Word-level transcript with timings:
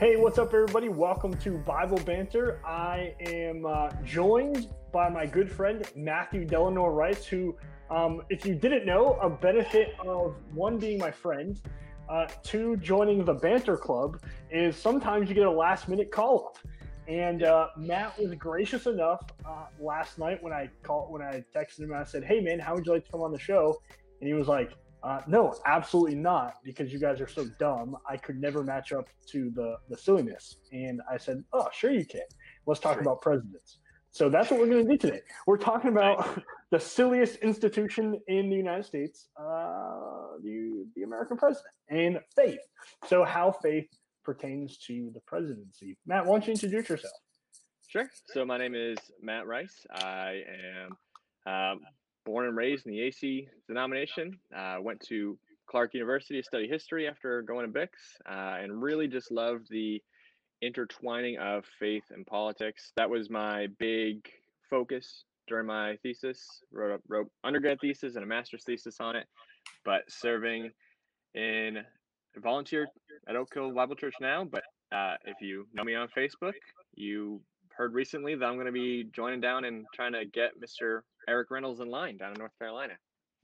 Hey, 0.00 0.14
what's 0.14 0.38
up, 0.38 0.54
everybody? 0.54 0.88
Welcome 0.88 1.34
to 1.38 1.58
Bible 1.58 1.98
Banter. 1.98 2.60
I 2.64 3.16
am 3.18 3.66
uh, 3.66 3.90
joined 4.04 4.68
by 4.92 5.08
my 5.08 5.26
good 5.26 5.50
friend 5.50 5.84
Matthew 5.96 6.44
Delano 6.44 6.86
Rice, 6.86 7.24
who, 7.26 7.56
um, 7.90 8.22
if 8.30 8.46
you 8.46 8.54
didn't 8.54 8.86
know, 8.86 9.18
a 9.20 9.28
benefit 9.28 9.96
of 9.98 10.36
one 10.54 10.78
being 10.78 11.00
my 11.00 11.10
friend, 11.10 11.60
uh, 12.08 12.28
two 12.44 12.76
joining 12.76 13.24
the 13.24 13.34
Banter 13.34 13.76
Club 13.76 14.22
is 14.52 14.76
sometimes 14.76 15.28
you 15.28 15.34
get 15.34 15.46
a 15.46 15.50
last 15.50 15.88
minute 15.88 16.12
call 16.12 16.54
up. 16.54 16.72
And 17.08 17.42
uh, 17.42 17.70
Matt 17.76 18.16
was 18.20 18.32
gracious 18.36 18.86
enough 18.86 19.22
uh, 19.44 19.64
last 19.80 20.16
night 20.16 20.40
when 20.40 20.52
I 20.52 20.70
called 20.84 21.10
when 21.10 21.22
I 21.22 21.42
texted 21.52 21.80
him. 21.80 21.92
I 21.92 22.04
said, 22.04 22.22
"Hey, 22.22 22.38
man, 22.38 22.60
how 22.60 22.76
would 22.76 22.86
you 22.86 22.92
like 22.92 23.04
to 23.06 23.10
come 23.10 23.22
on 23.22 23.32
the 23.32 23.38
show?" 23.38 23.82
And 24.20 24.28
he 24.28 24.34
was 24.34 24.46
like, 24.46 24.70
uh, 25.02 25.20
"No, 25.26 25.54
absolutely 25.66 26.14
not, 26.16 26.54
because 26.64 26.92
you 26.92 26.98
guys 26.98 27.20
are 27.20 27.28
so 27.28 27.46
dumb. 27.58 27.96
I 28.08 28.16
could 28.16 28.40
never 28.40 28.62
match 28.62 28.92
up 28.92 29.06
to 29.32 29.50
the 29.50 29.76
the 29.88 29.96
silliness." 29.96 30.56
And 30.72 31.00
I 31.10 31.16
said, 31.18 31.44
"Oh, 31.52 31.68
sure 31.72 31.90
you 31.90 32.04
can. 32.04 32.22
Let's 32.66 32.80
talk 32.80 32.94
Sure. 32.94 33.02
about 33.02 33.22
presidents." 33.22 33.78
So 34.10 34.28
that's 34.30 34.50
what 34.50 34.58
we're 34.58 34.66
going 34.68 34.86
to 34.86 34.90
do 34.90 34.96
today. 34.96 35.20
We're 35.46 35.58
talking 35.58 35.90
about 35.90 36.42
the 36.70 36.80
silliest 36.80 37.36
institution 37.36 38.18
in 38.26 38.48
the 38.48 38.56
United 38.56 38.84
States, 38.84 39.28
uh, 39.38 40.38
the 40.42 40.86
the 40.96 41.02
American 41.02 41.36
president, 41.36 41.74
and 41.90 42.18
faith. 42.34 42.60
So 43.06 43.24
how 43.24 43.52
faith 43.52 43.88
pertains 44.24 44.78
to 44.86 45.10
the 45.14 45.20
presidency. 45.20 45.96
Matt, 46.06 46.26
why 46.26 46.32
don't 46.34 46.46
you 46.46 46.52
introduce 46.52 46.88
yourself? 46.88 47.12
Sure. 47.86 48.08
So 48.26 48.44
my 48.44 48.58
name 48.58 48.74
is 48.74 48.98
Matt 49.22 49.46
Rice. 49.46 49.86
I 49.90 50.42
am 50.76 50.96
um, 51.72 51.80
born 52.24 52.46
and 52.46 52.56
raised 52.56 52.86
in 52.86 52.92
the 52.92 53.00
AC 53.00 53.48
denomination. 53.66 54.38
Uh, 54.54 54.76
went 54.80 55.00
to 55.08 55.38
Clark 55.66 55.94
University 55.94 56.40
to 56.40 56.42
study 56.42 56.68
history 56.68 57.06
after 57.06 57.42
going 57.42 57.66
to 57.66 57.72
BIX, 57.72 57.92
uh, 58.28 58.56
and 58.60 58.82
really 58.82 59.06
just 59.06 59.30
loved 59.30 59.68
the 59.70 60.02
intertwining 60.62 61.38
of 61.38 61.64
faith 61.78 62.04
and 62.10 62.26
politics. 62.26 62.92
That 62.96 63.08
was 63.08 63.30
my 63.30 63.68
big 63.78 64.28
focus 64.68 65.24
during 65.46 65.66
my 65.66 65.96
thesis. 66.02 66.62
Wrote 66.72 66.94
a, 66.94 67.00
wrote 67.08 67.30
undergrad 67.44 67.80
thesis 67.80 68.14
and 68.14 68.24
a 68.24 68.26
master's 68.26 68.64
thesis 68.64 69.00
on 69.00 69.16
it. 69.16 69.26
But 69.84 70.02
serving 70.08 70.70
in 71.34 71.78
volunteer 72.36 72.88
at 73.28 73.36
Oak 73.36 73.52
Hill 73.52 73.72
Bible 73.72 73.96
Church 73.96 74.14
now. 74.20 74.44
But 74.44 74.64
uh, 74.92 75.14
if 75.24 75.40
you 75.40 75.66
know 75.74 75.84
me 75.84 75.94
on 75.94 76.08
Facebook, 76.16 76.54
you 76.94 77.40
heard 77.76 77.94
recently 77.94 78.34
that 78.34 78.44
I'm 78.44 78.54
going 78.54 78.66
to 78.66 78.72
be 78.72 79.04
joining 79.14 79.40
down 79.40 79.64
and 79.64 79.86
trying 79.94 80.12
to 80.12 80.24
get 80.24 80.60
Mr. 80.60 81.00
Eric 81.28 81.50
Reynolds 81.50 81.80
in 81.80 81.88
line 81.90 82.16
down 82.16 82.32
in 82.32 82.38
North 82.38 82.58
Carolina. 82.58 82.94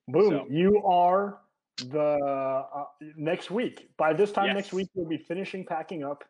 Boom! 0.09 0.31
So- 0.31 0.47
You 0.51 0.83
are 0.85 1.39
the 1.77 2.01
uh, 2.01 2.85
next 3.17 3.51
week. 3.51 3.89
By 3.97 4.13
this 4.13 4.33
time 4.33 4.55
next 4.55 4.73
week, 4.73 4.89
you'll 4.95 5.09
be 5.09 5.19
finishing 5.19 5.65
packing 5.67 6.05
up. 6.05 6.25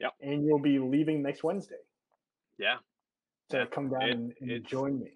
Yep. 0.00 0.12
And 0.22 0.44
you'll 0.44 0.58
be 0.60 0.78
leaving 0.78 1.22
next 1.22 1.44
Wednesday 1.44 1.76
Yeah, 2.58 2.76
to 3.50 3.58
Yeah, 3.58 3.66
come 3.66 3.88
down 3.90 4.02
it- 4.02 4.10
and, 4.12 4.32
and 4.40 4.66
join 4.66 4.98
me. 5.00 5.12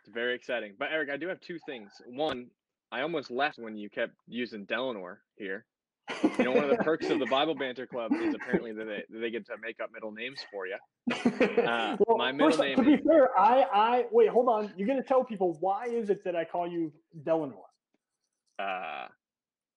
it's 0.00 0.08
very 0.12 0.34
exciting. 0.34 0.74
But 0.78 0.88
Eric, 0.92 1.10
I 1.10 1.16
do 1.16 1.28
have 1.28 1.40
two 1.40 1.58
things. 1.66 1.90
One, 2.06 2.48
I 2.90 3.02
almost 3.02 3.30
left 3.30 3.58
when 3.58 3.76
you 3.76 3.88
kept 3.90 4.14
using 4.26 4.64
Delanor 4.64 5.22
here. 5.36 5.66
You 6.38 6.44
know, 6.44 6.52
one 6.52 6.64
of 6.64 6.70
the 6.70 6.82
perks 6.82 7.08
of 7.10 7.18
the 7.18 7.26
Bible 7.30 7.54
Banter 7.54 7.86
Club 7.86 8.12
is 8.12 8.34
apparently 8.34 8.72
that 8.72 8.84
they, 8.84 9.02
that 9.08 9.18
they 9.20 9.30
get 9.30 9.46
to 9.46 9.52
make 9.62 9.80
up 9.80 9.90
middle 9.92 10.10
names 10.12 10.40
for 10.50 10.66
you. 10.66 10.76
Uh, 11.64 11.96
well, 12.06 12.18
my 12.18 12.32
middle 12.32 12.50
first, 12.50 12.60
name 12.60 12.76
to 12.76 12.82
be 12.82 12.94
is- 12.94 13.00
fair, 13.06 13.38
I, 13.38 13.62
I 13.72 14.04
wait. 14.10 14.28
Hold 14.28 14.48
on. 14.48 14.72
You're 14.76 14.88
gonna 14.88 15.02
tell 15.02 15.24
people 15.24 15.56
why 15.60 15.86
is 15.86 16.10
it 16.10 16.24
that 16.24 16.34
I 16.36 16.44
call 16.44 16.66
you 16.68 16.92
Delanor? 17.24 17.54
Uh, 18.58 19.06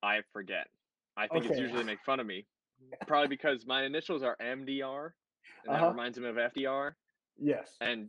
I 0.02 0.20
forget. 0.32 0.66
I 1.16 1.26
think 1.28 1.46
it's 1.46 1.58
usually 1.58 1.84
make 1.84 1.98
fun 2.04 2.20
of 2.20 2.26
me. 2.26 2.46
Probably 3.06 3.28
because 3.28 3.64
my 3.66 3.84
initials 3.84 4.22
are 4.22 4.36
MDR, 4.40 5.10
and 5.64 5.74
that 5.74 5.80
Uh-huh. 5.80 5.88
reminds 5.90 6.16
them 6.16 6.24
of 6.26 6.36
FDR. 6.36 6.92
Yes. 7.38 7.76
and 7.80 8.08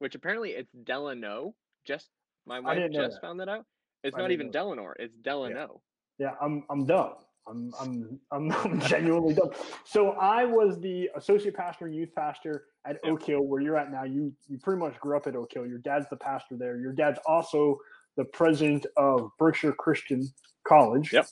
which 0.00 0.14
apparently 0.14 0.50
it's 0.50 0.70
Delano. 0.84 1.54
Just 1.86 2.08
my 2.46 2.60
wife 2.60 2.78
just 2.92 3.14
that. 3.14 3.20
found 3.20 3.40
that 3.40 3.48
out. 3.48 3.64
It's 4.04 4.16
I 4.16 4.20
not 4.20 4.30
even 4.30 4.50
Delano. 4.50 4.92
It's 4.98 5.14
Delano. 5.22 5.80
Yeah, 6.18 6.34
I'm 6.40 6.64
I'm 6.70 6.84
dumb. 6.86 7.14
I'm 7.48 7.72
I'm 7.80 8.20
I'm, 8.64 8.80
genuinely 8.80 9.34
dumb. 9.34 9.50
So 9.84 10.10
I 10.12 10.44
was 10.44 10.78
the 10.80 11.08
associate 11.16 11.54
pastor 11.54 11.86
and 11.86 11.94
youth 11.94 12.14
pastor 12.14 12.64
at. 12.86 12.98
Oak 13.04 13.22
Hill, 13.22 13.42
where 13.42 13.60
you're 13.60 13.76
at 13.76 13.90
now. 13.90 14.04
You 14.04 14.32
you 14.48 14.58
pretty 14.58 14.78
much 14.80 14.98
grew 15.00 15.16
up 15.16 15.26
at 15.26 15.36
Oak 15.36 15.52
Hill. 15.52 15.66
Your 15.66 15.78
dad's 15.78 16.06
the 16.10 16.16
pastor 16.16 16.56
there. 16.56 16.78
Your 16.78 16.92
dad's 16.92 17.18
also 17.26 17.78
the 18.16 18.24
president 18.24 18.86
of 18.96 19.30
Berkshire 19.38 19.72
Christian 19.72 20.28
College. 20.66 21.12
Yep. 21.12 21.26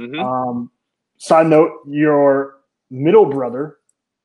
Mhm. 0.00 0.20
Um, 0.22 0.70
side 1.18 1.46
note: 1.46 1.80
your 1.86 2.60
middle 2.90 3.26
brother, 3.26 3.78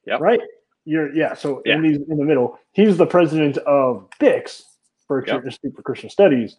Yep. 0.06 0.20
right? 0.22 0.42
You're 0.86 1.14
yeah. 1.16 1.34
So 1.34 1.62
Yeah. 1.66 1.76
Andy's 1.76 1.98
in 1.98 2.18
the 2.18 2.26
middle. 2.26 2.58
He's 2.72 2.98
the 2.98 3.06
president 3.06 3.58
of 3.60 4.08
BIX, 4.20 4.64
Berkshire 5.08 5.36
Yep. 5.36 5.46
Institute 5.46 5.76
for 5.76 5.82
Christian 5.84 6.10
Studies. 6.10 6.58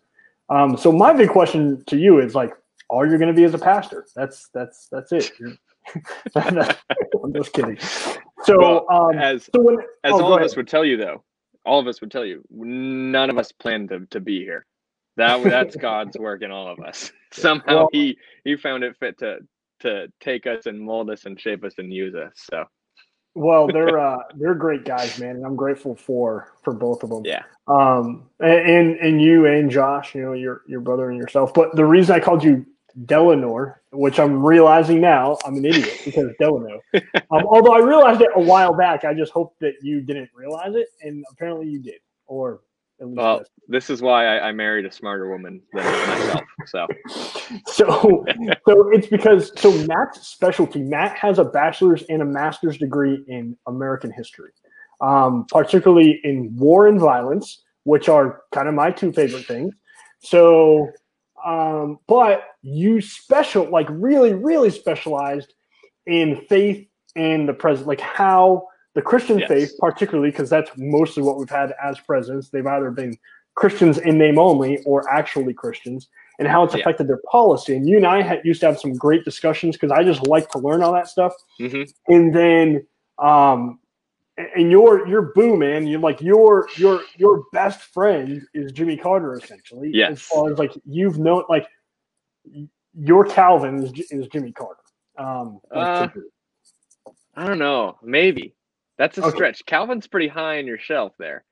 Um, 0.49 0.77
so 0.77 0.91
my 0.91 1.13
big 1.13 1.29
question 1.31 1.83
to 1.87 1.97
you 1.97 2.19
is 2.19 2.35
like, 2.35 2.53
all 2.91 3.07
you're 3.07 3.19
going 3.19 3.35
to 3.35 3.35
be 3.35 3.45
as 3.45 3.55
a 3.55 3.59
pastor. 3.59 4.07
That's 4.15 4.49
that's 4.53 4.89
that's 4.91 5.13
it. 5.13 5.33
I'm 6.37 7.33
just 7.33 7.53
kidding. 7.53 7.79
So 8.43 8.59
Well, 8.59 8.87
um, 8.91 9.19
as 9.19 9.49
so 9.55 9.63
when 9.63 9.79
as 10.05 10.13
oh, 10.13 10.23
all 10.23 10.35
of 10.35 10.43
us 10.43 10.57
would 10.57 10.69
tell 10.69 10.85
you, 10.85 10.97
though, 10.97 11.23
all 11.65 11.79
of 11.79 11.87
us 11.87 12.01
would 12.01 12.11
tell 12.11 12.25
you, 12.25 12.43
none 12.51 13.31
of 13.31 13.39
us 13.39 13.53
planned 13.53 13.89
to, 13.91 14.07
to 14.07 14.21
be 14.21 14.41
here. 14.41 14.67
That 15.17 15.43
that's 15.43 15.77
God's 15.81 16.19
work 16.19 16.43
in 16.43 16.51
all 16.51 16.69
of 16.69 16.81
us. 16.81 17.13
Somehow 17.33 17.77
Well- 17.77 17.89
he 17.93 18.19
he 18.45 18.57
found 18.57 18.85
it 18.85 18.97
fit 18.99 19.19
to 19.19 19.39
to 19.81 20.09
take 20.21 20.47
us 20.47 20.67
and 20.67 20.79
mold 20.81 21.09
us 21.09 21.25
and 21.25 21.41
shape 21.41 21.65
us 21.65 21.75
and 21.79 21.93
use 21.93 22.15
us. 22.15 22.33
So 22.53 22.65
well, 23.35 23.69
they're 23.69 23.99
uh, 23.99 24.19
they're 24.35 24.55
great 24.55 24.85
guys, 24.85 25.19
man, 25.19 25.37
and 25.37 25.47
I'm 25.47 25.57
grateful 25.57 25.95
for 25.95 26.53
for 26.63 26.75
both 26.75 27.03
of 27.03 27.11
them. 27.11 27.23
yeah, 27.25 27.45
um 27.69 28.29
and 28.41 28.97
and 28.97 29.23
you 29.23 29.47
and 29.47 29.71
josh 29.71 30.15
you 30.15 30.23
know 30.23 30.33
your 30.33 30.63
your 30.67 30.81
brother 30.81 31.09
and 31.09 31.19
yourself 31.19 31.55
but 31.55 31.75
the 31.77 31.85
reason 31.85 32.15
i 32.17 32.19
called 32.19 32.43
you 32.43 32.67
delanor 33.07 33.83
which 33.93 34.19
i'm 34.19 34.45
realizing 34.45 35.01
now 35.01 35.37
i'm 35.45 35.57
an 35.57 35.65
idiot 35.65 36.01
because 36.05 36.31
delano. 36.39 36.81
Um, 37.33 37.45
although 37.47 37.73
i 37.73 37.79
realized 37.79 38.21
it 38.21 38.31
a 38.35 38.41
while 38.41 38.75
back 38.75 39.05
i 39.05 39.15
just 39.15 39.33
hope 39.33 39.55
that 39.61 39.75
you 39.83 40.01
didn't 40.01 40.31
realize 40.35 40.75
it 40.75 40.89
and 41.03 41.25
apparently 41.33 41.69
you 41.69 41.81
did 41.81 42.01
or 42.27 42.61
at 43.01 43.07
least 43.07 43.17
well, 43.17 43.33
that's- 43.39 43.51
this 43.69 43.89
is 43.89 44.03
why 44.03 44.27
I, 44.27 44.49
I 44.49 44.53
married 44.53 44.85
a 44.85 44.91
smarter 44.91 45.31
woman 45.31 45.63
than 45.73 45.85
myself. 45.85 46.41
So. 46.67 46.87
So 47.67 48.25
so 48.65 48.91
it's 48.91 49.09
because 49.09 49.51
so 49.61 49.73
matt's 49.87 50.29
specialty 50.29 50.83
matt 50.83 51.17
has 51.19 51.41
a 51.41 51.45
bachelor's 51.45 52.05
and 52.09 52.23
a 52.23 52.25
master's 52.25 52.79
degree 52.79 53.25
in 53.27 53.57
american 53.67 54.13
history 54.13 54.53
um, 55.01 55.47
particularly 55.51 56.21
in 56.23 56.55
war 56.57 56.87
and 56.87 57.01
violence 57.01 57.63
which 57.85 58.09
are 58.09 58.43
kind 58.53 58.69
of 58.69 58.75
my 58.75 58.91
two 58.91 59.13
favorite 59.13 59.47
things. 59.47 59.75
So 60.21 60.89
um, 61.45 61.99
but 62.07 62.45
you 62.63 63.01
special 63.01 63.69
like 63.71 63.87
really 63.91 64.35
really 64.35 64.71
specialized 64.71 65.55
in 66.07 66.41
faith 66.49 66.87
and 67.17 67.49
the 67.49 67.53
present 67.55 67.87
like 67.89 68.01
how 68.01 68.67
the 68.95 69.03
christian 69.03 69.39
Yes. 69.39 69.49
faith 69.49 69.73
particularly 69.79 70.31
because 70.31 70.51
that's 70.51 70.71
mostly 70.77 71.23
what 71.23 71.39
we've 71.39 71.51
had 71.51 71.75
as 71.83 71.99
presidents 72.01 72.51
they've 72.51 72.67
either 72.67 72.91
been 72.91 73.17
christians 73.55 73.99
in 73.99 74.19
name 74.19 74.39
only 74.39 74.79
or 74.85 75.09
actually 75.11 75.53
christians 75.55 76.09
and 76.39 76.49
how 76.49 76.63
it's 76.65 76.75
Yeah. 76.75 76.81
affected 76.81 77.07
their 77.07 77.21
policy. 77.31 77.77
And 77.77 77.87
you 77.87 77.99
and 77.99 78.07
I 78.07 78.23
had, 78.23 78.41
used 78.45 78.61
to 78.61 78.67
have 78.67 78.81
some 78.81 78.95
great 78.95 79.27
discussions 79.27 79.77
because 79.77 79.91
I 79.93 80.03
just 80.03 80.27
like 80.27 80.49
to 80.53 80.59
learn 80.59 80.83
all 80.83 80.93
that 80.95 81.07
stuff. 81.07 81.35
mhm. 81.61 81.93
And 82.09 82.35
then, 82.35 82.87
um, 83.19 83.79
and 84.37 84.71
your 84.71 85.07
your 85.07 85.33
boo 85.35 85.57
man, 85.57 85.87
you 85.87 85.99
like 85.99 86.21
your 86.21 86.69
your 86.77 87.03
your 87.17 87.45
best 87.53 87.81
friend 87.81 88.43
is 88.55 88.73
Jimmy 88.73 88.97
Carter 88.97 89.35
essentially. 89.35 89.91
Yes. 89.93 90.13
As 90.13 90.23
far 90.23 90.51
as 90.53 90.59
like 90.59 90.73
you've 90.85 91.19
known, 91.19 91.45
like 91.49 91.67
your 92.95 93.25
Calvin 93.27 93.83
is, 93.85 94.11
is 94.11 94.27
Jimmy 94.29 94.53
Carter. 94.53 94.81
Um, 95.19 95.61
Uh, 95.71 96.09
I 97.35 97.47
don't 97.47 97.59
know. 97.59 97.99
Maybe 98.03 98.55
that's 98.99 99.19
a 99.19 99.23
Okay. 99.23 99.31
stretch. 99.31 99.67
Calvin's 99.67 100.07
pretty 100.07 100.29
high 100.29 100.59
on 100.59 100.67
your 100.67 100.79
shelf 100.79 101.13
there. 101.19 101.45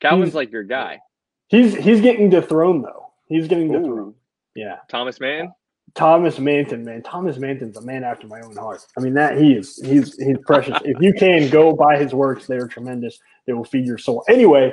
Calvin's 0.00 0.28
He's- 0.28 0.34
like 0.34 0.50
your 0.52 0.64
guy. 0.64 1.00
he's 1.48 1.74
he's 1.76 2.00
getting 2.00 2.28
dethroned 2.30 2.84
though. 2.84 3.12
He's 3.28 3.46
getting 3.48 3.70
dethroned. 3.72 4.14
Ooh, 4.14 4.16
Yeah. 4.54 4.78
Thomas 4.88 5.20
Mann. 5.20 5.52
Thomas 5.94 6.38
Manton, 6.38 6.84
man. 6.84 7.02
Thomas 7.02 7.36
Manton's 7.38 7.76
a 7.76 7.82
man 7.82 8.02
after 8.02 8.26
my 8.26 8.40
own 8.40 8.56
heart. 8.56 8.86
I 8.96 9.00
mean, 9.00 9.14
that 9.14 9.36
he 9.38 9.52
is 9.52 9.76
he's 9.84 10.16
he's 10.16 10.38
precious. 10.46 10.78
if 10.84 10.96
you 11.00 11.12
can 11.12 11.50
go 11.50 11.74
buy 11.74 11.98
his 11.98 12.14
works, 12.14 12.46
they 12.46 12.56
are 12.56 12.66
tremendous. 12.66 13.18
They 13.46 13.52
will 13.52 13.64
feed 13.64 13.86
your 13.86 13.98
soul. 13.98 14.24
Anyway, 14.28 14.72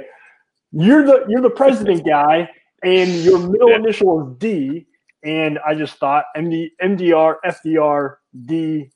you're 0.72 1.06
the 1.06 1.26
you're 1.28 1.42
the 1.42 1.50
president 1.50 2.06
guy, 2.06 2.50
and 2.84 3.10
your 3.24 3.40
middle 3.40 3.70
Yeah. 3.72 3.78
initial 3.78 4.30
is 4.32 4.38
D. 4.38 4.86
And 5.22 5.60
I 5.68 5.76
just 5.76 5.98
thought 5.98 6.24
MD, 6.38 6.70
MDR, 6.82 7.36
FDR, 7.46 8.16
D, 8.46 8.90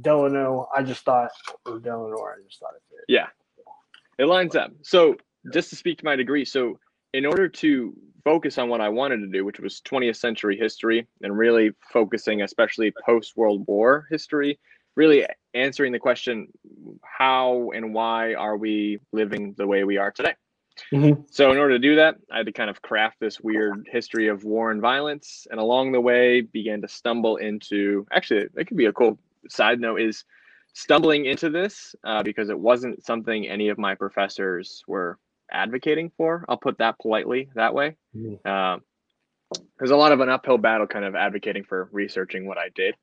Delano. 0.00 0.68
I 0.74 0.82
just 0.82 1.04
thought 1.04 1.30
or 1.66 1.78
Delano. 1.78 2.16
I 2.22 2.42
just 2.46 2.58
thought 2.58 2.72
it 2.74 2.82
fit. 2.88 3.04
Yeah, 3.08 3.26
it 4.18 4.24
lines 4.24 4.56
up. 4.56 4.70
So 4.80 5.16
just 5.52 5.68
to 5.70 5.76
speak 5.76 5.98
to 5.98 6.04
my 6.06 6.16
degree, 6.16 6.46
so 6.46 6.78
in 7.12 7.26
order 7.26 7.48
to 7.48 7.94
focus 8.24 8.58
on 8.58 8.68
what 8.68 8.80
I 8.80 8.88
wanted 8.88 9.18
to 9.18 9.28
do, 9.28 9.44
which 9.44 9.60
was 9.60 9.80
20th 9.82 10.16
century 10.16 10.56
history 10.56 11.06
and 11.22 11.36
really 11.36 11.70
focusing, 11.92 12.42
especially 12.42 12.92
post 13.04 13.36
World 13.36 13.64
War 13.66 14.06
history, 14.10 14.58
really 14.96 15.26
answering 15.54 15.92
the 15.92 15.98
question 15.98 16.48
how 17.02 17.70
and 17.74 17.94
why 17.94 18.34
are 18.34 18.56
we 18.56 18.98
living 19.12 19.54
the 19.56 19.66
way 19.66 19.84
we 19.84 19.96
are 19.98 20.10
today 20.10 20.34
Mhm. 20.92 21.24
so 21.30 21.52
in 21.52 21.58
order 21.58 21.74
to 21.74 21.78
do 21.78 21.96
that 21.96 22.16
i 22.30 22.38
had 22.38 22.46
to 22.46 22.52
kind 22.52 22.68
of 22.68 22.82
craft 22.82 23.18
this 23.20 23.40
weird 23.40 23.88
history 23.90 24.28
of 24.28 24.44
war 24.44 24.70
and 24.70 24.80
violence 24.82 25.46
and 25.50 25.58
along 25.58 25.92
the 25.92 26.00
way 26.00 26.42
began 26.42 26.82
to 26.82 26.88
stumble 26.88 27.36
into 27.36 28.06
actually 28.12 28.46
it 28.56 28.66
could 28.66 28.76
be 28.76 28.86
a 28.86 28.92
cool 28.92 29.18
side 29.48 29.80
note 29.80 30.00
is 30.00 30.24
stumbling 30.74 31.24
into 31.24 31.48
this 31.48 31.94
uh, 32.04 32.22
because 32.22 32.50
it 32.50 32.58
wasn't 32.58 33.02
something 33.02 33.48
any 33.48 33.68
of 33.70 33.78
my 33.78 33.94
professors 33.94 34.84
were 34.86 35.18
advocating 35.50 36.10
for 36.16 36.44
i'll 36.48 36.56
put 36.56 36.78
that 36.78 36.98
politely 36.98 37.48
that 37.54 37.72
way 37.74 37.96
Mhm. 38.16 38.44
um, 38.46 38.82
there's 39.78 39.92
a 39.92 39.96
lot 39.96 40.10
of 40.12 40.20
an 40.20 40.28
uphill 40.28 40.58
battle 40.58 40.86
kind 40.88 41.04
of 41.04 41.14
advocating 41.14 41.62
for 41.62 41.88
researching 41.92 42.46
what 42.48 42.58
I 42.58 42.68
did. 42.74 42.96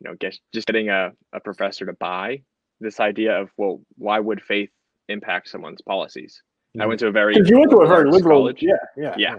You 0.00 0.08
know, 0.08 0.16
get, 0.16 0.34
just 0.54 0.66
getting 0.66 0.88
a, 0.88 1.12
a 1.34 1.40
professor 1.40 1.84
to 1.84 1.92
buy 1.92 2.42
this 2.80 2.98
idea 2.98 3.38
of, 3.38 3.50
well, 3.58 3.82
why 3.98 4.18
would 4.18 4.40
faith 4.42 4.70
impact 5.10 5.50
someone's 5.50 5.82
policies? 5.82 6.42
I 6.80 6.86
went 6.86 6.98
to 7.00 7.08
a 7.08 7.12
very 7.12 7.34
Because 7.34 7.50
you 7.50 7.58
went 7.58 7.70
to 7.72 7.80
a 7.82 7.86
very 7.86 8.10
liberal. 8.10 8.40
college. 8.40 8.62
Yeah, 8.62 8.72
yeah, 8.96 9.14
Yeah. 9.18 9.36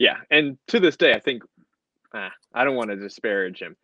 Yeah, 0.00 0.16
and 0.32 0.58
to 0.66 0.80
this 0.80 0.96
day, 0.96 1.14
I 1.14 1.20
think 1.20 1.44
ah, 2.12 2.32
I 2.52 2.64
don't 2.64 2.74
want 2.74 2.90
to 2.90 2.96
disparage 2.96 3.60
him 3.62 3.76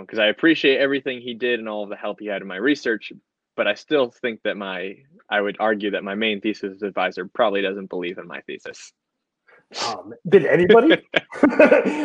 because 0.00 0.18
I 0.18 0.26
appreciate 0.28 0.78
everything 0.78 1.20
he 1.20 1.34
did 1.34 1.58
and 1.60 1.68
all 1.68 1.82
of 1.84 1.90
the 1.90 1.96
help 1.96 2.20
he 2.20 2.26
had 2.26 2.40
in 2.40 2.48
my 2.48 2.56
research. 2.56 3.12
But 3.56 3.66
I 3.66 3.74
still 3.74 4.10
think 4.10 4.40
that 4.44 4.56
my 4.56 4.96
I 5.28 5.40
would 5.40 5.56
argue 5.60 5.90
that 5.92 6.04
my 6.04 6.14
main 6.14 6.40
thesis 6.40 6.82
advisor 6.82 7.26
probably 7.26 7.62
doesn't 7.62 7.90
believe 7.90 8.18
in 8.18 8.26
my 8.26 8.40
thesis. 8.42 8.92
Um, 9.86 10.12
did 10.28 10.46
anybody? 10.46 10.96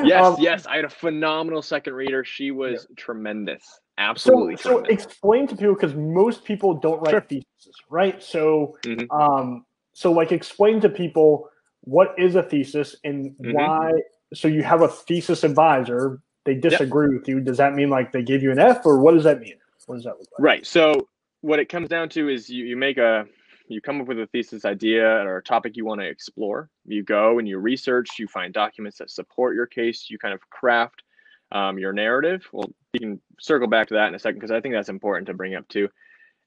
Yes, 0.03 0.25
Um, 0.25 0.35
yes, 0.39 0.65
I 0.65 0.77
had 0.77 0.85
a 0.85 0.89
phenomenal 0.89 1.61
second 1.61 1.93
reader. 1.93 2.23
She 2.23 2.51
was 2.51 2.87
tremendous, 2.95 3.79
absolutely 3.97 4.55
so 4.55 4.79
tremendous. 4.81 5.05
explain 5.05 5.47
to 5.47 5.55
people 5.55 5.73
because 5.73 5.93
most 5.93 6.45
people 6.45 6.73
don't 6.75 6.99
write 7.01 7.11
Sure. 7.11 7.21
theses, 7.21 7.75
right? 7.89 8.23
So, 8.23 8.77
Mhm. 8.85 9.07
um, 9.11 9.65
so 9.93 10.11
like 10.13 10.31
explain 10.31 10.79
to 10.81 10.89
people 10.89 11.49
what 11.81 12.15
is 12.17 12.35
a 12.35 12.43
thesis 12.43 12.95
and 13.03 13.35
Mhm. 13.39 13.53
why. 13.53 13.91
So 14.33 14.47
you 14.47 14.63
have 14.63 14.81
a 14.81 14.87
thesis 14.87 15.43
advisor. 15.43 16.21
They 16.45 16.55
disagree 16.55 17.17
with 17.17 17.27
you. 17.27 17.41
Does 17.41 17.57
that 17.57 17.73
mean 17.75 17.89
like 17.89 18.13
they 18.13 18.23
give 18.23 18.41
you 18.41 18.51
an 18.51 18.59
F, 18.59 18.85
or 18.85 18.99
what 18.99 19.13
does 19.13 19.25
that 19.25 19.39
mean? 19.39 19.57
What 19.87 19.95
does 19.95 20.05
that 20.05 20.17
look 20.17 20.27
like? 20.31 20.39
Right. 20.39 20.65
So 20.65 21.07
what 21.41 21.59
it 21.59 21.69
comes 21.69 21.89
down 21.89 22.09
to 22.09 22.29
is 22.29 22.49
you, 22.49 22.65
you 22.65 22.77
make 22.77 22.97
a 22.97 23.25
you 23.69 23.81
come 23.81 23.99
up 23.99 24.07
with 24.07 24.19
a 24.19 24.27
thesis 24.27 24.63
idea 24.63 25.05
or 25.05 25.37
a 25.37 25.43
topic 25.43 25.75
you 25.75 25.85
want 25.85 25.99
to 25.99 26.07
explore. 26.07 26.69
You 26.85 27.03
go 27.03 27.37
and 27.37 27.47
you 27.47 27.57
research, 27.57 28.17
you 28.17 28.27
find 28.27 28.53
documents 28.53 28.97
that 28.99 29.11
support 29.11 29.55
your 29.55 29.65
case, 29.65 30.07
you 30.09 30.17
kind 30.17 30.33
of 30.33 30.39
craft 30.49 31.03
um, 31.51 31.77
your 31.77 31.93
narrative. 31.93 32.47
Well, 32.53 32.69
you 32.93 32.99
can 32.99 33.21
circle 33.39 33.67
back 33.67 33.87
to 33.89 33.95
that 33.95 34.07
in 34.07 34.15
a 34.15 34.19
second 34.19 34.39
because 34.39 34.51
I 34.51 34.61
think 34.61 34.73
that's 34.73 34.89
important 34.89 35.27
to 35.27 35.33
bring 35.33 35.55
up 35.55 35.67
too. 35.67 35.89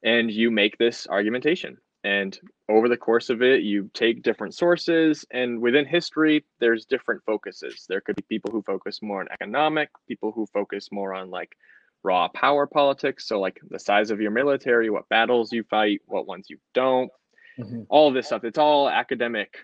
And 0.03 0.31
you 0.31 0.51
make 0.51 0.79
this 0.79 1.07
argumentation. 1.09 1.77
And 2.03 2.39
over 2.71 2.89
the 2.89 2.97
course 2.97 3.29
of 3.29 3.43
it, 3.43 3.63
you 3.63 3.91
take 3.93 4.23
different 4.23 4.55
sources, 4.55 5.27
and 5.31 5.61
within 5.61 5.85
history, 5.85 6.47
there's 6.59 6.87
different 6.87 7.23
focuses. 7.27 7.85
There 7.87 8.01
could 8.01 8.17
be 8.17 8.23
people 8.23 8.51
who 8.51 8.63
focus 8.63 9.03
more 9.03 9.21
on 9.21 9.29
economic, 9.31 9.91
people 10.09 10.33
who 10.33 10.47
focus 10.47 10.89
more 10.91 11.13
on 11.13 11.29
like 11.29 11.55
raw 12.03 12.29
power 12.29 12.67
politics. 12.67 13.27
So, 13.27 13.41
like 13.41 13.61
the 13.69 13.79
size 13.79 14.11
of 14.11 14.21
your 14.21 14.31
military, 14.31 14.91
what 14.91 15.09
battles 15.09 15.53
you 15.53 15.65
fight, 15.65 16.01
what 16.07 16.27
ones 16.27 16.47
you 16.49 16.59
don't, 16.75 17.11
Mhm. 17.59 17.87
all 17.89 18.11
this 18.13 18.27
stuff. 18.27 18.45
It's 18.45 18.59
all 18.59 18.89
academic, 18.89 19.59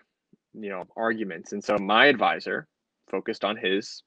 you 0.54 0.68
know, 0.68 0.84
arguments. 0.96 1.52
And 1.52 1.62
so, 1.62 1.78
my 1.78 2.06
advisor 2.06 2.68
focused 3.10 3.44
on 3.44 3.56
his 3.56 4.02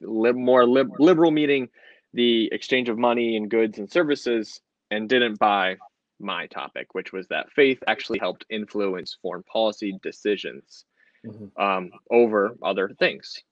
lib- 0.00 0.36
more 0.36 0.66
lib- 0.66 0.98
liberal, 1.00 1.30
meaning 1.30 1.68
the 2.14 2.48
exchange 2.52 2.88
of 2.88 2.96
money 2.98 3.36
and 3.36 3.50
goods 3.50 3.78
and 3.78 3.90
services, 3.90 4.60
and 4.90 5.08
didn't 5.08 5.38
buy 5.38 5.76
my 6.20 6.46
topic, 6.46 6.94
which 6.94 7.12
was 7.12 7.28
that 7.28 7.50
faith 7.52 7.82
actually 7.86 8.18
helped 8.18 8.46
influence 8.48 9.18
foreign 9.20 9.42
policy 9.42 9.98
decisions 10.02 10.84
Mhm. 11.24 11.50
um, 11.60 11.90
over 12.10 12.56
other 12.62 12.88
things. 12.98 13.42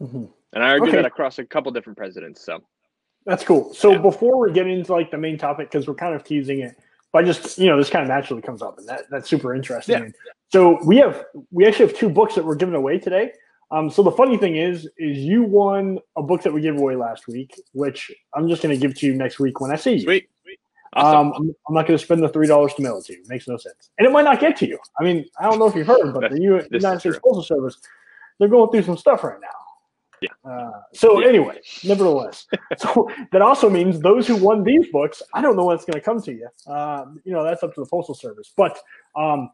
Mhm. 0.00 0.32
And 0.52 0.62
I 0.62 0.70
argue 0.70 0.88
Okay. 0.88 0.96
that 0.98 1.06
across 1.06 1.38
a 1.38 1.44
couple 1.44 1.72
different 1.72 1.98
presidents. 1.98 2.44
So, 2.44 2.62
That's 3.26 3.44
cool. 3.44 3.72
So 3.74 3.92
Yeah. 3.92 3.98
before 3.98 4.38
we 4.38 4.52
get 4.52 4.66
into 4.66 4.92
like 4.92 5.10
the 5.10 5.18
main 5.18 5.38
topic, 5.38 5.70
because 5.70 5.86
we're 5.88 5.94
kind 5.94 6.14
of 6.14 6.24
teasing 6.24 6.60
it, 6.60 6.76
but 7.12 7.24
I 7.24 7.26
just 7.26 7.58
you 7.58 7.66
know, 7.66 7.76
this 7.78 7.90
kind 7.90 8.02
of 8.02 8.08
naturally 8.08 8.42
comes 8.42 8.60
up, 8.62 8.78
and 8.78 8.86
that 8.88 9.02
that's 9.10 9.28
super 9.28 9.54
interesting. 9.54 10.04
Yeah. 10.04 10.10
So 10.52 10.78
we 10.84 10.96
have 10.98 11.24
we 11.50 11.66
actually 11.66 11.86
have 11.88 11.96
two 11.96 12.08
books 12.10 12.34
that 12.34 12.44
we're 12.44 12.54
giving 12.56 12.74
away 12.74 12.98
today. 12.98 13.32
Um, 13.70 13.90
so 13.90 14.02
the 14.02 14.10
funny 14.12 14.36
thing 14.36 14.56
is, 14.56 14.88
is 14.98 15.18
you 15.18 15.42
won 15.42 15.98
a 16.16 16.22
book 16.22 16.42
that 16.42 16.52
we 16.52 16.60
gave 16.60 16.76
away 16.76 16.96
last 16.96 17.26
week, 17.26 17.58
which 17.72 18.12
I'm 18.34 18.46
just 18.48 18.62
going 18.62 18.74
to 18.78 18.80
give 18.80 18.94
to 18.98 19.06
you 19.06 19.14
next 19.14 19.40
week 19.40 19.60
when 19.60 19.72
I 19.72 19.76
see 19.76 19.94
you. 19.94 20.00
sweet. 20.00 20.28
Awesome. 20.92 21.28
Um, 21.28 21.32
I'm, 21.34 21.54
I'm 21.68 21.74
not 21.74 21.86
going 21.88 21.98
to 21.98 22.04
spend 22.04 22.22
the 22.22 22.28
three 22.28 22.46
dollars 22.46 22.72
to 22.74 22.82
mail 22.82 22.98
it 22.98 23.06
to 23.06 23.14
you. 23.14 23.24
Makes 23.26 23.48
no 23.48 23.56
sense, 23.56 23.90
and 23.98 24.06
it 24.06 24.12
might 24.12 24.24
not 24.24 24.38
get 24.38 24.56
to 24.58 24.68
you. 24.68 24.78
I 25.00 25.02
mean, 25.02 25.24
I 25.40 25.44
don't 25.44 25.58
know 25.58 25.66
if 25.66 25.74
you've 25.74 25.86
heard, 25.88 26.12
but 26.14 26.30
the 26.30 26.40
United 26.40 27.00
States. 27.00 27.18
Postal 27.24 27.42
Service, 27.42 27.78
they're 28.38 28.48
going 28.48 28.70
through 28.70 28.82
some 28.82 28.96
stuff 28.96 29.24
right 29.24 29.40
now. 29.40 29.48
Yeah. 30.24 30.50
Uh, 30.50 30.80
so 30.92 31.20
Yeah. 31.20 31.28
anyway, 31.28 31.60
nevertheless, 31.84 32.46
so 32.78 33.08
that 33.32 33.42
also 33.42 33.68
means 33.68 34.00
those 34.00 34.26
who 34.26 34.36
won 34.36 34.62
these 34.64 34.86
books, 34.92 35.22
I 35.32 35.40
don't 35.42 35.56
know 35.56 35.64
when 35.66 35.76
it's 35.76 35.84
going 35.84 35.94
to 35.94 36.00
come 36.00 36.20
to 36.22 36.32
you. 36.32 36.48
Um, 36.72 37.20
you 37.24 37.32
know, 37.32 37.44
that's 37.44 37.62
up 37.62 37.74
to 37.74 37.80
the 37.80 37.86
Postal 37.90 38.14
Service. 38.14 38.52
But 38.56 38.78
um, 39.16 39.50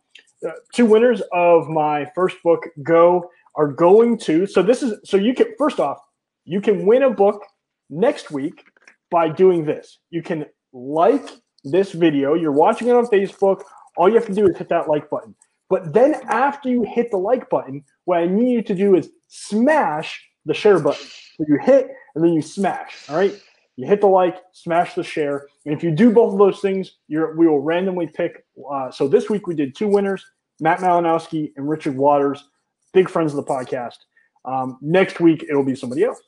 uh, 0.47 0.53
two 0.75 0.87
winners 0.87 1.23
of 1.33 1.69
my 1.69 2.07
first 2.15 2.37
book, 2.43 2.63
Go, 2.83 3.31
are 3.57 3.69
going 3.69 4.17
to. 4.19 4.47
So 4.47 4.63
this 4.63 4.83
is 4.83 4.99
so 5.05 5.17
you 5.17 5.35
can 5.35 5.49
first 5.59 5.81
off, 5.81 5.99
you 6.45 6.61
can 6.61 6.87
win 6.87 7.03
a 7.03 7.11
book 7.11 7.43
next 7.91 8.31
week 8.31 8.65
by 9.11 9.29
doing 9.29 9.65
this. 9.65 9.99
You 10.11 10.23
can 10.23 10.47
like 10.73 11.27
this 11.65 11.93
video. 11.93 12.35
You're 12.35 12.53
watching 12.53 12.89
it 12.89 12.95
on 12.95 13.07
Facebook. 13.07 13.63
All 13.97 14.09
you 14.09 14.15
have 14.15 14.27
to 14.27 14.35
do 14.35 14.47
is 14.47 14.57
hit 14.57 14.69
that 14.69 14.89
like 14.89 15.11
button. 15.11 15.35
But 15.69 15.93
then 15.93 16.15
after 16.29 16.69
you 16.69 16.83
hit 16.85 17.11
the 17.11 17.17
like 17.17 17.49
button, 17.51 17.85
what 18.05 18.19
I 18.19 18.27
need 18.27 18.53
you 18.53 18.63
to 18.63 18.75
do 18.75 18.95
is 18.97 19.11
smash 19.29 20.21
the 20.47 20.55
share 20.55 20.79
button. 20.79 21.07
So 21.37 21.45
you 21.49 21.59
hit 21.59 21.91
and 22.15 22.25
then 22.25 22.33
you 22.33 22.43
smash. 22.43 23.09
All 23.09 23.17
right. 23.17 23.35
You 23.77 23.87
hit 23.87 24.01
the 24.01 24.09
like, 24.09 24.37
smash 24.53 24.95
the 24.95 25.03
share, 25.03 25.47
and 25.65 25.75
if 25.75 25.83
you 25.83 25.91
do 25.91 26.11
both 26.11 26.35
of 26.35 26.39
those 26.39 26.61
things, 26.61 26.99
you're 27.09 27.35
we 27.35 27.47
will 27.47 27.61
randomly 27.61 28.07
pick. 28.07 28.45
Uh, 28.71 28.91
so 28.91 29.09
this 29.09 29.31
week 29.31 29.47
we 29.47 29.55
did 29.55 29.75
two 29.75 29.89
winners: 29.89 30.23
Matt 30.61 30.81
Malinowski 30.81 31.53
and 31.57 31.67
Richard 31.67 31.97
Waters, 31.97 32.47
big 32.93 33.09
friends 33.09 33.33
of 33.33 33.37
the 33.37 33.51
podcast. 33.51 33.97
Um, 34.45 34.77
next 34.83 35.19
week 35.19 35.45
it'll 35.49 35.65
be 35.65 35.75
somebody 35.75 36.05
else. 36.05 36.21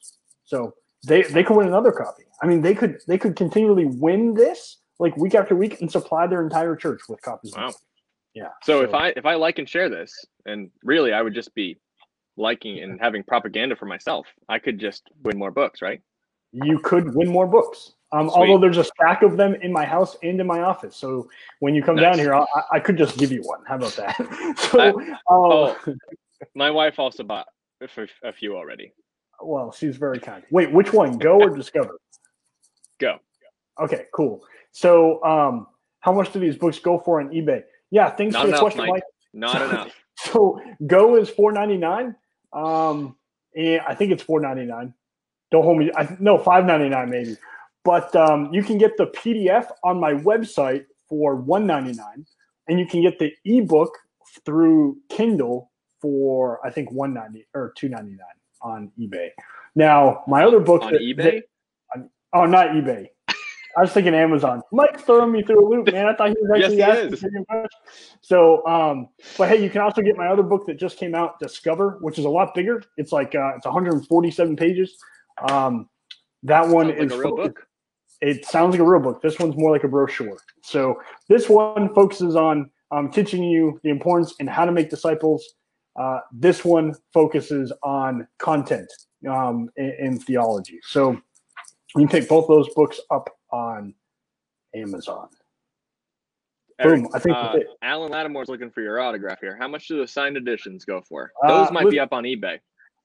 So 0.44 0.72
they 1.06 1.22
they 1.25 1.44
could 1.44 1.56
win 1.56 1.66
another 1.66 1.92
copy. 1.92 2.22
I 2.42 2.46
mean, 2.46 2.62
they 2.62 2.75
could 2.75 3.00
they 3.06 3.18
could 3.18 3.37
continually 3.37 3.84
win 3.87 4.32
this 4.34 4.78
like 4.98 5.16
week 5.16 5.34
after 5.34 5.54
week 5.54 5.80
and 5.80 5.90
supply 5.90 6.26
their 6.26 6.42
entire 6.42 6.76
church 6.76 7.02
with 7.08 7.20
copies. 7.22 7.52
Wow. 7.54 7.72
Yeah. 8.34 8.48
So, 8.62 8.80
if 8.82 8.94
I 8.94 9.08
if 9.08 9.26
I 9.26 9.34
like 9.34 9.58
and 9.58 9.68
share 9.68 9.88
this, 9.88 10.14
and 10.46 10.70
really 10.82 11.12
I 11.12 11.20
would 11.20 11.34
just 11.34 11.54
be 11.54 11.78
liking 12.36 12.80
and 12.80 13.00
having 13.00 13.22
propaganda 13.22 13.76
for 13.76 13.86
myself, 13.86 14.26
I 14.48 14.58
could 14.58 14.78
just 14.78 15.02
win 15.22 15.38
more 15.38 15.50
books, 15.50 15.82
right? 15.82 16.00
you 16.54 16.78
could 16.80 17.14
win 17.14 17.28
more 17.30 17.46
books. 17.46 17.94
Um, 18.12 18.28
although 18.28 18.58
there's 18.58 18.76
a 18.76 18.84
stack 18.84 19.22
of 19.22 19.38
them 19.38 19.54
in 19.62 19.72
my 19.72 19.86
house 19.86 20.18
and 20.22 20.38
in 20.38 20.46
my 20.46 20.60
office, 20.60 20.94
so 20.94 21.30
when 21.60 21.74
you 21.74 21.82
come 21.82 21.96
down 21.96 22.18
here, 22.18 22.34
I, 22.34 22.44
I 22.72 22.78
could 22.78 22.98
just 22.98 23.16
give 23.16 23.32
you 23.32 23.40
one. 23.40 23.60
How 23.66 23.76
about 23.76 23.92
that? 23.96 24.54
so, 24.70 24.78
I- 24.78 24.90
uh, 24.90 25.16
Oh, 25.30 25.76
my 26.54 26.70
wife 26.70 26.98
also 26.98 27.22
bought 27.22 27.46
a 27.80 28.32
few 28.34 28.54
already. 28.54 28.92
well, 29.40 29.72
she's 29.72 29.96
very 29.96 30.18
kind. 30.20 30.42
Wait, 30.50 30.70
which 30.70 30.92
one? 30.92 31.16
Go 31.16 31.40
or 31.40 31.48
Discover? 31.56 31.98
Go. 33.00 33.18
Okay, 33.80 34.04
cool. 34.12 34.44
So, 34.72 35.24
um, 35.24 35.68
how 36.00 36.12
much 36.12 36.34
do 36.34 36.38
these 36.38 36.56
books 36.56 36.78
go 36.78 36.98
for 36.98 37.18
on 37.20 37.30
eBay? 37.30 37.62
Yeah, 37.90 38.10
thanks 38.10 38.34
Not 38.34 38.42
for 38.42 38.46
the 38.48 38.52
enough, 38.52 38.60
question, 38.60 38.80
Mike. 38.80 38.90
Mike. 38.90 39.02
Not 39.32 39.62
enough. 39.70 39.92
So 40.18 40.60
Go 40.86 41.16
is 41.16 41.30
four 41.30 41.50
ninety 41.52 41.78
nine. 41.78 42.14
Um, 42.52 43.16
and 43.54 43.80
I 43.87 43.94
think 43.94 44.12
it's 44.12 44.23
four 44.23 44.40
ninety 44.40 44.64
nine. 44.64 44.94
Don't 45.50 45.64
hold 45.64 45.78
me. 45.78 45.90
I, 45.97 46.16
no, 46.21 46.38
five 46.38 46.64
ninety 46.64 46.88
nine 46.88 47.11
maybe. 47.11 47.37
But 47.85 48.14
um, 48.14 48.52
you 48.52 48.62
can 48.62 48.78
get 48.78 48.97
the 48.97 49.06
PDF 49.06 49.68
on 49.82 49.99
my 49.99 50.14
website 50.14 50.87
for 51.09 51.37
one 51.37 51.66
ninety 51.66 51.92
nine, 51.92 52.25
and 52.68 52.78
you 52.78 52.87
can 52.87 53.02
get 53.02 53.18
the 53.18 53.32
ebook 53.44 53.97
through 54.44 54.97
Kindle 55.11 55.71
for 56.00 56.64
I 56.66 56.71
think 56.71 56.90
one 56.90 57.12
ninety 57.14 57.47
or 57.54 57.73
two 57.76 57.88
ninety 57.88 58.12
nine 58.12 58.18
on 58.62 58.92
eBay. 58.99 59.28
Now 59.75 60.23
my 60.26 60.44
other 60.44 60.61
book 60.61 60.82
On 60.82 60.92
that- 60.92 61.00
eBay? 61.02 61.42
that- 61.94 62.09
oh, 62.32 62.47
not 62.47 62.68
eBay. 62.68 63.09
I 63.76 63.80
was 63.82 63.92
thinking 63.92 64.14
Amazon. 64.14 64.60
Mike's 64.72 65.02
throwing 65.02 65.32
me 65.32 65.42
through 65.42 65.66
a 65.66 65.68
loop, 65.68 65.90
man. 65.92 66.06
I 66.06 66.14
thought 66.14 66.28
he 66.28 66.34
was 66.40 66.50
Yes, 66.56 66.64
actually 66.64 66.76
he 66.76 66.82
asking 66.82 67.12
is. 67.14 67.20
for 67.20 67.30
your 67.30 67.44
question. 67.44 67.68
So, 68.20 68.66
um, 68.66 69.08
but 69.38 69.48
hey, 69.48 69.62
you 69.62 69.70
can 69.70 69.80
also 69.80 70.02
get 70.02 70.16
my 70.16 70.28
other 70.28 70.42
book 70.42 70.66
that 70.66 70.78
just 70.78 70.98
came 70.98 71.14
out, 71.14 71.38
Discover, 71.40 71.98
which 72.00 72.18
is 72.18 72.24
a 72.24 72.28
lot 72.28 72.54
bigger. 72.54 72.82
It's 72.96 73.12
like 73.12 73.34
uh, 73.34 73.56
it's 73.56 73.64
147 73.64 74.56
pages. 74.56 74.96
Um, 75.48 75.88
that 76.42 76.68
one 76.68 76.88
Sounds 76.88 77.00
is 77.00 77.10
like 77.10 77.12
a 77.12 77.20
real 77.20 77.36
focused- 77.36 77.54
book. 77.54 77.66
It 78.20 78.44
sounds 78.46 78.70
like 78.72 78.80
a 78.80 78.84
real 78.84 79.00
book. 79.00 79.20
This 79.20 79.38
one's 79.40 79.56
more 79.56 79.72
like 79.72 79.82
a 79.82 79.88
brochure. 79.88 80.36
So 80.62 81.00
this 81.28 81.48
one 81.48 81.92
focuses 81.92 82.36
on 82.36 82.70
um, 82.92 83.10
teaching 83.10 83.42
you 83.42 83.80
the 83.82 83.90
importance 83.90 84.34
and 84.38 84.48
how 84.48 84.64
to 84.64 84.70
make 84.70 84.90
disciples. 84.90 85.44
Uh, 85.98 86.20
this 86.30 86.64
one 86.64 86.94
focuses 87.12 87.72
on 87.82 88.28
content 88.38 88.86
um, 89.28 89.68
in, 89.76 89.92
in 89.98 90.18
theology. 90.20 90.78
So 90.84 91.12
you 91.96 92.06
can 92.06 92.08
pick 92.08 92.28
both 92.28 92.46
those 92.46 92.68
books 92.74 93.00
up 93.10 93.28
on 93.52 93.94
Amazon. 94.75 95.28
Eric, 96.80 97.02
Boom, 97.02 97.11
I 97.14 97.18
think 97.18 97.37
uh. 97.37 97.59
Alan 97.82 98.12
Lattimore's 98.12 98.49
looking 98.49 98.71
for 98.71 98.80
your 98.80 99.00
autograph 99.00 99.40
here. 99.40 99.56
How 99.56 99.68
much 99.68 99.87
do 99.88 99.99
the 99.99 100.06
signed 100.06 100.37
editions 100.37 100.85
go 100.85 101.00
for? 101.02 101.32
Uh, 101.44 101.64
Those 101.64 101.73
might 101.73 101.90
be 101.90 102.00
up 102.00 102.12
on 102.12 102.25
eBay. 102.25 102.59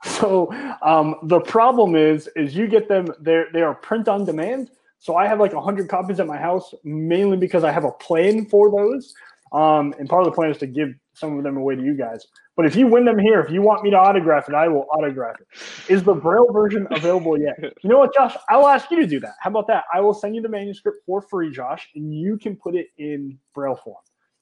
So 0.03 0.51
um, 0.81 1.15
the 1.23 1.39
problem 1.39 1.95
is, 1.95 2.29
is 2.35 2.55
you 2.55 2.67
get 2.67 2.87
them. 2.87 3.07
They 3.19 3.43
they 3.51 3.61
are 3.61 3.73
print 3.73 4.07
on 4.07 4.25
demand. 4.25 4.69
So 4.99 5.15
I 5.15 5.27
have 5.27 5.39
like 5.39 5.53
hundred 5.53 5.89
copies 5.89 6.19
at 6.19 6.27
my 6.27 6.37
house, 6.37 6.73
mainly 6.83 7.37
because 7.37 7.63
I 7.63 7.71
have 7.71 7.83
a 7.83 7.91
plan 7.91 8.45
for 8.45 8.71
those. 8.71 9.13
Um, 9.51 9.93
and 9.99 10.09
part 10.09 10.25
of 10.25 10.31
the 10.31 10.35
plan 10.35 10.51
is 10.51 10.57
to 10.57 10.67
give 10.67 10.89
some 11.17 11.37
of 11.37 11.43
them 11.43 11.57
away 11.57 11.75
to 11.75 11.81
you 11.81 11.95
guys. 11.95 12.25
But 12.55 12.65
if 12.65 12.75
you 12.75 12.87
win 12.87 13.05
them 13.05 13.17
here, 13.19 13.39
if 13.39 13.51
you 13.51 13.61
want 13.61 13.83
me 13.83 13.89
to 13.91 13.97
autograph 13.97 14.47
it, 14.49 14.55
I 14.55 14.67
will 14.67 14.85
autograph 14.91 15.35
it. 15.41 15.47
Is 15.91 16.03
the 16.03 16.13
Braille 16.13 16.51
version 16.51 16.87
available 16.91 17.39
yet? 17.39 17.55
You 17.61 17.89
know 17.89 17.99
what, 17.99 18.13
Josh? 18.13 18.35
I'll 18.49 18.67
ask 18.67 18.89
you 18.91 18.97
to 19.01 19.07
do 19.07 19.19
that. 19.21 19.33
How 19.39 19.49
about 19.49 19.67
that? 19.67 19.85
I 19.93 19.99
will 20.01 20.13
send 20.13 20.35
you 20.35 20.41
the 20.41 20.49
manuscript 20.49 21.03
for 21.05 21.21
free, 21.21 21.51
Josh, 21.51 21.87
and 21.95 22.13
you 22.13 22.37
can 22.37 22.55
put 22.55 22.75
it 22.75 22.87
in 22.97 23.37
Braille 23.53 23.75
form. 23.83 23.97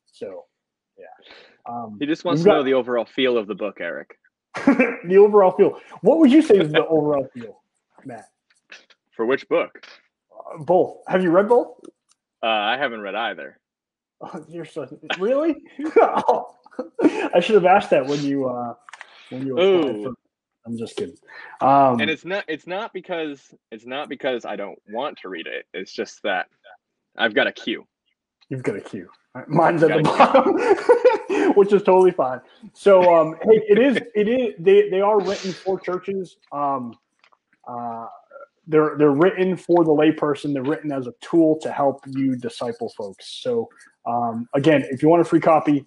So, 0.06 0.46
yeah. 0.98 1.06
Um, 1.66 1.98
He 2.00 2.06
just 2.06 2.24
wants 2.26 2.42
to 2.44 2.46
got- 2.46 2.54
know 2.58 2.64
the 2.64 2.74
overall 2.74 3.06
feel 3.06 3.38
of 3.38 3.48
the 3.48 3.56
book, 3.56 3.78
Eric. 3.80 4.18
the 4.66 5.18
overall 5.18 5.52
feel. 5.52 5.80
What 6.02 6.20
would 6.20 6.32
you 6.32 6.42
say 6.42 6.58
is 6.58 6.72
the 6.72 6.86
overall 6.88 7.28
feel, 7.34 7.62
Matt? 8.06 8.30
For 9.16 9.26
which 9.26 9.48
book? 9.50 9.86
Uh, 10.32 10.64
both. 10.64 10.98
Have 11.08 11.24
you 11.24 11.32
read 11.32 11.50
both? 11.50 11.78
Uh, 12.44 12.48
I 12.48 12.78
haven't 12.78 13.02
read 13.02 13.16
either. 13.16 13.60
Oh, 14.22 14.46
you're 14.50 14.64
so 14.66 14.88
really. 15.20 15.56
Oh, 15.98 16.56
I 17.04 17.40
should 17.40 17.56
have 17.56 17.66
asked 17.66 17.90
that 17.92 18.06
when 18.06 18.24
you 18.24 18.48
uh, 18.48 18.74
when 19.30 19.46
you. 19.46 19.58
applied 19.58 20.04
for- 20.04 20.14
I'm 20.68 20.78
just 20.78 20.96
kidding. 20.96 21.16
Um, 21.62 22.00
and 22.00 22.10
it's 22.10 22.26
not 22.26 22.44
it's 22.48 22.66
not 22.66 22.92
because 22.92 23.54
it's 23.72 23.86
not 23.86 24.10
because 24.10 24.46
I 24.46 24.56
don't 24.56 24.80
want 24.90 25.20
to 25.20 25.30
read 25.30 25.46
it. 25.46 25.68
It's 25.76 25.94
just 25.94 26.24
that 26.24 26.48
I've 27.16 27.36
got 27.36 27.46
a 27.46 27.52
queue. 27.52 27.86
You've 28.50 28.64
got 28.64 28.76
a 28.76 28.82
queue. 28.82 29.10
Mine's 29.48 29.84
at 29.84 29.90
the 29.90 30.04
bottom, 30.04 31.54
which 31.56 31.74
is 31.74 31.84
totally 31.84 32.12
fine. 32.12 32.40
So, 32.74 33.14
um, 33.14 33.36
hey, 33.42 33.62
it 33.68 33.78
is, 33.78 33.98
it 34.16 34.30
is, 34.30 34.54
they, 34.60 34.90
they 34.90 35.02
are 35.02 35.20
written 35.20 35.52
for 35.52 35.78
churches. 35.80 36.38
Um, 36.54 36.96
uh, 37.68 38.06
they're, 38.68 38.96
they're 38.98 39.12
written 39.12 39.58
for 39.58 39.84
the 39.84 39.92
layperson. 39.92 40.54
They're 40.54 40.64
written 40.64 40.92
as 40.92 41.08
a 41.08 41.14
tool 41.22 41.60
to 41.62 41.72
help 41.72 42.06
you 42.08 42.38
disciple 42.38 42.94
folks. 42.98 43.42
So, 43.44 43.68
um, 44.06 44.48
again, 44.54 44.86
if 44.90 45.04
you 45.04 45.10
want 45.10 45.22
a 45.22 45.26
free 45.26 45.42
copy, 45.42 45.86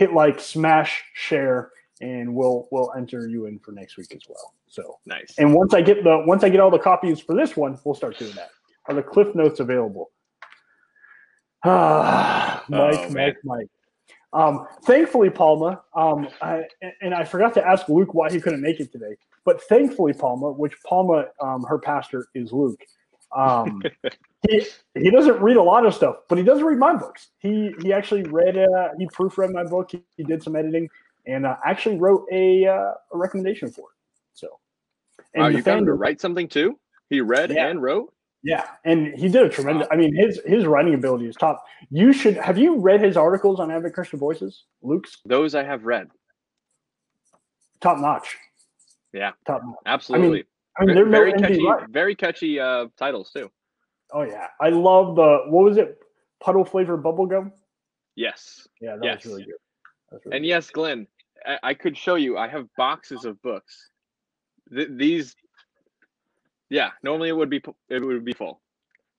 hit 0.00 0.14
like, 0.14 0.40
smash, 0.40 1.04
share, 1.12 1.70
and 2.00 2.34
we'll, 2.34 2.66
we'll 2.72 2.90
enter 2.96 3.28
you 3.28 3.44
in 3.44 3.58
for 3.58 3.72
next 3.72 3.98
week 3.98 4.12
as 4.14 4.22
well. 4.26 4.54
So, 4.66 4.98
Nice. 5.04 5.34
and 5.36 5.54
once 5.54 5.74
I 5.74 5.82
get 5.82 6.02
the 6.04 6.24
once 6.26 6.42
I 6.42 6.48
get 6.48 6.58
all 6.60 6.70
the 6.70 6.78
copies 6.78 7.20
for 7.20 7.34
this 7.36 7.54
one, 7.56 7.78
we'll 7.84 7.94
start 7.94 8.18
doing 8.18 8.32
that. 8.34 8.48
Are 8.88 8.94
the 8.94 9.02
cliff 9.02 9.34
notes 9.34 9.60
available? 9.60 10.10
Ah, 11.64 12.64
Mike, 12.68 12.94
Oh. 12.98 13.10
Mike, 13.10 13.36
Mike. 13.44 13.66
Um, 14.32 14.66
thankfully, 14.84 15.28
Palma, 15.28 15.82
um, 15.94 16.28
I, 16.40 16.62
and 17.02 17.12
I 17.12 17.24
forgot 17.24 17.52
to 17.54 17.66
ask 17.66 17.88
Luke 17.88 18.14
why 18.14 18.30
he 18.30 18.40
couldn't 18.40 18.62
make 18.62 18.80
it 18.80 18.90
today. 18.92 19.16
But 19.44 19.60
thankfully, 19.64 20.12
Palma, 20.14 20.52
which 20.52 20.72
Palma, 20.86 21.26
um, 21.42 21.64
her 21.64 21.78
pastor 21.78 22.26
is 22.34 22.52
Luke. 22.52 22.80
Um, 23.36 23.82
he 24.48 24.64
he 24.94 25.10
doesn't 25.10 25.40
read 25.40 25.56
a 25.56 25.62
lot 25.62 25.84
of 25.84 25.94
stuff, 25.94 26.16
but 26.28 26.38
he 26.38 26.44
does 26.44 26.62
read 26.62 26.78
my 26.78 26.94
books. 26.94 27.28
He 27.38 27.74
he 27.82 27.92
actually 27.92 28.22
read 28.24 28.56
uh, 28.56 28.88
he 28.98 29.06
proofread 29.08 29.52
my 29.52 29.64
book. 29.64 29.90
He, 29.92 30.02
he 30.16 30.24
did 30.24 30.42
some 30.42 30.56
editing 30.56 30.88
and 31.26 31.44
uh, 31.46 31.56
actually 31.64 31.98
wrote 31.98 32.24
a 32.32 32.66
uh, 32.66 32.92
a 33.12 33.18
recommendation 33.18 33.70
for 33.70 33.88
it. 33.90 33.96
So, 34.32 34.48
wow, 35.34 35.48
you 35.48 35.60
got 35.62 35.78
him 35.78 35.86
to 35.86 35.92
write 35.94 36.20
something 36.20 36.48
too? 36.48 36.78
He 37.10 37.20
read 37.20 37.50
Yeah. 37.50 37.68
and 37.68 37.82
wrote? 37.82 38.12
yeah, 38.42 38.68
and 38.86 39.08
he 39.18 39.28
did 39.28 39.42
a 39.42 39.48
tremendous. 39.50 39.86
I 39.90 39.96
mean, 39.96 40.14
his 40.14 40.40
his 40.46 40.64
writing 40.64 40.94
ability 40.94 41.26
is 41.26 41.36
top. 41.36 41.62
You 41.90 42.12
should 42.12 42.36
have 42.38 42.56
you 42.56 42.78
read 42.78 43.02
his 43.02 43.16
articles 43.18 43.60
on 43.60 43.70
Advent 43.70 43.92
Christian 43.92 44.18
Voices? 44.18 44.64
Luke's 44.80 45.18
Those 45.26 45.54
I 45.54 45.62
have 45.64 45.84
read. 45.84 46.08
top 47.82 47.98
notch. 47.98 48.38
Yeah. 49.12 49.32
top. 49.46 49.62
notch. 49.64 49.76
Absolutely. 49.84 50.44
I 50.78 50.84
mean, 50.86 50.94
Ve- 50.94 50.94
they're 50.94 51.10
very 51.10 51.32
indie 51.34 51.40
catchy, 51.40 51.92
very 51.92 52.14
catchy 52.14 52.60
uh, 52.60 52.86
titles 52.96 53.30
too. 53.32 53.50
Oh 54.12 54.22
yeah, 54.22 54.48
I 54.60 54.70
love 54.70 55.16
the 55.16 55.42
what 55.48 55.64
was 55.64 55.76
it? 55.76 55.98
Puddle 56.40 56.64
flavored 56.64 57.02
bubblegum. 57.02 57.52
Yes. 58.16 58.66
Yeah, 58.80 58.96
that 58.96 59.04
Yes. 59.04 59.24
was 59.24 59.26
really 59.32 59.44
good. 59.44 59.54
Was 60.10 60.20
really 60.24 60.36
And 60.36 60.42
good. 60.44 60.48
yes, 60.48 60.70
Glenn, 60.70 61.06
I, 61.46 61.58
I 61.62 61.74
could 61.74 61.96
show 61.96 62.14
you. 62.16 62.36
I 62.38 62.48
have 62.48 62.66
boxes 62.76 63.24
of 63.24 63.40
books. 63.42 63.90
Th- 64.74 64.88
these, 64.90 65.36
yeah, 66.70 66.90
normally 67.02 67.28
it 67.28 67.36
would 67.36 67.50
be 67.50 67.62
it 67.88 68.00
would 68.04 68.24
be 68.24 68.32
full. 68.32 68.60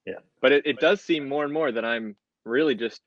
Yeah. 0.06 0.16
But 0.42 0.52
it, 0.52 0.66
it 0.66 0.80
does 0.80 1.02
seem 1.02 1.30
more 1.30 1.44
and 1.44 1.54
more 1.54 1.72
that 1.72 1.86
I'm 1.86 2.16
really 2.46 2.76
just 2.76 3.02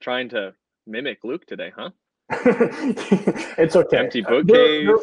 trying 0.00 0.28
to 0.30 0.54
mimic 0.86 1.24
Luke 1.24 1.46
today, 1.46 1.72
huh? 1.74 1.90
it's 2.30 3.74
okay. 3.76 3.96
Empty 3.98 4.20
There- 4.22 4.42
bookcase. 4.44 4.86
There, 4.86 4.96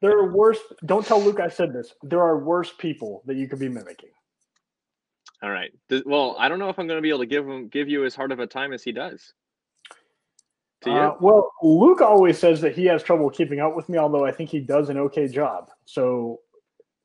there 0.00 0.18
are 0.18 0.32
worse. 0.32 0.58
Don't 0.86 1.04
tell 1.06 1.20
Luke 1.22 1.40
I 1.40 1.48
said 1.48 1.72
this. 1.72 1.94
There 2.02 2.20
are 2.20 2.38
worse 2.44 2.72
people 2.78 3.22
that 3.26 3.36
you 3.36 3.48
could 3.48 3.58
be 3.58 3.68
mimicking. 3.68 4.10
All 5.42 5.50
right. 5.50 5.72
Well, 6.06 6.36
I 6.38 6.48
don't 6.48 6.58
know 6.58 6.68
if 6.68 6.78
I'm 6.78 6.86
going 6.86 6.98
to 6.98 7.02
be 7.02 7.08
able 7.08 7.20
to 7.20 7.26
give 7.26 7.46
him 7.46 7.68
give 7.68 7.88
you 7.88 8.04
as 8.04 8.14
hard 8.14 8.30
of 8.32 8.38
a 8.38 8.46
time 8.46 8.72
as 8.72 8.82
he 8.82 8.92
does. 8.92 9.32
To 10.82 10.90
you? 10.90 10.96
Uh, 10.96 11.16
well, 11.20 11.50
Luke 11.62 12.00
always 12.00 12.38
says 12.38 12.60
that 12.60 12.74
he 12.74 12.86
has 12.86 13.02
trouble 13.02 13.28
keeping 13.30 13.60
up 13.60 13.74
with 13.74 13.88
me, 13.88 13.98
although 13.98 14.24
I 14.24 14.32
think 14.32 14.50
he 14.50 14.60
does 14.60 14.88
an 14.88 14.98
okay 14.98 15.26
job. 15.28 15.70
So, 15.84 16.40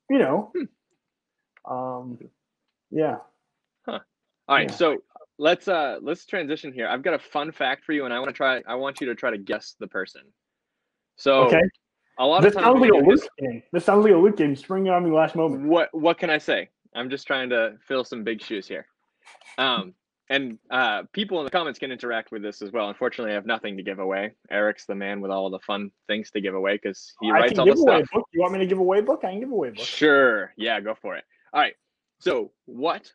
you 0.10 0.20
know, 0.20 0.52
Hmm. 1.66 1.72
um, 1.74 2.20
yeah. 2.92 3.18
All 3.88 4.00
right, 4.56 4.70
Yeah. 4.70 4.76
so 4.76 4.98
let's 5.38 5.68
uh 5.68 6.00
let's 6.02 6.26
transition 6.26 6.72
here. 6.72 6.88
I've 6.88 7.04
got 7.04 7.14
a 7.14 7.20
fun 7.20 7.52
fact 7.52 7.84
for 7.84 7.92
you, 7.92 8.06
and 8.06 8.14
I 8.14 8.20
want 8.20 8.30
to 8.30 8.34
try. 8.34 8.62
I 8.66 8.76
want 8.76 9.02
you 9.02 9.08
to 9.08 9.16
try 9.16 9.30
to 9.30 9.38
guess 9.38 9.76
the 9.80 9.88
person. 9.88 10.22
So 11.18 11.48
Okay. 11.48 11.62
a 12.18 12.26
lot 12.26 12.44
This 12.44 12.56
of 12.56 12.62
times 12.62 12.66
sounds 12.66 12.82
like 12.82 12.92
a 12.92 12.98
Luke 13.06 13.28
game. 13.40 13.62
This 13.74 13.84
sounds 13.84 14.06
like 14.06 14.14
a 14.14 14.18
Luke 14.18 14.38
game. 14.38 14.56
Spring 14.56 14.88
on 14.90 15.04
me 15.04 15.12
last 15.12 15.36
moment. 15.36 15.64
what 15.68 15.90
what 15.94 16.18
can 16.18 16.30
I 16.30 16.38
say? 16.38 16.70
I'm 16.98 17.10
just 17.12 17.28
trying 17.28 17.50
to 17.52 17.76
fill 17.88 18.04
some 18.04 18.24
big 18.24 18.42
shoes 18.42 18.68
here. 18.68 18.88
Um, 19.60 19.94
and 20.30 20.58
uh, 20.72 21.04
people 21.14 21.40
in 21.40 21.46
the 21.46 21.52
comments 21.52 21.80
can 21.80 21.92
interact 21.92 22.32
with 22.32 22.42
this 22.42 22.62
as 22.62 22.72
well. 22.72 22.90
Unfortunately, 22.90 23.32
I 23.32 23.36
have 23.36 23.46
nothing 23.46 23.78
to 23.78 23.84
give 23.84 24.00
away. 24.00 24.34
Eric's 24.50 24.86
the 24.86 24.96
man 24.96 25.22
with 25.22 25.32
all 25.32 25.50
the 25.50 25.60
fun 25.60 25.92
things 26.08 26.32
to 26.32 26.42
give 26.42 26.56
away 26.56 26.74
because 26.74 27.14
he 27.22 27.32
writes 27.32 27.58
all 27.60 27.66
the 27.66 27.78
stuff. 27.78 28.04
book. 28.12 28.28
You 28.34 28.42
want 28.42 28.54
me 28.54 28.60
to 28.60 28.66
give 28.66 28.80
away 28.80 29.00
a 29.00 29.04
book? 29.04 29.22
I 29.24 29.30
can 29.30 29.40
give 29.40 29.52
away 29.52 29.70
a 29.70 29.72
book. 29.72 29.86
Sure. 29.86 30.54
Yeah, 30.58 30.80
go 30.82 30.96
for 31.02 31.16
it. 31.16 31.24
All 31.54 31.62
right. 31.62 31.76
So, 32.20 32.52
what 32.66 33.10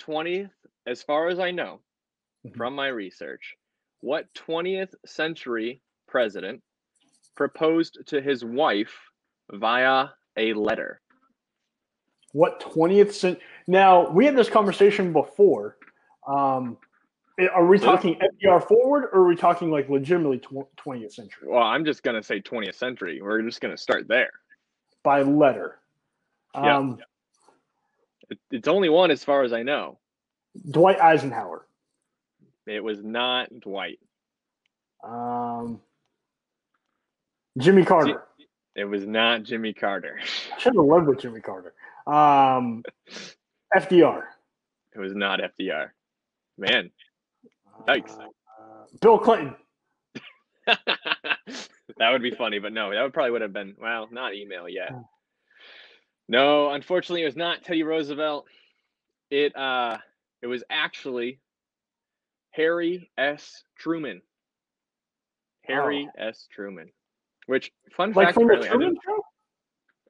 20th, 0.00 0.50
as 0.86 1.02
far 1.02 1.28
as 1.28 1.38
I 1.38 1.52
know 1.52 1.80
Mhm. 2.44 2.56
from 2.56 2.74
my 2.74 2.88
research, 2.88 3.54
what 4.00 4.32
20th 4.34 4.94
century 5.06 5.80
president 6.06 6.62
proposed 7.36 7.98
to 8.06 8.20
his 8.20 8.44
wife 8.44 8.94
via 9.52 10.08
a 10.36 10.52
letter? 10.54 11.00
What 12.32 12.60
20th 12.60 13.12
century? 13.12 13.42
Now, 13.66 14.08
we 14.10 14.24
had 14.26 14.36
this 14.36 14.48
conversation 14.50 15.12
before. 15.12 15.76
Um, 16.26 16.76
are 17.54 17.66
we 17.66 17.78
talking 17.78 18.18
FDR 18.18 18.66
forward 18.66 19.08
or 19.12 19.20
are 19.20 19.26
we 19.28 19.36
talking 19.36 19.70
like 19.70 19.88
legitimately 19.88 20.38
tw- 20.38 20.76
20th 20.76 21.12
century 21.12 21.48
Well, 21.48 21.62
I'm 21.62 21.84
just 21.84 22.02
going 22.02 22.16
to 22.16 22.22
say 22.22 22.40
20th 22.40 22.74
century. 22.74 23.20
We're 23.22 23.42
just 23.42 23.60
going 23.60 23.74
to 23.74 23.80
start 23.80 24.08
there. 24.08 24.30
by 25.04 25.22
letter? 25.22 25.78
Yeah. 26.54 26.76
Um, 26.76 26.98
It, 28.28 28.38
it's 28.50 28.68
only 28.68 28.88
one 28.88 29.10
as 29.10 29.22
far 29.24 29.42
as 29.42 29.52
I 29.52 29.62
know. 29.62 29.98
Dwight 30.70 31.00
Eisenhower. 31.00 31.66
It 32.66 32.82
was 32.82 33.02
not 33.02 33.48
Dwight. 33.60 34.00
Um, 35.02 35.80
Jimmy 37.56 37.84
Carter. 37.84 38.24
It 38.74 38.84
was 38.84 39.06
not 39.06 39.44
Jimmy 39.44 39.72
Carter. 39.72 40.18
I 40.56 40.58
should 40.58 40.74
have 40.74 40.84
led 40.84 41.06
with 41.06 41.20
Jimmy 41.20 41.40
Carter. 41.40 41.72
Um, 42.08 42.82
FDR. 43.76 44.22
It 44.94 44.98
was 44.98 45.14
not 45.14 45.40
FDR. 45.40 45.90
Man, 46.56 46.90
Yikes. 47.86 48.18
Uh, 48.18 48.84
Bill 49.00 49.18
Clinton. 49.18 49.54
that 50.66 52.10
would 52.10 52.22
be 52.22 52.30
funny, 52.30 52.58
but 52.58 52.72
no, 52.72 52.90
that 52.90 53.02
would 53.02 53.12
probably 53.12 53.30
would 53.32 53.42
have 53.42 53.52
been 53.52 53.74
well, 53.80 54.08
not 54.10 54.34
email 54.34 54.68
yet. 54.68 54.92
No, 56.28 56.70
unfortunately, 56.70 57.22
it 57.22 57.26
was 57.26 57.36
not 57.36 57.62
Teddy 57.62 57.82
Roosevelt. 57.82 58.46
It 59.30 59.56
uh, 59.56 59.98
it 60.42 60.46
was 60.46 60.64
actually 60.70 61.40
Harry 62.50 63.10
S. 63.16 63.62
Truman. 63.78 64.20
Harry 65.62 66.08
S. 66.18 66.48
Truman. 66.50 66.90
Which 67.46 67.72
fun 67.92 68.12
Like 68.12 68.28
fact, 68.28 68.34
from 68.34 68.48
the 68.48 68.56
Truman 68.56 68.96
Show? 69.04 69.17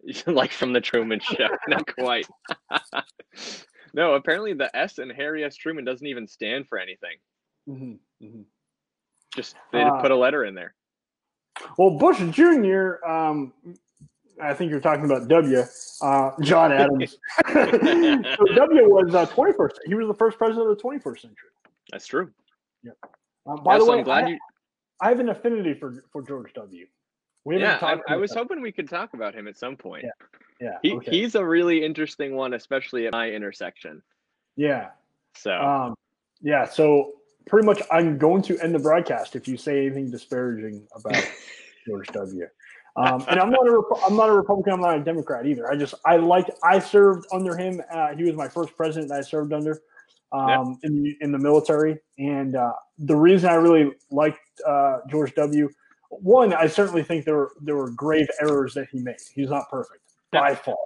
like 0.27 0.53
from 0.53 0.73
the 0.73 0.81
Truman 0.81 1.21
Show, 1.21 1.49
not 1.69 1.87
quite. 1.95 2.27
no, 3.95 4.15
apparently 4.15 4.53
the 4.55 4.75
S 4.77 4.99
in 4.99 5.11
Harry 5.11 5.45
S. 5.45 5.57
Truman 5.57 5.85
doesn't 5.85 6.07
even 6.07 6.27
stand 6.27 6.67
for 6.69 6.79
anything. 6.79 7.17
Mhm, 7.69 7.99
mhm. 8.23 8.45
Just 9.35 9.57
they 9.73 9.83
Uh, 9.83 10.01
put 10.01 10.11
a 10.11 10.17
letter 10.17 10.45
in 10.45 10.55
there. 10.55 10.75
Well, 11.77 11.99
Bush 11.99 12.19
Jr. 12.31 13.05
Um, 13.05 13.53
I 14.41 14.55
think 14.55 14.71
you're 14.71 14.81
talking 14.81 15.05
about 15.05 15.27
W, 15.29 15.63
uh, 16.03 16.31
John 16.43 16.73
Adams. 16.73 17.19
so 17.53 17.65
W 18.55 18.89
was 18.89 19.13
uh, 19.15 19.27
21st. 19.27 19.73
He 19.87 19.95
was 19.95 20.07
the 20.07 20.15
first 20.15 20.39
president 20.39 20.71
of 20.71 20.77
the 20.77 20.83
21st 20.83 21.21
century. 21.21 21.51
That's 21.91 22.07
true. 22.07 22.31
Yeah. 22.85 22.93
Uh, 23.45 23.57
by 23.57 23.73
Yeah, 23.75 23.79
the 23.79 23.85
way, 23.87 23.99
I'm 23.99 24.05
glad 24.05 24.25
I, 24.25 24.29
you. 24.29 24.39
I 25.01 25.09
have 25.09 25.21
an 25.21 25.29
affinity 25.31 25.75
for 25.75 26.05
for 26.13 26.23
George 26.23 26.53
W. 26.55 26.87
We 27.49 27.59
Yeah, 27.59 27.79
I, 27.81 28.13
I 28.13 28.17
was 28.17 28.35
hoping 28.35 28.61
we 28.61 28.73
could 28.73 28.91
talk 28.91 29.15
about 29.15 29.35
him 29.35 29.49
at 29.49 29.57
some 29.57 29.75
point. 29.75 30.05
Yeah. 30.61 30.77
He, 30.83 30.93
okay. 30.93 31.11
He's 31.11 31.35
a 31.35 31.43
really 31.43 31.83
interesting 31.83 32.35
one, 32.35 32.53
especially 32.53 33.07
at 33.07 33.13
my 33.13 33.31
intersection. 33.31 34.03
yeah. 34.55 34.91
So 35.35 35.53
Um, 35.53 35.95
yeah. 36.43 36.67
So 36.67 37.13
pretty 37.47 37.65
much, 37.65 37.81
I'm 37.91 38.19
going 38.19 38.43
to 38.43 38.59
end 38.59 38.75
the 38.75 38.79
broadcast 38.79 39.35
if 39.35 39.49
you 39.49 39.57
say 39.57 39.87
anything 39.87 40.11
disparaging 40.11 40.87
about 40.95 41.27
George 41.87 42.09
W. 42.09 42.47
Um, 42.97 43.25
and 43.29 43.41
I'm 43.41 43.51
not 43.51 43.67
a 43.67 43.71
Repu- 43.71 44.01
I'm 44.05 44.17
not 44.17 44.29
a 44.29 44.33
Republican. 44.33 44.75
I'm 44.75 44.81
not 44.83 44.99
a 44.99 45.03
Democrat 45.03 45.47
either. 45.47 45.71
I 45.71 45.77
just 45.77 45.95
I 46.05 46.17
liked 46.17 46.51
I 46.63 46.81
served 46.81 47.27
under 47.33 47.57
him. 47.57 47.81
Uh, 47.91 48.15
he 48.15 48.25
was 48.25 48.35
my 48.35 48.49
first 48.49 48.77
president 48.77 49.09
that 49.09 49.21
I 49.21 49.23
served 49.23 49.55
under 49.55 49.81
um, 50.33 50.79
in 50.83 51.03
the 51.03 51.17
in 51.23 51.33
the 51.33 51.39
military. 51.39 51.99
And 52.19 52.57
uh, 52.57 52.73
the 52.99 53.17
reason 53.17 53.49
I 53.49 53.55
really 53.55 53.93
liked 54.11 54.41
uh, 54.67 54.99
George 55.09 55.35
W. 55.37 55.71
One, 56.11 56.53
I 56.55 56.67
certainly 56.67 57.03
think 57.03 57.25
there 57.25 57.37
were 57.37 57.53
there 57.61 57.77
were 57.77 57.91
grave 57.91 58.29
errors 58.41 58.75
that 58.75 58.89
he 58.91 58.99
made. 59.01 59.17
He's 59.35 59.51
not 59.51 59.69
perfect 59.71 60.01
by 60.33 60.55
far. 60.55 60.77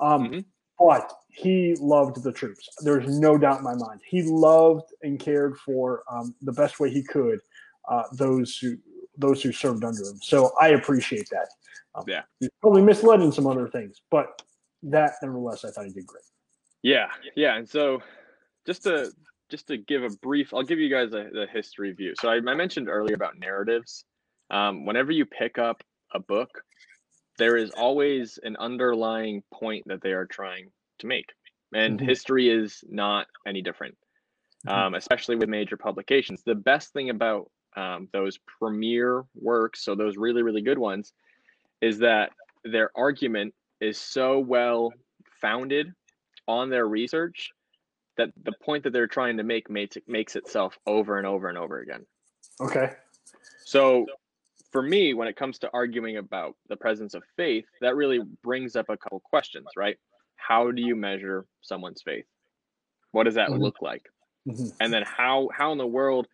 Um, 0.00 0.28
Mhm. 0.30 0.44
But 0.78 1.12
he 1.30 1.74
loved 1.80 2.22
the 2.22 2.30
troops. 2.32 2.68
There's 2.84 3.18
no 3.18 3.36
doubt 3.36 3.58
in 3.58 3.64
my 3.64 3.74
mind. 3.74 4.00
He 4.06 4.22
loved 4.22 4.92
and 5.02 5.18
cared 5.18 5.58
for 5.58 6.04
um, 6.08 6.36
the 6.42 6.52
best 6.52 6.78
way 6.78 6.88
he 6.88 7.02
could 7.02 7.40
uh, 7.88 8.04
those 8.12 8.56
who 8.58 8.76
those 9.16 9.42
who 9.42 9.50
served 9.50 9.82
under 9.82 10.00
him. 10.04 10.18
So 10.22 10.52
I 10.60 10.68
appreciate 10.68 11.28
that. 11.30 11.48
Um, 11.96 12.04
Yeah. 12.06 12.22
he's 12.38 12.50
probably 12.60 12.82
misled 12.82 13.20
in 13.22 13.32
some 13.32 13.48
other 13.48 13.66
things, 13.68 14.00
but 14.10 14.40
that 14.84 15.14
nevertheless, 15.20 15.64
I 15.64 15.70
thought 15.72 15.86
he 15.86 15.92
did 15.92 16.06
great. 16.06 16.22
yeah, 16.82 17.08
yeah, 17.34 17.56
and 17.56 17.68
so 17.68 18.00
just 18.64 18.84
to 18.84 19.10
just 19.48 19.66
to 19.66 19.78
give 19.78 20.04
a 20.04 20.10
brief, 20.22 20.54
I'll 20.54 20.62
give 20.62 20.78
you 20.78 20.88
guys 20.90 21.12
a, 21.12 21.28
the 21.32 21.48
history 21.52 21.90
view. 21.92 22.14
So 22.20 22.28
I, 22.28 22.34
I 22.36 22.54
mentioned 22.54 22.88
earlier 22.88 23.16
about 23.16 23.36
narratives. 23.38 24.04
Um, 24.50 24.86
whenever 24.86 25.12
you 25.12 25.26
pick 25.26 25.58
up 25.58 25.82
a 26.14 26.20
book, 26.20 26.50
there 27.38 27.56
is 27.56 27.70
always 27.70 28.38
an 28.42 28.56
underlying 28.56 29.42
point 29.52 29.84
that 29.86 30.02
they 30.02 30.12
are 30.12 30.26
trying 30.26 30.70
to 30.98 31.06
make, 31.06 31.32
and 31.72 32.00
Mhm. 32.00 32.04
history 32.04 32.48
is 32.48 32.82
not 32.88 33.26
any 33.46 33.62
different. 33.62 33.96
Mhm. 34.66 34.72
um, 34.72 34.94
especially 34.94 35.36
with 35.36 35.48
major 35.48 35.76
publications. 35.76 36.42
The 36.42 36.54
best 36.54 36.92
thing 36.92 37.10
about 37.10 37.50
um, 37.76 38.08
those 38.12 38.38
premier 38.38 39.24
works, 39.34 39.84
so 39.84 39.94
those 39.94 40.16
really, 40.16 40.42
really 40.42 40.62
good 40.62 40.78
ones, 40.78 41.12
is 41.80 41.98
that 41.98 42.32
their 42.64 42.90
argument 42.96 43.54
is 43.80 43.98
so 43.98 44.40
well 44.40 44.92
founded 45.40 45.94
on 46.48 46.70
their 46.70 46.88
research 46.88 47.52
that 48.16 48.30
the 48.42 48.52
point 48.52 48.82
that 48.82 48.92
they're 48.92 49.06
trying 49.06 49.36
to 49.36 49.44
make 49.44 49.70
makes, 49.70 49.96
makes 50.08 50.34
itself 50.34 50.76
over 50.86 51.18
and 51.18 51.26
over 51.26 51.48
and 51.48 51.56
over 51.56 51.78
again. 51.78 52.04
Okay. 52.60 52.96
So 53.64 54.06
for 54.72 54.82
me, 54.82 55.14
when 55.14 55.28
it 55.28 55.36
comes 55.36 55.58
to 55.60 55.70
arguing 55.72 56.16
about 56.18 56.54
the 56.68 56.76
presence 56.76 57.14
of 57.14 57.22
faith, 57.36 57.64
that 57.80 57.96
really 57.96 58.20
brings 58.42 58.76
up 58.76 58.86
a 58.88 58.96
couple 58.96 59.20
questions, 59.20 59.66
right? 59.76 59.96
How 60.36 60.70
do 60.70 60.82
you 60.82 60.94
measure 60.94 61.46
someone's 61.62 62.02
faith? 62.02 62.26
What 63.12 63.24
does 63.24 63.34
that 63.34 63.50
Mhm. 63.50 63.60
look 63.60 63.80
like? 63.82 64.08
Mhm. 64.46 64.74
and 64.80 64.92
then 64.92 65.02
how 65.02 65.48
how 65.52 65.72
in 65.72 65.78
the 65.78 65.86
world 65.86 66.26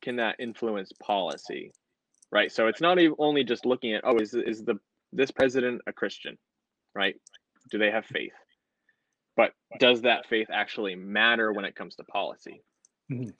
can 0.00 0.16
that 0.16 0.36
influence 0.38 0.90
policy 1.02 1.70
right 2.30 2.50
so 2.50 2.66
it's 2.66 2.80
not 2.80 2.98
even 2.98 3.14
only 3.18 3.44
just 3.44 3.66
looking 3.66 3.92
at 3.92 4.02
oh 4.04 4.16
is 4.18 4.32
is 4.32 4.64
the 4.64 4.80
this 5.12 5.30
president 5.30 5.82
a 5.86 5.92
christian 5.92 6.38
right 6.94 7.20
do 7.70 7.76
they 7.76 7.90
have 7.90 8.06
faith 8.06 8.32
but 9.36 9.52
does 9.78 10.00
that 10.02 10.26
faith 10.28 10.48
actually 10.50 10.94
matter 10.94 11.52
when 11.52 11.66
it 11.66 11.74
comes 11.74 11.94
to 11.96 12.04
policy 12.04 12.62
Mhm. 13.10 13.34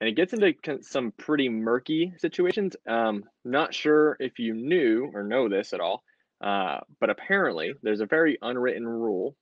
And 0.00 0.08
it 0.08 0.12
gets 0.16 0.32
into 0.32 0.54
some 0.82 1.12
pretty 1.12 1.48
murky 1.48 2.12
situations 2.18 2.76
um 2.88 3.24
not 3.44 3.74
sure 3.74 4.16
if 4.20 4.38
you 4.38 4.54
knew 4.54 5.10
or 5.14 5.22
know 5.22 5.48
this 5.48 5.72
at 5.72 5.80
all 5.80 6.02
uh, 6.42 6.78
but 7.00 7.08
apparently 7.08 7.72
there's 7.82 8.00
a 8.00 8.06
very 8.06 8.36
unwritten 8.42 8.86
rule 8.86 9.34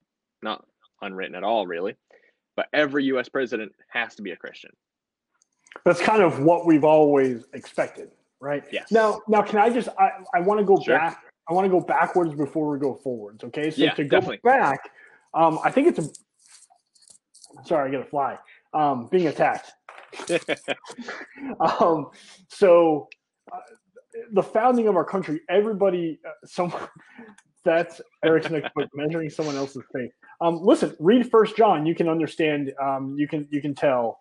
not 0.42 0.64
unwritten 1.02 1.34
at 1.34 1.42
all 1.42 1.66
really 1.66 1.94
but 2.56 2.66
every 2.72 3.04
us 3.06 3.28
president 3.28 3.72
has 3.88 4.14
to 4.14 4.22
be 4.22 4.30
a 4.30 4.36
christian 4.36 4.70
That's 5.84 6.00
kind 6.00 6.22
of 6.22 6.38
what 6.40 6.66
we've 6.66 6.84
always 6.84 7.44
expected, 7.52 8.10
right? 8.40 8.62
Yes. 8.70 8.92
Now, 8.92 9.20
now, 9.26 9.42
can 9.42 9.58
I 9.58 9.70
just? 9.70 9.88
I, 9.98 10.10
I 10.32 10.40
want 10.40 10.60
to 10.60 10.64
go 10.64 10.80
Sure. 10.80 10.96
back. 10.96 11.18
I 11.48 11.52
want 11.52 11.64
to 11.64 11.68
go 11.68 11.80
backwards 11.80 12.32
before 12.32 12.70
we 12.70 12.78
go 12.78 12.94
forwards. 12.94 13.42
Okay, 13.42 13.72
so 13.72 13.82
Yeah, 13.82 13.92
to 13.94 14.04
go 14.04 14.18
definitely. 14.20 14.38
back, 14.44 14.78
um, 15.34 15.58
I 15.64 15.72
think 15.72 15.88
it's 15.88 15.98
a. 15.98 16.08
Sorry, 17.66 17.88
I 17.88 17.92
got 17.92 18.06
a 18.06 18.08
fly. 18.08 18.38
Um, 18.72 19.08
being 19.10 19.26
attacked. 19.26 19.72
um, 21.60 22.08
so, 22.48 23.08
uh, 23.52 23.58
the 24.32 24.42
founding 24.42 24.88
of 24.88 24.96
our 24.96 25.04
country, 25.04 25.40
everybody, 25.48 26.20
uh, 26.26 26.30
someone 26.46 26.80
that's 27.64 28.00
Eric's 28.24 28.50
next 28.50 28.72
book, 28.74 28.88
measuring 28.94 29.30
someone 29.30 29.56
else's 29.56 29.82
faith. 29.94 30.10
Um, 30.40 30.60
listen, 30.62 30.94
read 31.00 31.30
First 31.30 31.56
John. 31.56 31.86
You 31.86 31.94
can 31.94 32.08
understand. 32.08 32.72
Um, 32.82 33.14
you 33.18 33.26
can 33.26 33.48
you 33.50 33.60
can 33.60 33.74
tell 33.74 34.20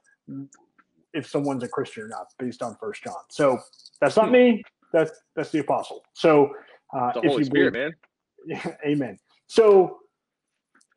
if 1.14 1.28
someone's 1.28 1.64
a 1.64 1.68
Christian 1.68 2.04
or 2.04 2.08
not 2.08 2.28
based 2.40 2.62
on 2.62 2.76
First 2.80 3.04
John. 3.04 3.14
So 3.30 3.60
that's 4.02 4.16
not 4.16 4.32
me. 4.32 4.64
That's 4.94 5.12
that's 5.36 5.52
the 5.52 5.60
apostle. 5.60 6.04
So 6.14 6.52
uh, 6.96 7.12
the 7.14 7.20
if 7.20 7.26
Holy 7.26 7.40
you 7.40 7.46
Spirit, 7.46 7.74
believe- 7.74 7.94
man. 8.48 8.76
yeah, 8.76 8.76
amen. 8.92 9.18
So 9.48 10.00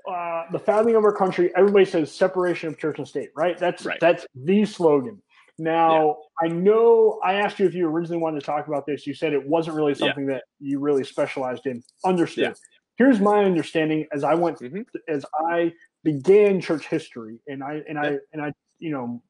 uh, 0.07 0.45
the 0.53 0.59
founding 0.59 0.95
of 0.97 1.05
our 1.05 1.13
country, 1.13 1.51
everybody 1.57 1.85
says 1.85 2.13
separation 2.13 2.69
of 2.69 2.79
church 2.79 2.99
and 2.99 3.09
state, 3.09 3.31
right? 3.37 3.59
That's 3.59 3.85
Right. 3.85 3.99
that's 4.01 4.27
the 4.35 4.65
slogan. 4.65 5.23
Now, 5.59 6.19
I 6.43 6.49
know 6.49 7.19
I 7.25 7.35
asked 7.35 7.59
you 7.59 7.67
if 7.67 7.75
you 7.75 7.89
originally 7.89 8.21
wanted 8.21 8.41
to 8.41 8.47
talk 8.47 8.69
about 8.69 8.85
this. 8.87 9.07
You 9.07 9.15
said 9.15 9.33
it 9.33 9.47
wasn't 9.49 9.77
really 9.77 9.93
Yeah. 9.93 9.99
something 10.09 10.27
that 10.27 10.45
you 10.61 10.79
really 10.81 11.03
specialized 11.03 11.67
in. 11.67 11.83
Understood. 12.05 12.45
Yeah. 12.45 12.53
Here's 12.99 13.21
my 13.21 13.45
understanding 13.45 14.07
as 14.13 14.23
I 14.23 14.35
went 14.35 14.59
Mhm. 14.59 14.87
as 15.09 15.25
I 15.39 15.73
began 16.05 16.61
church 16.61 16.87
history, 16.87 17.41
and 17.47 17.65
I 17.65 17.83
and 17.89 17.99
I 17.99 18.19
and 18.33 18.43
I, 18.43 18.53
you 18.79 18.91
know, 18.91 19.23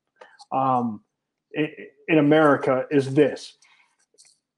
um, 0.53 1.05
in, 1.53 1.69
in 2.09 2.19
America 2.19 2.87
is 2.91 3.15
this: 3.15 3.57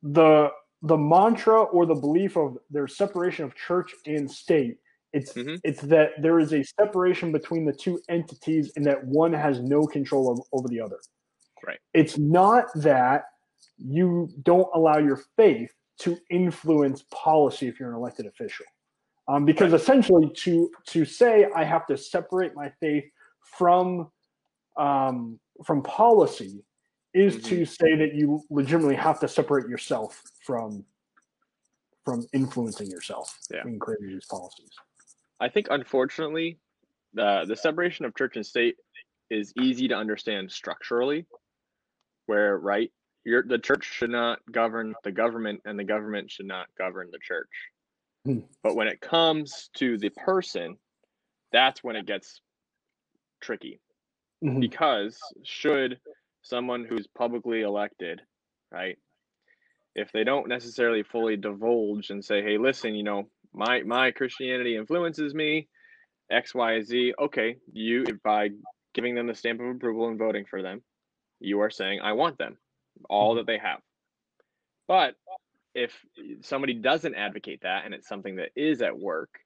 the 0.03 0.51
the 0.83 0.97
mantra 0.97 1.63
or 1.63 1.87
the 1.87 1.95
belief 1.95 2.37
of 2.37 2.57
their 2.71 2.87
separation 2.87 3.45
of 3.45 3.55
church 3.55 3.95
and 4.07 4.31
state. 4.31 4.79
It's 5.13 5.33
Mhm. 5.33 5.61
it's 5.65 5.81
that 5.83 6.21
there 6.21 6.39
is 6.39 6.53
a 6.53 6.63
separation 6.63 7.33
between 7.33 7.65
the 7.65 7.73
two 7.73 8.01
entities, 8.09 8.73
and 8.77 8.85
that 8.87 9.05
one 9.07 9.33
has 9.33 9.61
no 9.61 9.87
control 9.87 10.31
of, 10.31 10.41
over 10.53 10.69
the 10.69 10.81
other. 10.81 11.01
Right. 11.67 11.81
It's 11.95 12.19
not 12.19 12.67
that 12.77 13.25
you 13.79 14.29
don't 14.43 14.69
allow 14.75 14.99
your 14.99 15.17
faith 15.37 15.73
to 15.99 16.17
influence 16.31 17.05
policy 17.11 17.69
if 17.69 17.81
you're 17.81 17.89
an 17.91 17.97
elected 17.97 18.27
official, 18.27 18.67
um, 19.29 19.45
because 19.45 19.73
essentially 19.73 20.31
to 20.45 20.71
to 20.89 21.05
say 21.05 21.47
I 21.55 21.65
have 21.65 21.87
to 21.87 21.97
separate 21.97 22.55
my 22.55 22.71
faith 22.81 23.05
from 23.41 24.11
um, 24.77 25.41
from 25.65 25.83
policy 25.83 26.65
is 27.15 27.37
Mm-hmm. 27.37 27.49
to 27.49 27.65
say 27.65 27.97
that 27.97 28.15
you 28.15 28.43
legitimately 28.51 28.95
have 28.95 29.19
to 29.21 29.29
separate 29.29 29.69
yourself 29.69 30.23
from 30.45 30.85
from 32.05 32.27
influencing 32.33 32.89
yourself 32.91 33.39
Yeah. 33.51 33.65
in 33.67 33.79
creating 33.79 34.09
these 34.09 34.27
policies. 34.27 34.71
I 35.41 35.49
think 35.49 35.69
unfortunately, 35.71 36.59
the 37.15 37.45
the 37.47 37.57
separation 37.57 38.05
of 38.05 38.17
church 38.17 38.37
and 38.37 38.47
state 38.47 38.77
is 39.31 39.53
easy 39.61 39.89
to 39.89 39.95
understand 39.95 40.51
structurally, 40.51 41.27
where 42.27 42.59
right, 42.59 42.93
your 43.25 43.43
the 43.43 43.59
church 43.59 43.85
should 43.85 44.11
not 44.11 44.41
govern 44.51 44.95
the 45.05 45.13
government, 45.13 45.63
and 45.65 45.79
the 45.79 45.85
government 45.85 46.31
should 46.31 46.47
not 46.47 46.67
govern 46.77 47.09
the 47.11 47.19
church. 47.19 47.51
Hmm. 48.25 48.41
But 48.63 48.77
when 48.77 48.89
it 48.89 49.01
comes 49.01 49.71
to 49.77 49.97
the 49.99 50.11
person, 50.11 50.77
that's 51.53 51.83
when 51.85 51.97
it 51.97 52.07
gets 52.07 52.41
tricky. 53.41 53.81
Mhm. 54.43 54.61
because 54.61 55.19
should 55.43 55.99
someone 56.43 56.85
who's 56.85 57.09
publicly 57.09 57.63
elected 57.63 58.23
right 58.71 58.97
if 59.97 60.13
they 60.13 60.23
don't 60.23 60.47
necessarily 60.47 61.03
fully 61.03 61.37
divulge 61.37 62.11
and 62.11 62.25
say 62.25 62.41
hey 62.41 62.57
listen 62.57 62.95
you 62.95 63.03
know 63.03 63.29
my 63.59 63.83
my 63.83 64.11
christianity 64.11 64.77
influences 64.77 65.35
me 65.35 65.69
x 66.31 66.55
y 66.55 66.81
z 66.81 67.13
okay 67.19 67.57
you 67.73 68.05
by 68.25 68.51
giving 68.95 69.15
them 69.15 69.27
the 69.27 69.35
stamp 69.35 69.61
of 69.61 69.67
approval 69.67 70.09
and 70.09 70.19
voting 70.19 70.45
for 70.45 70.63
them 70.63 70.83
you 71.41 71.61
are 71.61 71.71
saying 71.71 72.01
i 72.01 72.13
want 72.13 72.39
them 72.39 72.57
all 73.11 73.35
that 73.35 73.47
they 73.47 73.59
have 73.59 73.81
but 74.87 75.15
if 75.75 75.93
somebody 76.41 76.73
doesn't 76.75 77.15
advocate 77.15 77.61
that 77.63 77.85
and 77.85 77.95
it's 77.95 78.09
something 78.09 78.37
that 78.37 78.51
is 78.57 78.81
at 78.81 78.99
work 78.99 79.41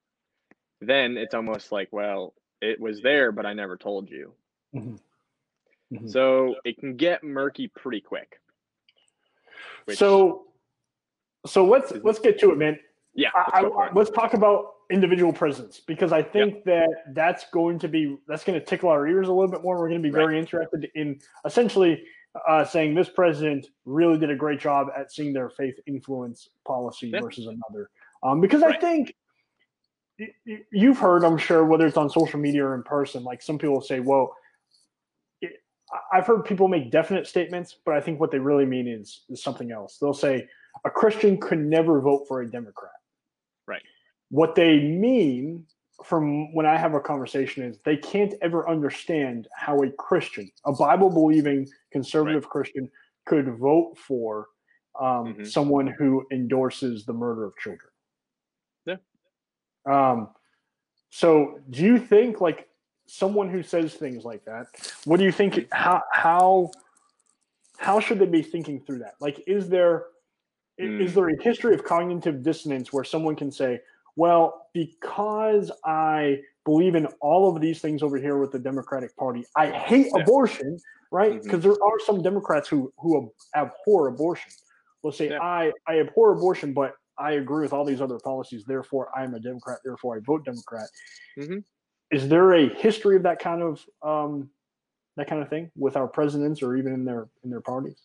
then 0.80 1.16
it's 1.16 1.34
almost 1.34 1.72
like 1.72 1.88
well 1.90 2.34
it 2.60 2.80
was 2.80 3.00
there 3.02 3.32
but 3.32 3.46
i 3.46 3.52
never 3.52 3.76
told 3.76 4.10
you 4.10 4.32
Mhm. 4.74 4.98
Mhm. 5.92 6.10
so 6.10 6.56
it 6.64 6.78
can 6.78 6.96
get 6.96 7.22
murky 7.22 7.68
pretty 7.68 8.00
quick. 8.00 8.40
So, 9.90 10.46
so 11.44 11.66
let's 11.66 11.92
let's 12.02 12.18
get 12.18 12.38
to 12.40 12.52
it, 12.52 12.56
man. 12.56 12.78
Yeah, 13.14 13.28
I, 13.34 13.64
I, 13.64 13.92
let's 13.92 14.10
talk 14.10 14.32
about 14.34 14.72
individual 14.90 15.32
presidents 15.32 15.80
because 15.80 16.12
I 16.12 16.22
think 16.22 16.64
that 16.64 16.88
that's 17.12 17.44
going 17.52 17.78
to 17.80 17.88
be 17.88 18.16
that's 18.26 18.42
going 18.44 18.58
to 18.58 18.64
tickle 18.64 18.88
our 18.88 19.06
ears 19.06 19.28
a 19.28 19.32
little 19.32 19.50
bit 19.50 19.62
more. 19.62 19.78
We're 19.78 19.88
going 19.88 20.02
to 20.02 20.08
be 20.08 20.12
very 20.12 20.38
interested 20.38 20.88
in 20.94 21.20
essentially 21.44 22.02
uh, 22.48 22.64
saying 22.64 22.94
this 22.94 23.10
president 23.10 23.66
really 23.84 24.18
did 24.18 24.30
a 24.30 24.36
great 24.36 24.60
job 24.60 24.88
at 24.96 25.12
seeing 25.12 25.34
their 25.34 25.50
faith 25.50 25.74
influence 25.86 26.48
policy 26.66 27.08
yeah. 27.08 27.20
versus 27.20 27.46
another. 27.46 27.90
Um, 28.22 28.40
because 28.40 28.62
right. 28.62 28.76
I 28.76 28.80
think 28.80 29.14
you've 30.70 30.98
heard, 30.98 31.24
I'm 31.24 31.38
sure, 31.38 31.66
whether 31.66 31.86
it's 31.86 31.96
on 31.96 32.08
social 32.08 32.40
media 32.40 32.64
or 32.64 32.74
in 32.74 32.82
person, 32.82 33.24
like 33.24 33.42
some 33.42 33.58
people 33.58 33.80
say, 33.80 34.00
"Well." 34.00 34.34
I've 36.10 36.26
heard 36.26 36.46
people 36.46 36.68
make 36.68 36.90
definite 36.90 37.26
statements, 37.26 37.76
but 37.84 37.94
I 37.94 38.00
think 38.00 38.18
what 38.18 38.30
they 38.30 38.38
really 38.38 38.64
mean 38.64 38.88
is, 38.88 39.24
is 39.28 39.42
something 39.42 39.72
else. 39.72 39.98
They'll 39.98 40.14
say 40.14 40.48
a 40.86 40.90
Christian 40.90 41.38
could 41.38 41.58
never 41.58 42.00
vote 42.00 42.24
for 42.26 42.40
a 42.40 42.50
Democrat. 42.50 42.91
What 44.32 44.54
they 44.54 44.80
mean 44.80 45.66
from 46.04 46.54
when 46.54 46.64
I 46.64 46.78
have 46.78 46.94
a 46.94 47.00
conversation 47.00 47.64
is 47.64 47.78
they 47.84 47.98
can't 47.98 48.32
ever 48.40 48.68
understand 48.68 49.46
how 49.54 49.82
a 49.82 49.90
Christian, 49.90 50.50
a 50.64 50.72
Bible 50.72 51.10
believing 51.10 51.68
conservative 51.90 52.44
right. 52.44 52.50
Christian, 52.50 52.90
could 53.26 53.58
vote 53.58 53.96
for 53.98 54.48
um, 54.98 55.06
mm-hmm. 55.06 55.44
someone 55.44 55.86
who 55.86 56.24
endorses 56.32 57.04
the 57.04 57.12
murder 57.12 57.44
of 57.44 57.52
children. 57.58 57.90
Yeah. 58.86 58.96
Um, 59.86 60.30
so 61.10 61.60
do 61.68 61.82
you 61.82 61.98
think 61.98 62.40
like 62.40 62.68
someone 63.06 63.50
who 63.50 63.62
says 63.62 63.92
things 63.92 64.24
like 64.24 64.46
that, 64.46 64.68
what 65.04 65.18
do 65.18 65.24
you 65.24 65.32
think 65.32 65.68
how 65.72 66.02
how 66.10 66.70
how 67.76 68.00
should 68.00 68.18
they 68.18 68.26
be 68.26 68.42
thinking 68.42 68.80
through 68.80 69.00
that? 69.00 69.16
Like 69.20 69.44
is 69.46 69.68
there 69.68 70.06
mm. 70.80 71.00
is 71.00 71.12
there 71.14 71.28
a 71.28 71.42
history 71.42 71.74
of 71.74 71.84
cognitive 71.84 72.42
dissonance 72.42 72.92
where 72.94 73.04
someone 73.04 73.36
can 73.36 73.52
say, 73.52 73.80
well, 74.16 74.68
because 74.74 75.70
I 75.84 76.40
believe 76.64 76.94
in 76.94 77.06
all 77.20 77.54
of 77.54 77.60
these 77.60 77.80
things 77.80 78.02
over 78.02 78.18
here 78.18 78.38
with 78.38 78.52
the 78.52 78.58
Democratic 78.58 79.16
Party, 79.16 79.44
I 79.56 79.70
hate 79.70 80.08
yeah. 80.14 80.22
abortion, 80.22 80.78
right? 81.10 81.42
Because 81.42 81.60
mm-hmm. 81.60 81.70
there 81.70 81.84
are 81.84 82.00
some 82.04 82.22
Democrats 82.22 82.68
who 82.68 82.92
who 82.98 83.32
abhor 83.54 84.08
abortion. 84.08 84.52
Let's 85.02 85.18
say 85.18 85.30
yeah. 85.30 85.40
I 85.40 85.72
I 85.86 86.00
abhor 86.00 86.32
abortion, 86.32 86.72
but 86.72 86.94
I 87.18 87.32
agree 87.32 87.62
with 87.62 87.72
all 87.72 87.84
these 87.84 88.00
other 88.00 88.18
policies. 88.18 88.64
Therefore, 88.64 89.10
I'm 89.16 89.34
a 89.34 89.40
Democrat. 89.40 89.78
Therefore, 89.84 90.16
I 90.16 90.20
vote 90.20 90.44
Democrat. 90.44 90.88
Mm-hmm. 91.38 91.58
Is 92.10 92.28
there 92.28 92.52
a 92.52 92.68
history 92.68 93.16
of 93.16 93.22
that 93.22 93.38
kind 93.38 93.62
of 93.62 93.84
um, 94.02 94.50
that 95.16 95.28
kind 95.28 95.42
of 95.42 95.48
thing 95.48 95.70
with 95.76 95.96
our 95.96 96.08
presidents 96.08 96.62
or 96.62 96.76
even 96.76 96.92
in 96.92 97.04
their 97.04 97.28
in 97.44 97.50
their 97.50 97.60
parties? 97.60 98.00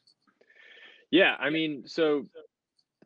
Yeah, 1.12 1.36
I 1.39 1.50
mean, 1.50 1.84
so 1.86 2.26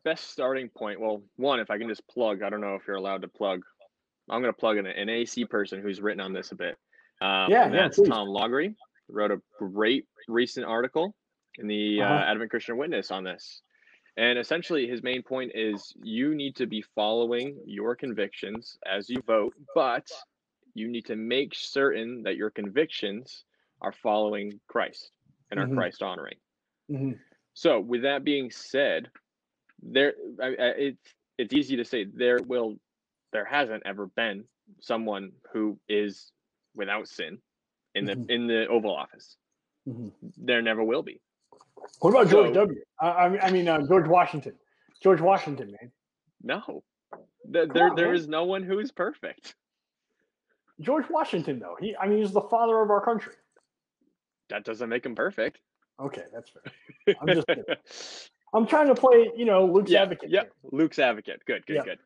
best 0.04 0.30
starting 0.30 0.68
point. 0.68 1.00
Well, 1.00 1.22
one, 1.36 1.60
if 1.60 1.70
I 1.70 1.78
can 1.78 1.88
just 1.88 2.06
plug, 2.08 2.42
I 2.42 2.50
don't 2.50 2.60
know 2.60 2.74
if 2.74 2.82
you're 2.86 2.96
allowed 2.96 3.22
to 3.22 3.28
plug. 3.28 3.62
I'm 4.30 4.40
going 4.40 4.52
to 4.52 4.58
plug 4.58 4.76
in 4.76 4.86
an 4.86 5.08
AC 5.08 5.44
person 5.46 5.80
who's 5.80 6.00
written 6.00 6.20
on 6.20 6.32
this 6.32 6.52
a 6.52 6.54
bit. 6.54 6.76
Um, 7.20 7.50
yeah, 7.50 7.68
that's 7.68 7.98
yeah, 7.98 8.08
Tom 8.08 8.28
Loughrey. 8.28 8.74
Wrote 9.08 9.30
a 9.30 9.40
great 9.58 10.06
recent 10.28 10.64
article 10.64 11.14
in 11.58 11.66
the 11.66 12.00
uh, 12.00 12.04
uh-huh. 12.04 12.14
uh, 12.14 12.30
Advent 12.30 12.50
Christian 12.50 12.76
Witness 12.76 13.10
on 13.10 13.24
this. 13.24 13.62
And 14.16 14.38
essentially, 14.38 14.86
his 14.86 15.02
main 15.02 15.22
point 15.22 15.52
is 15.54 15.92
you 16.02 16.34
need 16.34 16.54
to 16.56 16.66
be 16.66 16.84
following 16.94 17.58
your 17.66 17.96
convictions 17.96 18.76
as 18.90 19.08
you 19.08 19.22
vote, 19.26 19.54
but 19.74 20.06
you 20.74 20.88
need 20.88 21.06
to 21.06 21.16
make 21.16 21.54
certain 21.54 22.22
that 22.24 22.36
your 22.36 22.50
convictions 22.50 23.44
are 23.80 23.92
following 23.92 24.60
Christ 24.68 25.10
and 25.50 25.58
are 25.58 25.64
mm-hmm. 25.64 25.76
Christ 25.76 26.02
honoring. 26.02 26.36
Mm-hmm. 26.90 27.12
So, 27.54 27.80
with 27.80 28.02
that 28.02 28.24
being 28.24 28.50
said, 28.50 29.10
there 29.82 30.14
I, 30.40 30.46
I, 30.46 30.66
it's 30.78 31.14
it's 31.38 31.52
easy 31.52 31.76
to 31.76 31.84
say 31.84 32.04
there 32.04 32.38
will 32.46 32.76
there 33.32 33.44
hasn't 33.44 33.82
ever 33.86 34.06
been 34.06 34.44
someone 34.80 35.32
who 35.52 35.78
is 35.88 36.32
without 36.74 37.08
sin 37.08 37.38
in 37.94 38.04
the 38.04 38.14
mm-hmm. 38.14 38.30
in 38.30 38.46
the 38.46 38.66
Oval 38.68 38.94
Office. 38.94 39.36
Mm-hmm. 39.88 40.08
There 40.36 40.62
never 40.62 40.82
will 40.84 41.02
be. 41.02 41.20
What 42.00 42.10
about 42.10 42.28
George 42.28 42.54
so, 42.54 42.66
W? 42.66 42.80
I, 43.00 43.38
I 43.38 43.50
mean 43.50 43.68
uh, 43.68 43.84
George 43.86 44.06
Washington. 44.06 44.54
George 45.02 45.20
Washington, 45.20 45.72
man. 45.80 45.90
No, 46.42 46.82
there 47.44 47.66
there, 47.66 47.90
on, 47.90 47.96
there 47.96 48.14
is 48.14 48.28
no 48.28 48.44
one 48.44 48.62
who 48.62 48.78
is 48.78 48.92
perfect. 48.92 49.54
George 50.80 51.04
Washington, 51.10 51.58
though, 51.58 51.76
he 51.80 51.96
I 51.96 52.06
mean 52.06 52.18
he's 52.18 52.32
the 52.32 52.42
father 52.42 52.80
of 52.80 52.90
our 52.90 53.04
country. 53.04 53.34
That 54.48 54.64
doesn't 54.64 54.88
make 54.88 55.04
him 55.04 55.14
perfect. 55.14 55.58
Okay, 56.00 56.22
that's 56.32 56.50
fair. 56.50 57.16
I'm 57.20 57.28
just 57.28 58.30
I'm 58.54 58.66
trying 58.66 58.88
to 58.88 58.94
play, 58.94 59.30
you 59.36 59.44
know, 59.44 59.64
Luke's 59.64 59.90
yeah, 59.90 60.02
advocate. 60.02 60.30
Yeah, 60.30 60.42
Luke's 60.70 60.98
advocate. 60.98 61.42
Good, 61.46 61.64
good, 61.66 61.76
yeah. 61.76 61.82
good. 61.82 61.98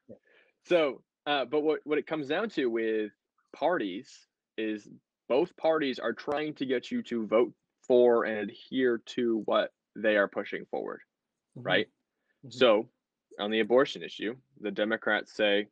So, 0.64 1.02
uh, 1.26 1.44
but 1.44 1.62
what 1.62 1.80
what 1.84 1.98
it 1.98 2.06
comes 2.06 2.28
down 2.28 2.48
to 2.50 2.66
with 2.66 3.12
parties 3.54 4.10
is 4.56 4.88
both 5.28 5.56
parties 5.56 5.98
are 5.98 6.12
trying 6.12 6.54
to 6.54 6.66
get 6.66 6.90
you 6.90 7.02
to 7.04 7.26
vote 7.26 7.52
for 7.86 8.24
and 8.24 8.50
adhere 8.50 9.02
to 9.06 9.42
what 9.44 9.72
they 9.96 10.16
are 10.16 10.28
pushing 10.28 10.66
forward, 10.70 11.00
mm-hmm. 11.56 11.66
right? 11.66 11.86
Mm-hmm. 11.86 12.50
So, 12.50 12.88
on 13.40 13.50
the 13.50 13.60
abortion 13.60 14.02
issue, 14.02 14.36
the 14.60 14.70
Democrats 14.70 15.34
say 15.34 15.66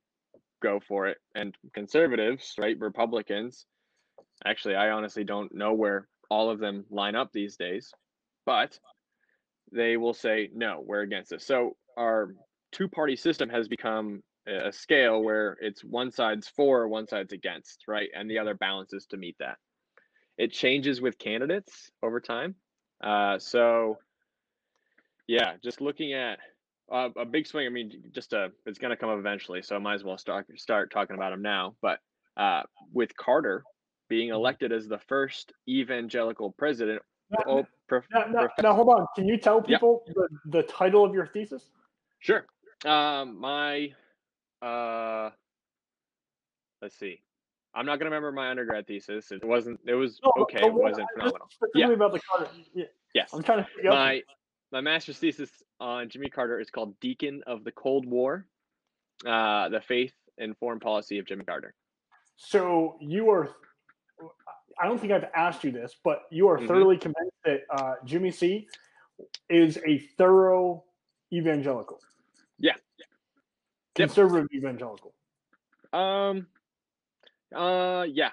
go 0.63 0.81
for 0.81 1.07
it, 1.07 1.19
and 1.35 1.55
conservatives, 1.75 2.55
right, 2.59 2.79
Republicans, 2.79 3.67
actually, 4.45 4.75
I 4.75 4.91
honestly 4.91 5.25
don't 5.25 5.55
know 5.55 5.75
where 5.75 6.09
all 6.31 6.51
of 6.51 6.59
them 6.59 6.85
line 6.91 7.15
up 7.15 7.33
these 7.33 7.57
days, 7.57 7.93
but 8.47 8.79
they 9.75 9.97
will 9.97 10.15
say, 10.15 10.51
no, 10.55 10.83
we're 10.85 11.03
against 11.03 11.31
this. 11.31 11.47
So 11.47 11.77
our 11.99 12.35
two 12.73 12.89
party 12.89 13.17
system 13.17 13.49
has 13.49 13.69
become 13.69 14.23
a 14.47 14.73
scale 14.73 15.23
where 15.23 15.57
it's 15.61 15.83
one 15.83 16.11
side's 16.11 16.49
for, 16.49 16.87
one 16.89 17.07
side's 17.07 17.33
against, 17.33 17.85
right? 17.89 18.09
And 18.15 18.31
the 18.31 18.39
other 18.39 18.55
balances 18.55 19.07
to 19.07 19.17
meet 19.17 19.37
that. 19.41 19.57
It 20.37 20.53
changes 20.53 21.01
with 21.01 21.19
candidates 21.19 21.91
over 22.03 22.21
time. 22.21 22.57
Uh, 23.03 23.39
so, 23.39 23.99
yeah, 25.27 25.55
just 25.63 25.81
looking 25.81 26.13
at 26.13 26.39
uh, 26.93 27.09
a 27.17 27.25
big 27.25 27.47
swing. 27.47 27.67
I 27.67 27.71
mean, 27.71 27.93
just 28.13 28.33
a, 28.33 28.51
it's 28.67 28.79
going 28.79 28.91
to 28.91 28.97
come 28.97 29.09
up 29.09 29.19
eventually, 29.19 29.63
so 29.63 29.77
I 29.77 29.79
might 29.79 29.95
as 29.95 30.05
well 30.05 30.19
start 30.19 30.47
start 30.57 30.91
talking 30.91 31.17
about 31.17 31.33
him 31.33 31.43
now. 31.43 31.77
But 31.81 31.99
uh, 32.37 32.63
with 32.93 33.17
Carter 33.17 33.63
being 34.09 34.29
mm-hmm. 34.29 34.37
elected 34.37 34.73
as 34.73 34.87
the 34.89 35.01
first 35.09 35.53
evangelical 35.69 36.53
president 36.59 37.03
oh, 37.47 37.67
prof- 37.89 38.07
now, 38.13 38.25
now, 38.31 38.49
now, 38.63 38.75
hold 38.75 38.89
on. 38.89 39.07
Can 39.15 39.29
you 39.29 39.37
tell 39.37 39.61
people 39.63 40.03
the, 40.07 40.29
the 40.47 40.63
title 40.63 41.05
of 41.05 41.15
your 41.15 41.27
thesis? 41.27 41.71
Sure. 42.19 42.47
Um, 42.85 43.41
my, 43.41 43.93
uh, 44.63 45.31
let's 46.83 46.97
see. 46.99 47.21
I'm 47.75 47.87
not 47.87 47.99
gonna 47.99 48.11
remember 48.11 48.31
my 48.31 48.51
undergrad 48.51 48.87
thesis. 48.87 49.33
It 49.33 49.45
wasn't. 49.45 49.81
It 49.87 49.95
was 49.95 50.21
no, 50.25 50.33
okay. 50.43 50.65
It 50.65 50.73
wasn't 50.73 51.09
phenomenal. 51.15 51.49
Yeah. 51.75 51.91
About 51.91 52.13
the 52.13 52.21
Carter. 52.21 52.51
Yeah. 52.73 52.85
Yes. 53.15 53.31
I'm 53.33 53.43
trying 53.43 53.65
to. 53.65 53.89
My 53.91 54.23
my 54.71 54.81
master's 54.81 55.19
thesis 55.19 55.51
on 55.81 56.09
Jimmy 56.09 56.29
Carter 56.29 56.61
is 56.61 56.71
called 56.71 56.99
Deacon 57.01 57.43
of 57.47 57.65
the 57.65 57.73
Cold 57.73 58.07
War, 58.07 58.47
uh, 59.27 59.69
the 59.71 59.81
faith 59.81 60.13
and 60.39 60.57
foreign 60.57 60.81
policy 60.81 61.19
of 61.19 61.27
Jimmy 61.27 61.45
Carter. 61.45 61.75
So 62.37 62.97
you 63.01 63.31
are 63.31 63.51
I 64.81 64.87
don't 64.87 64.99
think 65.01 65.13
I've 65.13 65.29
asked 65.35 65.65
you 65.65 65.71
this, 65.71 65.95
but 66.03 66.23
you 66.31 66.49
are 66.49 66.57
mm-hmm. 66.57 66.67
thoroughly 66.67 66.97
convinced 66.97 67.37
that 67.45 67.61
uh, 67.71 67.95
Jimmy 68.05 68.31
C 68.31 68.67
is 69.49 69.79
a 69.87 69.99
thorough 70.19 70.85
evangelical. 71.33 72.01
Yeah. 72.59 72.75
Conservative 73.95 74.49
yep. 74.51 74.63
evangelical. 74.63 75.15
Um. 75.93 76.47
Uh. 77.55 78.05
Yeah. 78.09 78.31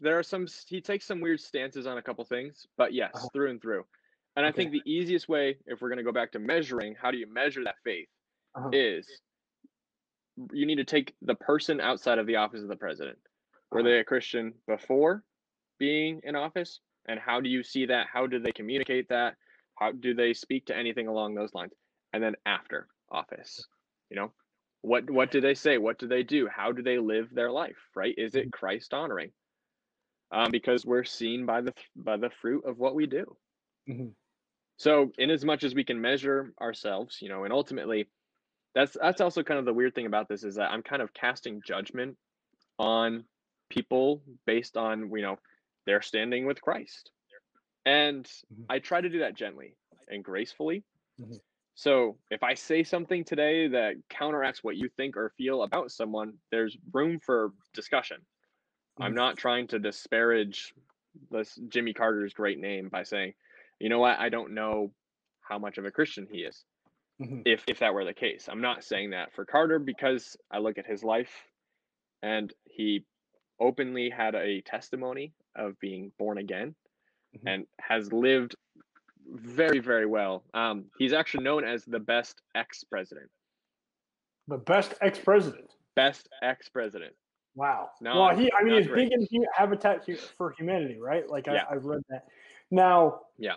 There 0.00 0.18
are 0.18 0.22
some. 0.22 0.46
He 0.66 0.80
takes 0.80 1.06
some 1.06 1.20
weird 1.20 1.40
stances 1.40 1.86
on 1.86 1.98
a 1.98 2.02
couple 2.02 2.24
things, 2.24 2.66
but 2.76 2.92
yes, 2.92 3.12
uh-huh. 3.14 3.28
through 3.32 3.50
and 3.50 3.62
through. 3.62 3.84
And 4.36 4.46
okay. 4.46 4.52
I 4.52 4.56
think 4.56 4.72
the 4.72 4.90
easiest 4.90 5.28
way, 5.28 5.56
if 5.66 5.80
we're 5.80 5.88
going 5.88 5.98
to 5.98 6.04
go 6.04 6.12
back 6.12 6.32
to 6.32 6.38
measuring, 6.38 6.94
how 7.00 7.10
do 7.10 7.18
you 7.18 7.32
measure 7.32 7.64
that 7.64 7.74
faith, 7.84 8.08
uh-huh. 8.54 8.70
is 8.72 9.06
you 10.52 10.66
need 10.66 10.76
to 10.76 10.84
take 10.84 11.14
the 11.22 11.34
person 11.34 11.80
outside 11.80 12.18
of 12.18 12.26
the 12.26 12.36
office 12.36 12.62
of 12.62 12.68
the 12.68 12.76
president. 12.76 13.18
Were 13.70 13.80
uh-huh. 13.80 13.88
they 13.88 13.98
a 13.98 14.04
Christian 14.04 14.54
before 14.66 15.24
being 15.80 16.20
in 16.22 16.36
office 16.36 16.78
and 17.08 17.18
how 17.18 17.40
do 17.40 17.48
you 17.48 17.64
see 17.64 17.86
that? 17.86 18.06
How 18.12 18.28
do 18.28 18.38
they 18.38 18.52
communicate 18.52 19.08
that? 19.08 19.34
How 19.74 19.90
do 19.90 20.14
they 20.14 20.34
speak 20.34 20.66
to 20.66 20.76
anything 20.76 21.08
along 21.08 21.34
those 21.34 21.54
lines? 21.54 21.72
And 22.12 22.22
then 22.22 22.36
after 22.46 22.86
office 23.10 23.66
you 24.08 24.16
know 24.16 24.30
what 24.82 25.10
what 25.10 25.32
do 25.32 25.40
they 25.40 25.54
say? 25.54 25.78
What 25.78 25.98
do 25.98 26.06
they 26.06 26.22
do? 26.22 26.48
How 26.48 26.70
do 26.70 26.82
they 26.82 26.98
live 26.98 27.28
their 27.32 27.50
life 27.50 27.76
right? 27.96 28.14
Is 28.16 28.36
it 28.36 28.52
christ 28.52 28.94
honoring? 28.94 29.32
Um, 30.32 30.52
because 30.52 30.86
we're 30.86 31.04
seen 31.04 31.44
by 31.44 31.60
the 31.62 31.74
by 31.96 32.16
the 32.16 32.30
fruit 32.40 32.64
of 32.64 32.78
what 32.78 32.94
we 32.94 33.06
do. 33.06 33.36
Mm-hmm. 33.88 34.08
so 34.76 35.10
in 35.18 35.30
as 35.30 35.44
much 35.44 35.64
as 35.64 35.74
we 35.74 35.84
can 35.84 36.00
measure 36.00 36.52
ourselves 36.60 37.18
you 37.20 37.28
know 37.28 37.44
and 37.44 37.52
ultimately 37.52 38.06
that's 38.74 38.96
that's 39.00 39.20
also 39.20 39.42
kind 39.42 39.58
of 39.58 39.64
the 39.64 39.72
weird 39.72 39.94
thing 39.94 40.06
about 40.06 40.28
this 40.28 40.44
is 40.44 40.56
that 40.56 40.70
i'm 40.70 40.82
kind 40.82 41.00
of 41.00 41.12
casting 41.14 41.60
judgment 41.66 42.16
on 42.78 43.24
people 43.70 44.22
based 44.46 44.76
on 44.76 45.10
you 45.16 45.22
know 45.22 45.38
they're 45.86 46.02
standing 46.02 46.46
with 46.46 46.60
Christ. 46.60 47.10
And 47.86 48.24
mm-hmm. 48.24 48.64
I 48.68 48.78
try 48.78 49.00
to 49.00 49.08
do 49.08 49.20
that 49.20 49.34
gently 49.34 49.76
and 50.08 50.22
gracefully. 50.22 50.84
Mm-hmm. 51.20 51.36
So 51.74 52.18
if 52.30 52.42
I 52.42 52.54
say 52.54 52.84
something 52.84 53.24
today 53.24 53.68
that 53.68 53.94
counteracts 54.10 54.62
what 54.62 54.76
you 54.76 54.90
think 54.96 55.16
or 55.16 55.32
feel 55.38 55.62
about 55.62 55.90
someone, 55.90 56.34
there's 56.50 56.76
room 56.92 57.18
for 57.20 57.52
discussion. 57.72 58.18
I'm 58.98 59.12
Mhm. 59.12 59.16
not 59.16 59.38
trying 59.38 59.66
to 59.68 59.78
disparage 59.78 60.74
this 61.30 61.58
Jimmy 61.68 61.94
Carter's 61.94 62.34
great 62.34 62.58
name 62.58 62.88
by 62.90 63.02
saying, 63.02 63.34
you 63.78 63.88
know 63.88 63.98
what, 63.98 64.18
I 64.18 64.28
don't 64.28 64.52
know 64.52 64.92
how 65.40 65.58
much 65.58 65.78
of 65.78 65.86
a 65.86 65.90
Christian 65.90 66.26
he 66.30 66.42
is. 66.44 66.66
Mhm. 67.18 67.42
If 67.46 67.64
if 67.66 67.78
that 67.78 67.94
were 67.94 68.04
the 68.04 68.14
case, 68.14 68.48
I'm 68.48 68.60
not 68.60 68.84
saying 68.84 69.10
that 69.10 69.32
for 69.32 69.44
Carter 69.44 69.78
because 69.78 70.36
I 70.50 70.58
look 70.58 70.76
at 70.76 70.86
his 70.86 71.02
life, 71.02 71.50
and 72.22 72.52
he 72.66 73.06
openly 73.58 74.10
had 74.10 74.34
a 74.34 74.60
testimony 74.62 75.32
of 75.56 75.78
being 75.80 76.12
born 76.18 76.38
again, 76.38 76.74
Mhm. 77.36 77.42
and 77.46 77.66
has 77.80 78.12
lived 78.12 78.54
very 79.32 79.78
very 79.78 80.06
well. 80.06 80.44
Um, 80.54 80.90
he's 80.98 81.12
actually 81.12 81.44
known 81.44 81.64
as 81.64 81.84
the 81.84 82.00
best 82.00 82.42
ex-president, 82.54 83.30
The 84.48 84.58
best 84.58 84.94
ex-president. 85.00 85.70
best 85.94 86.28
ex-president. 86.42 87.14
Wow. 87.54 87.90
Not- 88.00 88.16
well, 88.16 88.36
he, 88.36 88.50
I 88.52 88.62
mean, 88.62 88.74
he's 88.74 88.86
great. 88.86 89.10
big 89.10 89.28
in 89.32 89.46
Habitat 89.54 90.06
for 90.36 90.52
Humanity, 90.52 90.98
right? 90.98 91.28
Like 91.28 91.48
I, 91.48 91.54
Yeah. 91.54 91.66
I've 91.70 91.84
read 91.84 92.02
that. 92.08 92.26
Now, 92.70 93.22
Yeah. 93.36 93.56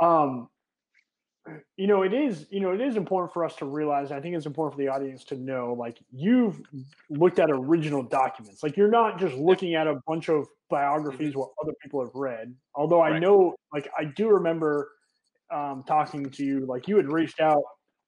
Um, 0.00 0.50
you 1.76 1.86
know, 1.86 2.02
it 2.02 2.12
is, 2.12 2.46
you 2.50 2.60
know, 2.60 2.72
it 2.72 2.80
is 2.80 2.96
important 2.96 3.32
for 3.32 3.44
us 3.44 3.56
to 3.56 3.64
realize. 3.64 4.10
I 4.12 4.20
think 4.20 4.36
it's 4.36 4.46
important 4.46 4.74
for 4.76 4.82
the 4.82 4.88
audience 4.88 5.24
to 5.24 5.36
know, 5.36 5.74
like, 5.74 5.98
you've 6.12 6.60
looked 7.10 7.38
at 7.38 7.50
original 7.50 8.02
documents. 8.02 8.62
Like, 8.62 8.76
you're 8.76 8.90
not 8.90 9.18
just 9.18 9.34
looking 9.36 9.74
at 9.74 9.86
a 9.86 10.00
bunch 10.06 10.28
of 10.28 10.48
biographies 10.70 11.34
what 11.36 11.50
other 11.62 11.72
people 11.82 12.00
have 12.04 12.14
read. 12.14 12.54
Although 12.74 13.02
I 13.02 13.10
Mm-hmm. 13.10 13.14
Right. 13.14 13.22
know, 13.22 13.56
like, 13.72 13.88
I 13.98 14.04
do 14.04 14.28
remember 14.28 14.90
um, 15.50 15.84
talking 15.86 16.30
to 16.30 16.44
you, 16.44 16.66
like, 16.66 16.88
you 16.88 16.96
had 16.96 17.08
reached 17.10 17.40
out 17.40 17.62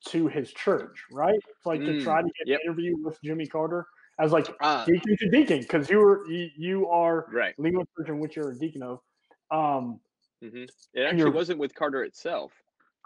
to 0.09 0.29
his 0.29 0.53
church, 0.53 1.05
right? 1.11 1.39
Like, 1.65 1.85
to 1.85 1.93
Mm, 1.93 2.03
try 2.03 2.23
to 2.23 2.29
get 2.39 2.47
yep. 2.47 2.61
an 2.61 2.67
interview 2.67 2.97
with 3.03 3.21
Jimmy 3.23 3.47
Carter 3.47 3.87
as 4.19 4.33
like 4.33 4.49
Uh, 4.61 4.85
deacon 4.87 5.17
to 5.19 5.31
deacon 5.31 5.61
because 5.61 5.89
you 5.89 5.99
were 5.99 6.29
you, 6.29 6.51
you 6.57 6.89
are 6.89 7.27
right. 7.33 7.55
legal 7.59 7.85
church 7.97 8.09
in 8.09 8.19
which 8.21 8.37
you're 8.37 8.51
a 8.53 8.59
deacon 8.59 8.83
of. 8.83 9.01
Um, 9.51 10.01
hmm 10.43 10.65
It 10.95 11.03
actually 11.03 11.31
wasn't 11.33 11.59
with 11.59 11.75
Carter 11.75 12.05
itself. 12.05 12.53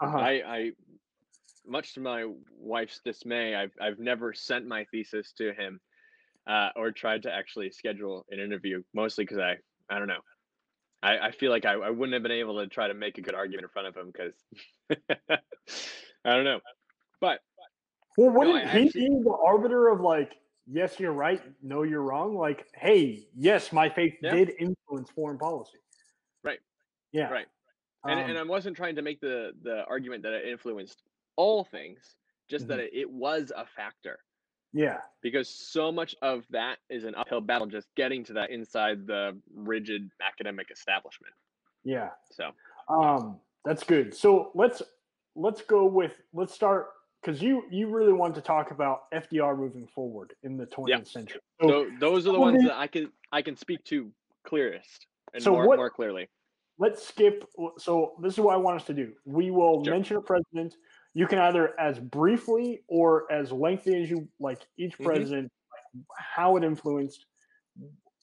Uh-huh. 0.01 0.17
I, 0.17 0.31
I, 0.45 0.71
much 1.65 1.93
to 1.95 1.99
my 1.99 2.25
wife's 2.57 2.99
dismay, 3.03 3.55
I've 3.55 3.71
I've 3.81 3.99
never 3.99 4.33
sent 4.33 4.67
my 4.67 4.85
thesis 4.91 5.31
to 5.37 5.53
him, 5.53 5.79
uh, 6.47 6.69
or 6.75 6.91
tried 6.91 7.23
to 7.23 7.31
actually 7.33 7.71
schedule 7.71 8.25
an 8.29 8.39
interview. 8.39 8.83
Mostly 8.93 9.23
because 9.23 9.39
I 9.39 9.55
I 9.89 9.97
don't 9.99 10.07
know. 10.07 10.21
I, 11.03 11.17
I 11.27 11.31
feel 11.31 11.51
like 11.51 11.65
I, 11.65 11.73
I 11.73 11.89
wouldn't 11.91 12.13
have 12.13 12.23
been 12.23 12.31
able 12.31 12.59
to 12.59 12.67
try 12.67 12.87
to 12.87 12.93
make 12.95 13.17
a 13.17 13.21
good 13.21 13.35
argument 13.35 13.63
in 13.63 13.69
front 13.69 13.87
of 13.87 13.95
him 13.95 14.11
because 14.11 14.33
I 16.25 16.35
don't 16.35 16.43
know. 16.45 16.59
But 17.21 17.39
Well, 18.17 18.31
wouldn't 18.31 18.55
I 18.65 18.67
he 18.71 18.85
actually- 18.87 19.09
be 19.09 19.23
the 19.23 19.37
arbiter 19.45 19.89
of 19.89 20.01
like, 20.01 20.33
yes, 20.65 20.99
you're 20.99 21.11
right, 21.13 21.41
no, 21.61 21.83
you're 21.83 22.01
wrong? 22.01 22.35
Like, 22.35 22.65
hey, 22.75 23.27
yes, 23.35 23.71
my 23.71 23.87
faith 23.89 24.15
Yeah. 24.21 24.33
did 24.33 24.53
influence 24.59 25.09
foreign 25.11 25.37
policy. 25.37 25.77
Right. 26.43 26.59
Yeah. 27.11 27.29
Right. 27.29 27.45
And, 28.05 28.19
Um, 28.19 28.29
and 28.29 28.37
I 28.37 28.43
wasn't 28.43 28.75
trying 28.77 28.95
to 28.95 29.01
make 29.01 29.19
the 29.21 29.53
the 29.63 29.83
argument 29.85 30.23
that 30.23 30.33
it 30.33 30.45
influenced 30.47 31.03
all 31.35 31.63
things, 31.63 32.15
just 32.49 32.67
that 32.67 32.79
it, 32.79 32.91
it 32.93 33.09
was 33.09 33.51
a 33.55 33.65
factor. 33.65 34.19
yeah. 34.73 34.99
because 35.21 35.47
so 35.49 35.91
much 35.91 36.15
of 36.21 36.45
that 36.49 36.77
is 36.89 37.03
an 37.05 37.15
uphill 37.15 37.41
battle 37.41 37.65
just 37.67 37.87
getting 37.95 38.23
to 38.25 38.33
that 38.33 38.49
inside 38.49 39.07
the 39.07 39.37
rigid 39.55 40.09
academic 40.21 40.69
establishment 40.71 41.33
Yeah. 41.83 42.09
so 42.31 42.51
Um, 42.89 43.39
that's 43.63 43.83
good. 43.83 44.13
So 44.13 44.51
let's 44.53 44.81
let's 45.35 45.61
go 45.61 45.85
with 45.85 46.13
let's 46.33 46.53
start 46.53 46.87
because 47.21 47.41
you 47.41 47.63
you 47.71 47.87
really 47.87 48.13
want 48.13 48.35
to 48.35 48.41
talk 48.41 48.71
about 48.71 49.09
FDR 49.11 49.57
moving 49.57 49.87
forward 49.87 50.33
in 50.43 50.57
the 50.57 50.65
20th 50.67 50.89
Yeah. 50.89 51.03
century. 51.03 51.41
so 51.61 51.89
those 51.99 52.27
are 52.27 52.31
the 52.33 52.39
ones 52.39 52.61
that 52.63 52.75
i 52.77 52.87
can 52.87 53.11
i 53.31 53.41
can 53.41 53.55
speak 53.55 53.83
to 53.85 54.11
clearest 54.43 55.07
and 55.33 55.41
So 55.41 55.51
more, 55.51 55.67
what- 55.67 55.77
more 55.77 55.89
clearly 55.89 56.27
let's 56.77 57.07
skip. 57.07 57.45
So 57.77 58.15
this 58.21 58.33
is 58.33 58.39
what 58.39 58.53
I 58.53 58.57
want 58.57 58.81
us 58.81 58.87
to 58.87 58.93
do. 58.93 59.13
We 59.25 59.51
will 59.51 59.83
Sure. 59.83 59.93
mention 59.93 60.17
a 60.17 60.21
president. 60.21 60.75
You 61.13 61.27
can 61.27 61.39
either 61.39 61.79
as 61.79 61.99
briefly 61.99 62.83
or 62.87 63.31
as 63.31 63.51
lengthy 63.51 64.01
as 64.01 64.09
you 64.09 64.27
like 64.39 64.61
each 64.77 64.97
Mhm. 64.99 65.03
president, 65.05 65.51
how 66.17 66.57
it 66.57 66.63
influenced, 66.63 67.25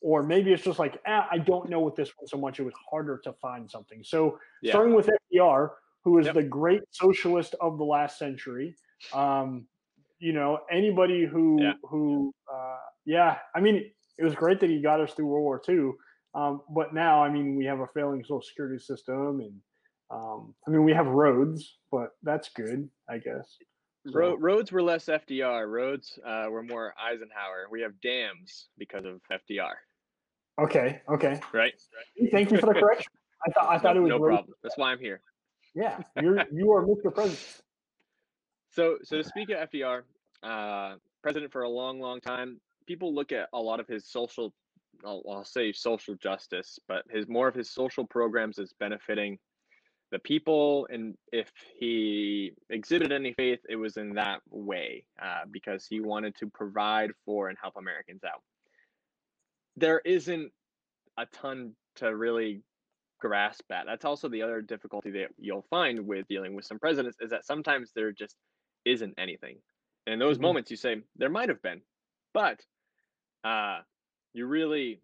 or 0.02 0.22
maybe 0.22 0.52
it's 0.52 0.64
just 0.64 0.78
like 0.78 1.00
ah, 1.06 1.28
I 1.30 1.38
don't 1.38 1.70
know 1.70 1.80
with 1.80 1.94
this 1.96 2.10
one 2.18 2.26
so 2.26 2.36
much. 2.38 2.60
It 2.60 2.64
was 2.64 2.74
harder 2.90 3.18
to 3.24 3.32
find 3.34 3.70
something. 3.70 4.04
So 4.04 4.38
Yeah. 4.60 4.72
starting 4.72 4.94
with 4.94 5.08
FDR, 5.08 5.78
who 6.04 6.18
is 6.18 6.26
Yep. 6.26 6.34
the 6.34 6.42
great 6.42 6.82
socialist 6.90 7.54
of 7.60 7.78
the 7.78 7.84
last 7.84 8.18
century. 8.18 8.76
Um, 9.12 9.68
you 10.18 10.32
know, 10.32 10.60
anybody 10.70 11.24
who 11.24 11.58
Yeah. 11.60 11.74
who 11.84 12.34
uh, 12.52 12.78
yeah, 13.06 13.40
I 13.54 13.60
mean, 13.60 13.92
it 14.18 14.24
was 14.24 14.34
great 14.34 14.60
that 14.60 14.68
he 14.70 14.82
got 14.82 15.00
us 15.00 15.14
through 15.14 15.26
World 15.26 15.42
War 15.44 15.60
II. 15.68 15.92
Um, 16.34 16.62
but 16.74 16.94
now, 16.94 17.22
I 17.22 17.28
mean, 17.30 17.56
we 17.56 17.64
have 17.66 17.80
a 17.80 17.86
failing 17.94 18.22
social 18.22 18.42
security 18.42 18.78
system, 18.78 19.40
and 19.40 19.52
um, 20.10 20.54
I 20.66 20.70
mean, 20.70 20.84
we 20.84 20.92
have 20.92 21.06
roads, 21.06 21.78
but 21.90 22.10
that's 22.22 22.48
good, 22.50 22.88
I 23.08 23.18
guess. 23.18 23.56
So- 24.06 24.12
Ro- 24.18 24.36
roads 24.36 24.72
were 24.72 24.82
less 24.82 25.04
fdr 25.06 25.70
roads 25.70 26.18
uh, 26.26 26.46
were 26.50 26.64
more 26.64 26.92
eisenhower 27.00 27.68
we 27.70 27.80
have 27.82 27.92
dams 28.00 28.66
because 28.76 29.04
of 29.04 29.20
fdr 29.30 29.74
Okay, 30.60 31.00
okay. 31.08 31.40
right 31.52 31.72
Thank 32.32 32.50
you 32.50 32.58
for 32.58 32.66
the 32.66 32.80
correction. 32.80 33.12
I 33.46 33.50
thought 33.52 33.68
I 33.70 33.78
thought 33.78 33.94
no, 33.94 34.00
it 34.00 34.02
was 34.02 34.08
no 34.10 34.18
roads. 34.18 34.36
problem 34.38 34.54
that's 34.60 34.76
why 34.76 34.90
i'm 34.90 34.98
here 34.98 35.20
Yeah, 35.76 36.00
you're 36.20 36.36
you 36.52 36.72
are 36.72 36.84
Mr. 36.84 37.14
President. 37.14 37.38
So, 38.70 38.98
so 39.04 39.18
to 39.18 39.22
speak 39.24 39.50
of 39.50 39.70
FDR, 39.70 40.02
uh, 40.42 40.96
president 41.22 41.52
for 41.52 41.62
a 41.62 41.68
long, 41.68 42.00
long 42.00 42.20
time, 42.20 42.60
people 42.88 43.14
look 43.14 43.30
at 43.30 43.50
a 43.52 43.60
lot 43.60 43.78
of 43.78 43.86
his 43.86 44.08
social, 44.10 44.52
I'll, 45.04 45.22
I'll 45.28 45.44
say 45.44 45.72
social 45.72 46.14
justice, 46.14 46.78
but 46.88 47.04
his 47.10 47.28
more 47.28 47.48
of 47.48 47.54
his 47.54 47.70
social 47.70 48.06
programs 48.06 48.58
is 48.58 48.72
benefiting 48.78 49.38
the 50.10 50.18
people, 50.18 50.86
and 50.90 51.16
if 51.32 51.50
he 51.78 52.52
exhibited 52.68 53.12
any 53.12 53.32
faith, 53.32 53.60
it 53.68 53.76
was 53.76 53.96
in 53.96 54.14
that 54.14 54.40
way 54.50 55.06
uh, 55.20 55.40
because 55.50 55.86
he 55.86 56.00
wanted 56.00 56.36
to 56.36 56.50
provide 56.50 57.12
for 57.24 57.48
and 57.48 57.56
help 57.60 57.76
Americans 57.76 58.22
out. 58.22 58.42
There 59.76 60.00
isn't 60.00 60.52
a 61.16 61.26
ton 61.26 61.74
to 61.96 62.14
really 62.14 62.62
grasp 63.20 63.70
at. 63.70 63.86
That's 63.86 64.04
also 64.04 64.28
the 64.28 64.42
other 64.42 64.60
difficulty 64.60 65.10
that 65.12 65.28
you'll 65.38 65.64
find 65.70 66.06
with 66.06 66.26
dealing 66.28 66.54
with 66.54 66.66
some 66.66 66.78
presidents 66.78 67.16
is 67.20 67.30
that 67.30 67.46
sometimes 67.46 67.92
there 67.94 68.12
just 68.12 68.36
isn't 68.84 69.14
anything. 69.16 69.56
And 70.06 70.12
in 70.14 70.18
those 70.18 70.38
Mhm. 70.38 70.42
moments 70.42 70.70
you 70.70 70.76
say 70.76 71.02
there 71.16 71.30
might 71.30 71.48
have 71.48 71.62
been, 71.62 71.82
but 72.34 72.66
uh 73.44 73.82
you 74.34 74.46
really 74.46 75.00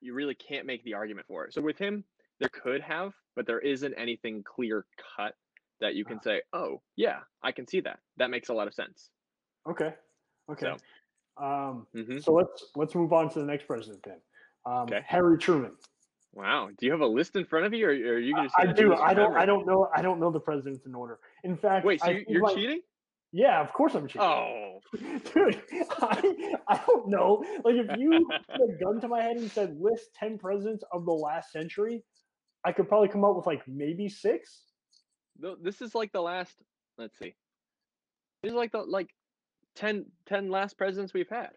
you 0.00 0.14
really 0.14 0.34
can't 0.34 0.66
make 0.66 0.84
the 0.84 0.94
argument 0.94 1.26
for 1.26 1.44
it. 1.44 1.54
So 1.54 1.62
with 1.62 1.78
him 1.78 2.04
there 2.40 2.50
could 2.50 2.80
have, 2.80 3.12
but 3.36 3.46
there 3.46 3.60
isn't 3.60 3.94
anything 3.94 4.42
clear 4.44 4.86
cut 5.16 5.34
that 5.80 5.94
you 5.94 6.04
can 6.04 6.20
say, 6.22 6.42
"Oh, 6.52 6.80
yeah, 6.96 7.20
I 7.42 7.52
can 7.52 7.66
see 7.66 7.80
that. 7.80 7.98
That 8.16 8.30
makes 8.30 8.48
a 8.48 8.54
lot 8.54 8.66
of 8.66 8.74
sense." 8.74 9.10
Okay, 9.68 9.94
okay. 10.50 10.74
Um, 11.36 11.86
hmm 11.92 12.18
so 12.18 12.32
let's 12.32 12.66
let's 12.76 12.94
move 12.94 13.12
on 13.12 13.28
to 13.30 13.38
the 13.40 13.44
next 13.46 13.66
president 13.66 14.02
then. 14.04 14.20
Um, 14.66 14.82
Okay. 14.84 15.00
Harry 15.06 15.38
Truman. 15.38 15.76
Wow. 16.32 16.70
Do 16.76 16.86
you 16.86 16.92
have 16.92 17.00
a 17.00 17.06
list 17.06 17.36
in 17.36 17.44
front 17.44 17.66
of 17.66 17.72
you 17.72 17.86
or, 17.86 17.90
or 17.90 18.14
are 18.14 18.18
you 18.18 18.34
going 18.34 18.48
to 18.48 18.54
I 18.58 18.72
do. 18.72 18.94
I 18.94 19.14
don't. 19.14 19.36
I 19.36 19.46
don't 19.46 19.66
know. 19.66 19.88
I 19.94 20.02
don't 20.02 20.18
know 20.18 20.30
the 20.32 20.40
presidents 20.40 20.84
in 20.86 20.94
order. 20.94 21.18
In 21.44 21.56
fact, 21.56 21.86
Wait, 21.86 22.00
so 22.00 22.08
I 22.08 22.10
you, 22.10 22.24
you're 22.28 22.42
my- 22.42 22.54
cheating? 22.54 22.80
Yeah, 23.36 23.60
of 23.60 23.72
course 23.72 23.96
I'm 23.96 24.06
cheating. 24.06 24.22
Oh. 24.22 24.78
dude, 25.34 25.60
I, 26.00 26.56
I 26.68 26.80
don't 26.86 27.08
know. 27.08 27.44
Like, 27.64 27.74
if 27.74 27.98
you 27.98 28.28
put 28.30 28.60
a 28.60 28.84
gun 28.84 29.00
to 29.00 29.08
my 29.08 29.20
head 29.20 29.36
and 29.36 29.50
said 29.50 29.76
list 29.80 30.14
ten 30.14 30.38
presidents 30.38 30.84
of 30.92 31.04
the 31.04 31.12
last 31.12 31.50
century, 31.50 32.04
I 32.64 32.70
could 32.70 32.88
probably 32.88 33.08
come 33.08 33.24
up 33.24 33.34
with 33.34 33.44
like 33.44 33.66
maybe 33.66 34.08
six. 34.08 34.62
Th- 35.42 35.56
This 35.60 35.80
is 35.82 35.96
like 35.96 36.12
the 36.12 36.20
last, 36.22 36.54
let's 36.96 37.18
see. 37.18 37.34
This 38.44 38.50
is 38.52 38.56
like 38.56 38.70
the 38.70 38.82
like 38.82 39.10
10, 39.74 40.06
10 40.26 40.48
last 40.48 40.78
presidents 40.78 41.12
we've 41.12 41.28
had. 41.28 41.50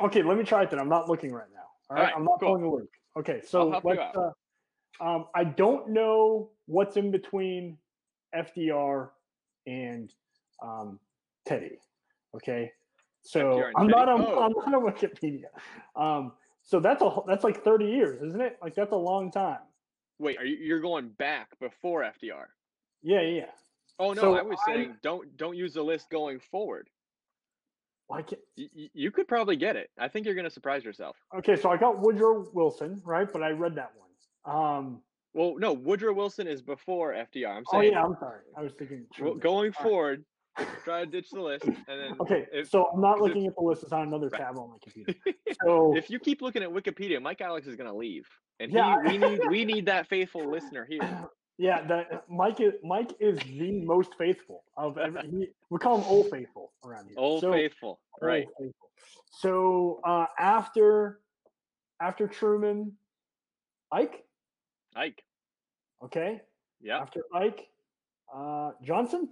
Okay, 0.00 0.24
let 0.24 0.36
me 0.36 0.42
try 0.42 0.64
it 0.64 0.70
then. 0.70 0.80
I'm 0.80 0.88
not 0.88 1.08
looking 1.08 1.30
right 1.32 1.46
now. 1.54 1.60
All 1.88 1.94
right, 1.96 2.00
Alright, 2.00 2.14
I'm 2.16 2.24
not 2.24 2.40
cool. 2.40 2.48
pulling 2.48 2.64
a 2.64 2.70
Luke. 2.70 2.90
Okay, 3.16 3.40
so 3.46 3.80
let's. 3.84 4.00
Uh, 4.16 4.30
um, 5.00 5.26
I 5.36 5.44
don't 5.44 5.90
know 5.90 6.50
what's 6.66 6.96
in 6.96 7.12
between 7.12 7.78
FDR 8.34 9.10
and 9.68 10.12
um, 10.60 10.98
Teddy. 11.46 11.78
Okay, 12.34 12.72
so 13.22 13.62
I'm 13.76 13.86
not 13.88 14.08
on. 14.08 14.22
Oh. 14.26 14.42
I'm 14.42 14.52
not 14.72 14.74
on 14.82 14.92
Wikipedia. 14.92 15.46
Um, 15.96 16.32
so 16.62 16.80
that's 16.80 17.02
a 17.02 17.10
that's 17.26 17.44
like 17.44 17.62
30 17.64 17.84
years, 17.86 18.22
isn't 18.22 18.40
it? 18.40 18.56
Like 18.62 18.74
that's 18.74 18.92
a 18.92 18.96
long 18.96 19.30
time. 19.30 19.58
Wait, 20.18 20.38
are 20.38 20.44
you 20.44 20.56
you're 20.56 20.80
going 20.80 21.08
back 21.10 21.48
before 21.60 22.02
FDR? 22.02 22.46
Yeah, 23.02 23.20
yeah. 23.20 23.36
yeah. 23.36 23.44
Oh 23.98 24.12
no, 24.12 24.20
So 24.22 24.34
I 24.36 24.42
was 24.42 24.58
I'm- 24.66 24.76
saying 24.76 24.96
don't 25.02 25.36
don't 25.36 25.56
use 25.56 25.74
the 25.74 25.82
list 25.82 26.08
going 26.10 26.38
forward. 26.40 26.88
Like 28.08 28.28
can't, 28.28 28.42
you 28.56 29.10
could 29.10 29.26
probably 29.26 29.56
get 29.56 29.76
it. 29.76 29.90
I 29.98 30.08
think 30.08 30.26
you're 30.26 30.34
going 30.34 30.44
to 30.44 30.50
surprise 30.50 30.84
yourself. 30.84 31.16
okay, 31.38 31.56
so 31.56 31.70
I 31.70 31.76
got 31.78 31.98
Woodrow 32.00 32.46
Wilson, 32.52 33.00
right? 33.04 33.26
But 33.32 33.42
I 33.42 33.50
read 33.50 33.74
that 33.76 33.92
one. 33.96 34.54
Um, 34.54 35.02
Well, 35.34 35.54
no, 35.58 35.72
Woodrow 35.72 36.12
Wilson 36.12 36.46
is 36.46 36.60
before 36.60 37.12
FDR. 37.14 37.56
I'm 37.56 37.64
oh 37.72 37.80
yeah, 37.80 38.02
I'm 38.02 38.16
sorry. 38.20 38.40
I 38.56 38.62
was 38.62 38.72
thinking. 38.78 39.06
well, 39.20 39.34
going 39.34 39.72
forward, 39.72 40.24
try 40.84 41.00
to 41.04 41.06
ditch 41.10 41.30
the 41.30 41.40
list, 41.40 41.64
and 41.64 41.76
then 41.86 42.16
Okay, 42.20 42.46
if, 42.52 42.68
so 42.68 42.86
I'm 42.92 43.00
not 43.00 43.20
looking 43.22 43.46
at 43.46 43.54
the 43.54 43.62
list. 43.62 43.82
It's 43.82 43.92
on 43.92 44.06
another 44.08 44.28
Right. 44.28 44.40
tab 44.40 44.58
on 44.58 44.70
my 44.70 44.76
computer. 44.82 45.14
So 45.64 45.96
if 45.96 46.10
you 46.10 46.18
keep 46.18 46.42
looking 46.42 46.62
at 46.62 46.70
Wikipedia, 46.70 47.20
Mike 47.22 47.40
Alex 47.40 47.66
is 47.66 47.76
gonna 47.76 47.94
leave, 47.94 48.26
and 48.60 48.70
he, 48.70 48.76
Yeah, 48.76 48.96
we 49.04 49.18
need 49.18 49.40
we 49.48 49.64
need 49.72 49.86
that 49.86 50.08
faithful 50.08 50.50
listener 50.50 50.84
here. 50.88 51.28
yeah, 51.58 51.86
that 51.86 52.24
Mike 52.28 52.60
is 52.60 52.72
Mike 52.82 53.12
is 53.20 53.38
the 53.38 53.84
most 53.84 54.14
faithful 54.18 54.64
of 54.76 54.98
every. 54.98 55.22
He, 55.30 55.46
we 55.70 55.78
call 55.78 55.98
him 55.98 56.04
Old 56.08 56.30
Faithful 56.30 56.72
around 56.84 57.06
here. 57.06 57.14
Old 57.18 57.40
So- 57.42 57.52
faithful, 57.52 58.00
Old 58.20 58.28
right? 58.28 58.46
Faithful. 58.58 58.88
So 59.30 60.00
uh, 60.04 60.26
after 60.38 61.20
after 62.00 62.26
Truman, 62.26 62.92
Ike. 63.92 64.24
Ike. 64.96 65.22
Okay. 66.04 66.40
Yeah. 66.80 66.98
After 66.98 67.22
Ike, 67.34 67.68
uh, 68.34 68.72
Johnson. 68.82 69.28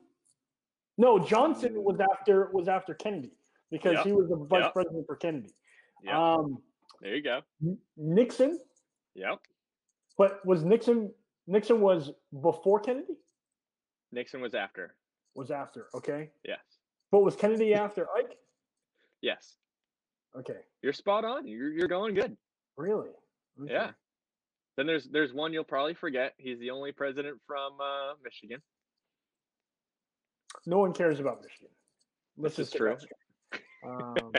No, 0.98 1.18
Johnson 1.18 1.82
was 1.82 1.98
after 2.00 2.50
was 2.52 2.68
after 2.68 2.94
Kennedy 2.94 3.32
because 3.70 3.94
Yep. 3.94 4.06
he 4.06 4.12
was 4.12 4.28
the 4.28 4.36
vice 4.36 4.64
Yep. 4.64 4.72
president 4.72 5.06
for 5.06 5.16
Kennedy. 5.16 5.54
Yeah. 6.02 6.34
Um, 6.34 6.62
there 7.00 7.14
you 7.16 7.22
go. 7.22 7.42
Nixon, 7.96 8.58
Yep. 9.14 9.40
but 10.18 10.44
was 10.44 10.64
Nixon 10.64 11.14
Nixon 11.46 11.80
was 11.80 12.12
before 12.42 12.80
Kennedy? 12.80 13.16
Nixon 14.12 14.40
was 14.40 14.54
after. 14.54 14.94
Was 15.34 15.50
after, 15.50 15.88
okay. 15.94 16.30
Yes. 16.44 16.60
But 17.10 17.20
was 17.20 17.34
Kennedy 17.36 17.74
after 17.74 18.08
Ike? 18.16 18.36
Yes. 19.20 19.56
Okay. 20.36 20.60
You're 20.82 20.92
spot 20.92 21.24
on. 21.24 21.46
You're 21.46 21.72
you're 21.72 21.88
going 21.88 22.14
good. 22.14 22.36
Really? 22.76 23.10
Okay. 23.60 23.72
Yeah. 23.72 23.92
Then 24.76 24.86
there's 24.86 25.08
there's 25.08 25.32
one 25.32 25.52
you'll 25.52 25.64
probably 25.64 25.94
forget. 25.94 26.34
He's 26.38 26.58
the 26.60 26.70
only 26.70 26.92
president 26.92 27.40
from 27.46 27.80
uh, 27.80 28.14
Michigan. 28.22 28.62
No 30.66 30.78
one 30.78 30.92
cares 30.92 31.20
about 31.20 31.42
Michigan. 31.42 31.68
Let's 32.36 32.56
This 32.56 32.68
is 32.68 32.72
just 32.72 33.06
get. 33.52 33.62
Um, 33.84 34.14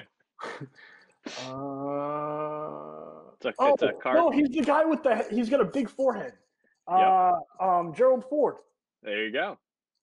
uh, 1.48 3.32
It's 3.36 3.46
a, 3.46 3.54
oh 3.60 3.74
it's 3.74 3.84
a 3.84 3.94
no, 4.14 4.30
he's 4.34 4.50
the 4.50 4.62
guy 4.62 4.86
with 4.86 5.04
the. 5.04 5.26
He's 5.30 5.50
got 5.50 5.62
a 5.62 5.66
big 5.66 5.90
forehead. 5.90 6.34
Uh, 6.88 7.34
um, 7.60 7.94
Gerald 7.94 8.26
Ford. 8.30 8.56
There 9.04 9.26
you 9.26 9.32
go. 9.32 9.58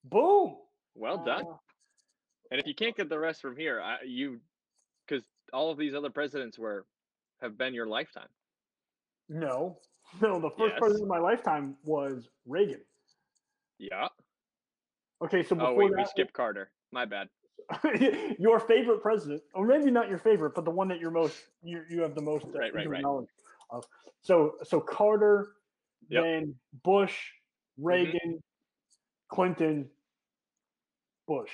Boom. 0.04 0.56
Well 0.94 1.18
done. 1.24 1.44
Uh, 1.46 1.56
And 2.50 2.60
if 2.60 2.66
you 2.66 2.74
can't 2.74 2.96
get 2.96 3.08
the 3.08 3.18
rest 3.18 3.40
from 3.42 3.56
here, 3.56 3.80
I, 3.80 3.98
you, 4.06 4.40
because 5.06 5.24
all 5.52 5.70
of 5.70 5.78
these 5.78 5.94
other 5.94 6.10
presidents 6.10 6.58
were, 6.58 6.86
have 7.40 7.56
been 7.58 7.74
your 7.74 7.86
lifetime. 7.86 8.28
no, 9.28 9.78
no. 10.20 10.40
The 10.40 10.50
first 10.50 10.72
Yes. 10.72 10.78
president 10.78 11.02
of 11.04 11.08
my 11.08 11.18
lifetime 11.18 11.76
was 11.84 12.28
Reagan. 12.46 12.80
Yeah. 13.78 14.08
Okay, 15.22 15.42
so 15.42 15.54
before 15.56 15.70
Oh 15.70 15.74
wait, 15.74 15.90
we 15.90 15.96
that, 15.96 16.08
skipped 16.10 16.32
Carter. 16.32 16.70
My 16.92 17.04
bad. 17.04 17.28
your 18.38 18.60
favorite 18.60 19.02
president, 19.02 19.42
or 19.52 19.66
maybe 19.66 19.90
not 19.90 20.08
your 20.08 20.18
favorite, 20.18 20.54
but 20.54 20.64
the 20.64 20.70
one 20.70 20.88
that 20.88 21.00
you're 21.00 21.10
most 21.10 21.36
you 21.62 21.82
you 21.90 22.00
have 22.00 22.14
the 22.14 22.22
most 22.22 22.46
uh, 22.46 22.58
Right, 22.58 22.74
right, 22.74 22.88
right. 22.88 23.02
knowledge 23.02 23.28
of. 23.70 23.84
So 24.22 24.54
so 24.62 24.80
Carter, 24.80 25.52
Yep. 26.08 26.22
Mm-hmm. 26.24 26.30
then 26.44 26.54
Bush, 26.84 27.14
Reagan, 27.76 28.42
Clinton, 29.28 29.90
Bush. 31.26 31.50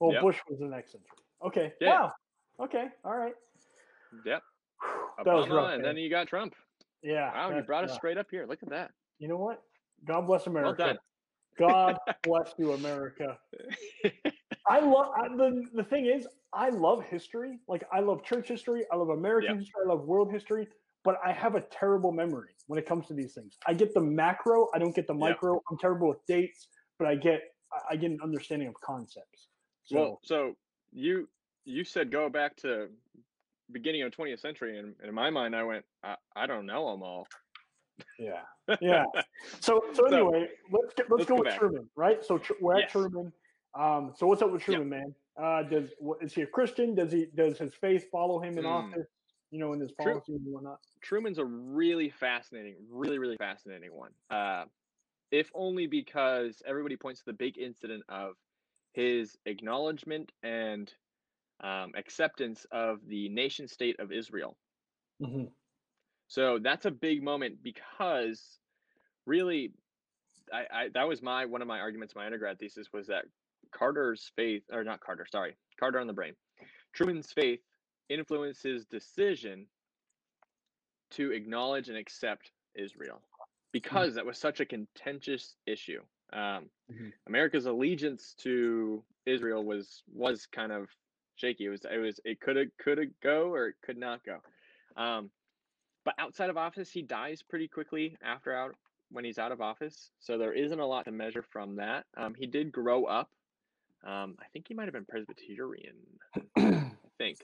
Well, 0.00 0.12
Yep. 0.12 0.22
Bush 0.22 0.38
was 0.50 0.58
the 0.58 0.66
next 0.66 0.92
century. 0.92 1.08
Okay. 1.46 1.72
Yeah. 1.80 1.88
Wow. 1.88 2.12
Okay. 2.60 2.86
All 3.04 3.16
right. 3.16 3.34
Yep. 4.26 4.42
That 5.24 5.32
was 5.34 5.46
Obama, 5.46 5.56
rough. 5.56 5.74
and 5.74 5.84
then 5.84 5.96
you 5.96 6.10
got 6.10 6.26
Trump. 6.28 6.54
yeah. 7.02 7.32
Wow, 7.32 7.56
you 7.56 7.62
brought 7.62 7.84
us 7.84 7.90
rough. 7.90 7.96
straight 7.98 8.18
up 8.18 8.26
here. 8.30 8.44
Look 8.46 8.62
at 8.62 8.70
that. 8.70 8.90
You 9.18 9.28
know 9.28 9.36
what? 9.38 9.62
God 10.04 10.26
bless 10.26 10.46
America. 10.46 10.74
Well 10.78 10.88
done. 10.88 10.98
God 11.58 11.96
bless 12.22 12.54
you, 12.58 12.72
America. 12.72 13.38
I 14.68 14.80
love 14.80 15.12
the 15.36 15.64
the 15.74 15.84
thing 15.84 16.06
is 16.06 16.26
I 16.52 16.68
love 16.70 17.04
history. 17.04 17.58
Like 17.68 17.84
I 17.92 18.00
love 18.00 18.24
church 18.24 18.48
history. 18.48 18.84
I 18.92 18.96
love 18.96 19.08
American 19.10 19.54
Yeah. 19.54 19.58
history. 19.60 19.82
I 19.84 19.88
love 19.88 20.04
world 20.04 20.30
history. 20.32 20.68
But 21.04 21.16
I 21.24 21.32
have 21.32 21.56
a 21.56 21.60
terrible 21.62 22.12
memory 22.12 22.50
when 22.68 22.78
it 22.78 22.86
comes 22.86 23.08
to 23.08 23.14
these 23.14 23.34
things. 23.34 23.58
I 23.66 23.74
get 23.74 23.92
the 23.92 24.00
macro. 24.00 24.68
I 24.72 24.78
don't 24.78 24.94
get 24.94 25.08
the 25.08 25.14
micro. 25.14 25.60
I'm 25.68 25.76
terrible 25.78 26.08
with 26.08 26.24
dates, 26.26 26.68
but 26.98 27.08
I 27.08 27.16
get 27.16 27.42
I- 27.90 27.96
get 27.96 28.10
an 28.10 28.18
understanding 28.22 28.68
of 28.68 28.74
concepts. 28.80 29.48
So 29.84 29.96
well, 29.96 30.20
so 30.22 30.54
you 30.92 31.28
you 31.64 31.82
said 31.84 32.10
go 32.12 32.28
back 32.28 32.54
to 32.58 32.88
beginning 33.72 34.02
of 34.02 34.12
20th 34.12 34.40
century, 34.40 34.78
and, 34.78 34.94
and 35.00 35.08
in 35.08 35.14
my 35.14 35.30
mind, 35.30 35.56
I 35.56 35.62
went, 35.62 35.84
I, 36.04 36.16
I 36.36 36.46
don't 36.46 36.66
know 36.66 36.90
them 36.90 37.02
all. 37.02 37.26
Yeah, 38.18 38.42
yeah. 38.80 39.04
So 39.60 39.82
so 39.92 40.06
So, 40.08 40.16
anyway, 40.16 40.48
let's 40.70 40.94
get, 40.94 41.10
let's, 41.10 41.20
let's 41.20 41.24
go, 41.26 41.36
with 41.36 41.44
back. 41.44 41.58
Truman, 41.58 41.88
right? 41.96 42.24
So 42.24 42.38
tr- 42.38 42.52
we're 42.60 42.74
at 42.74 42.80
Yes. 42.82 42.92
Truman. 42.92 43.32
Um, 43.74 44.12
so 44.16 44.26
what's 44.26 44.42
up 44.42 44.50
with 44.52 44.60
Yep. 44.62 44.76
Truman, 44.76 44.88
man? 44.88 45.14
Uh, 45.40 45.62
does 45.62 45.90
what, 45.98 46.22
is 46.22 46.34
he 46.34 46.42
a 46.42 46.46
Christian? 46.46 46.94
Does 46.94 47.10
he 47.12 47.26
does 47.34 47.58
his 47.58 47.74
faith 47.74 48.10
follow 48.10 48.38
him 48.40 48.58
in 48.58 48.64
Hmm. 48.64 48.70
office? 48.70 49.06
You 49.50 49.58
know, 49.58 49.72
in 49.74 49.80
his 49.80 49.92
policies 49.92 50.36
and 50.36 50.52
whatnot. 50.52 50.78
Truman's 51.02 51.38
a 51.38 51.44
really 51.44 52.08
fascinating, 52.08 52.76
really, 52.88 53.18
really 53.18 53.36
fascinating 53.36 53.92
one. 53.92 54.12
Uh, 54.30 54.64
if 55.30 55.50
only 55.54 55.86
because 55.86 56.62
everybody 56.66 56.96
points 56.96 57.20
to 57.20 57.26
the 57.26 57.32
big 57.34 57.58
incident 57.58 58.02
of 58.08 58.34
his 58.92 59.36
acknowledgement 59.46 60.32
and 60.42 60.92
um, 61.62 61.92
acceptance 61.96 62.66
of 62.70 62.98
the 63.06 63.28
nation 63.30 63.66
state 63.68 63.98
of 63.98 64.12
Israel. 64.12 64.56
Mm-hmm. 65.22 65.44
So 66.32 66.58
that's 66.58 66.86
a 66.86 66.90
big 66.90 67.22
moment 67.22 67.62
because 67.62 68.58
really, 69.26 69.74
I, 70.50 70.64
I 70.72 70.88
that 70.94 71.06
was 71.06 71.20
my 71.20 71.44
one 71.44 71.60
of 71.60 71.68
my 71.68 71.78
arguments. 71.78 72.14
My 72.14 72.24
undergrad 72.24 72.58
thesis 72.58 72.86
was 72.90 73.06
that 73.08 73.26
Carter's 73.70 74.32
faith, 74.34 74.62
or 74.72 74.82
not 74.82 75.00
Carter, 75.00 75.26
sorry, 75.30 75.56
Carter 75.78 76.00
on 76.00 76.06
the 76.06 76.14
brain. 76.14 76.32
Truman's 76.94 77.30
faith 77.32 77.60
influenced 78.08 78.62
his 78.62 78.86
decision 78.86 79.66
to 81.10 81.32
acknowledge 81.32 81.90
and 81.90 81.98
accept 81.98 82.50
Israel 82.74 83.20
because 83.70 84.14
that 84.14 84.24
was 84.24 84.38
such 84.38 84.60
a 84.60 84.64
contentious 84.64 85.56
issue. 85.66 86.00
Um, 86.32 86.70
Mhm. 86.90 87.12
America's 87.26 87.66
allegiance 87.66 88.32
to 88.36 89.04
Israel 89.26 89.66
was 89.66 90.02
was 90.06 90.46
kind 90.46 90.72
of 90.72 90.88
shaky. 91.36 91.66
It 91.66 91.68
was 91.68 91.84
it 91.84 91.98
was 91.98 92.20
it 92.24 92.40
could 92.40 92.56
could 92.78 92.96
have 92.96 93.20
go 93.20 93.52
or 93.52 93.68
it 93.68 93.74
could 93.82 93.98
not 93.98 94.24
go. 94.24 94.40
Um, 94.96 95.30
but 96.04 96.14
outside 96.18 96.50
of 96.50 96.56
office, 96.56 96.90
he 96.90 97.02
dies 97.02 97.42
pretty 97.42 97.68
quickly 97.68 98.16
after 98.22 98.54
out 98.54 98.74
when 99.10 99.24
he's 99.24 99.38
out 99.38 99.52
of 99.52 99.60
office. 99.60 100.10
So 100.20 100.38
there 100.38 100.52
isn't 100.52 100.78
a 100.80 100.86
lot 100.86 101.04
to 101.04 101.12
measure 101.12 101.42
from 101.42 101.76
that. 101.76 102.06
Um, 102.16 102.34
he 102.34 102.46
did 102.46 102.72
grow 102.72 103.04
up. 103.04 103.30
Um, 104.04 104.36
I 104.40 104.46
think 104.52 104.66
he 104.68 104.74
might 104.74 104.84
have 104.84 104.94
been 104.94 105.04
Presbyterian. 105.04 105.96
I 106.58 106.90
think. 107.18 107.38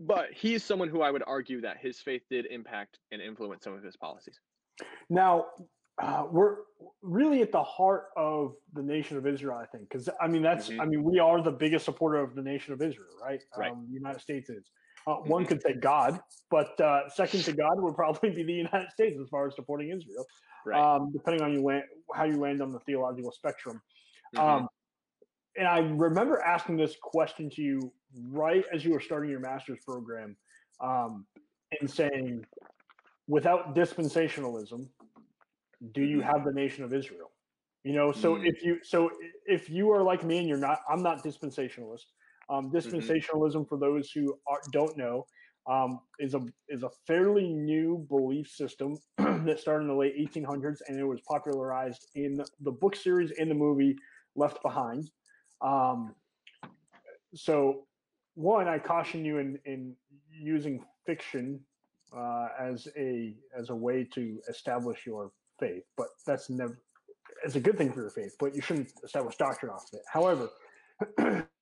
But 0.00 0.32
he's 0.32 0.64
someone 0.64 0.88
who 0.88 1.02
I 1.02 1.10
would 1.10 1.24
argue 1.26 1.60
that 1.62 1.78
his 1.78 1.98
faith 2.00 2.22
did 2.30 2.46
impact 2.46 2.98
and 3.10 3.20
influence 3.20 3.64
some 3.64 3.74
of 3.74 3.82
his 3.82 3.96
policies. 3.96 4.38
Now, 5.10 5.46
uh, 6.00 6.24
we're 6.30 6.58
really 7.02 7.42
at 7.42 7.50
the 7.50 7.62
heart 7.62 8.04
of 8.16 8.54
the 8.72 8.82
nation 8.82 9.16
of 9.16 9.26
Israel, 9.26 9.58
I 9.60 9.66
think, 9.66 9.88
because 9.88 10.08
I 10.20 10.28
mean 10.28 10.42
that's 10.42 10.68
Mhm. 10.68 10.80
I 10.80 10.84
mean 10.84 11.02
we 11.02 11.18
are 11.18 11.42
the 11.42 11.50
biggest 11.50 11.84
supporter 11.84 12.18
of 12.18 12.36
the 12.36 12.42
nation 12.42 12.72
of 12.72 12.80
Israel, 12.80 13.10
right? 13.20 13.42
Right. 13.56 13.72
Um, 13.72 13.86
the 13.88 13.94
United 13.94 14.20
States 14.20 14.48
is. 14.48 14.70
Uh, 15.08 15.16
One 15.22 15.44
Mhm. 15.44 15.48
could 15.48 15.62
say 15.62 15.72
God, 15.72 16.20
but 16.50 16.78
uh, 16.80 17.08
second 17.08 17.40
to 17.44 17.52
God 17.52 17.80
would 17.80 17.94
probably 17.94 18.28
be 18.38 18.42
the 18.42 18.52
United 18.52 18.90
States 18.90 19.18
as 19.18 19.28
far 19.30 19.46
as 19.46 19.54
supporting 19.54 19.90
Israel, 19.90 20.26
Right. 20.66 20.78
um, 20.78 21.10
depending 21.12 21.42
on 21.42 21.52
you 21.54 21.62
land, 21.62 21.84
how 22.14 22.24
you 22.24 22.36
land 22.36 22.60
on 22.60 22.72
the 22.72 22.80
theological 22.80 23.32
spectrum. 23.32 23.80
Mhm. 24.34 24.40
Um, 24.40 24.68
and 25.56 25.66
I 25.66 25.78
remember 25.78 26.42
asking 26.42 26.76
this 26.76 26.94
question 27.02 27.48
to 27.50 27.62
you 27.62 27.90
right 28.22 28.64
as 28.70 28.84
you 28.84 28.92
were 28.92 29.00
starting 29.00 29.30
your 29.30 29.40
master's 29.40 29.82
program, 29.82 30.36
um, 30.80 31.26
and 31.80 31.90
saying, 31.90 32.44
without 33.28 33.74
dispensationalism, 33.74 34.90
do 35.92 36.02
you 36.02 36.18
Mhm. 36.18 36.24
have 36.24 36.44
the 36.44 36.52
nation 36.52 36.84
of 36.84 36.92
Israel? 36.92 37.30
You 37.82 37.94
know, 37.94 38.12
so 38.12 38.34
Mm. 38.34 38.46
if 38.46 38.62
you 38.62 38.84
so 38.84 39.10
if 39.46 39.70
you 39.70 39.90
are 39.90 40.02
like 40.02 40.22
me 40.22 40.38
and 40.38 40.48
you're 40.48 40.58
not, 40.58 40.82
I'm 40.86 41.02
not 41.02 41.24
dispensationalist. 41.24 42.04
Um, 42.50 42.70
dispensationalism, 42.70 43.68
for 43.68 43.78
those 43.78 44.10
who 44.10 44.38
are, 44.46 44.60
don't 44.72 44.96
know, 44.96 45.26
um, 45.68 46.00
is 46.18 46.34
a 46.34 46.40
is 46.68 46.82
a 46.82 46.88
fairly 47.06 47.52
new 47.52 48.06
belief 48.08 48.48
system 48.48 48.96
that 49.18 49.58
started 49.60 49.82
in 49.82 49.88
the 49.88 49.94
late 49.94 50.16
1800s, 50.18 50.78
and 50.88 50.98
it 50.98 51.04
was 51.04 51.20
popularized 51.28 52.08
in 52.14 52.42
the 52.60 52.72
book 52.72 52.96
series 52.96 53.32
and 53.38 53.50
the 53.50 53.54
movie 53.54 53.94
Left 54.34 54.62
Behind. 54.62 55.10
Um, 55.60 56.14
so, 57.34 57.86
one, 58.34 58.66
I 58.66 58.78
caution 58.78 59.24
you 59.24 59.38
in 59.38 59.58
in 59.66 59.94
using 60.30 60.82
fiction 61.04 61.60
uh, 62.16 62.48
as 62.58 62.88
a 62.96 63.36
as 63.56 63.68
a 63.68 63.74
way 63.74 64.08
to 64.14 64.38
establish 64.48 65.04
your 65.04 65.32
faith, 65.60 65.84
but 65.98 66.08
that's 66.26 66.48
never 66.48 66.78
it's 67.44 67.56
a 67.56 67.60
good 67.60 67.76
thing 67.76 67.92
for 67.92 68.00
your 68.00 68.10
faith, 68.10 68.34
but 68.40 68.54
you 68.54 68.62
shouldn't 68.62 68.90
establish 69.04 69.36
doctrine 69.36 69.70
off 69.70 69.84
of 69.92 69.98
it. 69.98 70.04
However, 70.10 70.48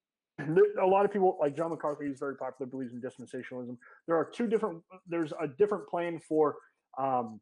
a 0.80 0.86
lot 0.86 1.04
of 1.04 1.12
people 1.12 1.36
like 1.40 1.56
John 1.56 1.70
MacArthur 1.70 2.04
is 2.04 2.18
very 2.18 2.36
popular, 2.36 2.68
believes 2.68 2.92
in 2.92 3.00
dispensationalism. 3.00 3.76
There 4.06 4.16
are 4.16 4.24
two 4.24 4.46
different. 4.46 4.82
There's 5.06 5.32
a 5.40 5.48
different 5.48 5.88
plan 5.88 6.20
for 6.20 6.56
um, 6.98 7.40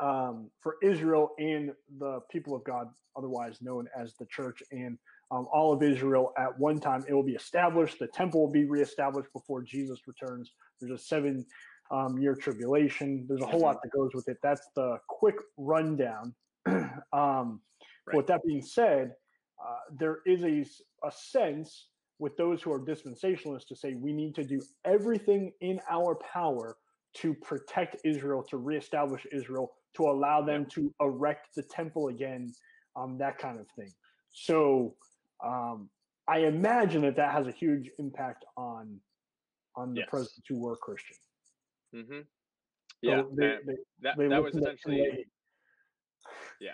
um, 0.00 0.50
for 0.60 0.76
Israel 0.82 1.30
and 1.38 1.72
the 1.98 2.20
people 2.30 2.54
of 2.54 2.64
God, 2.64 2.88
otherwise 3.16 3.60
known 3.60 3.88
as 3.96 4.14
the 4.14 4.26
church. 4.26 4.62
And 4.70 4.98
um, 5.32 5.46
all 5.50 5.72
of 5.72 5.82
Israel 5.82 6.32
at 6.36 6.56
one 6.58 6.78
time. 6.78 7.04
It 7.08 7.14
will 7.14 7.22
be 7.22 7.32
established. 7.32 7.98
The 7.98 8.06
temple 8.08 8.42
will 8.42 8.52
be 8.52 8.64
reestablished 8.64 9.32
before 9.32 9.62
Jesus 9.62 10.00
returns. 10.06 10.50
There's 10.78 10.92
a 10.92 11.02
seven 11.02 11.46
um, 11.90 12.18
year 12.18 12.34
tribulation. 12.34 13.24
There's 13.28 13.40
a 13.40 13.46
whole 13.46 13.60
lot 13.60 13.78
that 13.82 13.90
goes 13.90 14.10
with 14.14 14.28
it. 14.28 14.36
That's 14.42 14.68
the 14.76 14.98
quick 15.08 15.36
rundown. 15.56 16.34
um, 16.66 17.00
right. 17.12 18.14
With 18.14 18.26
that 18.26 18.40
being 18.46 18.62
said, 18.62 19.12
uh, 19.64 19.76
there 19.98 20.18
is 20.26 20.44
a, 20.44 21.06
a 21.06 21.10
sense 21.10 21.88
with 22.22 22.36
those 22.36 22.62
who 22.62 22.72
are 22.72 22.78
dispensationalists 22.78 23.66
to 23.66 23.74
say 23.74 23.94
we 23.94 24.12
need 24.12 24.32
to 24.32 24.44
do 24.44 24.62
everything 24.84 25.52
in 25.60 25.80
our 25.90 26.14
power 26.14 26.76
to 27.14 27.34
protect 27.34 27.96
Israel, 28.04 28.44
to 28.48 28.58
reestablish 28.58 29.26
Israel, 29.32 29.72
to 29.96 30.04
allow 30.04 30.40
them 30.40 30.64
to 30.66 30.94
erect 31.00 31.48
the 31.56 31.64
temple 31.64 32.08
again, 32.08 32.52
um, 32.94 33.18
that 33.18 33.38
kind 33.38 33.58
of 33.58 33.66
thing. 33.76 33.92
So 34.30 34.94
um, 35.44 35.90
I 36.28 36.38
imagine 36.38 37.02
that 37.02 37.16
that 37.16 37.32
has 37.32 37.48
a 37.48 37.50
huge 37.50 37.90
impact 37.98 38.44
on 38.56 39.00
on 39.74 39.92
the 39.94 40.00
yes. 40.00 40.08
presidents 40.08 40.46
who 40.48 40.60
were 40.60 40.76
Christian. 40.76 41.16
Mm-hmm. 41.96 42.20
Yeah, 43.00 43.22
so 43.22 43.30
they, 43.34 43.56
they, 43.66 43.74
that, 44.02 44.16
they 44.16 44.28
that 44.28 44.42
was 44.42 44.54
essentially. 44.54 45.26
Yeah, 46.60 46.70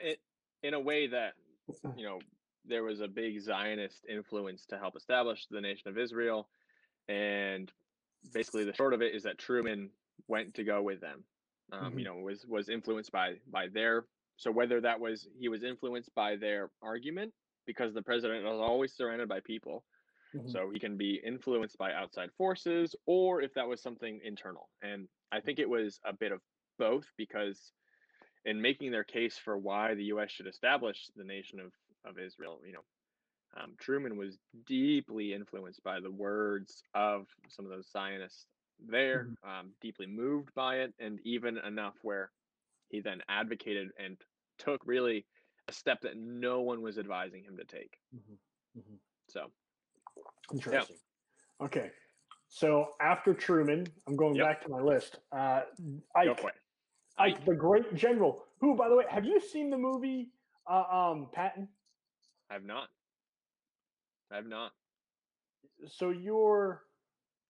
it, 0.00 0.20
in 0.62 0.74
a 0.74 0.80
way 0.80 1.08
that 1.08 1.32
you 1.96 2.04
know 2.04 2.20
there 2.68 2.84
was 2.84 3.00
a 3.00 3.08
big 3.08 3.40
Zionist 3.40 4.04
influence 4.08 4.66
to 4.66 4.78
help 4.78 4.96
establish 4.96 5.46
the 5.50 5.60
nation 5.60 5.88
of 5.88 5.98
Israel, 5.98 6.48
and 7.08 7.70
basically 8.32 8.64
the 8.64 8.74
short 8.74 8.94
of 8.94 9.02
it 9.02 9.14
is 9.14 9.22
that 9.24 9.38
Truman 9.38 9.90
went 10.26 10.54
to 10.54 10.64
go 10.64 10.82
with 10.82 11.00
them. 11.00 11.24
Um, 11.72 11.90
mm-hmm. 11.90 11.98
You 11.98 12.04
know, 12.04 12.16
was 12.16 12.44
was 12.46 12.68
influenced 12.68 13.12
by 13.12 13.34
by 13.50 13.68
their 13.68 14.04
so 14.36 14.50
whether 14.50 14.80
that 14.80 15.00
was 15.00 15.28
he 15.38 15.48
was 15.48 15.64
influenced 15.64 16.14
by 16.14 16.36
their 16.36 16.70
argument 16.82 17.32
because 17.66 17.92
the 17.92 18.02
president 18.02 18.46
is 18.46 18.52
always 18.52 18.94
surrounded 18.94 19.28
by 19.28 19.40
people, 19.40 19.84
mm-hmm. 20.34 20.48
so 20.48 20.70
he 20.72 20.78
can 20.78 20.96
be 20.96 21.20
influenced 21.24 21.76
by 21.76 21.92
outside 21.92 22.30
forces, 22.38 22.94
or 23.06 23.42
if 23.42 23.52
that 23.54 23.68
was 23.68 23.82
something 23.82 24.20
internal. 24.24 24.68
And 24.82 25.08
I 25.32 25.40
think 25.40 25.58
it 25.58 25.68
was 25.68 26.00
a 26.06 26.12
bit 26.12 26.32
of 26.32 26.40
both 26.78 27.04
because 27.18 27.72
in 28.44 28.62
making 28.62 28.90
their 28.90 29.04
case 29.04 29.36
for 29.36 29.58
why 29.58 29.94
the 29.94 30.04
U.S. 30.04 30.30
should 30.30 30.46
establish 30.46 31.10
the 31.16 31.24
nation 31.24 31.60
of 31.60 31.72
of 32.04 32.18
Israel, 32.18 32.60
you 32.66 32.72
know, 32.72 32.84
um, 33.56 33.74
Truman 33.78 34.16
was 34.16 34.38
deeply 34.66 35.32
influenced 35.32 35.82
by 35.82 36.00
the 36.00 36.10
words 36.10 36.82
of 36.94 37.26
some 37.48 37.64
of 37.64 37.70
those 37.70 37.88
Zionists 37.90 38.46
there, 38.86 39.24
mm-hmm. 39.24 39.50
um, 39.50 39.70
deeply 39.80 40.06
moved 40.06 40.54
by 40.54 40.76
it, 40.76 40.92
and 40.98 41.18
even 41.24 41.58
enough 41.58 41.94
where 42.02 42.30
he 42.88 43.00
then 43.00 43.20
advocated 43.28 43.88
and 44.02 44.16
took 44.58 44.80
really 44.84 45.24
a 45.68 45.72
step 45.72 46.00
that 46.02 46.16
no 46.16 46.60
one 46.60 46.82
was 46.82 46.98
advising 46.98 47.42
him 47.44 47.56
to 47.56 47.64
take. 47.64 47.98
Mm-hmm. 48.14 48.80
Mm-hmm. 48.80 48.94
So, 49.28 49.46
interesting. 50.52 50.96
Yeah. 51.60 51.66
Okay. 51.66 51.90
So 52.48 52.90
after 53.00 53.34
Truman, 53.34 53.86
I'm 54.06 54.16
going 54.16 54.34
yep. 54.34 54.46
back 54.46 54.62
to 54.62 54.70
my 54.70 54.80
list. 54.80 55.18
Uh, 55.32 55.62
Ike, 56.16 56.42
Ike, 57.18 57.44
the 57.44 57.54
great 57.54 57.94
general, 57.94 58.44
who, 58.60 58.74
by 58.74 58.88
the 58.88 58.96
way, 58.96 59.04
have 59.10 59.24
you 59.24 59.40
seen 59.40 59.68
the 59.68 59.76
movie 59.76 60.28
uh, 60.70 60.84
um, 60.90 61.28
Patton? 61.32 61.68
I 62.50 62.54
have 62.54 62.64
not. 62.64 62.88
I 64.32 64.36
have 64.36 64.46
not. 64.46 64.72
So 65.86 66.10
your 66.10 66.82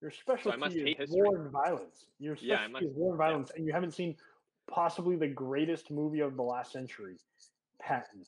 your 0.00 0.10
specialty 0.10 0.96
so 0.96 1.02
is 1.02 1.10
war 1.10 1.36
and 1.36 1.50
violence. 1.50 2.06
Your 2.18 2.36
specialty 2.36 2.62
yeah, 2.62 2.68
must, 2.68 2.84
is 2.84 2.92
war 2.94 3.10
and 3.10 3.18
violence, 3.18 3.50
yeah. 3.52 3.58
and 3.58 3.66
you 3.66 3.72
haven't 3.72 3.94
seen 3.94 4.16
possibly 4.70 5.16
the 5.16 5.28
greatest 5.28 5.90
movie 5.90 6.20
of 6.20 6.36
the 6.36 6.42
last 6.42 6.72
century, 6.72 7.16
Patton. 7.80 8.24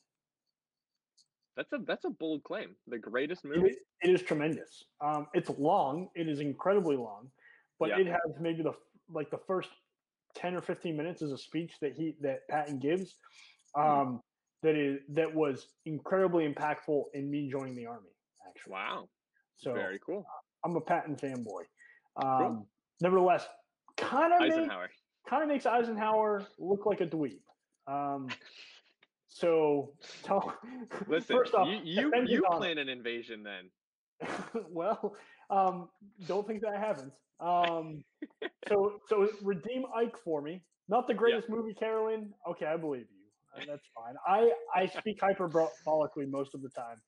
That's 1.55 1.71
a 1.73 1.79
that's 1.85 2.05
a 2.05 2.09
bold 2.09 2.43
claim. 2.43 2.75
The 2.87 2.97
greatest 2.97 3.45
movie. 3.45 3.59
it 3.59 3.71
is, 3.71 3.77
it 4.01 4.09
is 4.09 4.21
tremendous. 4.21 4.85
Um, 5.01 5.27
it's 5.33 5.49
long. 5.49 6.09
It 6.15 6.27
is 6.27 6.39
incredibly 6.39 6.95
long, 6.95 7.29
but 7.79 7.89
yeah. 7.89 7.99
it 7.99 8.07
has 8.07 8.35
maybe 8.39 8.63
the 8.63 8.73
like 9.09 9.29
the 9.29 9.39
first 9.47 9.69
ten 10.33 10.55
or 10.55 10.61
fifteen 10.61 10.95
minutes 10.97 11.21
is 11.21 11.31
a 11.31 11.37
speech 11.37 11.73
that 11.81 11.93
he 11.93 12.15
that 12.21 12.47
Patton 12.49 12.79
gives. 12.79 13.15
Hmm. 13.75 13.81
Um, 13.81 14.21
that 14.63 14.75
is 14.75 14.99
that 15.09 15.33
was 15.33 15.67
incredibly 15.85 16.47
impactful 16.47 17.03
in 17.13 17.29
me 17.29 17.49
joining 17.49 17.75
the 17.75 17.85
army. 17.85 18.09
Actually, 18.47 18.73
wow. 18.73 19.09
So 19.57 19.73
very 19.73 19.99
cool. 20.05 20.25
I'm 20.63 20.75
a 20.75 20.81
Patton 20.81 21.15
fanboy. 21.15 21.63
Um, 22.17 22.37
cool. 22.37 22.67
Nevertheless, 23.01 23.47
kind 23.97 24.33
of 24.33 24.41
Eisenhower 24.41 24.89
kind 25.27 25.43
of 25.43 25.49
makes 25.49 25.65
Eisenhower 25.65 26.45
look 26.59 26.85
like 26.85 27.01
a 27.01 27.05
dweeb. 27.05 27.39
Um, 27.87 28.27
so, 29.27 29.93
tell, 30.23 30.53
listen, 31.07 31.35
first 31.35 31.53
off, 31.53 31.67
you 31.67 31.79
you, 31.83 32.11
you 32.27 32.43
plan 32.51 32.77
an 32.77 32.89
invasion 32.89 33.43
then. 33.43 34.29
well, 34.69 35.15
um, 35.49 35.89
don't 36.27 36.45
think 36.45 36.61
that 36.61 36.73
I 36.75 36.79
haven't. 36.79 37.13
Um, 37.39 38.03
so 38.67 38.99
so 39.07 39.27
redeem 39.41 39.83
Ike 39.95 40.15
for 40.23 40.41
me. 40.41 40.61
Not 40.89 41.07
the 41.07 41.13
greatest 41.13 41.47
yeah. 41.49 41.55
movie, 41.55 41.73
Carolyn. 41.73 42.33
Okay, 42.49 42.65
I 42.65 42.77
believe 42.77 43.05
you. 43.09 43.20
That's 43.57 43.87
fine. 43.95 44.15
I 44.27 44.51
I 44.75 44.87
speak 44.87 45.19
hyperbolically 45.19 46.29
most 46.29 46.55
of 46.55 46.61
the 46.61 46.69
time, 46.69 47.01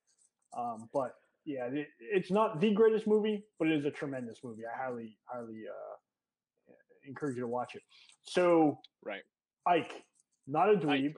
um, 0.58 0.90
but 0.94 1.14
yeah, 1.46 1.66
it, 1.72 1.88
it's 2.00 2.32
not 2.32 2.60
the 2.60 2.74
greatest 2.74 3.08
movie, 3.08 3.44
but 3.60 3.68
it 3.68 3.78
is 3.78 3.86
a 3.86 3.92
tremendous 3.92 4.40
movie. 4.44 4.64
I 4.66 4.82
highly 4.82 5.18
highly 5.26 5.64
uh, 5.70 6.74
encourage 7.08 7.36
you 7.36 7.42
to 7.42 7.48
watch 7.48 7.76
it. 7.76 7.82
So 8.24 8.80
right, 9.04 9.24
Ike, 9.68 10.04
not 10.48 10.70
a 10.70 10.78
dweeb, 10.78 11.10
Ike. 11.10 11.16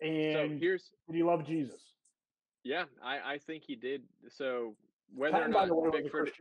and 0.00 0.32
so 0.32 0.58
here's 0.60 0.90
did 1.08 1.16
he 1.16 1.22
love 1.22 1.46
Jesus? 1.46 1.80
Yeah, 2.64 2.84
I 3.02 3.34
I 3.34 3.38
think 3.46 3.64
he 3.66 3.76
did. 3.76 4.02
So 4.28 4.74
whether 5.14 5.38
Patton, 5.38 5.70
or 5.70 5.86
not 5.86 5.92
Bickford, 5.92 6.32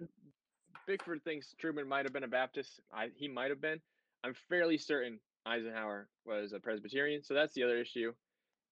Bickford 0.88 1.24
thinks 1.24 1.54
Truman 1.60 1.88
might 1.88 2.06
have 2.06 2.14
been 2.14 2.24
a 2.24 2.28
Baptist, 2.28 2.82
I, 2.94 3.10
he 3.16 3.28
might 3.28 3.50
have 3.52 3.62
been. 3.62 3.80
I'm 4.24 4.34
fairly 4.50 4.78
certain 4.78 5.20
Eisenhower 5.46 6.08
was 6.26 6.54
a 6.54 6.60
Presbyterian. 6.60 7.24
So 7.24 7.34
that's 7.34 7.54
the 7.54 7.64
other 7.64 7.78
issue, 7.78 8.14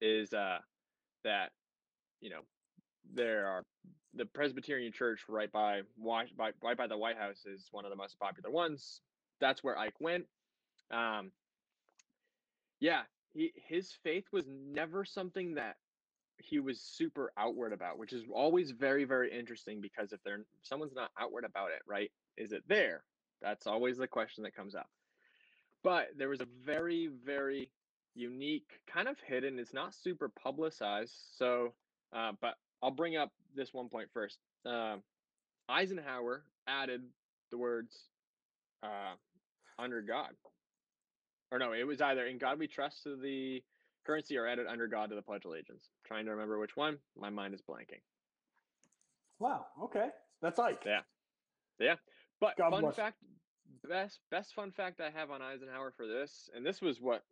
is 0.02 0.34
uh, 0.34 0.60
that 1.24 1.52
you 2.20 2.30
know 2.30 2.42
there 3.14 3.48
are 3.48 3.64
the 4.16 4.26
Presbyterian 4.26 4.92
Church 4.94 5.22
right 5.28 5.52
by 5.52 5.82
by 5.98 6.52
right 6.62 6.78
by 6.78 6.88
the 6.88 6.98
White 6.98 7.18
House 7.18 7.46
is 7.46 7.68
one 7.72 7.86
of 7.86 7.92
the 7.92 7.98
most 7.98 8.20
popular 8.20 8.52
ones. 8.52 9.02
That's 9.40 9.64
where 9.64 9.78
Ike 9.78 10.00
went. 10.00 10.26
Um, 10.92 11.32
yeah, 12.80 13.02
he 13.34 13.52
his 13.56 13.92
faith 14.04 14.26
was 14.32 14.46
never 14.48 15.06
something 15.06 15.56
that 15.56 15.76
he 16.38 16.60
was 16.60 16.82
super 16.82 17.32
outward 17.38 17.74
about, 17.74 17.98
which 17.98 18.14
is 18.14 18.24
always 18.34 18.72
very 18.72 19.06
very 19.06 19.38
interesting 19.38 19.82
because 19.82 20.12
if 20.12 20.20
they're 20.24 20.46
someone's 20.62 20.96
not 20.96 21.12
outward 21.20 21.46
about 21.46 21.70
it, 21.72 21.82
right? 21.88 22.12
Is 22.38 22.52
it 22.52 22.64
there? 22.68 23.04
That's 23.42 23.68
always 23.68 23.98
the 23.98 24.08
question 24.08 24.44
that 24.44 24.56
comes 24.56 24.76
up. 24.76 24.88
But 25.84 26.10
there 26.18 26.30
was 26.30 26.42
a 26.42 26.48
very 26.66 27.10
very 27.26 27.70
unique, 28.16 28.70
kind 28.92 29.08
of 29.08 29.18
hidden. 29.20 29.60
It's 29.60 29.74
not 29.74 29.94
super 29.94 30.30
publicized, 30.30 31.14
so 31.38 31.74
uh, 32.16 32.34
but 32.42 32.56
I'll 32.82 32.92
bring 32.92 33.18
up 33.18 33.32
this 33.56 33.74
one 33.74 33.90
point 33.90 34.10
first. 34.14 34.38
Uh, 34.66 34.98
Eisenhower 35.70 36.44
added 36.68 37.02
the 37.52 37.58
words 37.58 37.96
uh, 38.84 39.16
under 39.80 40.02
God. 40.02 40.32
Or 41.52 41.60
no, 41.60 41.74
it 41.74 41.86
was 41.86 42.02
either 42.02 42.26
in 42.26 42.38
God 42.38 42.60
we 42.60 42.68
trust 42.68 43.04
to 43.04 43.16
the 43.16 43.64
currency 44.06 44.38
or 44.38 44.48
added 44.48 44.68
under 44.68 44.88
God 44.88 45.10
to 45.10 45.16
the 45.16 45.22
Pledge 45.22 45.46
of 45.46 45.52
Allegiance. 45.52 45.84
trying 46.06 46.26
to 46.26 46.32
remember 46.32 46.60
which 46.60 46.76
one. 46.76 46.98
My 47.16 47.30
mind 47.30 47.54
is 47.54 47.62
blanking. 47.62 48.02
Wow. 49.40 49.66
Okay. 49.84 50.08
That's 50.42 50.58
like. 50.58 50.84
Yeah. 50.86 51.02
Yeah. 51.80 51.96
But 52.40 52.58
God 52.58 52.72
fun 52.72 52.92
fact, 52.92 53.18
best 53.88 54.20
best 54.32 54.54
fun 54.54 54.72
fact 54.72 55.02
I 55.02 55.10
have 55.10 55.32
on 55.32 55.42
Eisenhower 55.42 55.94
for 55.96 56.08
this, 56.08 56.50
and 56.56 56.66
this 56.66 56.82
was 56.82 57.00
what 57.02 57.24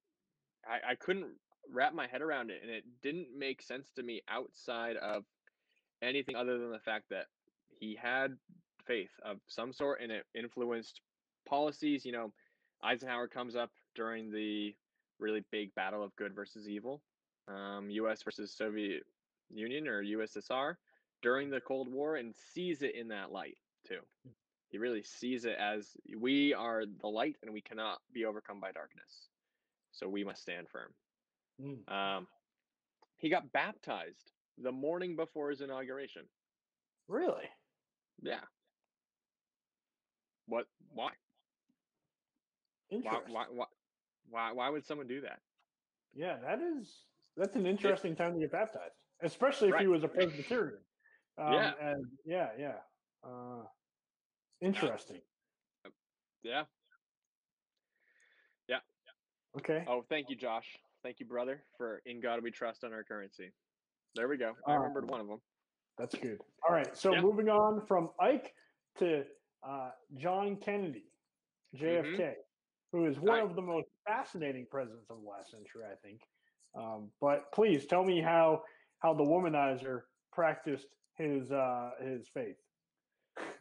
I, 0.68 0.92
I 0.92 0.96
couldn't 0.96 1.28
wrap 1.72 1.94
my 1.94 2.08
head 2.08 2.22
around 2.22 2.52
it, 2.52 2.60
and 2.62 2.72
it 2.72 2.84
didn't 3.02 3.28
make 3.38 3.62
sense 3.62 3.90
to 3.96 4.04
me 4.04 4.22
outside 4.30 4.98
of 4.98 5.24
anything 6.02 6.36
other 6.36 6.58
than 6.58 6.72
the 6.72 6.80
fact 6.80 7.06
that 7.10 7.26
he 7.80 7.98
had 8.02 8.38
faith 8.86 9.12
of 9.24 9.38
some 9.48 9.72
sort 9.74 10.02
and 10.02 10.12
it 10.12 10.26
influenced 10.36 11.02
policies. 11.48 12.06
You 12.06 12.12
know, 12.12 12.34
Eisenhower 12.84 13.28
comes 13.28 13.56
up 13.56 13.70
during 13.96 14.32
the 14.32 14.76
really 15.20 15.44
big 15.52 15.74
battle 15.76 16.04
of 16.04 16.16
good 16.16 16.34
versus 16.36 16.68
evil, 16.68 17.02
um, 17.48 17.90
U.S. 17.90 18.24
versus 18.24 18.54
Soviet 18.56 19.04
Union 19.50 19.88
or 19.88 20.04
USSR 20.04 20.76
during 21.22 21.50
the 21.50 21.62
Cold 21.62 21.92
War, 21.92 22.16
and 22.16 22.34
sees 22.54 22.82
it 22.82 22.96
in 22.96 23.10
that 23.10 23.32
light 23.32 23.58
too. 23.88 24.00
He 24.72 24.78
really 24.78 25.04
sees 25.04 25.44
it 25.46 25.58
as 25.60 25.98
we 26.18 26.54
are 26.54 26.84
the 26.86 27.08
light 27.08 27.36
and 27.44 27.52
we 27.54 27.62
cannot 27.62 28.00
be 28.14 28.26
overcome 28.26 28.60
by 28.62 28.72
darkness. 28.72 29.28
So 29.92 30.08
we 30.08 30.24
must 30.24 30.42
stand 30.42 30.68
firm. 30.70 30.94
Mm. 31.62 31.92
Um, 31.92 32.28
he 33.18 33.30
got 33.30 33.52
baptized 33.52 34.32
the 34.58 34.72
morning 34.72 35.16
before 35.18 35.50
his 35.50 35.60
inauguration. 35.62 36.24
Really? 37.10 37.50
Yeah. 38.22 38.40
What? 40.48 40.66
Why? 40.94 41.12
Interesting. 42.90 43.34
Why, 43.34 43.46
why, 43.50 43.66
why, 44.30 44.52
why 44.54 44.70
would 44.70 44.86
someone 44.86 45.08
do 45.08 45.22
that? 45.22 45.40
Yeah, 46.14 46.38
that 46.44 46.60
is 46.62 47.06
that's 47.38 47.56
an 47.56 47.66
interesting 47.66 48.16
time 48.16 48.34
to 48.34 48.40
get 48.40 48.52
baptized. 48.52 48.96
especially 49.22 49.70
if 49.70 49.74
Right. 49.74 49.82
he 49.82 49.88
was 49.88 50.04
a 50.04 50.08
Presbyterian. 50.08 50.80
Um, 51.38 51.54
Yeah. 51.54 51.72
And 51.82 52.06
yeah, 52.26 52.50
yeah. 52.60 52.76
Uh, 53.24 53.64
interesting. 54.62 55.22
Yeah. 56.44 56.64
Yeah. 58.68 58.78
Okay. 59.58 59.84
Oh, 59.88 60.04
thank 60.10 60.30
you, 60.30 60.36
Josh. 60.36 60.66
Thank 61.04 61.20
you, 61.20 61.26
brother, 61.26 61.64
for 61.78 62.02
"In 62.06 62.22
God 62.22 62.42
We 62.44 62.52
Trust" 62.52 62.84
on 62.84 62.94
our 62.94 63.04
currency. 63.04 63.52
There 64.16 64.28
we 64.28 64.38
go. 64.38 64.54
I 64.68 64.74
remembered 64.76 65.10
one 65.10 65.20
of 65.22 65.28
them. 65.28 65.40
That's 65.98 66.16
good. 66.16 66.40
All 66.68 66.74
right. 66.74 66.96
So 66.98 67.14
Yeah. 67.14 67.22
moving 67.22 67.50
on 67.50 67.86
from 67.86 68.10
Ike 68.20 68.54
to 69.00 69.26
uh, 69.64 69.92
John 70.18 70.58
Kennedy, 70.58 71.06
JFK, 71.76 72.34
who 72.92 73.06
is 73.06 73.20
one 73.20 73.40
Mm-hmm. 73.40 73.50
Of 73.50 73.56
the 73.56 73.62
most 73.62 73.88
fascinating 74.06 74.66
presidents 74.72 75.10
of 75.10 75.22
the 75.22 75.28
last 75.30 75.52
century, 75.52 75.84
I 75.92 75.96
think. 75.96 76.22
Um, 76.76 77.12
but 77.20 77.52
please 77.54 77.86
tell 77.86 78.04
me 78.04 78.22
how 78.22 78.64
how 79.00 79.14
the 79.14 79.24
womanizer 79.24 80.02
practiced 80.32 80.88
his 81.18 81.52
uh, 81.52 81.92
his 82.02 82.28
faith. 82.34 82.58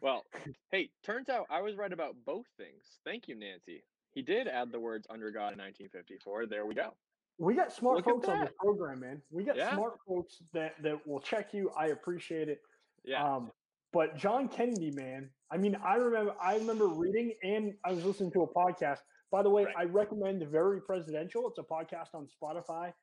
Well, 0.01 0.23
hey, 0.71 0.89
turns 1.03 1.29
out 1.29 1.45
I 1.49 1.61
was 1.61 1.75
right 1.75 1.91
about 1.93 2.15
both 2.25 2.45
things. 2.57 2.83
Thank 3.05 3.27
you, 3.27 3.35
Nancy. 3.35 3.83
He 4.13 4.21
did 4.21 4.47
add 4.47 4.71
the 4.71 4.79
words 4.79 5.07
"under 5.09 5.31
God" 5.31 5.53
in 5.53 5.59
1954. 5.59 6.47
There 6.47 6.65
we 6.65 6.73
go. 6.75 6.93
We 7.37 7.55
got 7.55 7.71
smart 7.71 7.97
Look 7.97 8.05
folks 8.05 8.27
on 8.27 8.41
the 8.41 8.51
program, 8.59 8.99
man. 8.99 9.21
We 9.31 9.43
got 9.43 9.55
Yeah. 9.55 9.73
smart 9.73 9.93
folks 10.07 10.41
that 10.53 10.81
that 10.83 11.05
will 11.07 11.19
check 11.19 11.53
you. 11.53 11.69
I 11.77 11.87
appreciate 11.87 12.49
it. 12.49 12.61
Yeah. 13.03 13.23
Um, 13.23 13.51
but 13.93 14.15
John 14.15 14.47
Kennedy, 14.47 14.91
man, 14.91 15.29
I 15.49 15.57
mean, 15.57 15.75
I 15.75 15.95
remember, 15.95 16.35
I 16.41 16.55
remember 16.57 16.87
reading, 16.87 17.33
and 17.43 17.73
I 17.83 17.91
was 17.93 18.05
listening 18.05 18.31
to 18.33 18.43
a 18.43 18.47
podcast. 18.47 18.99
By 19.31 19.43
the 19.43 19.49
way, 19.49 19.65
Right. 19.65 19.75
I 19.77 19.83
recommend 19.85 20.43
Very 20.49 20.81
Presidential. 20.81 21.47
It's 21.49 21.57
a 21.57 21.63
podcast 21.63 22.13
on 22.13 22.27
Spotify, 22.27 22.93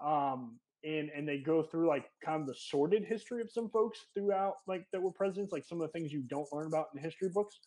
um, 0.00 0.58
and 0.84 1.10
and 1.14 1.28
they 1.28 1.38
go 1.38 1.62
through 1.62 1.88
like 1.88 2.06
kind 2.24 2.40
of 2.40 2.46
the 2.46 2.54
sordid 2.54 3.04
history 3.04 3.40
of 3.40 3.50
some 3.50 3.68
folks 3.70 4.00
throughout, 4.14 4.54
like 4.66 4.86
that 4.92 5.00
were 5.00 5.12
presidents, 5.12 5.52
like 5.52 5.64
some 5.64 5.80
of 5.80 5.86
the 5.86 5.92
things 5.92 6.12
you 6.12 6.22
don't 6.22 6.48
learn 6.52 6.66
about 6.66 6.86
in 6.94 7.02
history 7.02 7.28
books. 7.32 7.60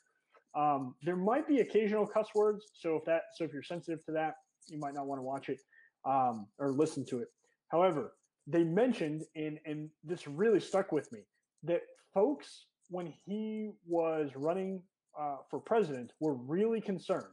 Um, 0.55 0.95
there 1.03 1.17
might 1.17 1.47
be 1.47 1.59
occasional 1.59 2.07
cuss 2.07 2.27
words, 2.33 2.65
so 2.73 2.95
if 2.95 3.05
that, 3.05 3.23
so 3.35 3.43
if 3.43 3.51
you're 3.51 3.63
sensitive 3.63 4.05
to 4.05 4.11
that, 4.13 4.35
you 4.67 4.79
might 4.79 4.93
not 4.93 5.05
want 5.05 5.19
to 5.19 5.23
watch 5.23 5.49
it 5.49 5.59
um, 6.05 6.47
or 6.59 6.71
listen 6.71 7.05
to 7.07 7.19
it. 7.19 7.27
However, 7.69 8.13
they 8.47 8.63
mentioned, 8.63 9.23
and 9.35 9.59
and 9.65 9.89
this 10.03 10.27
really 10.27 10.59
stuck 10.59 10.91
with 10.91 11.11
me, 11.11 11.19
that 11.63 11.81
folks 12.13 12.67
when 12.89 13.13
he 13.25 13.71
was 13.87 14.31
running 14.35 14.81
uh, 15.19 15.37
for 15.49 15.59
president 15.59 16.11
were 16.19 16.35
really 16.35 16.81
concerned 16.81 17.25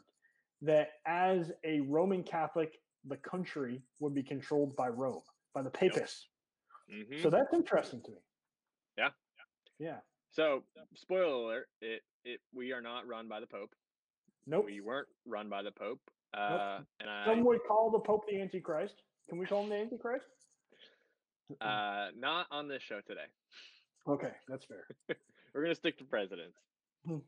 that 0.62 0.90
as 1.06 1.52
a 1.64 1.80
Roman 1.80 2.22
Catholic, 2.22 2.78
the 3.06 3.16
country 3.16 3.82
would 4.00 4.14
be 4.14 4.22
controlled 4.22 4.74
by 4.76 4.88
Rome, 4.88 5.22
by 5.52 5.62
the 5.62 5.70
papists. 5.70 6.28
Mhm. 6.90 7.22
So 7.22 7.30
that's 7.30 7.52
interesting 7.52 8.02
to 8.02 8.10
me. 8.10 8.18
Yeah. 8.98 9.10
Yeah. 9.78 10.00
So, 10.30 10.64
spoiler 10.94 11.24
alert: 11.32 11.68
it 11.80 12.02
it 12.24 12.40
we 12.52 12.72
are 12.72 12.80
not 12.80 13.06
run 13.06 13.28
by 13.28 13.40
the 13.40 13.46
Pope. 13.46 13.74
Nope. 14.46 14.64
We 14.64 14.80
weren't 14.80 15.08
run 15.26 15.48
by 15.48 15.62
the 15.62 15.72
Pope. 15.72 16.00
Uh, 16.34 16.80
and 17.00 17.10
I 17.10 17.24
Some 17.26 17.44
would 17.44 17.60
call 17.68 17.90
the 17.90 18.00
Pope 18.00 18.26
the 18.26 18.40
Antichrist. 18.40 19.02
Can 19.28 19.38
we 19.38 19.46
call 19.46 19.62
him 19.62 19.68
the 19.68 19.76
Antichrist? 19.76 20.26
uh, 21.60 22.08
not 22.16 22.46
on 22.50 22.68
this 22.68 22.82
show 22.82 23.00
today. 23.06 23.26
Okay, 24.08 24.32
that's 24.48 24.64
fair. 24.64 24.86
We're 25.54 25.62
gonna 25.62 25.74
stick 25.74 25.98
to 25.98 26.04
presidents. 26.04 26.58
Hmm. 27.06 27.18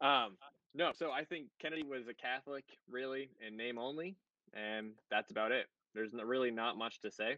um, 0.00 0.36
no, 0.74 0.92
so 0.92 1.10
I 1.10 1.24
think 1.24 1.48
Kennedy 1.58 1.82
was 1.82 2.06
a 2.08 2.14
Catholic, 2.14 2.64
really, 2.90 3.30
in 3.46 3.56
name 3.56 3.78
only, 3.78 4.16
and 4.58 4.92
that's 5.10 5.30
about 5.30 5.52
it. 5.52 5.66
There's 5.94 6.12
really 6.12 6.50
not 6.50 6.76
much 6.76 7.00
to 7.02 7.10
say. 7.10 7.36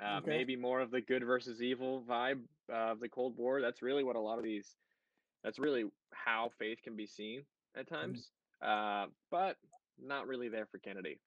Uh, 0.00 0.18
Okay. 0.18 0.30
Maybe 0.30 0.56
more 0.56 0.80
of 0.80 0.90
the 0.90 1.00
good 1.00 1.24
versus 1.24 1.62
evil 1.62 2.02
vibe 2.08 2.40
uh, 2.70 2.92
of 2.92 3.00
the 3.00 3.08
Cold 3.08 3.36
War. 3.36 3.60
That's 3.60 3.82
really 3.82 4.04
what 4.04 4.16
a 4.16 4.20
lot 4.20 4.38
of 4.38 4.44
these. 4.44 4.76
That's 5.44 5.58
really 5.58 5.90
how 6.12 6.50
faith 6.58 6.78
can 6.82 6.96
be 6.96 7.06
seen 7.06 7.42
at 7.76 7.88
times, 7.88 8.30
uh, 8.62 9.06
but 9.30 9.56
not 9.98 10.26
really 10.26 10.48
there 10.48 10.66
for 10.66 10.78
Kennedy. 10.78 11.18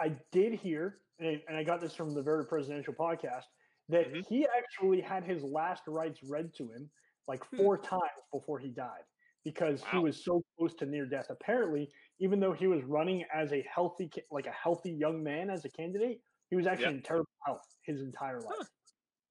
I 0.00 0.10
did 0.30 0.54
hear, 0.54 0.98
and 1.18 1.40
I 1.48 1.64
got 1.64 1.80
this 1.80 1.94
from 1.94 2.14
the 2.14 2.22
Very 2.22 2.44
Presidential 2.46 2.94
podcast, 2.94 3.44
that 3.88 4.12
Mhm. 4.12 4.26
he 4.28 4.46
actually 4.46 5.00
had 5.00 5.24
his 5.24 5.42
last 5.42 5.86
rites 5.86 6.22
read 6.22 6.52
to 6.54 6.70
him 6.70 6.90
like 7.26 7.44
Hmm. 7.44 7.56
four 7.56 7.78
times 7.78 8.22
before 8.32 8.58
he 8.58 8.70
died 8.70 9.04
because 9.44 9.82
he 9.92 9.98
was 9.98 10.24
so 10.24 10.42
close 10.58 10.74
to 10.74 10.86
near 10.86 11.06
death. 11.06 11.26
Apparently, 11.30 11.90
even 12.20 12.40
though 12.40 12.52
he 12.52 12.66
was 12.66 12.82
running 12.84 13.24
as 13.34 13.52
a 13.52 13.62
healthy, 13.72 14.10
like 14.30 14.46
a 14.46 14.50
healthy 14.52 14.90
young 14.90 15.22
man 15.22 15.50
as 15.50 15.64
a 15.64 15.68
candidate, 15.68 16.20
he 16.50 16.56
was 16.56 16.66
actually 16.66 16.84
Yeah. 16.86 16.90
in 16.92 17.02
terrible 17.02 17.28
health 17.44 17.62
his 17.82 18.00
entire 18.00 18.40
life. 18.40 18.54
Huh. 18.58 18.64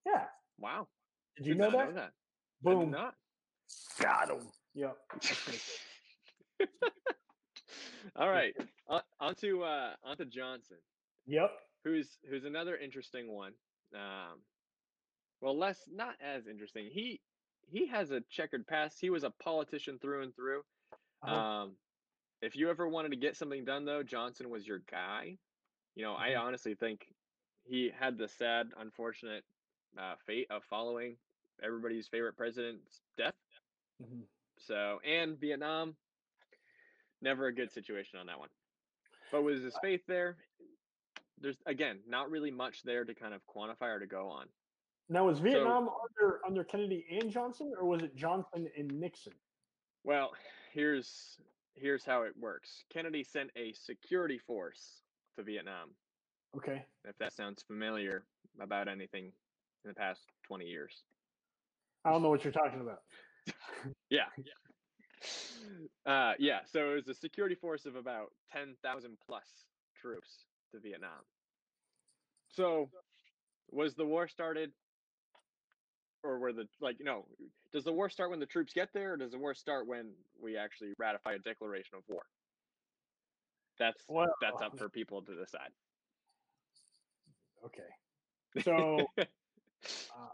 Yeah. 0.06 0.26
Wow, 0.60 0.88
Did 1.38 1.48
you 1.48 1.54
Did 1.54 1.60
know 1.60 1.70
not 1.72 1.88
that? 1.88 1.96
that? 1.96 2.12
I 2.66 2.70
did 2.70 2.80
Boom. 2.80 2.92
not. 2.92 3.16
Got 4.00 4.30
him. 4.30 4.48
Yeah. 4.76 4.92
All 8.16 8.30
right, 8.30 8.54
on, 8.88 9.02
on 9.20 9.34
to 9.36 9.64
uh, 9.64 9.94
on 10.04 10.18
to 10.18 10.26
Johnson, 10.26 10.78
Yep. 11.26 11.52
who's 11.84 12.18
who's 12.30 12.46
another 12.46 12.78
interesting 12.78 13.32
one. 13.32 13.54
Um, 13.96 14.42
well, 15.42 15.58
less 15.58 15.80
not 15.92 16.16
as 16.22 16.48
interesting. 16.48 16.90
He 16.92 17.22
he 17.68 17.88
has 17.88 18.12
a 18.12 18.22
checkered 18.22 18.68
past. 18.68 19.00
He 19.00 19.10
was 19.10 19.24
a 19.24 19.30
politician 19.30 20.00
through 20.00 20.24
and 20.24 20.36
through. 20.36 20.64
Uh-huh. 21.24 21.36
Um, 21.36 21.72
if 22.42 22.56
you 22.56 22.70
ever 22.70 22.88
wanted 22.88 23.10
to 23.10 23.16
get 23.18 23.38
something 23.38 23.64
done, 23.66 23.86
though, 23.86 24.04
Johnson 24.04 24.50
was 24.50 24.68
your 24.68 24.80
guy. 24.80 25.38
You 25.96 26.04
know, 26.04 26.16
I 26.16 26.32
Mhm. 26.32 26.42
honestly 26.42 26.76
think 26.76 27.14
he 27.64 27.90
had 27.90 28.18
the 28.18 28.28
sad, 28.28 28.74
unfortunate 28.78 29.46
uh, 29.98 30.16
fate 30.26 30.50
of 30.50 30.64
following 30.66 31.18
everybody's 31.62 32.08
favorite 32.08 32.36
president's 32.36 33.02
death. 33.16 33.36
Mhm. 34.02 34.28
So, 34.58 35.00
and 35.02 35.40
Vietnam, 35.40 35.96
never 37.22 37.48
a 37.48 37.54
good 37.54 37.72
situation 37.72 38.20
on 38.20 38.26
that 38.26 38.40
one. 38.40 38.50
But 39.32 39.44
was 39.44 39.62
his 39.62 39.78
faith 39.78 40.06
there? 40.08 40.38
There's 41.38 41.62
again 41.66 42.04
not 42.08 42.30
really 42.32 42.52
much 42.52 42.84
there 42.84 43.06
to 43.06 43.14
kind 43.14 43.34
of 43.34 43.46
quantify 43.46 43.96
or 43.96 44.00
to 44.00 44.08
go 44.08 44.30
on. 44.30 44.48
Now, 45.10 45.28
was 45.28 45.40
Vietnam 45.40 45.90
under 45.90 46.40
under 46.46 46.64
Kennedy 46.64 47.06
and 47.20 47.30
Johnson, 47.30 47.74
or 47.80 47.86
was 47.86 48.02
it 48.02 48.16
Johnson 48.16 48.68
and 48.78 49.00
Nixon? 49.00 49.34
Well, 50.04 50.32
here's 50.74 51.38
here's 51.76 52.06
how 52.06 52.24
it 52.24 52.34
works. 52.40 52.84
Kennedy 52.92 53.24
sent 53.24 53.50
a 53.56 53.74
security 53.74 54.38
force 54.38 55.02
to 55.38 55.44
Vietnam. 55.44 55.90
Okay. 56.56 56.86
If 57.04 57.18
that 57.18 57.34
sounds 57.34 57.64
familiar 57.64 58.26
about 58.62 58.88
anything 58.88 59.26
in 59.26 59.90
the 59.90 59.94
past 59.94 60.22
20 60.48 60.66
years. 60.66 61.04
I 62.06 62.12
don't 62.12 62.22
know 62.22 62.30
what 62.30 62.44
you're 62.44 62.54
talking 62.54 62.82
about. 62.82 63.00
Yeah. 64.10 64.28
Uh, 66.06 66.34
yeah. 66.40 66.60
So 66.72 66.92
it 66.92 66.96
was 66.96 67.08
a 67.10 67.14
security 67.14 67.56
force 67.56 67.86
of 67.86 67.98
about 67.98 68.28
10,000 68.54 69.18
plus 69.26 69.44
troops 70.00 70.46
to 70.72 70.80
Vietnam. 70.80 71.10
So 72.48 72.90
was 73.72 73.96
the 73.96 74.06
war 74.06 74.28
started? 74.28 74.72
Or 76.24 76.40
where 76.40 76.54
the, 76.54 76.68
like, 76.80 77.00
you 77.00 77.06
know, 77.06 77.26
does 77.74 77.84
the 77.84 77.92
war 77.92 78.10
start 78.10 78.30
when 78.30 78.40
the 78.40 78.46
troops 78.46 78.74
get 78.74 78.90
there 78.94 79.14
or 79.14 79.18
does 79.18 79.32
the 79.32 79.38
war 79.38 79.54
start 79.54 79.88
when 79.88 80.12
we 80.42 80.56
actually 80.56 80.94
ratify 80.98 81.34
a 81.34 81.40
declaration 81.40 81.98
of 81.98 82.04
war? 82.08 82.22
That's 83.78 84.04
Well, 84.08 84.34
that's 84.42 84.62
up 84.62 84.78
for 84.78 84.90
people 84.90 85.22
to 85.24 85.36
decide. 85.36 85.72
Okay. 87.66 88.64
So, 88.64 89.00
uh, 89.20 89.26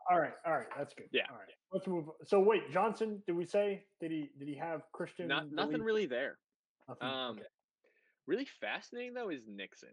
all 0.10 0.20
right, 0.20 0.34
all 0.46 0.54
right, 0.54 0.68
that's 0.78 0.94
good. 0.94 1.08
Yeah. 1.12 1.24
All 1.30 1.38
right, 1.38 1.56
let's 1.72 1.88
move. 1.88 2.06
So, 2.26 2.40
wait, 2.40 2.72
Johnson, 2.72 3.22
did 3.26 3.36
we 3.36 3.46
say 3.46 3.86
did 4.02 4.12
he 4.12 4.30
did 4.38 4.48
he 4.48 4.56
have 4.56 4.82
Christian? 4.92 5.28
Not 5.28 5.52
nothing 5.52 5.82
really 5.82 6.06
there. 6.06 6.38
Nothing? 6.88 7.08
Um, 7.08 7.32
okay. 7.38 7.48
really 8.28 8.48
fascinating 8.60 9.14
though 9.14 9.30
is 9.30 9.44
Nixon. 9.48 9.90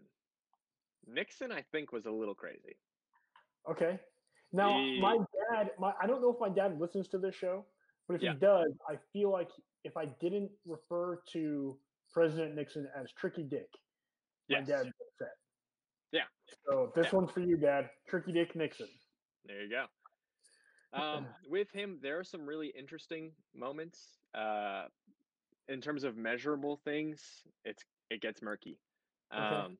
Nixon, 1.07 1.51
I 1.51 1.63
think, 1.71 1.91
was 1.93 2.05
a 2.05 2.11
little 2.11 2.35
crazy. 2.35 2.77
Okay. 3.69 3.99
Now, 4.57 4.77
he- 4.79 4.99
my 4.99 5.17
dad, 5.51 5.71
my 5.77 5.93
I 6.01 6.07
don't 6.07 6.21
know 6.21 6.33
if 6.33 6.39
my 6.39 6.49
dad 6.49 6.79
listens 6.79 7.07
to 7.09 7.19
this 7.19 7.35
show, 7.35 7.65
but 8.07 8.15
if 8.15 8.21
Yeah. 8.23 8.33
he 8.33 8.39
does, 8.39 8.73
I 8.89 8.97
feel 9.13 9.29
like 9.31 9.49
if 9.83 9.95
I 9.95 10.05
didn't 10.05 10.51
refer 10.65 11.21
to 11.33 11.79
President 12.11 12.55
Nixon 12.55 12.87
as 12.95 13.11
Tricky 13.13 13.43
Dick, 13.43 13.69
my 14.49 14.61
dad 14.61 14.85
would 14.85 14.93
be 14.97 15.05
upset. 15.05 15.37
Yeah. 16.11 16.27
So 16.65 16.91
this 16.95 17.07
Yeah. 17.07 17.15
one's 17.19 17.31
for 17.31 17.41
you, 17.41 17.57
Dad. 17.57 17.91
Tricky 18.07 18.31
Dick 18.31 18.55
Nixon. 18.55 18.89
There 19.45 19.61
you 19.63 19.69
go. 19.69 19.87
Um, 20.93 21.35
with 21.45 21.69
him, 21.71 21.99
there 21.99 22.17
are 22.17 22.23
some 22.23 22.45
really 22.47 22.69
interesting 22.69 23.35
moments. 23.53 24.17
Uh, 24.33 24.87
in 25.67 25.81
terms 25.81 26.05
of 26.05 26.15
measurable 26.15 26.77
things, 26.77 27.45
it's 27.65 27.83
it 28.09 28.21
gets 28.21 28.41
murky. 28.41 28.79
Okay. 29.31 29.77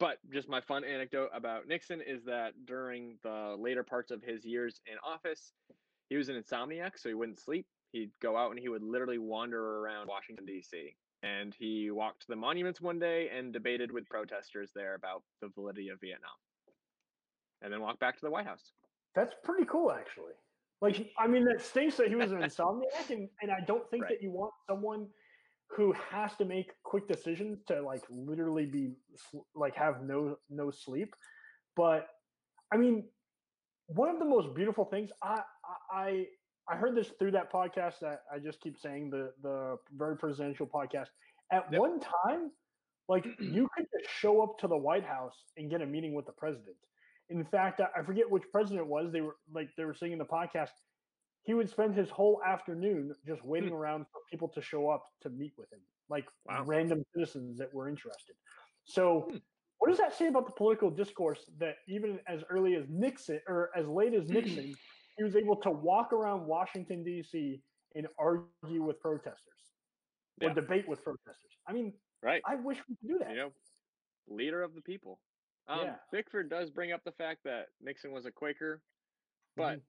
But 0.00 0.18
just 0.32 0.48
my 0.48 0.60
fun 0.60 0.84
anecdote 0.84 1.30
about 1.32 1.68
Nixon 1.68 2.00
is 2.00 2.24
that 2.24 2.52
during 2.66 3.16
the 3.22 3.56
later 3.58 3.82
parts 3.84 4.10
of 4.10 4.22
his 4.22 4.44
years 4.44 4.80
in 4.86 4.94
office, 5.04 5.52
he 6.08 6.16
was 6.16 6.28
an 6.28 6.36
insomniac, 6.40 6.92
so 6.98 7.08
he 7.08 7.14
wouldn't 7.14 7.38
sleep. 7.40 7.66
He'd 7.92 8.10
go 8.20 8.36
out 8.36 8.50
and 8.50 8.58
he 8.58 8.68
would 8.68 8.82
literally 8.82 9.18
wander 9.18 9.78
around 9.78 10.08
Washington 10.08 10.44
D.C. 10.46 10.96
And 11.22 11.54
he 11.58 11.90
walked 11.90 12.22
to 12.22 12.26
the 12.28 12.36
monuments 12.36 12.80
one 12.80 12.98
day 12.98 13.30
and 13.30 13.52
debated 13.52 13.92
with 13.92 14.06
protesters 14.08 14.72
there 14.74 14.94
about 14.94 15.22
the 15.40 15.48
validity 15.48 15.88
of 15.88 16.00
Vietnam. 16.00 16.30
and 17.62 17.72
then 17.72 17.80
walked 17.80 18.00
back 18.00 18.14
to 18.16 18.20
the 18.22 18.30
White 18.30 18.46
House. 18.46 18.72
That's 19.14 19.32
pretty 19.42 19.64
cool, 19.64 19.90
actually. 19.92 20.32
Like, 20.82 21.08
I 21.18 21.26
mean, 21.28 21.44
that 21.46 21.62
stinks 21.62 21.96
that 21.96 22.08
he 22.08 22.14
was 22.16 22.30
an 22.32 22.38
insomniac, 22.42 23.08
and, 23.08 23.28
and 23.40 23.50
I 23.50 23.64
don't 23.64 23.88
think 23.90 24.02
Right. 24.02 24.10
that 24.10 24.22
you 24.22 24.30
want 24.32 24.52
someone 24.68 25.06
who 25.76 25.92
has 25.92 26.36
to 26.36 26.44
make 26.44 26.72
quick 26.84 27.08
decisions 27.08 27.62
to 27.64 27.82
like 27.82 28.04
literally 28.10 28.66
be 28.66 28.94
like 29.54 29.74
have 29.76 30.02
no 30.02 30.36
no 30.50 30.70
sleep. 30.70 31.14
But 31.76 32.08
I 32.72 32.76
mean, 32.76 33.10
one 33.86 34.08
of 34.08 34.18
the 34.18 34.24
most 34.24 34.54
beautiful 34.54 34.84
things 34.86 35.10
I 35.22 35.42
I 35.90 36.26
I- 36.68 36.76
heard 36.76 36.96
this 36.96 37.10
through 37.18 37.32
that 37.32 37.52
podcast 37.52 38.00
that 38.00 38.20
I 38.32 38.38
just 38.38 38.60
keep 38.60 38.78
saying 38.78 39.10
the 39.10 39.34
the 39.42 39.76
very 39.92 40.16
presidential 40.16 40.66
podcast. 40.66 41.08
At 41.52 41.70
Yep. 41.70 41.80
one 41.80 42.00
time, 42.00 42.52
like 43.08 43.26
you 43.40 43.68
could 43.76 43.86
just 43.98 44.10
show 44.14 44.42
up 44.42 44.58
to 44.60 44.68
the 44.68 44.76
White 44.78 45.04
House 45.04 45.44
and 45.56 45.70
get 45.70 45.82
a 45.82 45.86
meeting 45.86 46.14
with 46.14 46.26
the 46.26 46.32
president. 46.32 46.76
In 47.30 47.44
fact, 47.44 47.80
I 47.80 48.02
forget 48.02 48.30
which 48.30 48.44
president 48.52 48.86
it 48.86 48.88
was. 48.90 49.12
They 49.12 49.20
were 49.22 49.36
like 49.52 49.68
they 49.76 49.84
were 49.84 49.94
saying 49.94 50.12
in 50.12 50.18
the 50.18 50.26
podcast. 50.26 50.70
He 51.44 51.52
would 51.54 51.68
spend 51.68 51.94
his 51.94 52.10
whole 52.10 52.42
afternoon 52.42 53.14
just 53.26 53.44
waiting 53.44 53.70
around 53.72 54.06
for 54.10 54.22
people 54.30 54.48
to 54.48 54.62
show 54.62 54.88
up 54.88 55.04
to 55.20 55.30
meet 55.30 55.52
with 55.58 55.70
him, 55.72 55.82
like 56.08 56.26
Wow. 56.46 56.64
random 56.64 57.04
citizens 57.14 57.58
that 57.58 57.72
were 57.72 57.88
interested. 57.88 58.36
So, 58.84 59.22
Hmm. 59.30 59.36
what 59.78 59.88
does 59.88 59.98
that 59.98 60.14
say 60.14 60.28
about 60.28 60.46
the 60.46 60.52
political 60.52 60.90
discourse 60.90 61.44
that 61.58 61.76
even 61.86 62.20
as 62.26 62.42
early 62.44 62.74
as 62.76 62.88
Nixon 62.88 63.40
or 63.46 63.70
as 63.76 63.86
late 63.86 64.14
as 64.14 64.28
Nixon, 64.30 64.74
he 65.18 65.22
was 65.22 65.36
able 65.36 65.56
to 65.56 65.70
walk 65.70 66.12
around 66.14 66.46
Washington 66.46 67.04
D.C. 67.04 67.62
and 67.94 68.08
argue 68.18 68.82
with 68.82 68.98
protesters 69.00 69.74
or 70.40 70.50
debate 70.50 70.88
with 70.88 71.02
protesters? 71.04 71.52
I 71.66 71.72
mean, 71.72 72.00
Right. 72.22 72.42
I 72.46 72.54
wish 72.56 72.78
we 72.88 72.96
could 72.96 73.08
do 73.08 73.18
that. 73.18 73.30
you 73.30 73.36
know, 73.36 73.52
leader 74.26 74.62
of 74.62 74.74
the 74.74 74.80
people. 74.80 75.20
Um, 75.66 75.82
Yeah. 75.82 75.98
Bickford 76.10 76.48
does 76.48 76.70
bring 76.70 76.92
up 76.92 77.04
the 77.04 77.12
fact 77.12 77.44
that 77.44 77.68
Nixon 77.80 78.12
was 78.12 78.24
a 78.24 78.32
Quaker, 78.32 78.82
but 79.56 79.78
Mhm. 79.80 79.82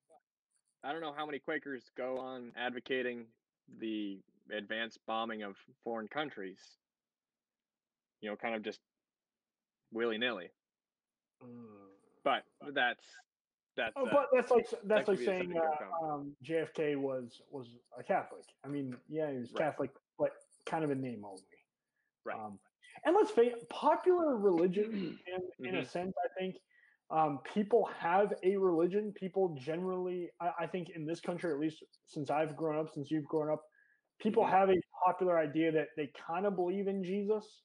I 0.85 0.91
don't 0.91 1.01
know 1.01 1.13
how 1.13 1.25
many 1.25 1.39
Quakers 1.39 1.83
go 1.97 2.19
on 2.19 2.51
advocating 2.55 3.25
the 3.79 4.19
advanced 4.51 4.99
bombing 5.07 5.41
of 5.41 5.57
foreign 5.83 6.07
countries. 6.07 6.59
You 8.21 8.29
know, 8.29 8.35
kind 8.35 8.53
of 8.53 8.61
just 8.61 8.79
willy 9.91 10.19
nilly. 10.19 10.49
Mm. 11.43 11.49
But 12.23 12.43
that's 12.73 13.03
that's 13.75 13.93
Oh, 13.97 14.05
uh, 14.05 14.09
but 14.11 14.27
that's 14.31 14.51
like 14.51 14.67
that's 14.83 15.07
like 15.07 15.19
saying 15.19 15.53
uh, 15.57 16.05
um, 16.05 16.35
JFK 16.43 16.97
was 16.97 17.41
was 17.49 17.67
a 17.97 18.03
Catholic. 18.03 18.43
I 18.63 18.67
mean, 18.67 18.95
yeah, 19.09 19.31
he 19.31 19.37
was 19.37 19.51
Right. 19.53 19.65
Catholic, 19.65 19.91
but 20.19 20.31
kind 20.65 20.83
of 20.83 20.91
a 20.91 20.95
name 20.95 21.25
only. 21.25 21.41
Right. 22.23 22.37
Um, 22.37 22.59
and 23.05 23.15
let's 23.15 23.31
face 23.31 23.53
popular 23.69 24.37
religion, 24.37 25.19
in, 25.59 25.67
in 25.67 25.75
a 25.75 25.81
Mhm. 25.81 25.87
sense, 25.87 26.13
I 26.23 26.39
think 26.39 26.55
um, 27.09 27.39
people 27.53 27.85
have 27.85 28.33
a 28.43 28.57
religion. 28.57 29.13
People 29.13 29.55
generally, 29.59 30.31
I, 30.39 30.51
I 30.61 30.67
think, 30.67 30.89
in 30.89 31.05
this 31.05 31.19
country, 31.21 31.51
at 31.51 31.59
least 31.59 31.83
since 32.05 32.29
I've 32.29 32.55
grown 32.55 32.77
up, 32.77 32.89
since 32.93 33.11
you've 33.11 33.25
grown 33.25 33.49
up, 33.51 33.63
people 34.19 34.43
Mhm. 34.43 34.49
have 34.49 34.69
a 34.69 34.75
popular 35.05 35.37
idea 35.37 35.71
that 35.71 35.89
they 35.97 36.07
kind 36.07 36.45
of 36.45 36.55
believe 36.55 36.87
in 36.87 37.03
Jesus, 37.03 37.63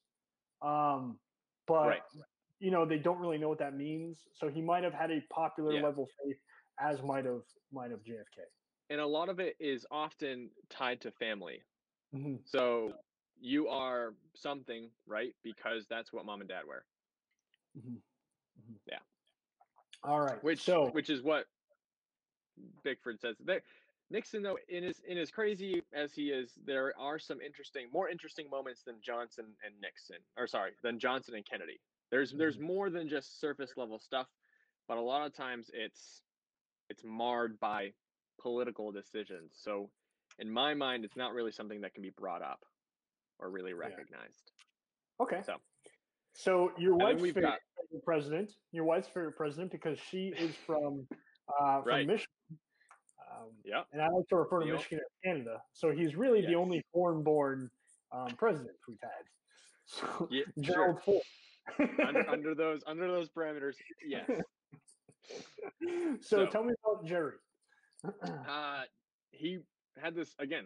um, 0.61 1.19
but 1.67 1.87
Right. 1.87 2.03
you 2.59 2.69
know 2.71 2.85
they 2.85 2.99
don't 2.99 3.17
really 3.19 3.37
know 3.39 3.49
what 3.49 3.59
that 3.59 3.73
means. 3.75 4.27
So 4.33 4.47
he 4.49 4.61
might 4.61 4.83
have 4.83 4.93
had 4.93 5.11
a 5.11 5.21
popular 5.33 5.73
Yeah. 5.73 5.81
level 5.81 6.07
faith, 6.23 6.37
as 6.79 7.01
might 7.01 7.25
have 7.25 7.43
might 7.71 7.91
have 7.91 8.03
JFK. 8.03 8.45
and 8.89 8.99
a 9.01 9.07
lot 9.07 9.29
of 9.29 9.39
it 9.39 9.55
is 9.59 9.87
often 9.89 10.51
tied 10.69 11.01
to 11.01 11.11
family. 11.11 11.63
Mhm. 12.13 12.45
So 12.45 12.93
you 13.39 13.69
are 13.69 14.17
something, 14.35 14.91
right? 15.05 15.33
Because 15.41 15.87
that's 15.87 16.11
what 16.13 16.25
mom 16.25 16.41
and 16.41 16.49
dad 16.49 16.65
wear. 16.67 16.85
Mhm. 17.75 18.03
Mhm. 18.59 18.79
Yeah. 18.85 18.99
All 20.03 20.19
right. 20.19 20.43
which 20.43 20.61
so 20.61 20.89
which 20.91 21.09
is 21.09 21.21
what 21.21 21.45
Bickford 22.83 23.19
says. 23.19 23.35
There, 23.43 23.61
Nixon, 24.11 24.43
though, 24.43 24.57
in 24.67 24.83
as 24.83 25.01
in 25.07 25.17
as 25.17 25.31
crazy 25.31 25.81
as 25.93 26.13
he 26.13 26.29
is, 26.29 26.51
there 26.65 26.93
are 26.99 27.17
some 27.17 27.39
interesting, 27.39 27.87
more 27.93 28.09
interesting 28.09 28.49
moments 28.49 28.81
than 28.85 28.95
Johnson 29.01 29.45
and 29.65 29.73
Nixon, 29.81 30.17
or 30.37 30.47
sorry, 30.47 30.71
than 30.83 30.99
Johnson 30.99 31.35
and 31.35 31.45
Kennedy. 31.45 31.79
There's 32.11 32.33
there's 32.33 32.57
mm-hmm. 32.57 32.65
more 32.65 32.89
than 32.89 33.07
just 33.07 33.39
surface 33.39 33.71
level 33.77 33.99
stuff, 33.99 34.27
but 34.87 34.97
a 34.97 35.01
lot 35.01 35.25
of 35.25 35.33
times 35.33 35.71
it's 35.73 36.21
it's 36.89 37.03
marred 37.05 37.59
by 37.59 37.93
political 38.39 38.91
decisions. 38.91 39.53
So, 39.55 39.89
in 40.39 40.51
my 40.51 40.73
mind, 40.73 41.05
it's 41.05 41.15
not 41.15 41.33
really 41.33 41.51
something 41.51 41.81
that 41.81 41.93
can 41.93 42.03
be 42.03 42.11
brought 42.11 42.41
up 42.41 42.65
or 43.39 43.49
really 43.49 43.73
recognized. 43.73 44.51
okay. 45.21 45.41
So, 45.45 45.55
So 46.33 46.71
your 46.77 46.95
wife's 46.95 47.21
favorite 47.21 47.41
got- 47.41 47.59
president, 48.05 48.51
your 48.71 48.85
wife's 48.85 49.07
favorite 49.07 49.35
president, 49.35 49.71
because 49.71 49.99
she 50.09 50.27
is 50.37 50.55
from 50.65 51.05
uh, 51.59 51.81
from 51.81 51.87
Right. 51.87 52.07
Michigan. 52.07 52.27
Um, 53.31 53.49
yeah, 53.65 53.83
and 53.91 54.01
I 54.01 54.07
like 54.07 54.27
to 54.29 54.35
refer 54.37 54.59
to 54.61 54.65
Michigan 54.65 54.99
as 54.99 55.11
Canada. 55.25 55.61
So 55.73 55.91
he's 55.91 56.15
really 56.15 56.45
the 56.45 56.55
only 56.55 56.83
foreign-born 56.93 57.69
um, 58.11 58.27
president 58.37 58.75
we've 58.87 58.97
had. 59.01 59.11
So 59.87 60.27
yeah, 60.31 60.43
sure. 60.63 61.01
Ford. 61.03 61.21
under, 62.07 62.29
under 62.29 62.55
those 62.55 62.81
under 62.87 63.07
those 63.11 63.27
parameters, 63.29 63.73
yes. 64.07 64.23
so, 64.29 66.15
So- 66.21 66.45
tell 66.45 66.63
me 66.63 66.73
about 66.85 67.05
Jerry. 67.05 67.33
uh, 68.47 68.83
he 69.31 69.59
had 70.01 70.15
this 70.15 70.33
again. 70.39 70.65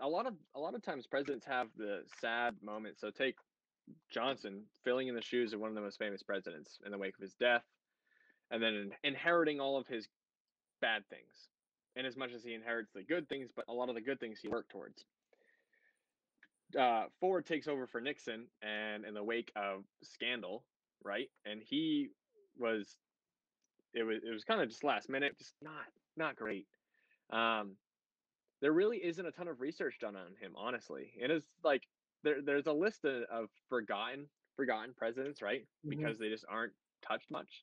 A 0.00 0.08
lot 0.08 0.26
of 0.26 0.34
a 0.54 0.60
lot 0.60 0.74
of 0.74 0.82
times 0.82 1.06
presidents 1.06 1.44
have 1.46 1.68
the 1.76 2.02
sad 2.20 2.54
moment. 2.62 2.98
So 2.98 3.10
take 3.10 3.36
Johnson 4.10 4.62
filling 4.84 5.08
in 5.08 5.14
the 5.14 5.22
shoes 5.22 5.52
of 5.52 5.60
one 5.60 5.68
of 5.68 5.74
the 5.74 5.80
most 5.80 5.98
famous 5.98 6.22
presidents 6.22 6.78
in 6.84 6.92
the 6.92 6.98
wake 6.98 7.16
of 7.16 7.22
his 7.22 7.34
death, 7.34 7.64
and 8.50 8.62
then 8.62 8.90
inheriting 9.02 9.60
all 9.60 9.76
of 9.76 9.86
his 9.86 10.08
bad 10.80 11.02
things. 11.08 11.48
In 11.96 12.06
as 12.06 12.16
much 12.16 12.32
as 12.32 12.42
he 12.42 12.54
inherits 12.54 12.90
the 12.92 13.04
good 13.04 13.28
things, 13.28 13.50
but 13.54 13.66
a 13.68 13.72
lot 13.72 13.88
of 13.88 13.94
the 13.94 14.00
good 14.00 14.18
things 14.18 14.40
he 14.40 14.48
worked 14.48 14.70
towards. 14.70 15.04
Uh, 16.76 17.04
Ford 17.20 17.46
takes 17.46 17.68
over 17.68 17.86
for 17.86 18.00
Nixon, 18.00 18.46
and 18.62 19.04
in 19.04 19.14
the 19.14 19.22
wake 19.22 19.52
of 19.54 19.84
scandal, 20.02 20.64
right? 21.04 21.30
And 21.44 21.62
he 21.62 22.08
was, 22.58 22.96
it 23.92 24.02
was 24.02 24.18
it 24.24 24.32
was 24.32 24.42
kind 24.42 24.60
of 24.60 24.68
just 24.68 24.82
last 24.82 25.08
minute, 25.08 25.38
just 25.38 25.54
not 25.62 25.84
not 26.16 26.34
great. 26.34 26.66
Um, 27.30 27.76
there 28.60 28.72
really 28.72 28.98
isn't 28.98 29.26
a 29.26 29.30
ton 29.30 29.46
of 29.46 29.60
research 29.60 29.98
done 30.00 30.16
on 30.16 30.34
him, 30.40 30.52
honestly. 30.56 31.12
It 31.20 31.30
is 31.30 31.44
like 31.62 31.86
there 32.24 32.42
there's 32.42 32.66
a 32.66 32.72
list 32.72 33.04
of, 33.04 33.22
of 33.30 33.48
forgotten 33.68 34.26
forgotten 34.56 34.92
presidents, 34.96 35.42
right? 35.42 35.64
Mhm. 35.86 35.90
Because 35.90 36.18
they 36.18 36.28
just 36.28 36.44
aren't 36.48 36.72
touched 37.06 37.30
much. 37.30 37.62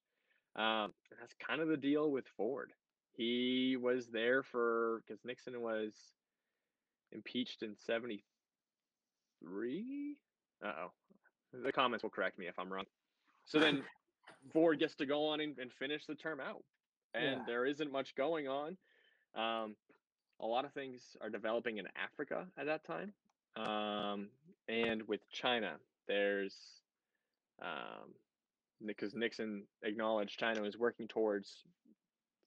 Um, 0.55 0.93
and 1.11 1.19
that's 1.19 1.33
kind 1.45 1.61
of 1.61 1.67
the 1.69 1.77
deal 1.77 2.11
with 2.11 2.25
Ford. 2.37 2.71
He 3.13 3.75
was 3.77 4.07
there 4.07 4.41
for 4.43 5.01
because 5.05 5.23
Nixon 5.25 5.59
was 5.61 5.93
impeached 7.11 7.61
in 7.63 7.75
'73. 7.77 10.15
Uh 10.63 10.73
oh, 10.85 10.91
the 11.53 11.71
comments 11.71 12.03
will 12.03 12.09
correct 12.09 12.37
me 12.37 12.47
if 12.47 12.57
I'm 12.59 12.71
wrong. 12.71 12.85
So 13.45 13.59
then 13.59 13.83
Ford 14.53 14.79
gets 14.79 14.95
to 14.95 15.05
go 15.05 15.25
on 15.27 15.41
and, 15.41 15.57
and 15.59 15.71
finish 15.73 16.05
the 16.05 16.15
term 16.15 16.39
out, 16.39 16.63
and 17.13 17.39
Yeah. 17.39 17.43
there 17.45 17.65
isn't 17.65 17.91
much 17.91 18.15
going 18.15 18.47
on. 18.47 18.77
Um, 19.35 19.75
a 20.39 20.45
lot 20.45 20.65
of 20.65 20.73
things 20.73 21.15
are 21.21 21.29
developing 21.29 21.77
in 21.77 21.87
Africa 21.95 22.47
at 22.57 22.65
that 22.65 22.83
time, 22.83 23.13
um, 23.55 24.29
and 24.67 25.07
with 25.07 25.21
China, 25.31 25.77
there's 26.07 26.55
um, 27.61 28.13
because 28.85 29.13
Nixon 29.13 29.63
acknowledged 29.83 30.39
China 30.39 30.61
was 30.61 30.77
working 30.77 31.07
towards 31.07 31.63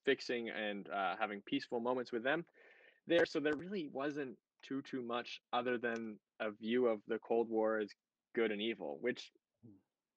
fixing 0.04 0.50
and 0.50 0.88
uh, 0.88 1.14
having 1.18 1.40
peaceful 1.42 1.80
moments 1.80 2.12
with 2.12 2.22
them 2.24 2.44
there. 3.06 3.24
So 3.26 3.40
there 3.40 3.54
really 3.56 3.88
wasn't 3.92 4.36
too 4.62 4.82
too 4.82 5.02
much 5.02 5.40
other 5.52 5.78
than 5.78 6.16
a 6.40 6.50
view 6.50 6.86
of 6.86 7.00
the 7.06 7.18
Cold 7.18 7.48
War 7.48 7.78
as 7.78 7.90
good 8.34 8.50
and 8.50 8.60
evil, 8.60 8.98
which 9.00 9.30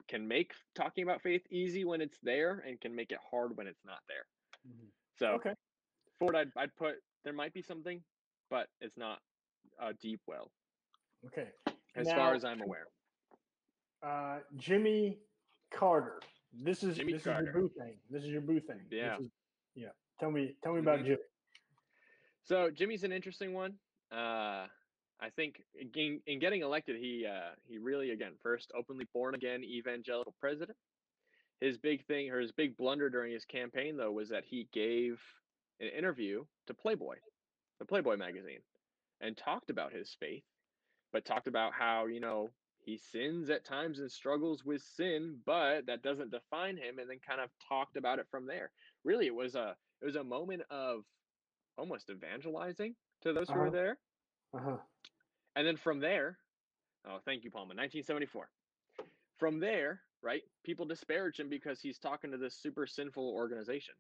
can 0.08 0.28
make 0.28 0.54
talking 0.74 1.04
about 1.04 1.22
faith 1.22 1.42
easy 1.52 1.84
when 1.84 2.02
it's 2.02 2.18
there 2.24 2.64
and 2.66 2.80
can 2.80 2.96
make 2.96 3.12
it 3.12 3.20
hard 3.30 3.58
when 3.58 3.68
it's 3.68 3.84
not 3.86 4.00
there. 4.08 4.26
Mhm. 4.68 4.88
So 5.20 5.28
Okay. 5.36 5.54
Ford, 6.20 6.36
I'd, 6.36 6.52
I'd 6.56 6.76
put 6.76 6.96
there 7.24 7.34
might 7.34 7.54
be 7.54 7.62
something, 7.62 8.02
but 8.50 8.68
it's 8.80 8.98
not 8.98 9.20
a 9.80 9.94
deep 9.94 10.22
well 10.28 10.50
Okay. 11.26 11.48
As 11.98 12.08
Now- 12.08 12.16
far 12.16 12.34
as 12.36 12.46
I'm 12.46 12.62
aware. 12.62 12.88
Uh, 14.02 14.40
Jimmy 14.56 15.18
Carter. 15.72 16.22
This 16.54 16.84
is 16.84 16.98
Jimmy 16.98 17.14
this 17.14 17.24
Carter. 17.24 17.48
is 17.50 17.54
your 17.54 17.62
boo 17.64 17.70
thing. 17.70 18.00
This 18.10 18.24
is 18.24 18.30
your 18.30 18.42
boo 18.42 18.60
thing. 18.60 18.88
Yeah. 18.90 19.18
is- 19.20 19.32
yeah. 19.76 19.90
Tell 20.20 20.32
me 20.32 20.56
tell 20.64 20.74
me 20.74 20.80
about 20.80 21.00
Mhm. 21.00 21.06
Jimmy. 21.06 21.24
So 22.44 22.70
Jimmy's 22.72 23.04
an 23.04 23.12
interesting 23.12 23.54
one. 23.54 23.78
Uh, 24.12 24.68
I 25.20 25.30
think 25.32 25.64
in, 25.76 26.22
in 26.26 26.40
getting 26.40 26.62
elected, 26.62 26.96
he 26.96 27.26
uh, 27.26 27.56
he 27.66 27.78
really 27.80 28.12
again 28.12 28.38
first 28.38 28.72
openly 28.74 29.06
born 29.06 29.36
again 29.36 29.64
evangelical 29.64 30.34
president. 30.40 30.78
His 31.60 31.78
big 31.78 32.06
thing 32.06 32.30
or 32.30 32.40
his 32.40 32.52
big 32.52 32.78
blunder 32.78 33.10
during 33.10 33.32
his 33.34 33.44
campaign 33.46 33.98
though 33.98 34.12
was 34.12 34.30
that 34.30 34.46
he 34.46 34.66
gave 34.66 35.22
an 35.80 35.88
interview 35.90 36.46
to 36.68 36.74
Playboy, 36.74 37.18
the 37.80 37.86
Playboy 37.86 38.16
magazine, 38.16 38.62
and 39.22 39.36
talked 39.36 39.70
about 39.72 39.92
his 39.92 40.14
faith, 40.16 40.44
but 41.14 41.26
talked 41.26 41.48
about 41.48 41.74
how 41.74 42.06
you 42.08 42.20
know 42.20 42.50
he 42.80 42.98
sins 42.98 43.50
at 43.50 43.66
times 43.66 44.00
and 44.00 44.10
struggles 44.10 44.64
with 44.64 44.82
sin, 44.82 45.38
but 45.46 45.86
that 45.88 46.04
doesn't 46.04 46.32
define 46.32 46.78
him. 46.78 47.00
And 47.00 47.10
then 47.10 47.20
kind 47.28 47.42
of 47.42 47.50
talked 47.68 47.98
about 47.98 48.20
it 48.20 48.28
from 48.32 48.48
there. 48.48 48.72
Really, 49.04 49.28
it 49.28 49.36
was 49.36 49.56
a 49.56 49.76
it 50.02 50.06
was 50.06 50.16
a 50.16 50.24
moment 50.24 50.64
of 50.70 51.04
almost 51.78 52.10
evangelizing 52.10 52.96
to 53.22 53.34
those 53.34 53.50
uh-huh. 53.50 53.54
who 53.54 53.60
were 53.60 53.68
uh-huh. 53.68 53.76
there. 53.76 53.98
Uh-huh. 54.54 54.78
And 55.56 55.68
then 55.68 55.78
from 55.78 56.00
there, 56.00 56.38
oh, 57.08 57.18
thank 57.26 57.44
you, 57.44 57.52
Palma, 57.52 57.74
1974. 57.76 58.50
From 59.38 59.60
there, 59.60 60.02
right, 60.22 60.44
people 60.64 60.86
disparage 60.86 61.40
him 61.40 61.50
because 61.50 61.82
he's 61.82 62.00
talking 62.00 62.32
to 62.32 62.38
this 62.38 62.56
super 62.56 62.88
sinful 62.88 63.30
organization. 63.30 63.96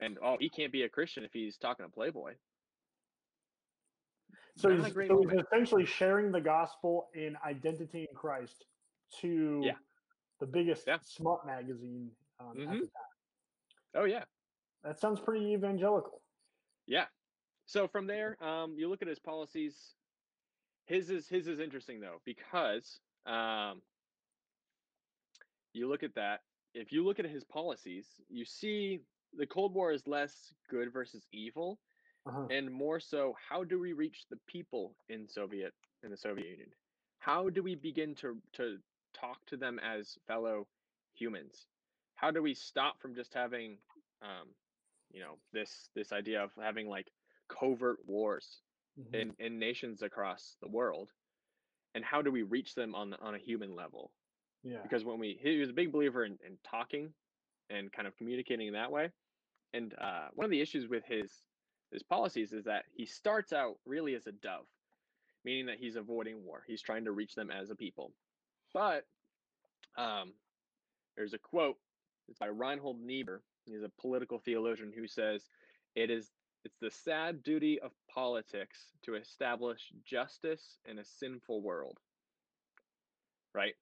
And 0.00 0.18
oh, 0.22 0.36
he 0.38 0.48
can't 0.48 0.72
be 0.72 0.82
a 0.82 0.88
Christian 0.88 1.24
if 1.24 1.32
he's 1.32 1.56
talking 1.56 1.86
to 1.86 1.90
Playboy. 1.90 2.34
So 4.58 4.70
he's, 4.70 4.92
so 4.92 5.24
he's, 5.30 5.40
essentially 5.40 5.86
sharing 5.86 6.32
the 6.32 6.40
gospel 6.40 7.10
in 7.14 7.36
identity 7.46 8.08
in 8.10 8.16
Christ 8.16 8.64
to 9.20 9.60
yeah. 9.62 9.72
the 10.40 10.46
biggest 10.46 10.82
yeah. 10.88 10.98
smut 11.00 11.46
magazine 11.46 12.10
um, 12.40 12.56
mm-hmm. 12.56 12.62
at 12.62 12.72
the 12.72 12.78
time. 12.78 13.94
Oh 13.94 14.04
yeah, 14.04 14.24
that 14.82 14.98
sounds 14.98 15.20
pretty 15.20 15.52
evangelical. 15.52 16.22
Yeah. 16.88 17.04
So 17.66 17.86
from 17.86 18.08
there, 18.08 18.36
um, 18.42 18.74
you 18.76 18.88
look 18.88 19.00
at 19.00 19.06
his 19.06 19.20
policies. 19.20 19.94
His 20.86 21.08
is 21.08 21.28
his 21.28 21.46
is 21.46 21.60
interesting 21.60 22.00
though 22.00 22.20
because 22.24 22.98
um, 23.26 23.80
you 25.72 25.88
look 25.88 26.02
at 26.02 26.16
that. 26.16 26.40
If 26.74 26.90
you 26.90 27.04
look 27.04 27.20
at 27.20 27.26
his 27.26 27.44
policies, 27.44 28.06
you 28.28 28.44
see 28.44 29.02
the 29.36 29.46
Cold 29.46 29.72
War 29.72 29.92
is 29.92 30.06
less 30.08 30.52
good 30.68 30.92
versus 30.92 31.28
evil 31.32 31.78
uh-huh. 32.28 32.46
and 32.50 32.70
more 32.70 33.00
so 33.00 33.34
how 33.48 33.64
do 33.64 33.78
we 33.78 33.92
reach 33.92 34.26
the 34.30 34.38
people 34.46 34.94
in 35.08 35.28
soviet 35.28 35.72
in 36.02 36.10
the 36.10 36.16
soviet 36.16 36.48
union? 36.48 36.68
How 37.18 37.48
do 37.48 37.62
we 37.62 37.74
begin 37.74 38.14
to 38.16 38.36
to 38.54 38.78
talk 39.18 39.38
to 39.46 39.56
them 39.56 39.78
as 39.78 40.18
fellow 40.26 40.66
humans? 41.14 41.66
How 42.16 42.30
do 42.30 42.42
we 42.42 42.54
stop 42.54 43.00
from 43.00 43.14
just 43.14 43.34
having 43.34 43.78
um 44.22 44.48
you 45.10 45.20
know 45.20 45.38
this 45.52 45.88
this 45.94 46.12
idea 46.12 46.42
of 46.42 46.50
having 46.60 46.88
like 46.88 47.10
covert 47.48 47.98
wars 48.06 48.60
mm-hmm. 48.98 49.14
in 49.14 49.32
in 49.38 49.58
nations 49.58 50.02
across 50.02 50.56
the 50.62 50.68
world? 50.68 51.10
And 51.94 52.04
how 52.04 52.22
do 52.22 52.30
we 52.30 52.42
reach 52.42 52.74
them 52.74 52.94
on 52.94 53.14
on 53.14 53.34
a 53.34 53.38
human 53.38 53.74
level? 53.74 54.12
Yeah. 54.62 54.82
Because 54.82 55.04
when 55.04 55.18
we 55.18 55.38
he 55.40 55.58
was 55.58 55.70
a 55.70 55.74
big 55.74 55.92
believer 55.92 56.24
in, 56.24 56.38
in 56.46 56.58
talking 56.68 57.12
and 57.70 57.92
kind 57.92 58.08
of 58.08 58.16
communicating 58.16 58.68
in 58.68 58.74
that 58.74 58.90
way 58.90 59.10
and 59.72 59.94
uh, 60.00 60.28
one 60.34 60.44
of 60.44 60.50
the 60.50 60.60
issues 60.60 60.88
with 60.88 61.04
his 61.04 61.30
his 61.92 62.02
policies 62.02 62.52
is 62.52 62.64
that 62.64 62.84
he 62.92 63.06
starts 63.06 63.52
out 63.52 63.76
really 63.86 64.14
as 64.14 64.26
a 64.26 64.32
dove, 64.32 64.66
meaning 65.44 65.66
that 65.66 65.78
he's 65.78 65.96
avoiding 65.96 66.44
war. 66.44 66.62
He's 66.66 66.82
trying 66.82 67.04
to 67.04 67.12
reach 67.12 67.34
them 67.34 67.50
as 67.50 67.70
a 67.70 67.74
people. 67.74 68.12
But 68.74 69.06
um, 69.96 70.32
there's 71.16 71.34
a 71.34 71.38
quote. 71.38 71.76
It's 72.28 72.38
by 72.38 72.48
Reinhold 72.48 73.00
Niebuhr. 73.00 73.42
He's 73.64 73.82
a 73.82 73.90
political 74.00 74.38
theologian 74.38 74.92
who 74.94 75.06
says, 75.06 75.48
"It 75.94 76.10
is 76.10 76.30
it's 76.64 76.76
the 76.80 76.90
sad 76.90 77.42
duty 77.42 77.80
of 77.80 77.92
politics 78.12 78.92
to 79.04 79.14
establish 79.14 79.92
justice 80.04 80.78
in 80.84 80.98
a 80.98 81.04
sinful 81.04 81.62
world." 81.62 81.98
Right. 83.54 83.74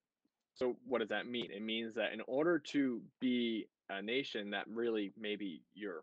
So 0.55 0.77
what 0.87 1.01
does 1.01 1.09
that 1.09 1.27
mean? 1.27 1.51
It 1.51 1.63
means 1.63 1.95
that 1.97 2.13
in 2.13 2.23
order 2.27 2.59
to 2.71 3.03
be 3.21 3.67
a 3.91 4.01
nation 4.01 4.51
that 4.51 4.67
really 4.69 5.13
maybe 5.19 5.63
you're 5.75 6.03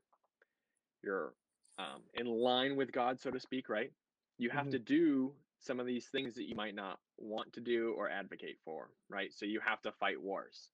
you're 1.02 1.34
um, 1.78 2.02
in 2.14 2.28
line 2.28 2.76
with 2.76 2.92
God, 2.92 3.20
so 3.20 3.32
to 3.32 3.40
speak, 3.40 3.70
right? 3.70 3.92
You 4.38 4.50
have 4.50 4.64
mm-hmm. 4.64 4.72
to 4.72 4.80
do 4.80 5.34
some 5.60 5.80
of 5.80 5.86
these 5.86 6.08
things 6.08 6.36
that 6.36 6.48
you 6.48 6.56
might 6.56 6.76
not 6.76 7.00
want 7.18 7.54
to 7.54 7.62
do 7.62 7.94
or 7.98 8.10
advocate 8.10 8.58
for, 8.66 8.90
right? 9.10 9.34
So 9.34 9.46
you 9.46 9.62
have 9.66 9.82
to 9.84 9.92
fight 9.94 10.22
wars. 10.22 10.70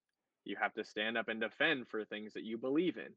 You 0.46 0.56
have 0.60 0.74
to 0.74 0.84
stand 0.84 1.18
up 1.18 1.28
and 1.28 1.40
defend 1.40 1.88
for 1.88 2.04
things 2.04 2.34
that 2.34 2.44
you 2.44 2.58
believe 2.58 2.98
in, 2.98 3.14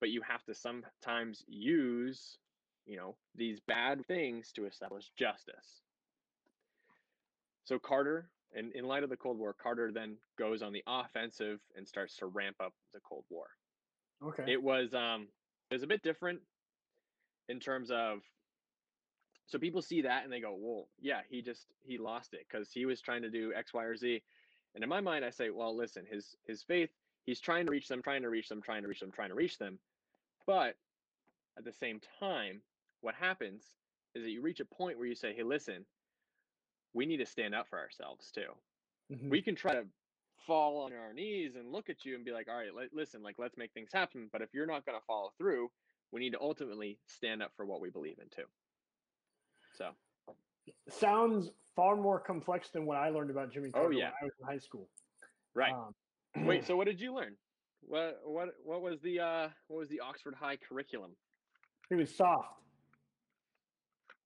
but 0.00 0.10
you 0.10 0.20
have 0.28 0.42
to 0.44 0.54
sometimes 0.54 1.44
use, 1.46 2.38
you 2.86 2.96
know, 2.96 3.14
these 3.36 3.60
bad 3.60 4.04
things 4.06 4.50
to 4.56 4.66
establish 4.66 5.10
justice. 5.16 5.82
So 7.64 7.78
Carter, 7.78 8.28
in, 8.54 8.72
in 8.74 8.86
light 8.86 9.04
of 9.04 9.10
the 9.10 9.16
Cold 9.16 9.38
War, 9.38 9.54
Carter 9.54 9.92
then 9.92 10.16
goes 10.38 10.62
on 10.62 10.72
the 10.72 10.82
offensive 10.88 11.60
and 11.76 11.86
starts 11.86 12.16
to 12.16 12.26
ramp 12.26 12.56
up 12.60 12.72
the 12.92 13.00
Cold 13.00 13.24
War. 13.30 13.46
Okay. 14.24 14.44
It 14.52 14.62
was 14.62 14.94
um 14.94 15.28
it 15.70 15.74
was 15.74 15.82
a 15.82 15.86
bit 15.86 16.02
different 16.02 16.40
in 17.48 17.60
terms 17.60 17.90
of 17.90 18.20
so 19.46 19.58
people 19.58 19.82
see 19.82 20.02
that 20.02 20.24
and 20.24 20.32
they 20.32 20.40
go 20.40 20.56
well 20.58 20.88
yeah 21.00 21.20
he 21.28 21.42
just 21.42 21.66
he 21.82 21.98
lost 21.98 22.34
it 22.34 22.46
because 22.50 22.70
he 22.72 22.86
was 22.86 23.00
trying 23.00 23.22
to 23.22 23.30
do 23.30 23.52
x 23.54 23.74
y 23.74 23.84
or 23.84 23.96
z. 23.96 24.22
And 24.74 24.82
in 24.82 24.88
my 24.88 25.00
mind 25.00 25.24
i 25.24 25.30
say 25.30 25.50
well 25.50 25.76
listen 25.76 26.04
his 26.10 26.36
his 26.46 26.62
faith 26.62 26.90
he's 27.24 27.40
trying 27.40 27.66
to 27.66 27.72
reach 27.72 27.88
them 27.88 28.02
trying 28.02 28.22
to 28.22 28.30
reach 28.30 28.48
them 28.48 28.62
trying 28.62 28.82
to 28.82 28.88
reach 28.88 29.00
them 29.00 29.12
trying 29.12 29.28
to 29.28 29.34
reach 29.34 29.58
them. 29.58 29.78
But 30.46 30.76
at 31.58 31.64
the 31.64 31.72
same 31.72 32.00
time 32.18 32.62
what 33.00 33.14
happens 33.14 33.64
is 34.14 34.24
that 34.24 34.30
you 34.30 34.40
reach 34.42 34.60
a 34.60 34.64
point 34.64 34.98
where 34.98 35.06
you 35.06 35.14
say 35.14 35.34
hey 35.34 35.42
listen 35.42 35.84
we 36.94 37.06
need 37.06 37.18
to 37.18 37.26
stand 37.26 37.54
up 37.54 37.68
for 37.68 37.78
ourselves 37.78 38.30
too. 38.32 38.52
Mm-hmm. 39.12 39.28
we 39.28 39.42
can 39.42 39.54
try 39.54 39.74
to 39.74 39.84
fall 40.46 40.82
on 40.84 40.92
our 40.92 41.12
knees 41.12 41.54
and 41.56 41.70
look 41.70 41.88
at 41.90 42.04
you 42.04 42.14
and 42.14 42.24
be 42.24 42.32
like 42.32 42.48
all 42.48 42.56
right 42.56 42.74
let, 42.74 42.92
listen 42.92 43.22
like 43.22 43.36
let's 43.38 43.56
make 43.56 43.72
things 43.72 43.90
happen 43.92 44.28
but 44.32 44.42
if 44.42 44.48
you're 44.54 44.66
not 44.66 44.84
going 44.86 44.98
to 44.98 45.04
follow 45.06 45.30
through 45.38 45.70
we 46.12 46.20
need 46.20 46.32
to 46.32 46.40
ultimately 46.40 46.98
stand 47.06 47.42
up 47.42 47.52
for 47.56 47.64
what 47.64 47.80
we 47.80 47.90
believe 47.90 48.18
in 48.18 48.28
too. 48.28 48.46
So 49.76 49.86
sounds 50.88 51.50
far 51.74 51.96
more 51.96 52.20
complex 52.20 52.70
than 52.70 52.84
what 52.84 52.98
I 52.98 53.08
learned 53.08 53.30
about 53.30 53.52
Jimmy 53.52 53.70
Carter 53.70 53.88
oh, 53.88 53.90
yeah. 53.90 54.04
when 54.04 54.12
I 54.20 54.24
was 54.24 54.32
in 54.40 54.46
high 54.46 54.58
school. 54.58 54.88
Right. 55.54 55.72
Um, 55.72 56.46
Wait, 56.46 56.64
so 56.66 56.76
what 56.76 56.86
did 56.86 57.00
you 57.00 57.14
learn? 57.14 57.34
What 57.80 58.20
what 58.24 58.48
what 58.62 58.82
was 58.82 59.00
the 59.00 59.20
uh 59.20 59.48
what 59.68 59.78
was 59.78 59.88
the 59.88 60.00
Oxford 60.00 60.34
High 60.38 60.56
curriculum? 60.56 61.12
It 61.90 61.96
was 61.96 62.14
soft. 62.14 62.60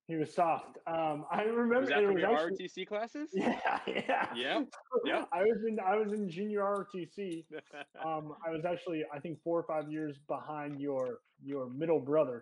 He 0.07 0.15
was 0.15 0.33
soft. 0.33 0.77
Um, 0.87 1.25
I 1.29 1.41
remember 1.41 1.81
was 1.81 1.89
that 1.89 2.01
from 2.01 2.17
your 2.17 2.33
actually, 2.33 2.69
ROTC 2.69 2.87
classes. 2.87 3.29
Yeah, 3.33 3.59
yeah, 3.85 4.25
yeah, 4.33 4.61
yeah. 5.05 5.25
I 5.33 5.43
was 5.43 5.65
in 5.67 5.77
I 5.85 5.97
was 5.97 6.13
in 6.13 6.29
junior 6.29 6.61
ROTC. 6.61 7.43
um, 8.05 8.33
I 8.47 8.51
was 8.51 8.63
actually 8.63 9.03
I 9.13 9.19
think 9.19 9.41
four 9.43 9.59
or 9.59 9.63
five 9.63 9.91
years 9.91 10.17
behind 10.29 10.79
your 10.79 11.19
your 11.43 11.69
middle 11.69 11.99
brother, 11.99 12.41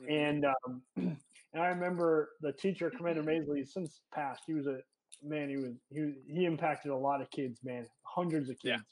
mm-hmm. 0.00 0.10
and 0.10 0.46
um, 0.46 0.82
and 0.96 1.62
I 1.62 1.66
remember 1.66 2.30
the 2.40 2.52
teacher, 2.52 2.90
Commander 2.90 3.22
Maisley, 3.28 3.68
since 3.68 4.00
passed. 4.14 4.44
He 4.46 4.54
was 4.54 4.66
a 4.66 4.78
man. 5.22 5.50
He 5.50 5.58
was 5.58 5.74
he 5.90 6.14
he 6.26 6.46
impacted 6.46 6.90
a 6.90 6.96
lot 6.96 7.20
of 7.20 7.30
kids, 7.30 7.60
man, 7.62 7.86
hundreds 8.04 8.48
of 8.48 8.58
kids, 8.58 8.82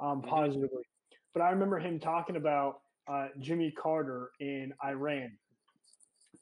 yeah. 0.00 0.04
um, 0.04 0.18
mm-hmm. 0.18 0.30
positively. 0.30 0.66
Mm-hmm. 0.68 1.16
But 1.32 1.42
I 1.42 1.50
remember 1.50 1.78
him 1.78 2.00
talking 2.00 2.34
about 2.34 2.80
uh, 3.06 3.28
Jimmy 3.38 3.70
Carter 3.70 4.32
in 4.40 4.72
Iran 4.84 5.30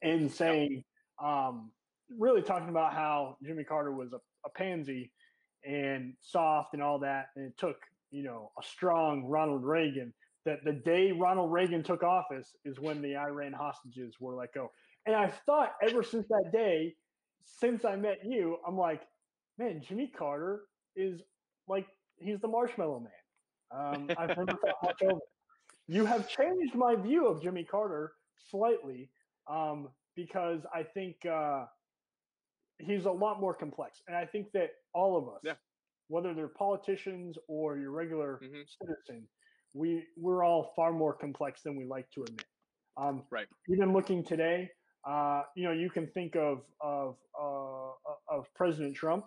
and 0.01 0.33
saying 0.33 0.83
um, 1.23 1.71
really 2.19 2.43
talking 2.43 2.69
about 2.69 2.93
how 2.93 3.37
Jimmy 3.43 3.65
Carter 3.65 3.93
was 3.93 4.13
a, 4.13 4.19
a 4.47 4.51
pansy 4.51 5.13
and 5.65 6.15
soft 6.21 6.75
and 6.75 6.83
all 6.83 6.99
that. 6.99 7.27
And 7.37 7.47
it 7.47 7.59
took, 7.59 7.77
you 8.11 8.23
know, 8.23 8.53
a 8.59 8.63
strong 8.63 9.25
Ronald 9.25 9.65
Reagan 9.65 10.13
that 10.45 10.65
the 10.65 10.73
day 10.73 11.13
Ronald 11.13 11.53
Reagan 11.53 11.83
took 11.83 12.03
office 12.03 12.55
is 12.65 12.79
when 12.79 13.01
the 13.01 13.17
Iran 13.17 13.53
hostages 13.53 14.15
were 14.21 14.35
let 14.35 14.53
go. 14.53 14.71
And 15.07 15.17
I've 15.17 15.35
thought 15.47 15.73
ever 15.83 16.03
since 16.03 16.27
that 16.29 16.51
day, 16.53 16.95
since 17.45 17.85
I 17.85 17.97
met 17.97 18.19
you, 18.25 18.59
I'm 18.67 18.77
like, 18.77 19.03
man, 19.59 19.83
Jimmy 19.87 20.13
Carter 20.17 20.63
is 20.97 21.21
like, 21.69 21.87
he's 22.19 22.41
the 22.41 22.49
marshmallow 22.49 23.01
man. 23.01 23.13
Um, 23.71 24.11
I've 24.19 24.37
never 24.37 24.53
thought 24.53 24.83
much 24.83 25.03
over 25.03 25.21
You 25.87 26.05
have 26.07 26.29
changed 26.29 26.75
my 26.75 26.97
view 26.97 27.27
of 27.27 27.43
Jimmy 27.43 27.65
Carter 27.65 28.13
slightly. 28.51 29.11
Um, 29.51 29.89
because 30.17 30.61
I 30.75 30.83
think 30.83 31.17
uh, 31.27 31.65
he's 32.79 33.05
a 33.05 33.11
lot 33.11 33.41
more 33.41 33.55
complex, 33.55 34.03
and 34.09 34.17
I 34.17 34.27
think 34.27 34.49
that 34.55 34.71
all 34.95 35.17
of 35.17 35.29
us, 35.29 35.41
yeah. 35.45 35.55
whether 36.09 36.35
they're 36.35 36.49
politicians 36.49 37.37
or 37.49 37.79
your 37.79 37.91
regular 37.91 38.41
mm-hmm. 38.43 38.63
citizen, 38.81 39.27
we 39.75 40.05
we're 40.17 40.45
all 40.45 40.73
far 40.77 40.93
more 40.93 41.15
complex 41.15 41.63
than 41.63 41.77
we 41.77 41.85
like 41.85 42.11
to 42.15 42.23
admit. 42.23 42.47
Um, 42.97 43.25
right. 43.31 43.47
Even 43.69 43.93
looking 43.93 44.25
today, 44.25 44.71
uh, 45.09 45.43
you 45.57 45.65
know, 45.65 45.73
you 45.73 45.91
can 45.91 46.07
think 46.09 46.37
of 46.37 46.63
of 46.81 47.17
uh, 47.41 48.37
of 48.37 48.47
President 48.55 48.97
Trump. 48.97 49.25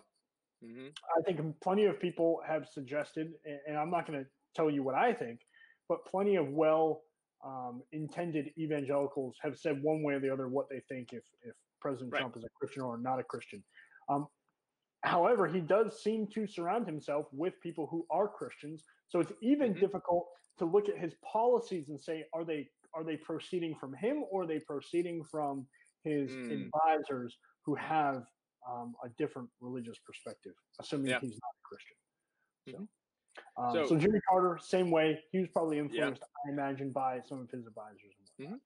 Mm-hmm. 0.64 0.88
I 0.88 1.22
think 1.22 1.40
plenty 1.62 1.86
of 1.86 2.00
people 2.00 2.40
have 2.48 2.66
suggested, 2.68 3.28
and, 3.46 3.60
and 3.68 3.78
I'm 3.78 3.92
not 3.92 4.08
going 4.08 4.20
to 4.20 4.26
tell 4.56 4.72
you 4.72 4.82
what 4.82 4.96
I 4.96 5.14
think, 5.14 5.42
but 5.88 6.00
plenty 6.06 6.36
of 6.36 6.50
well 6.50 7.04
um, 7.48 7.82
intended 7.94 8.52
evangelicals 8.58 9.38
have 9.42 9.58
said 9.58 9.82
one 9.82 10.04
way 10.04 10.16
or 10.16 10.20
the 10.20 10.32
other 10.32 10.48
what 10.48 10.70
they 10.70 10.82
think 10.90 11.14
if 11.14 11.24
if 11.44 11.56
President 11.80 12.12
right. 12.12 12.20
Trump 12.20 12.36
is 12.36 12.44
a 12.44 12.50
Christian 12.60 12.82
or 12.82 12.98
not 12.98 13.20
a 13.20 13.24
Christian. 13.24 13.64
Um, 14.10 14.28
however, 15.04 15.48
he 15.48 15.60
does 15.60 16.02
seem 16.02 16.28
to 16.34 16.48
surround 16.48 16.86
himself 16.86 17.28
with 17.32 17.54
people 17.62 17.88
who 17.90 18.06
are 18.10 18.28
Christians, 18.28 18.84
so 19.08 19.20
it's 19.20 19.32
even 19.42 19.72
mm-hmm. 19.72 19.80
difficult 19.80 20.28
to 20.60 20.66
look 20.66 20.90
at 20.90 20.98
his 20.98 21.14
policies 21.24 21.90
and 21.90 22.00
say 22.00 22.26
are 22.34 22.44
they 22.44 22.68
are 22.94 23.04
they 23.04 23.18
proceeding 23.18 23.76
from 23.76 23.94
him 23.94 24.24
or 24.32 24.44
are 24.44 24.48
they 24.48 24.60
proceeding 24.60 25.24
from 25.24 25.66
his 26.04 26.32
mm. 26.32 26.52
advisors 26.52 27.38
who 27.66 27.76
have 27.76 28.24
um, 28.70 28.96
a 29.04 29.10
different 29.18 29.50
religious 29.62 29.98
perspective, 30.06 30.54
assuming 30.80 31.08
Yeah. 31.08 31.20
he's 31.20 31.32
not 31.32 31.54
a 31.56 31.64
Christian. 31.64 31.98
So, 32.70 32.78
Mhm. 32.80 32.88
Um, 33.58 33.74
So- 33.74 33.86
so, 33.88 33.98
Jimmy 33.98 34.20
Carter, 34.22 34.58
same 34.62 34.92
way. 34.92 35.24
He 35.32 35.40
was 35.40 35.50
probably 35.50 35.80
influenced, 35.80 36.24
I 36.46 36.50
imagine, 36.52 36.92
by 36.92 37.22
some 37.22 37.40
of 37.40 37.50
his 37.50 37.66
advisors. 37.68 38.16
and 38.40 38.46
whatnot. 38.52 38.62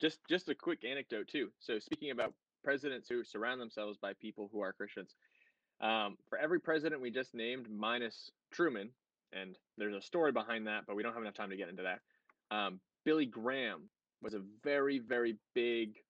just 0.00 0.20
just 0.28 0.48
a 0.48 0.54
quick 0.54 0.84
anecdote 0.84 1.28
too. 1.28 1.52
So 1.58 1.78
speaking 1.78 2.10
about 2.10 2.34
presidents 2.62 3.08
who 3.08 3.22
surround 3.24 3.60
themselves 3.60 3.98
by 3.98 4.12
people 4.14 4.48
who 4.52 4.60
are 4.60 4.72
Christians, 4.72 5.14
um, 5.80 6.16
for 6.28 6.38
every 6.38 6.60
president 6.60 7.00
we 7.00 7.10
just 7.10 7.34
named, 7.34 7.68
minus 7.70 8.30
Truman, 8.50 8.94
and 9.32 9.58
there's 9.76 9.94
a 9.94 10.00
story 10.02 10.32
behind 10.32 10.66
that, 10.66 10.86
but 10.86 10.96
we 10.96 11.02
don't 11.02 11.12
have 11.12 11.22
enough 11.22 11.34
time 11.34 11.50
to 11.50 11.56
get 11.56 11.68
into 11.68 11.82
that. 11.82 12.00
Um, 12.50 12.80
Billy 13.04 13.26
Graham 13.26 13.90
was 14.22 14.34
a 14.34 14.40
very 14.62 14.98
very 14.98 15.38
big 15.54 16.02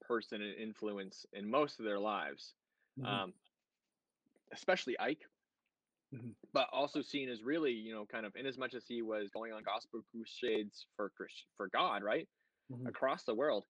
person 0.00 0.42
and 0.42 0.54
influence 0.56 1.24
in 1.32 1.48
most 1.48 1.78
of 1.78 1.84
their 1.84 1.98
lives, 1.98 2.54
Mhm. 2.98 3.04
um, 3.06 3.34
especially 4.52 4.98
Ike. 4.98 5.24
Mhm. 6.12 6.34
But 6.52 6.68
also 6.72 7.02
seen 7.02 7.28
as 7.28 7.42
really, 7.44 7.72
you 7.72 7.92
know, 7.94 8.06
kind 8.06 8.26
of 8.26 8.34
in 8.36 8.46
as 8.46 8.58
much 8.58 8.74
as 8.74 8.86
he 8.86 9.02
was 9.02 9.30
going 9.30 9.52
on 9.52 9.62
gospel 9.62 10.02
crusades 10.10 10.86
for 10.96 11.10
Christ- 11.10 11.46
for 11.56 11.68
God, 11.68 12.02
right? 12.02 12.28
Mhm. 12.68 12.94
across 12.94 13.24
the 13.24 13.34
world 13.34 13.66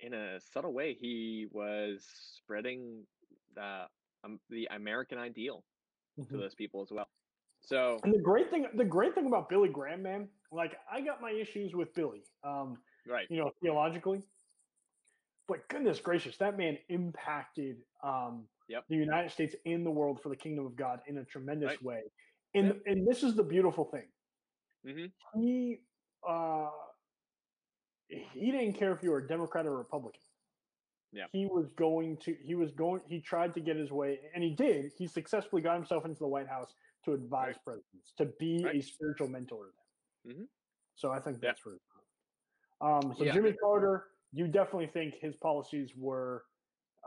in 0.00 0.14
a 0.14 0.40
subtle 0.40 0.72
way 0.74 0.94
he 0.94 1.46
was 1.52 2.06
spreading 2.06 3.06
the 3.54 3.88
um, 4.24 4.40
the 4.50 4.66
american 4.72 5.18
ideal 5.18 5.64
to 6.32 6.36
Mhm. 6.36 6.38
those 6.38 6.54
people 6.54 6.82
as 6.82 6.90
well 6.92 7.08
so 7.60 8.04
And 8.04 8.14
the 8.14 8.20
great 8.22 8.48
thing, 8.50 8.66
the 8.74 8.84
great 8.84 9.14
thing 9.14 9.26
about 9.26 9.48
Billy 9.48 9.68
Graham, 9.68 10.02
man, 10.02 10.30
like 10.50 10.74
I 10.90 11.00
got 11.02 11.20
my 11.20 11.30
issues 11.32 11.74
with 11.74 11.92
Billy, 11.94 12.24
um, 12.42 12.82
right 13.06 13.28
you 13.28 13.36
know, 13.36 13.52
theologically. 13.62 14.22
But 15.48 15.68
goodness 15.68 16.00
gracious, 16.00 16.38
that 16.38 16.56
man 16.56 16.78
impacted 16.88 17.84
um, 18.02 18.48
Yep. 18.70 18.84
the 18.88 18.96
United 18.96 19.32
States 19.32 19.56
and 19.66 19.84
the 19.84 19.90
world 19.90 20.22
for 20.22 20.28
the 20.28 20.36
kingdom 20.36 20.64
of 20.64 20.76
God 20.76 21.00
in 21.08 21.18
a 21.18 21.24
tremendous 21.24 21.70
Right. 21.70 21.82
way. 21.82 22.02
And 22.54 22.80
and 22.86 23.06
this 23.06 23.22
is 23.24 23.34
the 23.34 23.42
beautiful 23.42 23.84
thing. 23.84 24.08
hmm 24.84 25.06
He 25.34 25.80
uh, 26.26 26.70
he 28.08 28.50
didn't 28.52 28.74
care 28.74 28.92
if 28.92 29.02
you 29.02 29.10
were 29.10 29.18
a 29.18 29.26
Democrat 29.26 29.66
or 29.66 29.76
Republican. 29.76 30.22
Yeah. 31.12 31.26
He 31.32 31.46
was 31.46 31.68
going 31.70 32.16
to 32.18 32.36
he 32.40 32.54
was 32.54 32.70
going 32.70 33.02
he 33.08 33.20
tried 33.20 33.54
to 33.54 33.60
get 33.60 33.76
his 33.76 33.90
way 33.90 34.20
and 34.34 34.42
he 34.44 34.54
did. 34.54 34.92
He 34.96 35.06
successfully 35.08 35.62
got 35.62 35.74
himself 35.74 36.04
into 36.04 36.20
the 36.20 36.28
White 36.28 36.48
House 36.48 36.72
to 37.04 37.12
advise 37.12 37.56
Right. 37.56 37.64
presidents, 37.64 38.12
to 38.18 38.26
be 38.38 38.64
a 38.66 38.80
spiritual 38.80 39.28
mentor 39.28 39.66
to 39.66 39.72
them. 40.28 40.36
Mhm. 40.42 40.48
So 40.94 41.10
I 41.10 41.18
think 41.18 41.38
Yeah. 41.38 41.48
that's 41.50 41.66
really 41.66 41.80
cool. 41.92 42.06
Um, 42.88 43.14
so 43.14 43.24
Yeah. 43.24 43.32
Jimmy 43.34 43.52
Carter, 43.54 44.12
you 44.32 44.46
definitely 44.46 44.86
think 44.86 45.14
his 45.14 45.36
policies 45.36 45.96
were 45.96 46.44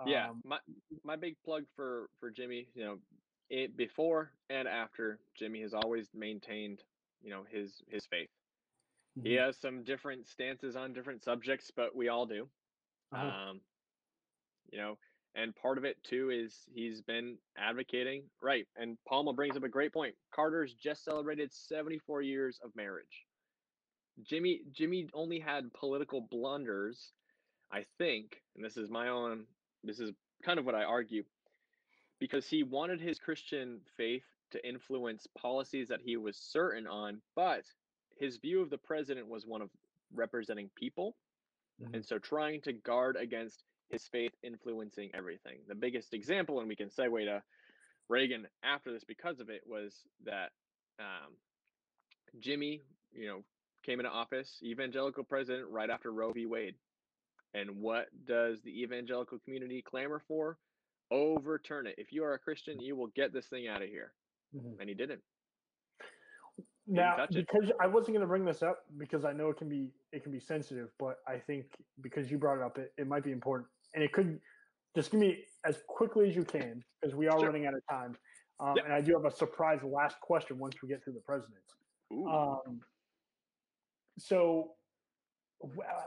yeah 0.01 0.29
um, 0.29 0.43
my 0.43 0.59
my 1.03 1.15
big 1.15 1.41
plug 1.43 1.65
for 1.75 2.09
for 2.19 2.31
jimmy 2.31 2.71
you 2.75 2.83
know 2.85 3.01
it 3.49 3.77
before 3.77 4.33
and 4.49 4.67
after 4.67 5.21
jimmy 5.35 5.61
has 5.61 5.73
always 5.73 6.13
maintained 6.13 6.83
you 7.21 7.29
know 7.31 7.43
his 7.43 7.83
his 7.87 8.05
faith. 8.07 8.31
He 9.23 9.33
mhm, 9.33 9.35
has 9.35 9.57
some 9.59 9.83
different 9.83 10.27
stances 10.27 10.75
on 10.75 10.93
different 10.93 11.23
subjects 11.23 11.71
but 11.71 11.95
we 11.95 12.09
all 12.09 12.25
do. 12.27 12.51
Uh-huh, 13.11 13.31
um 13.31 13.61
you 14.71 14.77
know 14.79 14.99
and 15.35 15.55
part 15.55 15.77
of 15.77 15.85
it 15.85 16.03
too 16.03 16.29
is 16.31 16.65
he's 16.73 17.01
been 17.01 17.39
advocating 17.57 18.31
right 18.41 18.67
and 18.75 18.97
palma 19.07 19.33
brings 19.33 19.57
up 19.57 19.63
a 19.63 19.69
great 19.69 19.93
point 19.93 20.17
carter's 20.31 20.75
just 20.75 21.03
celebrated 21.03 21.51
74 21.53 22.21
years 22.21 22.59
of 22.59 22.75
marriage. 22.75 23.27
Jimmy 24.21 24.65
jimmy 24.71 25.09
only 25.13 25.39
had 25.39 25.73
political 25.73 26.21
blunders 26.21 27.13
i 27.71 27.83
think 27.83 28.43
and 28.55 28.63
this 28.65 28.77
is 28.77 28.89
my 28.89 29.09
own 29.09 29.52
this 29.83 29.99
is 29.99 30.11
kind 30.43 30.59
of 30.59 30.65
what 30.65 30.75
i 30.75 30.83
argue 30.83 31.23
because 32.19 32.47
he 32.47 32.63
wanted 32.63 33.01
his 33.01 33.19
christian 33.19 33.79
faith 33.97 34.23
to 34.51 34.67
influence 34.67 35.27
policies 35.37 35.89
that 35.89 36.01
he 36.03 36.17
was 36.17 36.37
certain 36.37 36.87
on 36.87 37.21
but 37.35 37.63
his 38.17 38.37
view 38.37 38.61
of 38.61 38.69
the 38.69 38.77
president 38.77 39.27
was 39.27 39.45
one 39.47 39.61
of 39.61 39.69
representing 40.13 40.69
people 40.75 41.15
mhm, 41.81 41.93
and 41.93 42.05
so 42.05 42.19
trying 42.19 42.61
to 42.61 42.73
guard 42.73 43.17
against 43.17 43.63
his 43.89 44.07
faith 44.07 44.33
influencing 44.43 45.11
everything. 45.13 45.59
The 45.67 45.75
biggest 45.75 46.13
example, 46.13 46.59
and 46.59 46.69
we 46.69 46.75
can 46.75 46.89
segue 46.89 47.25
to 47.25 47.43
Reagan 48.09 48.47
after 48.63 48.91
this 48.93 49.03
because 49.05 49.39
of 49.39 49.49
it, 49.49 49.61
was 49.67 49.95
that 50.25 50.51
um, 50.99 51.33
Jimmy, 52.39 52.81
you 53.13 53.27
know, 53.27 53.43
came 53.85 53.99
into 53.99 54.11
office, 54.11 54.59
evangelical 54.63 55.23
president, 55.23 55.69
right 55.69 55.89
after 55.89 56.11
Roe 56.11 56.31
v. 56.33 56.45
Wade. 56.45 56.75
And 57.53 57.79
what 57.81 58.07
does 58.25 58.61
the 58.63 58.81
evangelical 58.81 59.39
community 59.39 59.81
clamor 59.81 60.19
for? 60.27 60.57
Overturn 61.11 61.85
it. 61.87 61.95
If 61.97 62.11
you 62.11 62.23
are 62.23 62.33
a 62.33 62.39
Christian, 62.39 62.79
you 62.81 62.95
will 62.95 63.07
get 63.07 63.31
this 63.33 63.47
thing 63.47 63.67
out 63.67 63.81
of 63.83 63.89
here. 63.89 64.13
mhm. 64.55 64.79
And 64.79 64.89
he 64.89 64.95
didn't. 64.95 65.21
Now, 66.85 67.25
because 67.27 67.71
I 67.79 67.87
wasn't 67.87 68.09
going 68.15 68.21
to 68.21 68.27
bring 68.27 68.43
this 68.43 68.61
up 68.61 68.79
because 68.97 69.23
I 69.23 69.31
know 69.31 69.49
it 69.49 69.57
can 69.57 69.69
be 69.69 69.93
it 70.11 70.21
can 70.23 70.31
be 70.33 70.39
sensitive, 70.39 70.89
but 70.99 71.19
I 71.27 71.39
think 71.39 71.65
because 72.01 72.29
you 72.29 72.37
brought 72.37 72.57
it 72.57 72.63
up, 72.63 72.77
it, 72.77 72.93
it 72.97 73.07
might 73.07 73.23
be 73.23 73.31
important, 73.31 73.69
and 73.95 74.03
it 74.03 74.11
could 74.11 74.41
just 74.93 75.09
give 75.11 75.21
me 75.21 75.45
as 75.65 75.81
quickly 75.87 76.27
as 76.29 76.35
you 76.35 76.43
can 76.43 76.83
because 77.01 77.15
we 77.15 77.27
are 77.27 77.39
Sure. 77.39 77.47
running 77.47 77.65
out 77.67 77.73
of 77.73 77.81
time, 77.89 78.17
um, 78.59 78.75
Yep. 78.75 78.85
and 78.85 78.93
I 78.93 78.99
do 79.01 79.13
have 79.13 79.23
a 79.25 79.31
surprise 79.31 79.81
last 79.81 80.19
question 80.19 80.59
once 80.59 80.81
we 80.81 80.89
get 80.89 81.01
through 81.03 81.13
the 81.13 81.21
presidents. 81.21 81.73
Um, 82.11 82.81
so, 84.19 84.75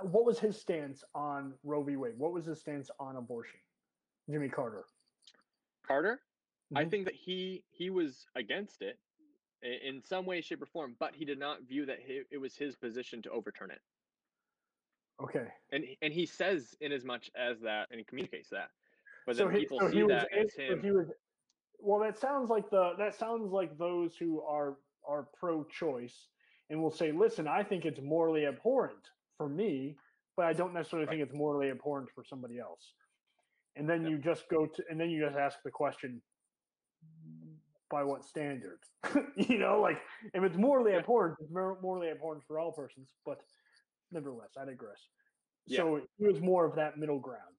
what 0.03 0.25
was 0.25 0.39
his 0.39 0.61
stance 0.61 1.03
on 1.15 1.55
Roe 1.65 1.83
v. 1.83 1.97
Wade? 1.97 2.19
What 2.19 2.33
was 2.33 2.45
his 2.45 2.61
stance 2.61 2.91
on 3.01 3.17
abortion? 3.17 3.59
Jimmy 4.31 4.49
Carter. 4.49 4.85
Carter, 5.87 6.21
I 6.75 6.85
Mhm. 6.85 6.91
think 6.91 7.05
that 7.07 7.15
he 7.15 7.65
he 7.71 7.91
was 7.91 8.27
against 8.35 8.83
it 8.83 8.99
in 9.63 10.03
some 10.03 10.27
way, 10.27 10.41
shape, 10.41 10.61
or 10.63 10.67
form, 10.67 10.95
but 10.99 11.15
he 11.15 11.25
did 11.25 11.39
not 11.39 11.63
view 11.63 11.87
that 11.87 12.01
he, 12.01 12.23
it 12.31 12.39
was 12.39 12.57
his 12.57 12.77
position 12.77 13.23
to 13.23 13.31
overturn 13.31 13.71
it. 13.71 13.81
Okay. 15.21 15.53
And 15.71 15.83
he- 15.85 15.99
and 16.03 16.13
he 16.13 16.27
says 16.27 16.77
in 16.81 16.93
as 16.93 17.05
much 17.05 17.31
as 17.35 17.61
that, 17.61 17.91
and 17.91 17.99
he 17.99 18.05
communicates 18.05 18.51
that. 18.51 18.71
But 19.25 19.37
so 19.37 19.47
then 19.47 19.55
he, 19.55 19.61
people 19.61 19.81
so 19.81 19.89
see 19.89 19.97
he 19.97 20.03
was, 20.03 20.11
that 20.11 20.33
as 20.33 20.55
him. 20.55 20.83
he 20.83 20.91
was, 20.91 21.11
well, 21.79 22.01
that 22.01 22.19
sounds 22.19 22.51
like 22.51 22.69
the 22.69 22.95
that 22.97 23.15
sounds 23.15 23.51
like 23.51 23.77
those 23.79 24.17
who 24.17 24.43
are 24.43 24.79
are 25.05 25.23
pro-choice 25.23 26.29
and 26.69 26.83
will 26.83 26.91
say, 26.91 27.13
"Listen, 27.13 27.47
I 27.49 27.63
think 27.63 27.87
it's 27.87 28.01
morally 28.01 28.45
abhorrent 28.47 29.11
for 29.37 29.49
me, 29.49 29.97
but 30.37 30.47
I 30.47 30.53
don't 30.53 30.75
necessarily 30.75 31.07
think 31.09 31.23
it's 31.23 31.35
morally 31.35 31.71
abhorrent 31.71 32.11
for 32.15 32.25
somebody 32.25 32.59
else." 32.59 32.95
And 33.77 33.89
then 33.89 34.03
Yeah. 34.05 34.11
you 34.11 34.19
just 34.19 34.49
go 34.49 34.67
to, 34.67 34.85
and 34.89 34.99
then 34.99 35.11
you 35.11 35.25
just 35.25 35.37
ask 35.37 35.63
the 35.63 35.71
question, 35.71 36.23
by 37.89 38.03
what 38.03 38.25
standard? 38.25 38.81
you 39.37 39.59
know, 39.59 39.81
like 39.81 39.99
if 40.35 40.43
it's 40.43 40.57
morally 40.57 40.93
Yeah. 40.93 40.99
abhorrent, 40.99 41.39
it's 41.41 41.51
morally 41.51 42.11
abhorrent 42.11 42.45
for 42.45 42.59
all 42.59 42.73
persons. 42.73 43.15
But 43.25 43.45
nevertheless, 44.11 44.57
I 44.57 44.65
digress. 44.65 45.09
Yeah. 45.67 45.79
So 45.79 45.97
it 45.97 46.09
was 46.19 46.41
more 46.41 46.65
of 46.65 46.75
that 46.77 46.97
middle 46.99 47.21
ground. 47.21 47.57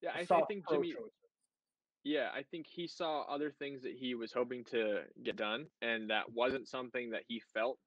yeah, 0.00 0.12
I, 0.14 0.20
I 0.20 0.24
think 0.46 0.66
Jimmy. 0.68 0.92
pro-choice. 0.92 1.12
Yeah, 2.02 2.30
I 2.34 2.42
think 2.42 2.66
he 2.66 2.86
saw 2.86 3.22
other 3.22 3.50
things 3.50 3.82
that 3.82 3.92
he 3.94 4.14
was 4.14 4.32
hoping 4.32 4.64
to 4.64 5.04
get 5.22 5.36
done, 5.36 5.70
and 5.82 6.08
that 6.08 6.32
wasn't 6.32 6.66
something 6.66 7.10
that 7.10 7.24
he 7.28 7.40
felt. 7.40 7.78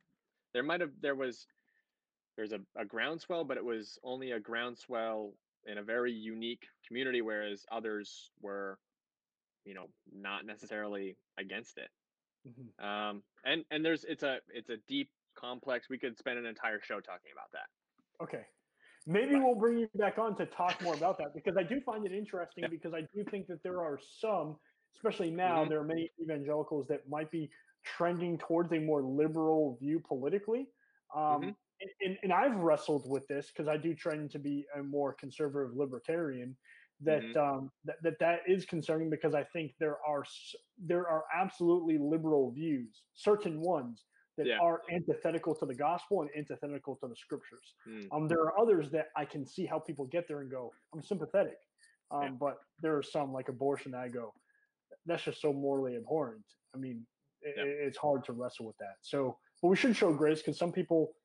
There 0.53 0.61
might 0.61 0.81
have 0.81 0.91
there 1.01 1.15
was 1.15 1.47
there's 2.35 2.53
a, 2.53 2.59
a 2.75 2.85
groundswell, 2.85 3.43
but 3.45 3.57
it 3.57 3.65
was 3.65 3.97
only 4.03 4.31
a 4.31 4.39
groundswell 4.39 5.33
in 5.65 5.77
a 5.77 5.83
very 5.83 6.11
unique 6.11 6.67
community, 6.87 7.21
whereas 7.21 7.65
others 7.71 8.31
were, 8.41 8.79
you 9.65 9.73
know, 9.73 9.87
not 10.11 10.45
necessarily 10.45 11.17
against 11.37 11.77
it. 11.77 11.89
Mhm. 12.45 12.73
Um, 12.83 13.23
and 13.45 13.65
and 13.71 13.85
there's 13.85 14.03
it's 14.05 14.23
a 14.23 14.41
it's 14.49 14.69
a 14.69 14.77
deep 14.87 15.11
complex. 15.35 15.89
We 15.89 15.99
could 15.99 16.17
spend 16.17 16.39
an 16.39 16.45
entire 16.45 16.81
show 16.81 17.01
talking 17.01 17.31
about 17.33 17.51
that. 17.53 17.67
Okay. 18.21 18.45
Maybe 19.05 19.35
Right. 19.35 19.39
we'll 19.39 19.55
bring 19.55 19.79
you 19.79 19.89
back 19.95 20.19
on 20.19 20.37
to 20.37 20.45
talk 20.47 20.81
more 20.81 20.95
about 20.95 21.17
that 21.19 21.33
because 21.35 21.57
I 21.57 21.63
do 21.63 21.81
find 21.81 22.05
it 22.05 22.11
interesting 22.13 22.69
Yeah. 22.69 22.69
because 22.69 22.93
I 22.93 23.01
do 23.13 23.25
think 23.31 23.47
that 23.47 23.63
there 23.63 23.81
are 23.81 23.99
some, 23.99 24.59
especially 24.95 25.31
now, 25.31 25.65
Mhm. 25.65 25.69
there 25.69 25.79
are 25.79 25.85
many 25.85 26.11
evangelicals 26.21 26.87
that 26.87 27.09
might 27.09 27.31
be 27.31 27.51
trending 27.83 28.37
towards 28.37 28.71
a 28.73 28.79
more 28.79 29.03
liberal 29.03 29.77
view 29.77 30.01
politically. 30.01 30.69
Um, 31.15 31.41
Mhm. 31.41 31.55
And, 32.01 32.17
and, 32.23 32.33
I've 32.33 32.55
wrestled 32.57 33.09
with 33.09 33.27
this 33.27 33.47
because 33.47 33.67
I 33.67 33.77
do 33.77 33.93
trend 33.93 34.31
to 34.31 34.39
be 34.39 34.65
a 34.77 34.83
more 34.83 35.13
conservative 35.13 35.75
libertarian. 35.75 36.55
That, 37.01 37.23
Mhm. 37.23 37.37
um, 37.37 37.71
that 37.85 38.01
that 38.03 38.19
that 38.19 38.39
is 38.47 38.65
concerning 38.65 39.09
because 39.09 39.33
I 39.33 39.43
think 39.43 39.73
there 39.79 39.97
are 40.07 40.23
there 40.77 41.07
are 41.07 41.25
absolutely 41.33 41.97
liberal 41.97 42.51
views, 42.51 43.03
certain 43.13 43.59
ones 43.59 44.05
that 44.37 44.47
Yeah. 44.47 44.59
are 44.59 44.81
antithetical 44.89 45.53
to 45.55 45.65
the 45.65 45.75
gospel 45.75 46.21
and 46.21 46.29
antithetical 46.35 46.95
to 46.97 47.07
the 47.07 47.15
scriptures. 47.15 47.75
Mm. 47.85 48.07
Um, 48.11 48.27
there 48.27 48.39
are 48.41 48.57
others 48.57 48.89
that 48.91 49.09
I 49.15 49.25
can 49.25 49.45
see 49.45 49.65
how 49.65 49.79
people 49.79 50.05
get 50.07 50.27
there 50.27 50.41
and 50.41 50.49
go, 50.49 50.73
I'm 50.93 51.01
sympathetic. 51.03 51.59
Um, 52.11 52.23
Yeah. 52.23 52.29
But 52.39 52.61
there 52.79 52.95
are 52.95 53.03
some 53.03 53.33
like 53.33 53.49
abortion 53.49 53.91
that 53.91 54.01
I 54.01 54.09
go, 54.09 54.33
that's 55.05 55.23
just 55.23 55.41
so 55.41 55.51
morally 55.53 55.95
abhorrent. 55.97 56.45
I 56.73 56.77
mean, 56.77 57.05
i 57.45 57.49
Yeah. 57.49 57.63
it's 57.63 57.97
hard 57.97 58.23
to 58.25 58.33
wrestle 58.33 58.65
with 58.65 58.77
that. 58.77 58.97
So, 59.01 59.37
but 59.61 59.67
we 59.67 59.75
should 59.75 59.95
show 59.95 60.13
grace 60.13 60.39
because 60.41 60.57
some 60.57 60.71
people 60.71 61.15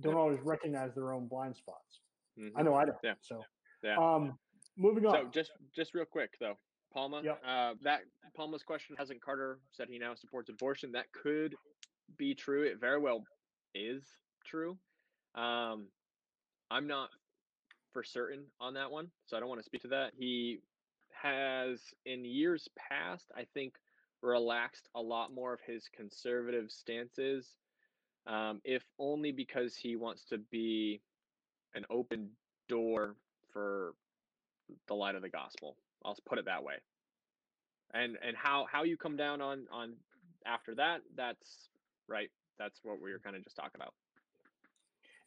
don't 0.00 0.14
always 0.16 0.40
recognize 0.40 0.94
their 0.94 1.12
own 1.12 1.26
blind 1.28 1.56
spots. 1.56 2.00
I 2.36 2.40
Mhm. 2.40 2.64
know 2.64 2.74
I 2.74 2.84
don't. 2.84 2.98
Yeah. 3.02 3.14
So, 3.20 3.44
Yeah. 3.82 3.96
um, 3.96 4.38
moving 4.76 5.06
on. 5.06 5.12
So 5.12 5.28
just 5.28 5.52
just 5.72 5.94
real 5.94 6.04
quick 6.04 6.36
though, 6.38 6.58
Palma. 6.90 7.22
Yep. 7.22 7.40
Uh, 7.44 7.74
that 7.82 8.02
Palma's 8.34 8.62
question 8.64 8.96
hasn't 8.96 9.22
Carter 9.22 9.60
said 9.70 9.88
he 9.88 9.98
now 9.98 10.14
supports 10.14 10.48
abortion. 10.48 10.92
That 10.92 11.12
could 11.12 11.56
be 12.16 12.34
true. 12.34 12.62
It 12.64 12.78
very 12.78 12.98
well 12.98 13.24
is 13.74 14.16
true. 14.44 14.78
Um, 15.34 15.92
I'm 16.70 16.86
not 16.86 17.10
for 17.92 18.02
certain 18.02 18.50
on 18.58 18.74
that 18.74 18.90
one, 18.90 19.12
so 19.26 19.36
I 19.36 19.40
don't 19.40 19.48
want 19.48 19.60
to 19.60 19.64
speak 19.64 19.82
to 19.82 19.88
that. 19.88 20.14
He 20.14 20.60
has, 21.10 21.94
in 22.04 22.24
years 22.24 22.68
past, 22.76 23.30
I 23.36 23.44
think, 23.44 23.78
relaxed 24.20 24.88
a 24.94 25.00
lot 25.00 25.32
more 25.32 25.52
of 25.52 25.60
his 25.60 25.88
conservative 25.88 26.70
stances, 26.72 27.56
um, 28.26 28.60
if 28.64 28.82
only 28.98 29.32
because 29.32 29.76
he 29.76 29.96
wants 29.96 30.24
to 30.26 30.38
be 30.38 31.00
an 31.74 31.84
open 31.90 32.30
door 32.68 33.16
for 33.52 33.94
the 34.88 34.94
light 34.94 35.14
of 35.14 35.22
the 35.22 35.28
gospel. 35.28 35.76
I'll 36.04 36.16
put 36.26 36.38
it 36.38 36.46
that 36.46 36.62
way. 36.62 36.74
And 37.92 38.16
and 38.26 38.36
how 38.36 38.66
how 38.70 38.84
you 38.84 38.96
come 38.96 39.16
down 39.16 39.40
on 39.40 39.66
on 39.70 39.94
after 40.46 40.74
that, 40.76 41.00
that's 41.16 41.68
right. 42.08 42.30
That's 42.58 42.80
what 42.82 43.00
we 43.00 43.12
were 43.12 43.18
kind 43.18 43.36
of 43.36 43.42
just 43.42 43.56
talking 43.56 43.76
about. 43.76 43.94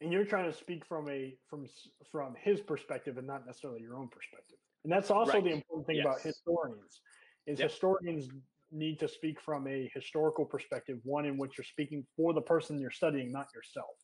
And 0.00 0.12
you're 0.12 0.24
trying 0.24 0.50
to 0.50 0.56
speak 0.56 0.84
from 0.86 1.08
a 1.08 1.34
from 1.48 1.66
from 2.10 2.34
his 2.40 2.60
perspective 2.60 3.18
and 3.18 3.26
not 3.26 3.46
necessarily 3.46 3.80
your 3.80 3.96
own 3.96 4.08
perspective. 4.08 4.58
And 4.84 4.92
that's 4.92 5.10
also 5.10 5.32
Right. 5.32 5.44
the 5.44 5.50
important 5.50 5.86
thing 5.86 6.00
about 6.00 6.20
historians 6.20 7.00
is 7.46 7.58
Yep. 7.58 7.70
historians 7.70 8.28
need 8.70 8.98
to 9.00 9.08
speak 9.08 9.40
from 9.40 9.66
a 9.66 9.90
historical 9.94 10.44
perspective, 10.44 10.98
one 11.04 11.24
in 11.24 11.38
which 11.38 11.56
you're 11.56 11.64
speaking 11.64 12.04
for 12.16 12.32
the 12.32 12.40
person 12.40 12.78
you're 12.78 12.90
studying, 12.90 13.32
not 13.32 13.46
yourself. 13.54 13.96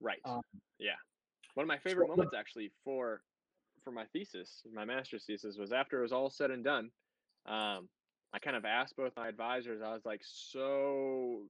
Right. 0.00 0.18
Um, 0.24 0.40
yeah. 0.78 0.92
One 1.54 1.64
of 1.64 1.68
my 1.68 1.78
favorite 1.78 2.08
so 2.08 2.16
moments 2.16 2.34
actually 2.36 2.70
for 2.84 3.22
for 3.84 3.92
my 3.92 4.04
thesis, 4.12 4.62
my 4.72 4.84
master's 4.84 5.24
thesis, 5.24 5.56
was 5.56 5.72
after 5.72 6.00
it 6.00 6.02
was 6.02 6.12
all 6.12 6.28
said 6.28 6.50
and 6.50 6.64
done. 6.64 6.90
Um, 7.46 7.88
I 8.32 8.38
kind 8.40 8.56
of 8.56 8.64
asked 8.64 8.96
both 8.96 9.12
my 9.16 9.28
advisors. 9.28 9.80
I 9.80 9.92
was 9.92 10.04
like, 10.04 10.20
"So, 10.24 11.42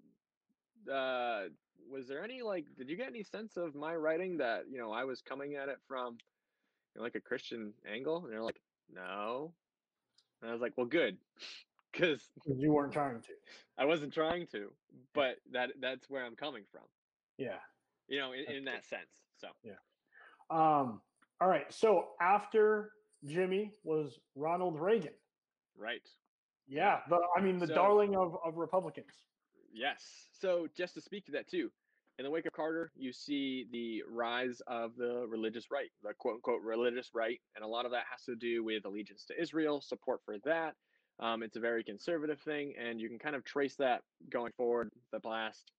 uh, 0.93 1.45
was 1.91 2.07
there 2.07 2.23
any 2.23 2.43
like? 2.43 2.67
Did 2.77 2.91
you 2.91 2.97
get 2.97 3.09
any 3.09 3.23
sense 3.23 3.57
of 3.57 3.75
my 3.75 3.97
writing 3.97 4.37
that 4.37 4.64
you 4.71 4.79
know 4.79 4.93
I 4.93 5.05
was 5.05 5.23
coming 5.23 5.55
at 5.55 5.69
it 5.69 5.79
from 5.89 6.19
you 6.95 7.01
know, 7.01 7.03
like 7.03 7.14
a 7.14 7.21
Christian 7.21 7.73
angle?" 7.91 8.25
And 8.25 8.33
they're 8.33 8.43
like, 8.43 8.61
"No." 8.93 9.55
And 10.41 10.51
I 10.51 10.53
was 10.53 10.61
like, 10.61 10.75
"Well, 10.77 10.87
good, 10.87 11.17
because 12.34 12.59
you 12.59 12.72
weren't 12.72 12.92
trying 12.92 13.20
to. 13.20 13.32
I 13.78 13.84
wasn't 13.84 14.12
trying 14.12 14.47
to, 14.49 14.72
but 15.14 15.36
that 15.53 15.70
that's 15.80 16.09
where 16.09 16.24
I'm 16.24 16.36
coming 16.36 16.64
from. 16.70 16.82
Yeah. 17.38 17.59
You 18.09 18.18
know, 18.20 18.32
in, 18.32 18.57
in 18.57 18.64
that 18.64 18.84
sense. 18.84 19.11
So." 19.40 19.49
Yeah. 19.62 19.72
Um, 20.51 21.01
all 21.40 21.49
right. 21.49 21.72
So 21.72 22.05
after 22.20 22.92
Jimmy 23.24 23.72
was 23.84 24.18
Ronald 24.34 24.80
Reagan. 24.80 25.12
Right. 25.76 26.07
Yeah. 26.68 27.01
The, 27.09 27.18
I 27.36 27.40
mean, 27.40 27.59
the 27.59 27.66
So- 27.66 27.74
darling 27.74 28.16
of, 28.16 28.36
of 28.44 28.57
Republicans. 28.57 29.12
Yes. 29.72 30.03
So 30.32 30.68
just 30.76 30.94
to 30.94 31.01
speak 31.01 31.26
to 31.26 31.32
that 31.32 31.49
too, 31.49 31.70
in 32.18 32.24
the 32.24 32.30
wake 32.30 32.47
of 32.47 32.53
Carter, 32.53 32.92
you 32.97 33.12
see 33.12 33.66
the 33.70 34.03
rise 34.11 34.62
of 34.66 34.97
the 34.97 35.26
religious 35.28 35.70
right, 35.70 35.90
the 36.03 36.14
quote 36.14 36.36
unquote 36.36 36.62
religious 36.62 37.11
right, 37.14 37.38
and 37.55 37.64
a 37.64 37.68
lot 37.68 37.84
of 37.84 37.90
that 37.90 38.05
has 38.11 38.22
to 38.24 38.36
do 38.36 38.64
with 38.64 38.86
allegiance 38.86 39.24
to 39.26 39.40
Israel, 39.40 39.82
support 39.82 40.20
for 40.24 40.36
that. 40.44 40.74
Um, 41.19 41.43
it's 41.43 41.57
a 41.57 41.61
very 41.61 41.83
conservative 41.83 42.41
thing, 42.41 42.75
and 42.79 43.01
you 43.01 43.09
can 43.09 43.19
kind 43.19 43.35
of 43.35 43.45
trace 43.45 43.77
that 43.77 44.03
going 44.31 44.53
forward 44.57 44.91
the 45.12 45.21
last, 45.27 45.73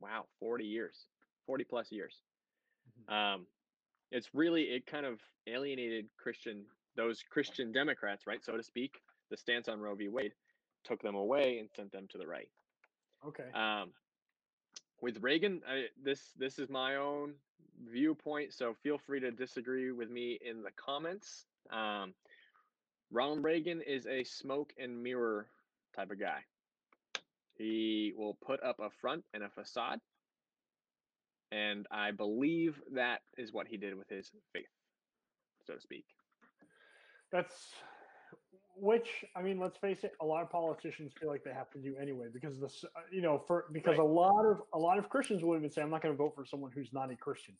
wow, 0.00 0.26
40 0.38 0.64
years, 0.64 1.06
40 1.46 1.64
plus 1.64 1.90
years. 1.90 2.14
Um, 3.08 3.46
it's 4.12 4.28
really 4.32 4.62
it 4.62 4.86
kind 4.86 5.04
of 5.04 5.20
alienated 5.46 6.06
Christian 6.16 6.64
those 6.96 7.22
Christian 7.30 7.72
Democrats, 7.72 8.26
right, 8.26 8.42
so 8.42 8.56
to 8.56 8.62
speak. 8.62 9.00
The 9.30 9.36
stance 9.36 9.68
on 9.68 9.80
Roe 9.80 9.94
v. 9.94 10.08
Wade 10.08 10.32
took 10.84 11.02
them 11.02 11.14
away 11.14 11.58
and 11.58 11.68
sent 11.74 11.92
them 11.92 12.06
to 12.10 12.18
the 12.18 12.26
right. 12.26 12.48
Okay. 13.26 13.50
Um, 13.54 13.90
with 15.00 15.18
Reagan, 15.20 15.60
I, 15.68 15.86
this 16.02 16.32
this 16.38 16.58
is 16.58 16.70
my 16.70 16.96
own 16.96 17.34
viewpoint, 17.84 18.54
so 18.54 18.74
feel 18.82 18.98
free 18.98 19.20
to 19.20 19.30
disagree 19.30 19.90
with 19.92 20.10
me 20.10 20.38
in 20.44 20.62
the 20.62 20.70
comments. 20.76 21.44
Um, 21.70 22.14
Ronald 23.10 23.44
Reagan 23.44 23.80
is 23.82 24.06
a 24.06 24.24
smoke 24.24 24.72
and 24.78 25.02
mirror 25.02 25.46
type 25.94 26.10
of 26.10 26.18
guy. 26.20 26.40
He 27.56 28.12
will 28.16 28.34
put 28.44 28.62
up 28.62 28.80
a 28.80 28.90
front 28.90 29.24
and 29.32 29.42
a 29.42 29.48
facade, 29.48 30.00
and 31.50 31.86
I 31.90 32.10
believe 32.10 32.80
that 32.94 33.20
is 33.38 33.52
what 33.52 33.66
he 33.66 33.76
did 33.76 33.94
with 33.94 34.08
his 34.08 34.30
faith, 34.52 34.66
so 35.66 35.74
to 35.74 35.80
speak. 35.80 36.04
That's 37.32 37.72
which 38.78 39.24
I 39.34 39.40
mean, 39.40 39.58
let's 39.58 39.78
face 39.78 40.04
it. 40.04 40.12
A 40.20 40.24
lot 40.26 40.42
of 40.42 40.50
politicians 40.50 41.12
feel 41.18 41.30
like 41.30 41.42
they 41.44 41.52
have 41.52 41.70
to 41.70 41.78
do 41.78 41.96
anyway 42.00 42.26
because 42.32 42.60
this, 42.60 42.84
uh, 42.84 43.00
you 43.10 43.22
know, 43.22 43.38
for 43.38 43.66
because 43.72 43.96
Right. 43.96 44.04
a 44.04 44.04
lot 44.04 44.44
of 44.44 44.62
a 44.74 44.78
lot 44.78 44.98
of 44.98 45.08
Christians 45.08 45.42
will 45.42 45.56
even 45.56 45.70
say, 45.70 45.80
"I'm 45.80 45.90
not 45.90 46.02
going 46.02 46.12
to 46.12 46.18
vote 46.18 46.34
for 46.34 46.44
someone 46.44 46.72
who's 46.72 46.92
not 46.92 47.10
a 47.10 47.16
Christian." 47.16 47.56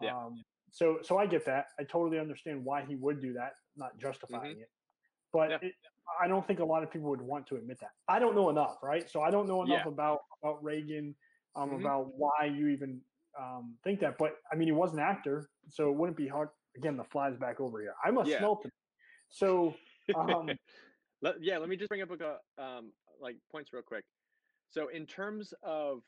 Yeah. 0.00 0.16
Um, 0.16 0.44
so, 0.70 0.98
so 1.02 1.18
I 1.18 1.26
get 1.26 1.44
that. 1.44 1.66
I 1.78 1.84
totally 1.84 2.18
understand 2.18 2.64
why 2.64 2.84
he 2.84 2.96
would 2.96 3.20
do 3.20 3.34
that, 3.34 3.52
not 3.76 3.98
justifying 3.98 4.60
it. 4.60 4.70
But 5.32 5.50
Mm-hmm. 5.50 5.64
Yeah. 5.64 5.68
it, 5.70 5.74
I 6.20 6.28
don't 6.28 6.46
think 6.46 6.60
a 6.60 6.64
lot 6.64 6.82
of 6.82 6.90
people 6.90 7.08
would 7.10 7.22
want 7.22 7.46
to 7.48 7.56
admit 7.56 7.78
that. 7.80 7.92
I 8.08 8.18
don't 8.18 8.34
know 8.34 8.50
enough, 8.50 8.82
right? 8.82 9.08
So 9.08 9.22
I 9.22 9.30
don't 9.30 9.46
know 9.48 9.62
enough 9.62 9.82
Yeah. 9.84 9.88
about 9.88 10.20
about 10.42 10.62
Reagan, 10.62 11.16
um, 11.56 11.70
Mhm. 11.70 11.80
about 11.80 12.14
why 12.14 12.44
you 12.44 12.68
even 12.68 13.00
um, 13.38 13.78
think 13.82 14.00
that. 14.00 14.18
But 14.18 14.36
I 14.52 14.56
mean, 14.56 14.68
he 14.68 14.72
was 14.72 14.92
an 14.92 14.98
actor, 14.98 15.48
so 15.68 15.90
it 15.90 15.96
wouldn't 15.96 16.16
be 16.18 16.28
hard. 16.28 16.50
Again, 16.76 16.96
the 16.96 17.04
flies 17.04 17.36
back 17.36 17.60
over 17.60 17.80
here. 17.80 17.94
I 18.04 18.10
must 18.10 18.30
Yeah. 18.30 18.38
smell 18.38 18.60
it. 18.64 18.72
So 19.30 19.74
um, 20.14 20.50
Let, 21.22 21.40
yeah, 21.40 21.58
let 21.58 21.68
me 21.68 21.76
just 21.76 21.88
bring 21.88 22.02
up 22.02 22.10
a 22.10 22.62
um, 22.62 22.92
like 23.20 23.36
points 23.50 23.72
real 23.72 23.82
quick. 23.82 24.04
So 24.70 24.88
in 24.88 25.06
terms 25.06 25.54
of 25.62 26.02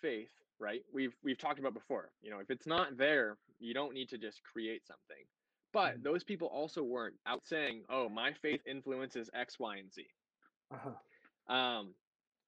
faith, 0.00 0.30
right? 0.60 0.82
We've 0.92 1.14
we've 1.24 1.38
talked 1.38 1.58
about 1.58 1.74
before. 1.74 2.12
You 2.22 2.30
know, 2.30 2.38
if 2.38 2.50
it's 2.50 2.66
not 2.66 2.96
there, 2.96 3.38
you 3.58 3.74
don't 3.74 3.92
need 3.92 4.08
to 4.10 4.18
just 4.18 4.42
create 4.44 4.86
something. 4.86 5.24
But 5.72 5.96
Mhm. 5.96 6.02
those 6.02 6.24
people 6.24 6.48
also 6.48 6.82
weren't 6.82 7.20
out 7.26 7.46
saying, 7.46 7.84
"Oh, 7.88 8.08
my 8.08 8.32
faith 8.34 8.66
influences 8.66 9.30
X, 9.34 9.58
Y, 9.58 9.76
and 9.78 9.92
Z." 9.92 10.06
uh-huh. 10.70 10.94
Um, 11.48 11.94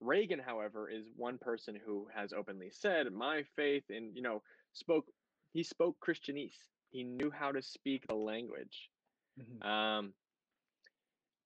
Reagan, 0.00 0.38
however, 0.40 0.88
is 0.88 1.06
one 1.16 1.38
person 1.38 1.76
who 1.76 2.08
has 2.14 2.32
openly 2.32 2.70
said, 2.70 3.12
"My 3.12 3.42
faith," 3.56 3.84
and 3.90 4.14
you 4.16 4.22
know, 4.22 4.42
spoke. 4.72 5.06
He 5.52 5.62
spoke 5.62 5.98
Christianese. 6.00 6.56
He 6.90 7.04
knew 7.04 7.30
how 7.30 7.52
to 7.52 7.62
speak 7.62 8.06
the 8.06 8.14
language. 8.14 8.90
Mhm. 9.38 9.62
Um, 9.62 10.14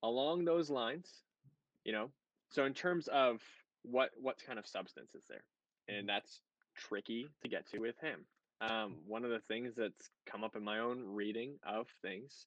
along 0.03 0.45
those 0.45 0.71
lines, 0.71 1.25
you 1.85 1.93
know, 1.93 2.11
so 2.51 2.65
in 2.65 2.75
terms 2.75 3.09
of 3.09 3.43
what 3.83 4.11
what 4.21 4.39
kind 4.47 4.59
of 4.59 4.67
substance 4.67 5.15
is 5.15 5.25
there, 5.29 5.45
and 5.89 6.09
that's 6.09 6.41
tricky 6.77 7.29
to 7.43 7.49
get 7.49 7.67
to 7.69 7.79
with 7.81 7.99
him. 8.01 8.27
Um, 8.61 8.97
one 9.07 9.25
of 9.25 9.31
the 9.31 9.41
things 9.49 9.75
that's 9.77 10.11
come 10.31 10.43
up 10.43 10.57
in 10.57 10.65
my 10.65 10.79
own 10.79 11.05
reading 11.05 11.59
of 11.67 11.87
things, 12.03 12.47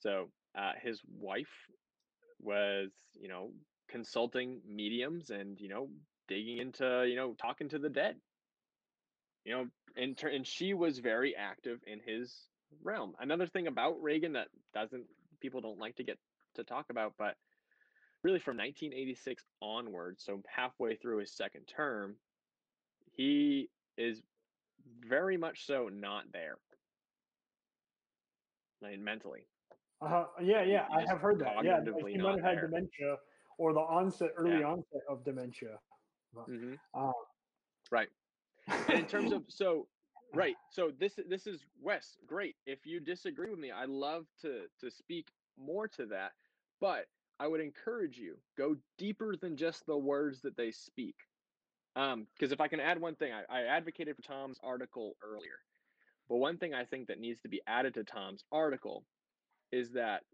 so 0.00 0.28
uh, 0.56 0.72
his 0.80 1.00
wife 1.18 1.68
was, 2.40 2.90
you 3.14 3.28
know, 3.28 3.50
consulting 3.88 4.60
mediums 4.66 5.30
and 5.30 5.60
you 5.60 5.68
know 5.68 5.88
digging 6.28 6.58
into 6.58 7.06
you 7.08 7.16
know 7.16 7.34
talking 7.34 7.68
to 7.68 7.78
the 7.78 7.88
dead. 7.88 8.16
You 9.44 9.54
know 9.54 9.66
and 9.96 10.18
and 10.22 10.46
she 10.46 10.74
was 10.74 10.98
very 10.98 11.34
active 11.36 11.80
in 11.86 12.00
his 12.04 12.34
realm. 12.82 13.14
Another 13.20 13.46
thing 13.46 13.66
about 13.66 14.02
reagan 14.02 14.32
that 14.32 14.48
doesn't 14.72 15.04
people 15.40 15.60
don't 15.60 15.78
like 15.78 15.96
to 15.96 16.04
get 16.04 16.18
to 16.54 16.64
talk 16.64 16.86
about 16.90 17.12
but 17.18 17.34
really 18.22 18.38
from 18.38 18.56
1986 18.56 19.42
onward 19.60 20.16
so 20.18 20.40
halfway 20.46 20.96
through 20.96 21.18
his 21.18 21.36
second 21.36 21.62
term 21.64 22.16
he 23.16 23.68
is 23.98 24.22
very 25.08 25.36
much 25.36 25.66
so 25.66 25.88
not 25.92 26.24
there 26.32 26.56
like 28.82 28.98
mentally 28.98 29.46
Uh-huh. 30.00 30.26
Yeah, 30.42 30.62
yeah, 30.62 30.86
I 30.92 31.02
have 31.08 31.20
heard 31.20 31.38
that. 31.40 31.64
Yeah, 31.64 31.78
like 31.78 32.06
he 32.12 32.18
might 32.18 32.36
have 32.36 32.44
had 32.44 32.56
there. 32.58 32.66
dementia 32.68 33.16
or 33.58 33.72
the 33.72 33.80
onset, 33.80 34.30
early 34.36 34.58
Yeah. 34.58 34.66
onset 34.72 35.00
of 35.08 35.24
dementia. 35.24 35.78
Mm-hmm. 36.36 36.74
Uh, 36.92 37.12
right 37.92 38.08
and 38.88 38.98
in 38.98 39.06
terms 39.06 39.30
of 39.32 39.44
so 39.48 39.86
right 40.34 40.56
so 40.70 40.90
this 40.98 41.18
this 41.28 41.46
is 41.46 41.64
wes 41.80 42.16
great 42.26 42.56
if 42.66 42.84
you 42.86 42.98
disagree 42.98 43.50
with 43.50 43.58
me 43.60 43.70
i 43.70 43.84
love 43.84 44.26
to 44.40 44.62
to 44.80 44.90
speak 44.90 45.28
more 45.56 45.86
to 45.86 46.06
that 46.06 46.32
but 46.80 47.06
i 47.38 47.46
would 47.46 47.60
encourage 47.60 48.18
you 48.18 48.36
go 48.58 48.74
deeper 48.98 49.36
than 49.36 49.54
just 49.56 49.86
the 49.86 49.96
words 49.96 50.40
that 50.40 50.56
they 50.56 50.72
speak 50.72 51.14
um 51.96 52.26
because 52.34 52.52
if 52.52 52.60
i 52.60 52.68
can 52.68 52.80
add 52.80 53.00
one 53.00 53.16
thing 53.16 53.32
I, 53.32 53.44
I 53.48 53.64
advocated 53.64 54.16
for 54.16 54.22
tom's 54.22 54.58
article 54.62 55.16
earlier 55.22 55.58
but 56.28 56.36
one 56.36 56.58
thing 56.58 56.74
i 56.74 56.84
think 56.84 57.08
that 57.08 57.20
needs 57.20 57.40
to 57.42 57.48
be 57.48 57.62
added 57.66 57.94
to 57.94 58.04
tom's 58.04 58.44
article 58.52 59.06
is 59.72 59.92
that 59.92 60.24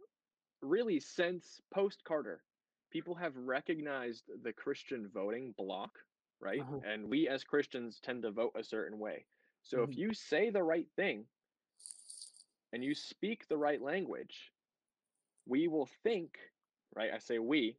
really 0.63 1.01
since 1.01 1.61
post 1.73 2.05
carter 2.05 2.45
people 2.91 3.15
have 3.17 3.37
recognized 3.37 4.31
the 4.43 4.53
christian 4.53 5.09
voting 5.13 5.53
block 5.57 5.93
right? 6.41 6.67
Uh-huh. 6.67 6.81
And 6.83 7.09
we 7.11 7.29
as 7.29 7.45
Christians 7.45 8.01
tend 8.01 8.23
to 8.23 8.31
vote 8.33 8.53
a 8.57 8.65
certain 8.65 8.99
way. 8.99 9.27
So 9.63 9.83
Mhm. 9.83 9.93
if 9.93 9.97
you 9.97 10.15
say 10.15 10.51
the 10.51 10.63
right 10.63 10.89
thing 10.97 11.27
and 12.73 12.85
you 12.85 12.95
speak 12.95 13.47
the 13.49 13.59
right 13.59 13.81
language, 13.81 14.53
we 15.47 15.69
will 15.69 15.87
think 15.87 16.39
right? 16.95 17.13
I 17.13 17.19
say 17.19 17.39
we, 17.39 17.79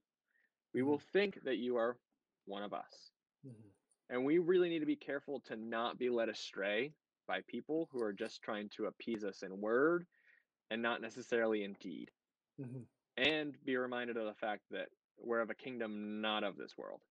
we 0.73 0.81
will 0.83 0.99
Mm-hmm. 0.99 1.11
think 1.13 1.43
that 1.43 1.57
you 1.57 1.77
are 1.77 1.97
one 2.45 2.63
of 2.63 2.73
us. 2.73 3.10
Mhm. 3.45 3.71
And 4.09 4.25
we 4.25 4.39
really 4.39 4.69
need 4.69 4.79
to 4.79 4.85
be 4.85 4.95
careful 4.95 5.39
to 5.41 5.55
not 5.55 5.97
be 5.97 6.09
led 6.09 6.29
astray 6.29 6.93
by 7.27 7.41
people 7.41 7.87
who 7.91 8.01
are 8.01 8.13
just 8.13 8.41
trying 8.41 8.69
to 8.69 8.87
appease 8.87 9.23
us 9.23 9.43
in 9.43 9.61
word 9.61 10.05
and 10.69 10.81
not 10.81 11.01
necessarily 11.01 11.63
in 11.63 11.73
deed. 11.73 12.11
Mhm. 12.59 12.87
And 13.17 13.63
be 13.63 13.77
reminded 13.77 14.17
of 14.17 14.25
the 14.25 14.33
fact 14.33 14.63
that 14.69 14.89
we're 15.17 15.39
of 15.39 15.49
a 15.49 15.55
kingdom 15.55 16.21
not 16.21 16.43
of 16.43 16.57
this 16.57 16.77
world. 16.77 17.01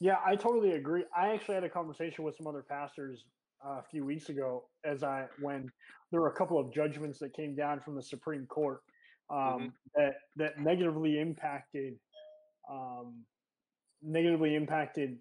Yeah, 0.00 0.22
I 0.24 0.36
totally 0.36 0.72
agree. 0.72 1.04
I 1.14 1.32
actually 1.32 1.56
had 1.56 1.64
a 1.64 1.70
conversation 1.70 2.24
with 2.24 2.36
some 2.36 2.46
other 2.46 2.62
pastors 2.62 3.26
uh, 3.64 3.80
a 3.80 3.82
few 3.82 4.04
weeks 4.04 4.28
ago 4.28 4.70
as 4.84 5.02
I 5.02 5.28
when 5.40 5.72
there 6.10 6.20
were 6.20 6.28
a 6.28 6.34
couple 6.34 6.58
of 6.58 6.72
judgments 6.72 7.18
that 7.18 7.34
came 7.34 7.56
down 7.56 7.80
from 7.80 7.96
the 7.96 8.02
Supreme 8.02 8.46
Court 8.46 8.84
um, 9.30 9.74
that 9.94 10.14
that 10.36 10.58
negatively 10.60 11.18
impacted 11.18 11.98
um, 12.70 13.26
negatively 14.00 14.54
impacted 14.54 15.20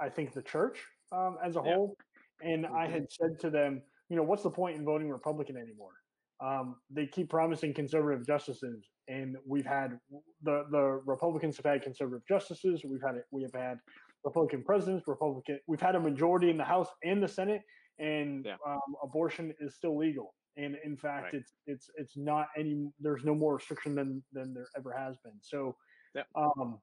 I 0.00 0.08
think 0.08 0.32
the 0.32 0.42
church 0.42 0.84
um, 1.12 1.38
as 1.44 1.56
a 1.56 1.62
Yeah. 1.62 1.74
whole. 1.74 1.96
And 2.42 2.66
I 2.66 2.86
Mhm. 2.86 2.90
had 2.90 3.12
said 3.12 3.38
to 3.40 3.50
them, 3.50 3.82
you 4.08 4.16
know, 4.16 4.22
what's 4.22 4.42
the 4.42 4.50
point 4.50 4.76
in 4.76 4.84
voting 4.84 5.08
Republican 5.10 5.56
anymore? 5.56 5.92
Um, 6.40 6.80
they 6.90 7.06
keep 7.06 7.30
promising 7.30 7.72
conservative 7.72 8.26
justices, 8.26 8.90
and 9.06 9.36
we've 9.46 9.64
had 9.66 10.00
the 10.42 10.64
the 10.70 10.82
Republicans 11.06 11.56
have 11.58 11.66
had 11.66 11.82
conservative 11.82 12.26
justices. 12.26 12.84
We've 12.84 13.02
had 13.02 13.22
we 13.30 13.42
have 13.42 13.52
had 13.54 13.78
Republican 14.24 14.64
presidents, 14.64 15.06
Republican. 15.06 15.60
We've 15.68 15.80
had 15.80 15.94
a 15.94 16.00
majority 16.00 16.50
in 16.50 16.56
the 16.56 16.64
House 16.64 16.88
and 17.04 17.22
the 17.22 17.28
Senate, 17.28 17.62
and 17.98 18.44
Yeah. 18.44 18.56
um, 18.66 18.80
abortion 19.04 19.54
is 19.60 19.76
still 19.76 19.96
legal. 19.96 20.34
And 20.56 20.76
in 20.84 20.96
fact, 20.96 21.26
Right. 21.26 21.34
it's 21.34 21.54
it's 21.66 21.88
it's 21.94 22.16
not 22.16 22.48
any. 22.56 22.90
There's 22.98 23.24
no 23.24 23.34
more 23.36 23.54
restriction 23.54 23.94
than 23.94 24.24
than 24.32 24.52
there 24.52 24.66
ever 24.76 24.92
has 24.92 25.16
been. 25.18 25.40
So, 25.40 25.76
Yep. 26.14 26.26
um, 26.34 26.82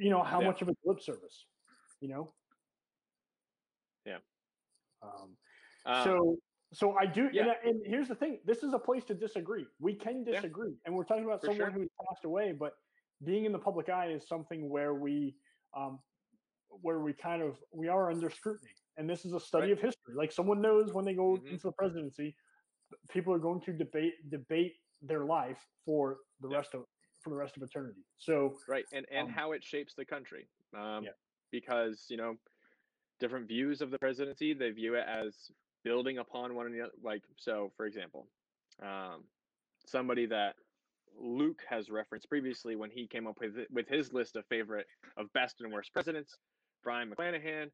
you 0.00 0.10
know, 0.10 0.22
how 0.22 0.40
Yeah. 0.40 0.46
much 0.48 0.62
of 0.62 0.68
it's 0.68 0.80
lip 0.84 1.00
service? 1.00 1.46
You 2.00 2.08
know. 2.08 2.34
Yeah. 4.06 4.18
Um, 5.02 5.36
Um, 5.84 6.04
so 6.04 6.36
so 6.72 6.96
I 6.96 7.04
do, 7.06 7.28
yeah. 7.32 7.54
and, 7.64 7.68
and 7.70 7.86
here's 7.86 8.08
the 8.08 8.14
thing: 8.14 8.40
this 8.44 8.62
is 8.62 8.72
a 8.72 8.78
place 8.78 9.04
to 9.06 9.14
disagree. 9.14 9.66
We 9.78 9.94
can 9.94 10.24
Yeah. 10.24 10.34
disagree, 10.34 10.74
and 10.84 10.94
we're 10.94 11.04
talking 11.04 11.24
about 11.24 11.40
For 11.40 11.48
someone 11.48 11.72
sure. 11.72 11.80
who's 11.80 11.90
passed 12.08 12.24
away, 12.24 12.52
but 12.52 12.72
being 13.24 13.44
in 13.44 13.52
the 13.52 13.58
public 13.58 13.88
eye 13.88 14.10
is 14.12 14.26
something 14.26 14.68
where 14.70 14.94
we, 14.94 15.36
um, 15.74 15.98
where 16.68 17.00
we 17.00 17.12
kind 17.12 17.42
of 17.42 17.62
we 17.72 17.88
are 17.88 18.10
under 18.10 18.30
scrutiny, 18.30 18.70
and 18.96 19.08
this 19.08 19.24
is 19.24 19.32
a 19.34 19.40
study 19.40 19.68
Right. 19.68 19.72
of 19.72 19.80
history. 19.80 20.14
Like 20.14 20.32
someone 20.32 20.60
knows 20.60 20.92
when 20.92 21.04
they 21.04 21.14
go 21.14 21.36
Mhm. 21.36 21.50
into 21.52 21.64
the 21.68 21.72
presidency, 21.72 22.36
people 23.08 23.32
are 23.34 23.38
going 23.38 23.60
to 23.62 23.72
debate 23.72 24.14
debate 24.30 24.76
their 25.02 25.24
life 25.24 25.68
for 25.84 26.20
the 26.40 26.48
Yeah. 26.48 26.56
rest 26.58 26.74
of 26.74 26.86
for 27.20 27.30
the 27.30 27.36
rest 27.36 27.56
of 27.56 27.62
eternity. 27.62 28.00
So 28.18 28.56
right 28.68 28.84
and 28.92 29.06
and 29.10 29.28
um, 29.28 29.32
how 29.32 29.52
it 29.52 29.62
shapes 29.64 29.94
the 29.94 30.04
country 30.04 30.46
um 30.76 31.04
Yeah. 31.04 31.10
because 31.50 32.06
you 32.08 32.16
know 32.16 32.36
different 33.18 33.48
views 33.48 33.80
of 33.80 33.90
the 33.90 33.98
presidency 33.98 34.54
they 34.54 34.70
view 34.70 34.94
it 34.94 35.04
as 35.06 35.34
building 35.84 36.18
upon 36.18 36.54
one 36.54 36.66
another 36.66 36.90
like 37.02 37.22
so 37.36 37.70
for 37.76 37.86
example 37.86 38.26
um 38.82 39.24
somebody 39.86 40.26
that 40.26 40.54
luke 41.18 41.62
has 41.68 41.90
referenced 41.90 42.28
previously 42.28 42.76
when 42.76 42.90
he 42.90 43.06
came 43.06 43.26
up 43.26 43.38
with 43.40 43.56
with 43.70 43.88
his 43.88 44.12
list 44.12 44.36
of 44.36 44.44
favorite 44.46 44.86
of 45.16 45.30
best 45.32 45.60
and 45.60 45.72
worst 45.72 45.92
presidents 45.92 46.38
Brion 46.82 47.10
McClanahan 47.10 47.70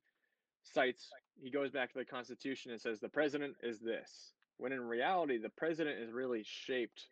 cites 0.65 1.11
he 1.41 1.51
goes 1.51 1.71
back 1.71 1.93
to 1.93 1.99
the 1.99 2.05
constitution 2.05 2.73
and 2.73 2.81
says 2.81 2.99
the 2.99 3.09
president 3.09 3.55
is 3.63 3.79
this 3.79 4.33
when 4.57 4.73
in 4.73 4.81
reality 4.81 5.39
the 5.39 5.51
president 5.51 6.01
is 6.01 6.11
really 6.13 6.43
shaped 6.45 7.07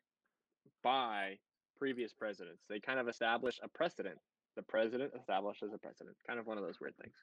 by 0.83 1.39
previous 1.79 2.13
presidents. 2.13 2.63
They 2.69 2.81
kind 2.81 2.99
of 2.99 3.09
establish 3.09 3.61
a 3.63 3.69
precedent. 3.69 4.19
The 4.57 4.63
president 4.63 5.13
establishes 5.19 5.73
a 5.75 5.79
precedent. 5.79 6.17
Kind 6.27 6.39
of 6.39 6.47
one 6.47 6.59
of 6.59 6.65
those 6.65 6.81
weird 6.81 6.95
things. 6.97 7.15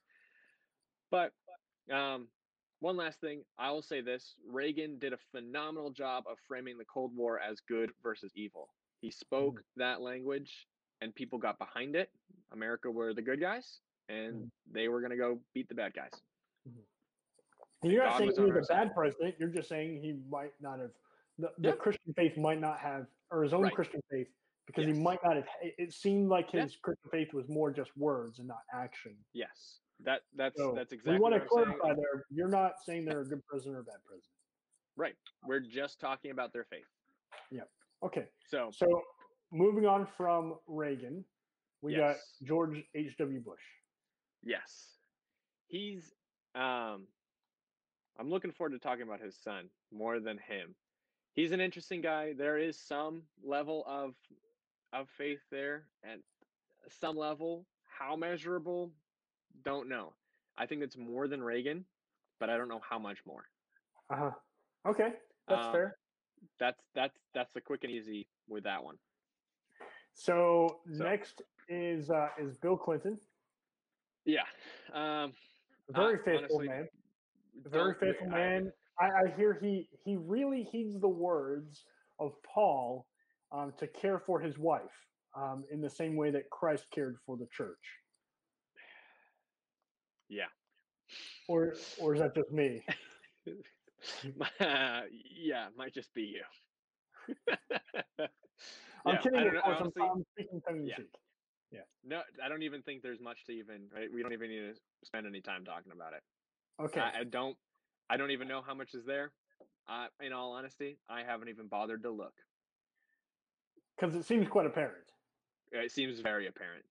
But 1.10 1.32
um, 1.93 2.28
one 2.80 2.97
last 2.97 3.20
thing, 3.22 3.43
I 3.58 3.72
will 3.72 3.82
say 3.82 4.02
this: 4.02 4.36
Reagan 4.47 4.99
did 4.99 5.14
a 5.14 5.18
phenomenal 5.32 5.91
job 5.91 6.26
of 6.30 6.38
framing 6.47 6.78
the 6.78 6.86
Cold 6.86 7.16
War 7.16 7.39
as 7.39 7.60
good 7.68 7.91
versus 8.04 8.32
evil. 8.36 8.70
He 9.02 9.08
hmm. 9.08 9.12
spoke 9.12 9.64
that 9.78 10.02
language, 10.02 10.68
and 11.02 11.14
people 11.16 11.39
got 11.39 11.58
behind 11.60 11.95
it. 11.95 12.10
America 12.52 12.89
were 12.89 13.14
the 13.14 13.22
good 13.22 13.39
guys, 13.39 13.80
hmm. 14.10 14.16
and 14.16 14.52
they 14.72 14.88
were 14.88 14.99
going 14.99 15.12
to 15.12 15.18
go 15.18 15.39
beat 15.54 15.70
the 15.70 15.76
bad 15.76 15.93
guys. 15.93 16.12
Hmm. 16.68 16.80
And 17.84 17.91
you're 17.91 18.04
not 18.04 18.18
saying 18.18 18.34
he 18.36 18.43
was 18.43 18.70
a 18.70 18.74
bad 18.74 18.93
president. 18.93 19.36
You're 19.39 19.49
just 19.49 19.68
saying 19.68 20.02
he 20.02 20.16
might 20.30 20.54
not 20.62 20.80
have 20.80 20.91
the, 21.38 21.52
the 21.58 21.70
Yeah. 21.70 21.76
Christian 21.76 22.14
faith 22.14 22.38
might 22.38 22.60
not 22.60 22.80
have 22.80 23.08
or 23.32 23.43
his 23.43 23.54
own 23.54 23.64
Right. 23.64 23.74
Christian 23.74 24.02
faith 24.10 24.28
because 24.68 24.86
he 24.86 24.93
might 24.93 25.20
not 25.24 25.36
have. 25.36 25.45
It 25.62 25.93
seemed 25.93 26.30
like 26.30 26.51
his 26.51 26.76
Christian 26.82 27.09
faith 27.12 27.34
was 27.34 27.47
more 27.49 27.72
just 27.72 27.95
words 27.97 28.39
and 28.39 28.47
not 28.47 28.62
action. 28.74 29.16
Yes, 29.34 29.80
that 30.03 30.22
that's 30.36 30.57
So 30.57 30.74
that's 30.76 30.91
exactly. 30.93 31.14
we 31.16 31.20
want 31.20 31.36
to 31.36 31.41
what 31.49 31.62
I'm 31.62 31.66
saying. 31.68 31.80
clarify 31.80 31.95
there. 32.01 32.26
You're 32.30 32.49
not 32.49 32.74
saying 32.86 33.05
they're 33.05 33.22
a 33.22 33.26
good 33.26 33.45
president 33.47 33.78
or 33.78 33.80
a 33.82 33.84
bad 33.84 34.03
president. 34.05 34.32
Right, 34.97 35.16
we're 35.47 35.59
just 35.62 35.99
talking 35.99 36.32
about 36.32 36.53
their 36.53 36.66
faith. 36.66 36.86
Yeah. 37.49 37.62
Okay, 38.03 38.26
So 38.47 38.70
so 38.74 38.88
moving 39.51 39.86
on 39.86 40.07
from 40.18 40.55
Reagan, 40.68 41.24
we 41.82 41.95
Yes. 41.95 41.99
got 42.41 42.47
George 42.47 42.84
H. 42.95 43.16
W. 43.18 43.39
Bush. 43.39 43.62
Yes. 44.43 44.97
He's 45.68 46.14
um 46.55 47.07
I'm 48.20 48.30
looking 48.30 48.51
forward 48.51 48.72
to 48.74 48.80
talking 48.80 49.03
about 49.03 49.22
his 49.22 49.36
son 49.36 49.70
more 49.91 50.20
than 50.20 50.38
him. 50.38 50.76
He's 51.34 51.53
an 51.53 51.62
interesting 51.62 52.01
guy. 52.01 52.34
There 52.34 52.57
is 52.57 52.78
some 52.78 53.22
level 53.41 53.84
of 53.88 54.14
of 54.94 55.08
faith 55.18 55.39
there 55.52 55.84
and 56.04 56.22
some 56.88 57.16
level. 57.16 57.66
How 57.84 58.16
measurable? 58.16 58.92
Don't 59.64 59.88
know. 59.89 60.14
I 60.58 60.66
think 60.66 60.82
it's 60.82 60.98
more 60.98 61.28
than 61.28 61.42
Reagan, 61.44 61.86
but 62.39 62.50
I 62.50 62.58
don't 62.58 62.68
know 62.68 62.82
how 62.88 63.00
much 63.00 63.20
more. 63.26 63.46
Uh 64.10 64.16
huh. 64.18 64.32
Okay, 64.88 65.14
that's 65.48 65.66
Um, 65.68 65.72
fair. 65.74 65.98
That's 66.60 66.82
that's 66.96 67.18
that's 67.34 67.52
the 67.54 67.62
quick 67.62 67.84
and 67.84 67.92
easy 67.92 68.28
with 68.48 68.64
that 68.64 68.84
one. 68.84 68.98
So, 70.14 70.80
so- 70.92 71.04
next 71.04 71.42
is 71.70 72.10
uh, 72.10 72.30
is 72.39 72.58
Bill 72.58 72.76
Clinton, 72.78 73.18
Yeah. 74.26 74.42
Um 74.94 75.34
very 75.89 76.16
Uh, 76.20 76.24
faithful 76.26 76.38
honestly, 76.58 76.68
man. 76.68 76.88
Very 77.66 77.94
faithful 78.00 78.28
man. 78.28 78.72
I, 79.00 79.06
I 79.06 79.36
hear 79.38 79.54
he 79.54 79.88
he 80.04 80.16
really 80.18 80.64
heeds 80.64 81.00
the 81.00 81.08
words 81.08 81.86
of 82.20 82.34
Paul 82.44 83.06
um, 83.52 83.74
to 83.80 83.88
care 83.88 84.20
for 84.20 84.39
his 84.39 84.58
wife 84.58 85.08
um, 85.36 85.66
in 85.71 85.82
the 85.82 85.89
same 85.89 86.16
way 86.16 86.32
that 86.32 86.50
Christ 86.50 86.88
cared 86.92 87.17
for 87.25 87.38
the 87.38 87.47
church. 87.51 88.00
Yeah. 90.30 90.46
Or 91.47 91.74
or 92.00 92.16
is 92.16 92.21
that 92.21 92.34
just 92.36 92.51
me? 92.51 92.86
yeah, 94.59 95.70
might 95.75 95.93
just 95.93 96.13
be 96.13 96.21
you. 96.24 96.43
I'm 99.05 99.16
Yeah, 99.16 99.21
kidding. 99.21 99.39
I 99.39 99.43
don't 99.43 99.54
know, 99.54 99.62
honestly, 99.66 100.04
I'm 100.04 100.24
speaking 100.32 100.62
tongue 100.62 100.78
in 100.78 100.88
yeah. 100.88 100.96
cheek. 100.96 101.09
no, 102.04 102.21
I 102.42 102.47
don't 102.50 102.63
even 102.63 102.82
think 102.84 103.01
there's 103.04 103.20
much 103.20 103.46
to 103.46 103.51
even. 103.51 103.89
Right, 103.93 104.12
we 104.12 104.21
don't 104.21 104.34
even 104.34 104.50
need 104.50 104.74
to 104.74 104.80
spend 105.04 105.28
any 105.28 105.42
time 105.42 105.66
talking 105.66 105.92
about 105.92 106.13
it. 106.13 106.24
Okay. 106.80 107.01
I, 107.01 107.20
I 107.20 107.24
don't. 107.24 107.58
I 108.09 108.17
don't 108.17 108.32
even 108.32 108.47
know 108.47 108.62
how 108.62 108.74
much 108.74 108.93
is 108.93 109.05
there. 109.05 109.34
Uh, 109.89 110.08
in 110.21 110.32
all 110.32 110.54
honesty, 110.54 110.97
I 111.09 111.24
haven't 111.24 111.50
even 111.50 111.67
bothered 111.67 112.04
to 112.04 112.12
look. 112.12 112.34
Because 114.01 114.15
it 114.15 114.25
seems 114.25 114.47
quite 114.47 114.65
apparent. 114.65 114.95
It 115.71 115.91
seems 115.91 116.19
very 116.21 116.47
apparent. 116.47 116.83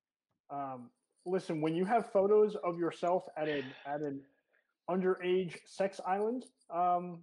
Um, 0.48 0.90
listen, 1.26 1.60
when 1.60 1.74
you 1.74 1.84
have 1.84 2.10
photos 2.12 2.54
of 2.62 2.78
yourself 2.78 3.24
at 3.36 3.48
an 3.48 3.64
at 3.84 4.00
an 4.00 4.20
underage 4.88 5.56
sex 5.66 6.00
island, 6.06 6.44
um, 6.72 7.18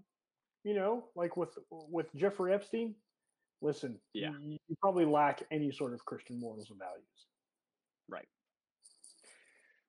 you 0.65 0.73
know, 0.73 1.05
like 1.15 1.37
with 1.37 1.57
with 1.71 2.13
Jeffrey 2.15 2.53
Epstein, 2.53 2.95
listen, 3.61 3.97
Yeah. 4.13 4.31
you, 4.41 4.57
you 4.67 4.75
probably 4.81 5.05
lack 5.05 5.41
any 5.51 5.71
sort 5.71 5.93
of 5.93 6.03
Christian 6.03 6.37
morals 6.39 6.69
and 6.69 6.79
values. 6.79 7.27
Right. 8.09 8.27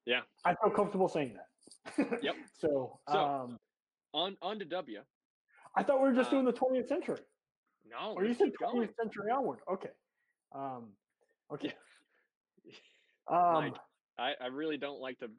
Yeah. 0.07 0.21
I 0.45 0.55
feel 0.55 0.71
comfortable 0.71 1.09
saying 1.09 1.35
that. 1.35 2.23
Yep. 2.23 2.37
So, 2.61 2.99
So, 3.11 3.19
um, 3.19 3.59
On 4.15 4.37
on 4.43 4.59
to 4.61 4.65
W. 4.65 5.01
I 5.77 5.83
thought 5.83 6.01
we 6.01 6.09
were 6.09 6.15
just 6.15 6.29
uh, 6.29 6.41
doing 6.41 6.45
the 6.45 6.53
20th 6.53 6.89
century, 6.89 7.21
No, 7.91 8.15
or 8.15 8.25
you 8.25 8.35
said 8.35 8.47
keep 8.47 8.59
going. 8.59 8.89
20th 8.89 8.95
century 9.01 9.31
onward. 9.31 9.61
Okay. 9.71 9.91
Um, 10.55 10.89
okay. 11.53 11.73
Um, 13.31 13.75
I, 14.19 14.33
I 14.41 14.47
really 14.47 14.79
don't 14.79 15.01
like 15.01 15.19
the 15.19 15.31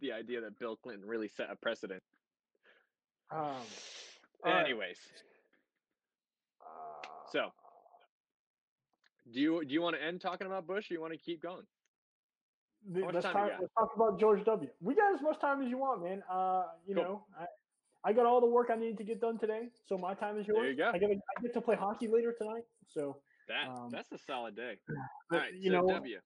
the 0.00 0.12
idea 0.12 0.42
that 0.42 0.58
Bill 0.58 0.76
Clinton 0.76 1.08
really 1.08 1.28
set 1.28 1.48
a 1.50 1.56
precedent. 1.56 2.02
um. 3.30 3.62
Anyways, 4.46 4.98
uh, 6.60 7.06
so 7.30 7.50
do 9.32 9.40
you 9.40 9.64
do 9.64 9.72
you 9.74 9.82
want 9.82 9.96
to 9.96 10.02
end 10.02 10.20
talking 10.20 10.46
about 10.46 10.66
Bush? 10.66 10.90
or 10.90 10.94
you 10.94 11.00
want 11.00 11.12
to 11.12 11.18
keep 11.18 11.42
going? 11.42 11.64
The- 12.92 13.04
let's, 13.04 13.24
time 13.24 13.34
talk, 13.34 13.50
let's 13.60 13.72
talk 13.74 13.90
about 13.94 14.18
George 14.18 14.44
W. 14.44 14.70
We 14.80 14.94
got 14.94 15.14
as 15.14 15.20
much 15.22 15.38
time 15.40 15.62
as 15.62 15.68
you 15.68 15.76
want, 15.78 16.02
man. 16.02 16.22
Uh, 16.30 16.64
you 16.86 16.94
Cool. 16.94 17.04
know, 17.04 17.26
I, 17.38 17.44
I 18.04 18.12
got 18.12 18.26
all 18.26 18.40
the 18.40 18.46
work 18.46 18.70
I 18.70 18.76
need 18.76 18.96
to 18.98 19.04
get 19.04 19.20
done 19.20 19.38
today, 19.38 19.68
so 19.86 19.98
my 19.98 20.14
time 20.14 20.38
is 20.38 20.46
yours. 20.46 20.58
There 20.58 20.70
you 20.70 20.76
go. 20.76 20.90
I 20.94 20.98
get 20.98 21.10
I 21.10 21.42
get 21.42 21.52
to 21.54 21.60
play 21.60 21.76
hockey 21.76 22.08
later 22.08 22.32
tonight, 22.36 22.64
so 22.86 23.22
That 23.48 23.68
Um, 23.68 23.90
that's 23.90 24.10
a 24.12 24.18
solid 24.18 24.56
day. 24.56 24.78
But, 25.28 25.38
right, 25.38 25.54
you 25.54 25.70
so 25.70 25.82
know, 25.82 25.88
W. 25.88 26.20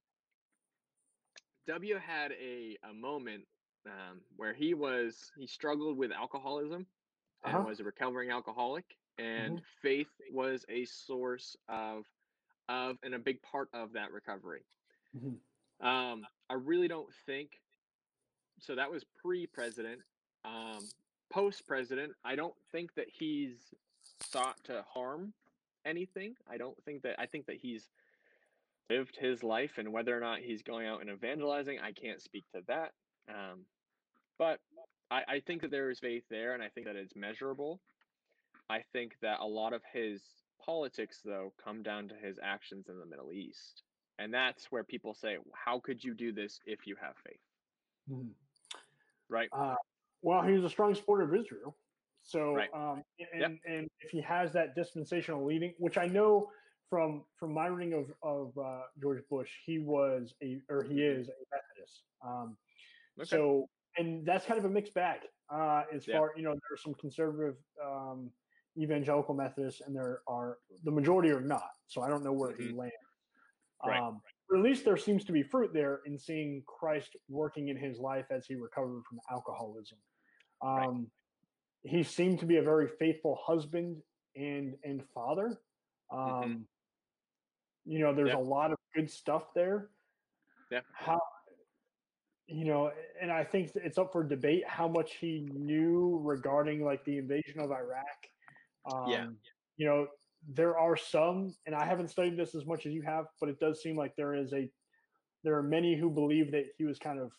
W 1.67 1.99
had 1.99 2.33
a, 2.33 2.79
a 2.83 2.93
moment 2.95 3.47
um, 3.87 4.21
where 4.37 4.55
he 4.55 4.73
was 4.73 5.31
he 5.37 5.47
struggled 5.47 5.99
with 5.99 6.11
alcoholism 6.13 6.87
and 7.45 7.55
Uh-huh. 7.55 7.65
was 7.65 7.81
a 7.81 7.85
recovering 7.85 8.31
alcoholic, 8.31 8.97
and 9.19 9.59
Mhm. 9.59 9.65
faith 9.83 10.09
was 10.31 10.65
a 10.69 10.85
source 10.87 11.57
of 11.69 12.07
of 12.69 12.99
and 13.03 13.15
a 13.15 13.19
big 13.19 13.43
part 13.43 13.69
of 13.75 13.93
that 13.93 14.11
recovery. 14.13 14.65
Mhm. 15.15 15.39
Um, 15.81 16.27
I 16.49 16.55
really 16.55 16.89
don't 16.89 17.13
think 17.27 17.61
so. 18.61 18.75
That 18.75 18.91
was 18.91 19.05
pre-president. 19.05 20.01
Um, 20.45 20.89
post-president, 21.33 22.13
I 22.25 22.37
don't 22.37 22.55
think 22.73 22.95
that 22.95 23.07
he's 23.09 23.57
sought 24.21 24.63
to 24.65 24.85
harm 24.89 25.33
anything. 25.85 26.35
I 26.51 26.57
don't 26.57 26.77
think 26.85 27.03
that. 27.03 27.19
I 27.19 27.27
think 27.27 27.47
that 27.47 27.57
he's 27.57 27.89
lived 28.91 29.17
his 29.17 29.43
life, 29.43 29.73
and 29.79 29.93
whether 29.93 30.17
or 30.17 30.21
not 30.21 30.41
he's 30.41 30.63
going 30.63 30.87
out 30.87 31.01
and 31.01 31.11
evangelizing, 31.11 31.79
I 31.81 31.93
can't 31.93 32.21
speak 32.21 32.45
to 32.55 32.63
that. 32.69 32.93
Um, 33.29 33.65
but 34.39 34.61
I, 35.11 35.23
I 35.29 35.41
think 35.41 35.63
that 35.63 35.71
there 35.71 35.91
is 35.91 35.99
faith 35.99 36.25
there, 36.31 36.55
and 36.55 36.63
I 36.63 36.69
think 36.69 36.87
that 36.87 36.97
it's 36.97 37.17
measurable. 37.17 37.81
I 38.69 38.83
think 38.93 39.17
that 39.23 39.41
a 39.41 39.47
lot 39.47 39.73
of 39.73 39.83
his 39.93 40.23
politics, 40.65 41.21
though, 41.25 41.53
come 41.63 41.83
down 41.83 42.09
to 42.09 42.15
his 42.15 42.39
actions 42.43 42.89
in 42.89 42.99
the 42.99 43.07
Middle 43.07 43.33
East. 43.33 43.83
And 44.19 44.33
that's 44.33 44.71
where 44.71 44.85
people 44.85 45.15
say, 45.15 45.39
How 45.53 45.81
could 45.81 46.03
you 46.03 46.15
do 46.15 46.33
this 46.33 46.61
if 46.67 46.87
you 46.87 46.97
have 47.01 47.15
faith? 47.27 47.41
Mhm. 48.11 48.31
Right? 49.29 49.49
Uh, 49.53 49.75
well, 50.25 50.43
he 50.43 50.55
was 50.55 50.65
a 50.65 50.71
strong 50.71 50.95
supporter 50.95 51.25
of 51.25 51.35
Israel. 51.35 51.77
So, 52.23 52.55
Right. 52.55 52.73
um, 52.73 53.05
and, 53.33 53.41
Yep. 53.41 53.61
and 53.67 53.89
if 54.01 54.11
he 54.11 54.21
has 54.23 54.53
that 54.55 54.75
dispensational 54.75 55.45
leading, 55.45 55.75
which 55.79 55.99
I 55.99 56.07
know 56.07 56.51
from 56.89 57.27
from 57.39 57.53
my 57.53 57.67
reading 57.67 57.93
of 57.93 58.07
of 58.23 58.57
uh, 58.59 58.83
George 59.01 59.23
Bush, 59.29 59.53
he 59.67 59.79
was 59.79 60.35
a 60.43 60.63
or 60.71 60.83
he 60.83 61.03
is 61.03 61.29
a 61.29 61.33
Methodist. 61.53 62.05
Um, 62.23 62.57
Okay. 63.17 63.27
So, 63.27 63.69
and 63.97 64.27
that's 64.27 64.45
kind 64.45 64.59
of 64.59 64.65
a 64.65 64.69
mixed 64.69 64.93
bag. 64.95 65.21
Uh, 65.49 65.85
as 65.93 66.05
Yeah. 66.09 66.19
far 66.19 66.33
you 66.37 66.43
know, 66.43 66.51
there 66.51 66.73
are 66.73 66.77
some 66.77 66.95
conservative 66.95 67.57
um, 67.81 68.33
evangelical 68.77 69.35
Methodists, 69.35 69.83
and 69.83 69.95
there 69.95 70.23
are 70.27 70.59
the 70.83 70.91
majority 70.91 71.31
are 71.31 71.41
not. 71.41 71.71
So 71.87 72.03
I 72.03 72.09
don't 72.09 72.25
know 72.25 72.33
where 72.33 72.57
he 72.57 72.65
Mhm. 72.65 72.77
lands. 72.77 72.95
Right. 73.87 74.01
Um, 74.01 74.21
but 74.49 74.59
at 74.59 74.65
least 74.65 74.85
there 74.85 74.97
seems 74.97 75.25
to 75.27 75.33
be 75.33 75.43
fruit 75.45 75.73
there 75.73 75.97
in 76.07 76.19
seeing 76.19 76.65
Christ 76.65 77.15
working 77.29 77.69
in 77.69 77.77
his 77.77 77.99
life 78.01 78.27
as 78.31 78.47
he 78.47 78.57
recovered 78.57 79.05
from 79.05 79.21
alcoholism. 79.31 79.99
Right. 80.63 80.87
Um, 80.87 81.11
He 81.83 82.03
seemed 82.03 82.41
to 82.41 82.47
be 82.47 82.57
a 82.57 82.63
very 82.63 82.89
faithful 82.89 83.39
husband 83.43 84.03
and 84.37 84.77
and 84.85 85.03
father. 85.15 85.61
Um, 86.11 86.67
You 87.85 87.99
know, 87.99 88.15
there's 88.15 88.31
Mm-hmm. 88.31 88.39
A 88.39 88.55
lot 88.57 88.73
of 88.73 88.79
good 88.95 89.11
stuff 89.11 89.53
there. 89.55 89.91
Yeah. 90.71 90.81
How 90.93 91.21
you 92.47 92.67
know, 92.67 92.93
and 93.21 93.33
I 93.33 93.43
think 93.43 93.73
it's 93.75 93.97
up 93.97 94.13
for 94.13 94.23
debate 94.23 94.65
how 94.67 94.87
much 94.87 95.15
he 95.15 95.49
knew 95.53 96.21
regarding 96.23 96.85
like 96.85 97.03
the 97.05 97.17
invasion 97.17 97.59
of 97.61 97.71
Iraq. 97.71 98.19
Um, 98.93 99.09
Yeah. 99.09 99.27
You 99.77 99.87
know, 99.87 100.09
there 100.49 100.79
are 100.79 100.97
some, 100.97 101.55
and 101.65 101.75
I 101.75 101.87
haven't 101.87 102.09
studied 102.09 102.37
this 102.37 102.55
as 102.55 102.67
much 102.67 102.85
as 102.85 102.93
you 102.93 103.01
have, 103.03 103.27
but 103.41 103.49
it 103.49 103.59
does 103.61 103.83
seem 103.83 103.97
like 103.97 104.15
there 104.15 104.35
is 104.35 104.53
a, 104.53 104.71
there 105.43 105.57
are 105.57 105.63
many 105.63 105.97
who 105.97 106.11
believe 106.11 106.53
that 106.53 106.67
he 106.77 106.85
was 106.85 106.99
kind 106.99 107.19
of 107.19 107.33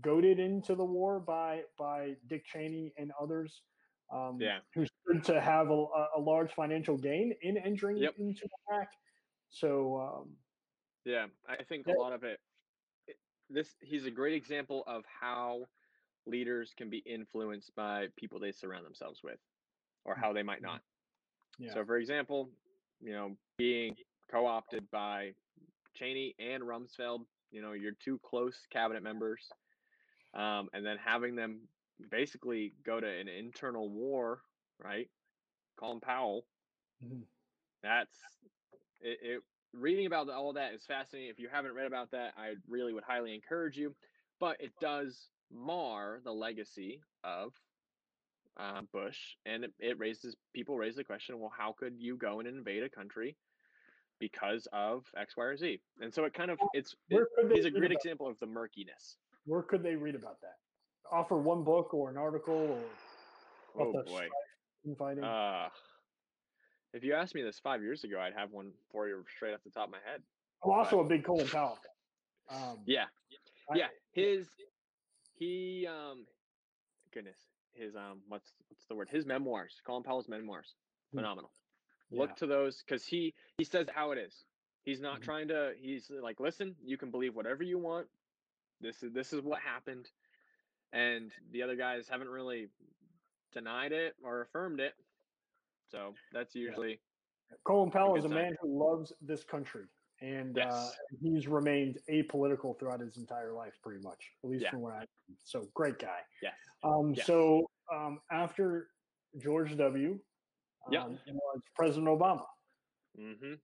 goaded 0.00 0.38
into 0.38 0.74
the 0.74 0.84
war 0.84 1.20
by 1.20 1.62
by 1.78 2.16
Dick 2.26 2.44
Cheney 2.46 2.92
and 2.96 3.12
others. 3.20 3.62
Um, 4.12 4.38
Yeah. 4.40 4.60
who 4.74 4.84
stood 4.86 5.24
to 5.24 5.40
have 5.40 5.70
a, 5.70 5.86
a- 6.16 6.20
large 6.20 6.52
financial 6.52 6.96
gain 6.98 7.34
in 7.40 7.56
entering 7.56 7.96
Yep. 7.96 8.18
into 8.18 8.46
Iraq. 8.70 8.88
So 9.48 9.98
um, 9.98 10.36
Yeah, 11.04 11.26
I 11.48 11.64
think 11.64 11.86
Yeah. 11.86 11.94
a 11.94 11.98
lot 11.98 12.12
of 12.12 12.22
it, 12.22 12.38
it. 13.06 13.16
This 13.48 13.74
he's 13.80 14.04
a 14.04 14.10
great 14.10 14.34
example 14.34 14.84
of 14.86 15.04
how 15.06 15.66
leaders 16.26 16.74
can 16.76 16.90
be 16.90 16.98
influenced 16.98 17.74
by 17.74 18.08
people 18.16 18.38
they 18.38 18.52
surround 18.52 18.84
themselves 18.84 19.22
with, 19.22 19.38
or 20.04 20.14
how 20.14 20.32
they 20.32 20.42
might 20.42 20.62
not. 20.62 20.82
yeah, 21.58 21.72
So, 21.72 21.84
for 21.84 21.96
example, 21.98 22.50
you 23.00 23.12
know, 23.12 23.36
being 23.58 23.96
co-opted 24.30 24.90
by 24.90 25.34
Cheney 25.94 26.34
and 26.38 26.62
Rumsfeld, 26.62 27.26
you 27.50 27.60
know, 27.62 27.72
your 27.72 27.92
two 27.92 28.18
close 28.24 28.66
cabinet 28.70 29.02
members, 29.02 29.50
um, 30.34 30.68
and 30.72 30.84
then 30.84 30.98
having 30.98 31.36
them 31.36 31.68
basically 32.10 32.74
go 32.84 33.00
to 33.00 33.06
an 33.06 33.28
internal 33.28 33.88
war, 33.88 34.42
right? 34.82 35.08
Colin 35.76 36.00
Powell, 36.00 36.46
Mhm. 37.02 37.26
that's 37.82 38.18
it, 39.00 39.18
it 39.22 39.42
reading 39.72 40.06
about 40.06 40.28
all 40.30 40.52
that 40.52 40.72
is 40.72 40.84
fascinating 40.86 41.30
if 41.30 41.38
you 41.38 41.48
haven't 41.48 41.74
read 41.74 41.86
about 41.86 42.10
that 42.12 42.32
i 42.36 42.54
really 42.68 42.92
would 42.92 43.04
highly 43.04 43.34
encourage 43.34 43.76
you 43.76 43.94
but 44.40 44.60
it 44.60 44.72
does 44.80 45.28
mar 45.50 46.20
the 46.24 46.32
legacy 46.32 47.00
of 47.24 47.52
uh, 48.56 48.82
bush 48.92 49.36
and 49.46 49.64
it, 49.64 49.72
it 49.80 49.98
raises 49.98 50.36
people 50.52 50.78
raise 50.78 50.94
the 50.94 51.04
question 51.04 51.40
well 51.40 51.52
how 51.56 51.72
could 51.72 51.94
you 51.98 52.16
go 52.16 52.38
and 52.38 52.48
invade 52.48 52.84
a 52.84 52.88
country 52.88 53.36
because 54.20 54.68
of 54.72 55.04
x 55.16 55.36
y 55.36 55.44
or 55.44 55.56
z 55.56 55.80
and 56.00 56.14
so 56.14 56.24
it 56.24 56.32
kind 56.32 56.52
of 56.52 56.58
it's 56.72 56.94
it, 57.10 57.16
Where 57.16 57.26
could 57.36 57.50
they 57.50 57.56
he's 57.56 57.64
a 57.64 57.70
great 57.70 57.90
example 57.90 58.28
of 58.28 58.38
the 58.38 58.46
murkiness 58.46 59.16
Where 59.46 59.62
could 59.62 59.82
they 59.82 59.94
read 59.96 60.14
about 60.14 60.40
that? 60.40 60.56
Offer 61.12 61.38
one 61.38 61.64
book 61.64 61.92
or 61.94 62.10
an 62.10 62.16
article 62.16 62.54
or 63.76 63.86
oh 63.86 63.92
boy 64.04 64.28
infighting. 64.86 65.24
uh 65.24 65.68
if 66.92 67.02
you 67.02 67.12
asked 67.14 67.34
me 67.34 67.42
this 67.42 67.58
five 67.58 67.82
years 67.82 68.04
ago 68.04 68.20
i'd 68.20 68.32
have 68.34 68.52
one 68.52 68.72
for 68.90 69.08
you 69.08 69.24
straight 69.36 69.52
off 69.52 69.60
the 69.64 69.70
top 69.70 69.86
of 69.86 69.90
my 69.90 69.98
head 70.04 70.22
I'm 70.64 70.70
also 70.70 71.00
a 71.00 71.04
big 71.04 71.24
Colin 71.24 71.48
Powell. 71.48 71.78
Um, 72.48 72.78
yeah 72.86 73.06
I- 73.70 73.74
yeah 73.76 73.88
his 74.12 74.48
he 75.38 75.86
um 75.86 76.26
goodness 77.12 77.38
his 77.72 77.94
um 77.96 78.20
what's 78.28 78.52
what's 78.68 78.86
the 78.86 78.94
word 78.94 79.08
his 79.10 79.26
memoirs 79.26 79.80
colin 79.86 80.02
powell's 80.02 80.28
memoirs 80.28 80.74
Hmm. 81.12 81.18
phenomenal 81.18 81.50
yeah. 82.10 82.20
look 82.20 82.36
to 82.36 82.46
those 82.46 82.82
because 82.82 83.04
he 83.04 83.34
he 83.58 83.64
says 83.64 83.86
how 83.94 84.10
it 84.12 84.18
is 84.18 84.44
he's 84.84 85.00
not 85.00 85.20
Mhm. 85.20 85.24
trying 85.24 85.48
to 85.48 85.74
he's 85.80 86.10
like 86.10 86.40
listen 86.40 86.76
you 86.84 86.96
can 86.96 87.10
believe 87.10 87.34
whatever 87.34 87.62
you 87.62 87.78
want 87.78 88.06
this 88.84 89.02
is 89.02 89.12
this 89.12 89.32
is 89.32 89.40
what 89.42 89.60
happened 89.60 90.10
and 90.92 91.32
the 91.52 91.62
other 91.62 91.74
guys 91.76 92.06
haven't 92.08 92.28
really 92.28 92.68
denied 93.52 93.92
it 93.92 94.14
or 94.22 94.42
affirmed 94.42 94.80
it 94.80 94.94
so 95.90 96.14
that's 96.32 96.54
usually 96.54 97.00
Colin 97.64 97.90
Powell 97.90 98.16
is 98.16 98.24
a 98.24 98.28
man 98.28 98.56
who 98.60 98.78
loves 98.78 99.12
this 99.20 99.44
country, 99.44 99.84
and 100.20 100.58
uh, 100.58 100.88
he's 101.20 101.46
remained 101.46 101.98
apolitical 102.10 102.76
throughout 102.78 103.00
his 103.00 103.16
entire 103.16 103.52
life, 103.52 103.74
pretty 103.82 104.02
much, 104.02 104.32
at 104.42 104.50
least 104.50 104.64
Yeah. 104.64 104.70
from 104.70 104.80
what 104.80 104.94
I. 104.94 105.04
So 105.44 105.68
great 105.74 105.98
guy. 105.98 106.20
yes 106.42 106.54
Um, 106.82 107.12
Yes. 107.14 107.26
So 107.26 107.70
um, 107.94 108.20
after 108.32 108.88
George 109.38 109.76
W. 109.76 110.18
Yeah. 110.90 111.04
um, 111.04 111.18
was 111.26 111.60
President 111.76 112.08
Obama. 112.08 112.46
mm-hmm. 113.18 113.54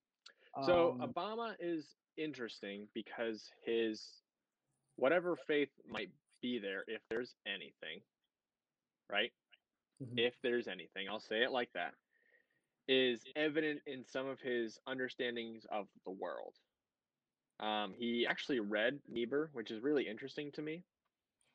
So 0.64 0.92
Um, 1.01 1.12
Obama 1.12 1.56
is 1.59 1.97
interesting 2.16 2.86
because 2.94 3.51
his 3.64 4.19
whatever 5.01 5.35
faith 5.35 5.70
might 5.86 6.10
be 6.43 6.59
there, 6.59 6.85
if 6.86 7.01
there's 7.09 7.35
anything, 7.47 8.02
right? 9.09 9.32
Mhm. 10.01 10.18
If 10.18 10.40
there's 10.43 10.68
anything, 10.68 11.09
I'll 11.09 11.20
say 11.20 11.43
it 11.43 11.51
like 11.51 11.72
that, 11.72 11.94
is 12.86 13.24
evident 13.35 13.82
in 13.86 14.05
some 14.05 14.27
of 14.27 14.40
his 14.40 14.78
understandings 14.86 15.64
of 15.66 15.89
the 16.05 16.10
world. 16.10 16.55
Um, 17.59 17.94
he 17.94 18.27
actually 18.27 18.60
read 18.60 19.01
Niebuhr, 19.09 19.51
which 19.52 19.70
is 19.70 19.82
really 19.82 20.06
interesting 20.06 20.52
to 20.52 20.62
me. 20.62 20.85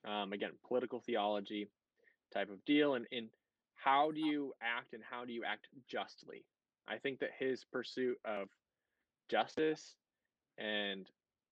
Um, 0.03 0.33
again, 0.33 0.57
political 0.63 0.99
theology 0.99 1.71
type 2.31 2.49
of 2.49 2.63
deal, 2.65 2.95
and 2.95 3.07
in 3.11 3.31
how 3.75 4.11
do 4.11 4.21
you 4.21 4.53
act 4.61 4.93
and 4.93 5.03
how 5.03 5.25
do 5.25 5.33
you 5.33 5.43
act 5.43 5.69
justly? 5.87 6.45
I 6.87 6.97
think 6.99 7.19
that 7.19 7.31
his 7.31 7.63
pursuit 7.65 8.19
of 8.23 8.49
justice 9.27 9.97
and 10.57 11.09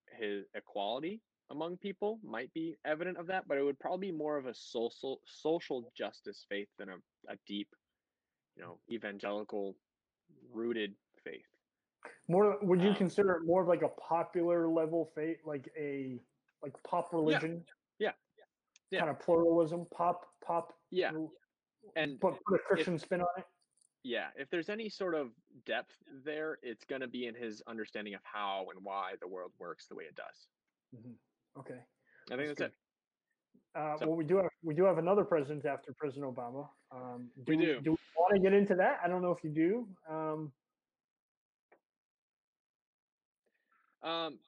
his 0.07 0.45
equality 0.53 1.21
among 1.53 1.77
people 1.77 2.19
might 2.23 2.51
be 2.53 2.75
evident 2.83 3.17
of 3.17 3.27
that, 3.27 3.47
but 3.47 3.57
it 3.57 3.63
would 3.63 3.79
probably 3.79 4.11
be 4.11 4.17
more 4.17 4.37
of 4.37 4.45
a 4.47 4.53
social 4.53 5.21
social 5.25 5.91
justice 5.95 6.45
faith 6.49 6.67
than 6.77 6.89
a, 6.89 6.97
a 7.29 7.35
deep, 7.47 7.69
you 8.57 8.63
know, 8.63 8.79
evangelical 8.91 9.75
rooted 10.51 10.93
faith. 11.23 11.45
more, 12.27 12.57
would 12.61 12.81
you 12.81 12.89
um, 12.89 12.95
consider 12.95 13.31
it 13.33 13.45
more 13.45 13.61
of 13.61 13.67
like 13.67 13.83
a 13.83 13.93
popular 14.01 14.67
level 14.67 15.09
faith, 15.15 15.37
like 15.45 15.69
a 15.77 16.19
like 16.61 16.73
pop 16.83 17.13
religion? 17.13 17.63
Yeah. 17.99 18.11
Yeah. 18.91 18.99
Kind 18.99 19.11
of 19.11 19.19
pluralism, 19.19 19.85
pop, 19.95 20.27
pop. 20.45 20.73
Yeah. 20.91 21.11
And 21.95 22.19
but 22.19 22.33
put 22.47 22.55
a 22.55 22.59
Christian 22.59 22.97
spin 22.99 23.21
on 23.21 23.27
it. 23.37 23.45
yeah, 24.03 24.27
if 24.35 24.49
there's 24.49 24.69
any 24.69 24.89
sort 24.89 25.15
of 25.15 25.29
depth 25.65 25.95
there, 26.25 26.57
it's 26.63 26.85
going 26.85 27.01
to 27.01 27.07
be 27.07 27.27
in 27.27 27.35
his 27.35 27.61
understanding 27.67 28.13
of 28.15 28.21
how 28.23 28.67
and 28.73 28.83
why 28.83 29.13
the 29.21 29.27
world 29.27 29.51
works 29.59 29.87
the 29.87 29.95
way 29.95 30.05
it 30.05 30.15
does. 30.15 30.47
Mhm. 30.95 31.15
Okay. 31.57 31.79
I 32.31 32.35
think 32.35 32.47
That's 32.49 32.59
that's, 32.59 32.73
it. 32.73 33.79
Uh, 33.79 33.97
So- 33.97 34.07
well, 34.07 34.15
we 34.15 34.23
do 34.25 34.37
have 34.37 34.49
we 34.63 34.73
do 34.73 34.83
have 34.83 34.97
another 34.97 35.23
president 35.23 35.65
after 35.65 35.93
President 35.93 36.33
Obama. 36.35 36.69
Um, 36.91 37.31
We 37.47 37.57
do. 37.57 37.81
Do 37.81 37.91
we 37.91 37.97
want 38.17 38.35
to 38.35 38.39
get 38.41 38.53
into 38.53 38.75
that? 38.75 38.99
I 39.03 39.07
don't 39.07 39.21
know 39.21 39.31
if 39.31 39.43
you 39.43 39.49
do. 39.49 39.87
Um, 40.07 40.51
Um, 44.03 44.39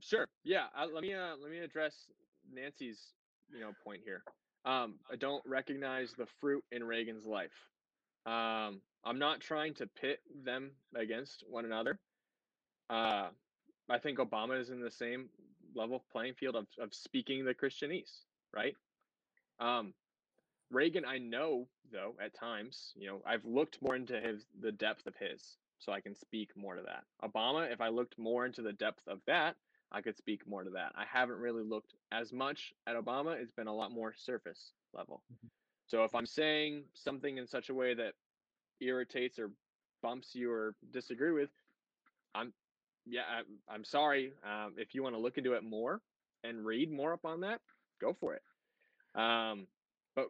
sure. 0.00 0.26
Yeah. 0.44 0.66
I, 0.74 0.86
let 0.86 1.02
me 1.02 1.12
uh, 1.12 1.36
let 1.40 1.50
me 1.50 1.58
address 1.58 2.06
Nancy's 2.50 3.12
you 3.52 3.60
know 3.60 3.72
point 3.84 4.00
here. 4.04 4.22
Um, 4.64 4.94
I 5.12 5.16
don't 5.16 5.44
recognize 5.46 6.14
the 6.14 6.26
fruit 6.40 6.64
in 6.72 6.82
Reagan's 6.82 7.26
life. 7.26 7.68
Um, 8.24 8.80
I'm 9.04 9.18
not 9.18 9.40
trying 9.40 9.74
to 9.74 9.86
pit 9.86 10.20
them 10.42 10.70
against 10.94 11.44
one 11.46 11.66
another. 11.66 11.98
Uh, 12.88 13.28
I 13.90 13.98
think 13.98 14.18
Obama 14.18 14.58
is 14.58 14.70
in 14.70 14.80
the 14.80 14.90
same 14.90 15.28
level 15.74 16.04
playing 16.12 16.34
field 16.34 16.56
of, 16.56 16.66
of 16.78 16.94
speaking 16.94 17.44
the 17.44 17.54
Christianese, 17.54 18.22
right? 18.54 18.76
Um, 19.60 19.94
Reagan, 20.70 21.04
I 21.04 21.18
know 21.18 21.68
though 21.92 22.14
at 22.22 22.34
times, 22.34 22.92
you 22.96 23.08
know, 23.08 23.22
I've 23.26 23.44
looked 23.44 23.80
more 23.82 23.94
into 23.94 24.20
his 24.20 24.46
the 24.60 24.72
depth 24.72 25.06
of 25.06 25.14
his, 25.16 25.56
so 25.78 25.92
I 25.92 26.00
can 26.00 26.14
speak 26.14 26.50
more 26.56 26.74
to 26.74 26.82
that. 26.82 27.04
Obama, 27.22 27.70
if 27.70 27.80
I 27.80 27.88
looked 27.88 28.18
more 28.18 28.46
into 28.46 28.62
the 28.62 28.72
depth 28.72 29.06
of 29.06 29.20
that, 29.26 29.56
I 29.92 30.00
could 30.00 30.16
speak 30.16 30.46
more 30.46 30.64
to 30.64 30.70
that. 30.70 30.92
I 30.96 31.04
haven't 31.10 31.38
really 31.38 31.62
looked 31.62 31.94
as 32.10 32.32
much 32.32 32.72
at 32.86 32.96
Obama. 32.96 33.40
It's 33.40 33.52
been 33.52 33.68
a 33.68 33.74
lot 33.74 33.92
more 33.92 34.14
surface 34.16 34.72
level. 34.92 35.22
Mm-hmm. 35.32 35.48
So 35.86 36.04
if 36.04 36.14
I'm 36.14 36.26
saying 36.26 36.84
something 36.94 37.36
in 37.38 37.46
such 37.46 37.68
a 37.68 37.74
way 37.74 37.94
that 37.94 38.14
irritates 38.80 39.38
or 39.38 39.50
bumps 40.02 40.34
you 40.34 40.50
or 40.50 40.74
disagree 40.90 41.32
with, 41.32 41.50
I'm 42.34 42.52
yeah, 43.06 43.22
I, 43.68 43.74
am 43.74 43.84
sorry. 43.84 44.32
Um, 44.44 44.74
if 44.76 44.94
you 44.94 45.02
want 45.02 45.14
to 45.14 45.20
look 45.20 45.38
into 45.38 45.54
it 45.54 45.64
more 45.64 46.00
and 46.42 46.64
read 46.64 46.90
more 46.90 47.12
up 47.12 47.24
on 47.24 47.40
that, 47.40 47.60
go 48.00 48.14
for 48.18 48.34
it. 48.34 48.42
Um, 49.14 49.66
but 50.16 50.26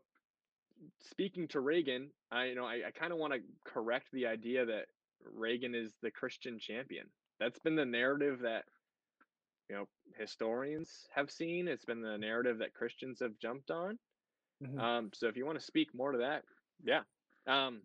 speaking 1.01 1.49
to 1.49 1.61
Reagan, 1.61 2.11
I 2.31 2.47
you 2.47 2.55
know 2.55 2.65
I, 2.65 2.83
I 2.87 2.91
kind 2.95 3.13
of 3.13 3.19
want 3.19 3.33
to 3.33 3.41
correct 3.65 4.09
the 4.13 4.27
idea 4.27 4.67
that 4.67 4.87
Reagan 5.35 5.75
is 5.75 5.93
the 6.03 6.11
Christian 6.11 6.59
champion. 6.59 7.07
That's 7.41 7.59
been 7.59 7.77
the 7.77 7.85
narrative 7.85 8.41
that 8.43 8.65
you 9.69 9.77
know 9.77 9.89
historians 10.19 11.07
have 11.15 11.31
seen. 11.31 11.69
It's 11.69 11.85
been 11.85 12.03
the 12.03 12.19
narrative 12.19 12.59
that 12.59 12.75
Christians 12.75 13.21
have 13.21 13.39
jumped 13.41 13.71
on. 13.71 13.99
Mm-hmm. 14.63 14.79
Um, 14.79 15.11
so 15.15 15.29
if 15.29 15.37
you 15.37 15.47
want 15.47 15.59
to 15.59 15.65
speak 15.65 15.95
more 15.95 16.13
to 16.13 16.19
that, 16.19 16.45
yeah, 16.85 17.01
um, 17.47 17.81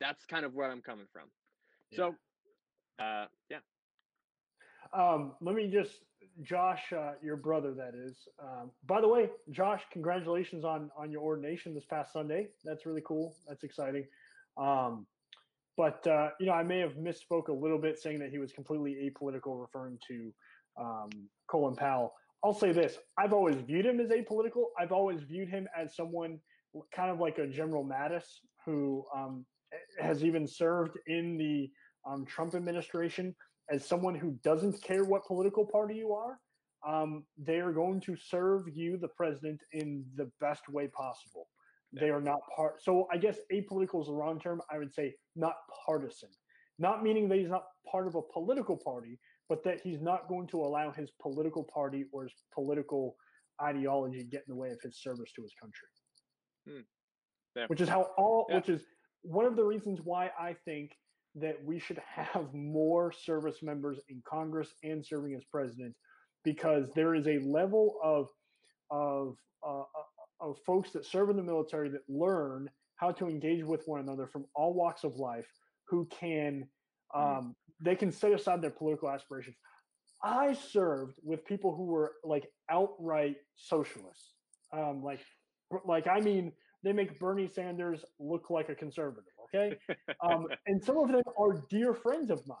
that's 0.00 0.24
kind 0.26 0.44
of 0.44 0.54
where 0.54 0.70
I'm 0.70 0.82
coming 0.82 1.06
from. 1.12 1.28
Yeah. 1.90 1.96
So, 1.96 2.14
uh, 2.98 3.26
yeah. 3.50 3.58
Um, 4.92 5.32
let 5.40 5.54
me 5.54 5.68
just, 5.68 5.92
Josh, 6.42 6.92
uh, 6.92 7.12
your 7.22 7.36
brother, 7.36 7.72
that 7.74 7.94
is. 7.94 8.16
Um, 8.42 8.70
by 8.86 9.00
the 9.00 9.08
way, 9.08 9.30
Josh, 9.50 9.82
congratulations 9.92 10.64
on 10.64 10.90
on 10.96 11.10
your 11.10 11.22
ordination 11.22 11.74
this 11.74 11.84
past 11.84 12.12
Sunday. 12.12 12.48
That's 12.64 12.86
really 12.86 13.02
cool. 13.06 13.34
That's 13.48 13.64
exciting. 13.64 14.06
Um, 14.56 15.06
but 15.76 16.06
uh, 16.06 16.30
you 16.38 16.46
know, 16.46 16.52
I 16.52 16.62
may 16.62 16.80
have 16.80 16.92
misspoke 16.92 17.48
a 17.48 17.52
little 17.52 17.78
bit, 17.78 17.98
saying 17.98 18.18
that 18.20 18.30
he 18.30 18.38
was 18.38 18.52
completely 18.52 19.10
apolitical, 19.10 19.60
referring 19.60 19.98
to 20.08 20.32
um, 20.78 21.10
Colin 21.48 21.76
Powell. 21.76 22.12
I'll 22.44 22.54
say 22.54 22.72
this: 22.72 22.98
I've 23.18 23.32
always 23.32 23.56
viewed 23.56 23.86
him 23.86 24.00
as 24.00 24.10
apolitical. 24.10 24.64
I've 24.78 24.92
always 24.92 25.22
viewed 25.22 25.48
him 25.48 25.68
as 25.78 25.96
someone 25.96 26.38
kind 26.94 27.10
of 27.10 27.18
like 27.18 27.38
a 27.38 27.46
General 27.46 27.84
Mattis, 27.84 28.24
who 28.64 29.04
um, 29.14 29.44
has 30.00 30.24
even 30.24 30.46
served 30.46 30.98
in 31.06 31.36
the 31.38 31.70
um, 32.06 32.24
Trump 32.26 32.54
administration 32.54 33.34
as 33.72 33.86
someone 33.86 34.14
who 34.14 34.38
doesn't 34.44 34.80
care 34.82 35.02
what 35.02 35.24
political 35.26 35.64
party 35.64 35.94
you 35.94 36.12
are. 36.12 36.38
Um, 36.86 37.24
they 37.38 37.58
are 37.58 37.72
going 37.72 38.00
to 38.02 38.16
serve 38.16 38.64
you, 38.72 38.98
the 38.98 39.08
president, 39.08 39.60
in 39.72 40.04
the 40.16 40.30
best 40.40 40.68
way 40.68 40.88
possible. 40.88 41.48
They 41.92 42.10
are 42.10 42.20
not 42.20 42.40
part. 42.54 42.82
So 42.82 43.06
I 43.12 43.16
guess 43.16 43.38
apolitical 43.52 44.00
is 44.00 44.08
the 44.08 44.14
wrong 44.14 44.40
term. 44.40 44.60
I 44.70 44.78
would 44.78 44.92
say 44.92 45.14
not 45.36 45.54
partisan. 45.86 46.28
Not 46.78 47.02
meaning 47.02 47.28
that 47.28 47.38
he's 47.38 47.50
not 47.50 47.64
part 47.90 48.06
of 48.06 48.14
a 48.14 48.22
political 48.22 48.76
party, 48.76 49.18
but 49.48 49.62
that 49.64 49.80
he's 49.82 50.00
not 50.00 50.28
going 50.28 50.48
to 50.48 50.60
allow 50.60 50.90
his 50.90 51.10
political 51.20 51.64
party 51.64 52.06
or 52.12 52.24
his 52.24 52.32
political 52.52 53.16
ideology 53.62 54.24
get 54.24 54.42
in 54.48 54.54
the 54.54 54.56
way 54.56 54.70
of 54.70 54.80
his 54.82 55.00
service 55.00 55.30
to 55.36 55.42
his 55.42 55.52
country. 55.60 55.88
Hmm. 56.66 56.80
Yeah. 57.54 57.66
Which 57.68 57.80
is 57.80 57.88
how 57.88 58.08
all, 58.16 58.46
yeah. 58.48 58.56
which 58.56 58.68
is 58.70 58.82
one 59.22 59.44
of 59.44 59.56
the 59.56 59.64
reasons 59.64 60.00
why 60.02 60.30
I 60.40 60.56
think 60.64 60.92
that 61.34 61.56
we 61.64 61.78
should 61.78 62.00
have 62.06 62.52
more 62.52 63.12
service 63.12 63.62
members 63.62 63.98
in 64.08 64.22
Congress 64.28 64.74
and 64.82 65.04
serving 65.04 65.34
as 65.34 65.44
president, 65.44 65.94
because 66.44 66.90
there 66.94 67.14
is 67.14 67.26
a 67.26 67.38
level 67.38 67.96
of 68.02 68.28
of 68.90 69.36
uh, 69.66 69.80
uh 69.80 70.48
of 70.48 70.58
folks 70.66 70.90
that 70.90 71.06
serve 71.06 71.30
in 71.30 71.36
the 71.36 71.42
military 71.42 71.88
that 71.88 72.02
learn 72.08 72.68
how 72.96 73.12
to 73.12 73.28
engage 73.28 73.64
with 73.64 73.82
one 73.86 74.00
another 74.00 74.26
from 74.26 74.44
all 74.54 74.74
walks 74.74 75.04
of 75.04 75.16
life, 75.16 75.46
who 75.88 76.06
can 76.06 76.66
hmm. 77.14 77.20
um, 77.20 77.56
they 77.80 77.96
can 77.96 78.12
set 78.12 78.32
aside 78.32 78.62
their 78.62 78.70
political 78.70 79.10
aspirations. 79.10 79.56
I 80.22 80.52
served 80.52 81.18
with 81.24 81.44
people 81.44 81.74
who 81.74 81.86
were 81.86 82.12
like 82.22 82.46
outright 82.70 83.36
socialists, 83.56 84.34
um, 84.72 85.02
like 85.02 85.20
like 85.84 86.06
I 86.06 86.20
mean 86.20 86.52
they 86.84 86.92
make 86.92 87.18
Bernie 87.18 87.48
Sanders 87.48 88.04
look 88.18 88.50
like 88.50 88.68
a 88.68 88.74
conservative. 88.74 89.31
Okay. 89.54 89.76
Um, 90.24 90.46
and 90.66 90.82
some 90.82 90.98
of 90.98 91.08
them 91.08 91.22
are 91.38 91.62
dear 91.70 91.94
friends 91.94 92.30
of 92.30 92.46
mine. 92.46 92.58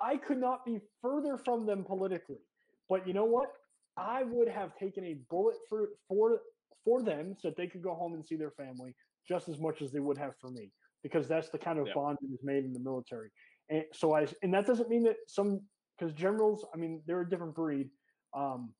I 0.00 0.16
could 0.16 0.38
not 0.38 0.64
be 0.64 0.78
further 1.00 1.38
from 1.38 1.66
them 1.66 1.84
politically. 1.84 2.40
But 2.88 3.06
you 3.06 3.14
know 3.14 3.24
what? 3.24 3.48
I 3.96 4.24
would 4.24 4.48
have 4.48 4.76
taken 4.76 5.04
a 5.04 5.16
bullet 5.30 5.56
for 5.68 5.90
for 6.08 6.40
for 6.84 7.02
them 7.02 7.34
so 7.38 7.48
that 7.48 7.56
they 7.56 7.66
could 7.66 7.82
go 7.82 7.94
home 7.94 8.14
and 8.14 8.26
see 8.26 8.36
their 8.36 8.50
family 8.50 8.94
just 9.26 9.48
as 9.48 9.58
much 9.58 9.80
as 9.80 9.92
they 9.92 10.00
would 10.00 10.18
have 10.18 10.34
for 10.40 10.50
me 10.50 10.70
because 11.02 11.28
that's 11.28 11.48
the 11.48 11.58
kind 11.58 11.78
of 11.78 11.86
yeah. 11.86 11.94
bond 11.94 12.18
that 12.20 12.34
is 12.34 12.40
made 12.42 12.64
in 12.64 12.72
the 12.72 12.80
military. 12.80 13.30
And 13.70 13.84
so 13.92 14.14
I 14.14 14.26
and 14.42 14.52
that 14.52 14.66
doesn't 14.66 14.88
mean 14.88 15.04
that 15.04 15.16
some 15.28 15.60
because 15.96 16.12
generals, 16.14 16.66
I 16.74 16.76
mean, 16.76 17.02
they're 17.06 17.20
a 17.20 17.28
different 17.28 17.54
breed. 17.54 17.88
Um, 18.36 18.74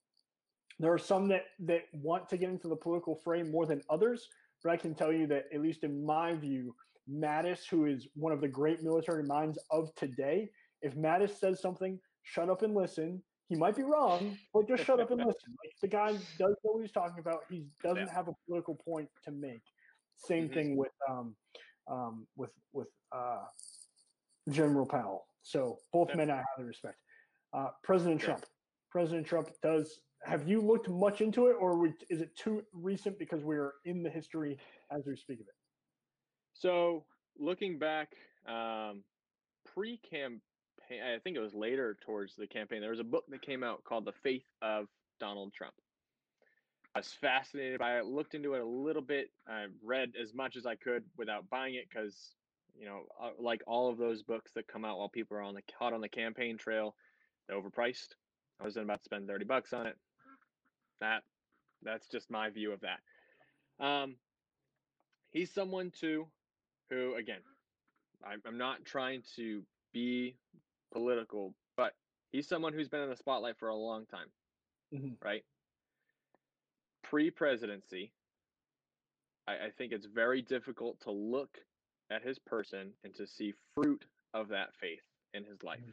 there 0.81 0.93
are 0.93 0.99
some 0.99 1.29
that 1.29 1.45
that 1.61 1.83
want 1.93 2.29
to 2.31 2.37
get 2.37 2.51
into 2.51 2.69
the 2.69 2.77
political 2.77 3.15
frame 3.15 3.51
more 3.51 3.67
than 3.67 3.81
others, 3.89 4.29
but 4.63 4.73
I 4.73 4.77
can 4.77 4.95
tell 4.95 5.13
you 5.13 5.27
that, 5.29 5.45
at 5.55 5.61
least 5.61 5.85
in 5.85 6.05
my 6.05 6.35
view, 6.35 6.75
Mattis, 7.11 7.61
who 7.71 7.87
is 7.87 8.09
one 8.15 8.33
of 8.33 8.41
the 8.41 8.49
great 8.49 8.83
military 8.83 9.23
minds 9.23 9.59
of 9.71 9.95
today, 9.95 10.51
if 10.83 10.95
Mattis 10.95 11.39
says 11.39 11.61
something, 11.61 11.99
shut 12.23 12.49
up 12.49 12.63
and 12.63 12.75
listen. 12.75 13.23
He 13.49 13.57
might 13.57 13.77
be 13.77 13.83
wrong, 13.83 14.39
but 14.53 14.67
just 14.67 14.85
shut 14.85 15.01
up 15.01 15.11
and 15.11 15.19
listen. 15.27 15.55
Like 15.65 15.75
the 15.83 15.89
guy 15.89 16.13
does 16.13 16.57
know 16.65 16.73
what 16.73 16.81
he's 16.81 16.93
talking 16.93 17.19
about. 17.19 17.41
He 17.51 17.65
doesn't 17.83 18.09
have 18.09 18.29
a 18.29 18.33
political 18.47 18.75
point 18.75 19.09
to 19.25 19.31
make. 19.31 19.63
Same 20.17 20.45
mm-hmm. 20.45 20.55
thing 20.55 20.77
with 20.77 20.93
um, 21.09 21.35
um, 21.91 22.27
with 22.37 22.51
with 22.73 22.89
uh, 23.13 23.43
General 24.51 24.87
Powell. 24.87 25.27
So 25.43 25.79
both 25.93 26.09
yeah. 26.11 26.17
men 26.17 26.31
I 26.31 26.43
highly 26.57 26.69
respect. 26.69 26.97
Uh, 27.53 27.69
President 27.83 28.21
yeah. 28.21 28.27
Trump. 28.27 28.45
President 28.91 29.27
Trump 29.27 29.51
does 29.63 30.01
have 30.25 30.49
you 30.49 30.61
looked 30.61 30.89
much 30.89 31.21
into 31.21 31.49
it, 31.49 31.57
or 31.61 31.87
is 32.09 32.21
it 32.21 32.35
too 32.37 32.63
recent 32.73 33.19
because 33.19 33.43
we're 33.43 33.73
in 33.85 34.03
the 34.03 34.11
history 34.11 34.59
as 34.91 35.05
we 35.07 35.17
speak 35.17 35.41
of 35.41 35.47
it? 35.47 35.55
So 36.55 37.05
looking 37.39 37.79
back, 37.79 38.13
um, 38.47 39.03
pre-campaign, 39.75 40.41
I 40.91 41.19
think 41.23 41.37
it 41.37 41.41
was 41.41 41.55
later 41.55 41.97
towards 42.05 42.37
the 42.37 42.47
campaign. 42.47 42.81
There 42.81 42.91
was 42.91 43.01
a 43.01 43.05
book 43.05 43.25
that 43.29 43.43
came 43.43 43.63
out 43.63 43.85
called 43.85 44.05
"The 44.05 44.13
Faith 44.23 44.47
of 44.63 44.87
Donald 45.19 45.53
Trump." 45.53 45.75
I 46.95 47.01
was 47.01 47.13
fascinated 47.21 47.81
by 47.81 47.99
it. 47.99 48.07
Looked 48.07 48.35
into 48.35 48.55
it 48.55 48.61
a 48.61 48.67
little 48.67 49.03
bit. 49.03 49.31
I 49.49 49.67
read 49.83 50.13
as 50.21 50.33
much 50.33 50.57
as 50.57 50.65
I 50.65 50.77
could 50.77 51.03
without 51.17 51.51
buying 51.51 51.75
it 51.75 51.89
because, 51.89 52.37
you 52.79 52.87
know, 52.87 53.07
uh, 53.21 53.31
like 53.39 53.63
all 53.67 53.91
of 53.91 53.99
those 53.99 54.23
books 54.23 54.53
that 54.55 54.69
come 54.69 54.85
out 54.85 54.99
while 54.99 55.09
people 55.09 55.37
are 55.37 55.43
on 55.43 55.55
the 55.55 55.63
hot 55.77 55.93
on 55.93 56.01
the 56.01 56.09
campaign 56.09 56.57
trail, 56.57 56.95
they're 57.49 57.61
overpriced. 57.61 58.15
I 58.61 58.65
wasn't 58.65 58.85
about 58.85 59.01
to 59.01 59.05
spend 59.05 59.27
thirty 59.27 59.45
bucks 59.45 59.73
on 59.73 59.87
it. 59.87 59.97
That 61.01 61.25
that's 61.83 62.07
just 62.09 62.31
my 62.31 62.51
view 62.51 62.73
of 62.73 62.81
that. 62.83 63.85
Um, 63.85 64.17
he's 65.33 65.53
someone 65.53 65.91
too 65.91 66.29
who, 66.91 67.15
again, 67.17 67.41
I'm, 68.27 68.41
I'm 68.47 68.59
not 68.59 68.85
trying 68.85 69.23
to 69.37 69.63
be 69.93 70.37
political, 70.93 71.55
but 71.77 71.95
he's 72.33 72.49
someone 72.49 72.73
who's 72.73 72.89
been 72.89 73.03
in 73.03 73.11
the 73.11 73.17
spotlight 73.17 73.59
for 73.59 73.69
a 73.69 73.77
long 73.77 74.07
time, 74.07 74.29
mm-hmm. 74.95 75.15
right? 75.25 75.45
Pre 77.03 77.31
presidency, 77.31 78.13
I, 79.47 79.53
I 79.53 79.71
think 79.77 79.93
it's 79.93 80.07
very 80.07 80.43
difficult 80.43 81.01
to 81.03 81.11
look 81.11 81.59
at 82.11 82.23
his 82.23 82.39
person 82.39 82.93
and 83.05 83.15
to 83.15 83.27
see 83.27 83.55
fruit 83.75 84.05
of 84.33 84.49
that 84.49 84.75
faith 84.81 85.03
in 85.33 85.45
his 85.45 85.63
life. 85.63 85.81
Mm-hmm. 85.81 85.91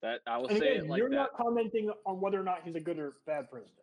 That 0.00 0.20
I 0.28 0.38
will 0.38 0.46
and 0.46 0.58
say 0.58 0.68
again, 0.68 0.84
it 0.84 0.90
like 0.90 0.98
You're 0.98 1.10
that. 1.10 1.16
not 1.16 1.36
commenting 1.36 1.90
on 2.06 2.20
whether 2.20 2.40
or 2.40 2.44
not 2.44 2.60
he's 2.64 2.76
a 2.76 2.80
good 2.80 2.98
or 2.98 3.14
bad 3.26 3.50
president. 3.50 3.74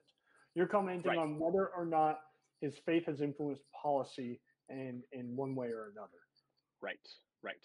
You're 0.56 0.68
commenting 0.68 1.12
right. 1.12 1.18
on 1.18 1.38
whether 1.38 1.68
or 1.68 1.86
not 1.86 2.20
his 2.62 2.76
faith 2.86 3.06
has 3.08 3.20
influenced 3.20 3.64
policy 3.74 4.40
and 4.70 5.04
in 5.12 5.36
one 5.36 5.56
way 5.56 5.68
or 5.68 5.90
another. 5.92 6.20
Right, 6.82 7.00
right. 7.44 7.56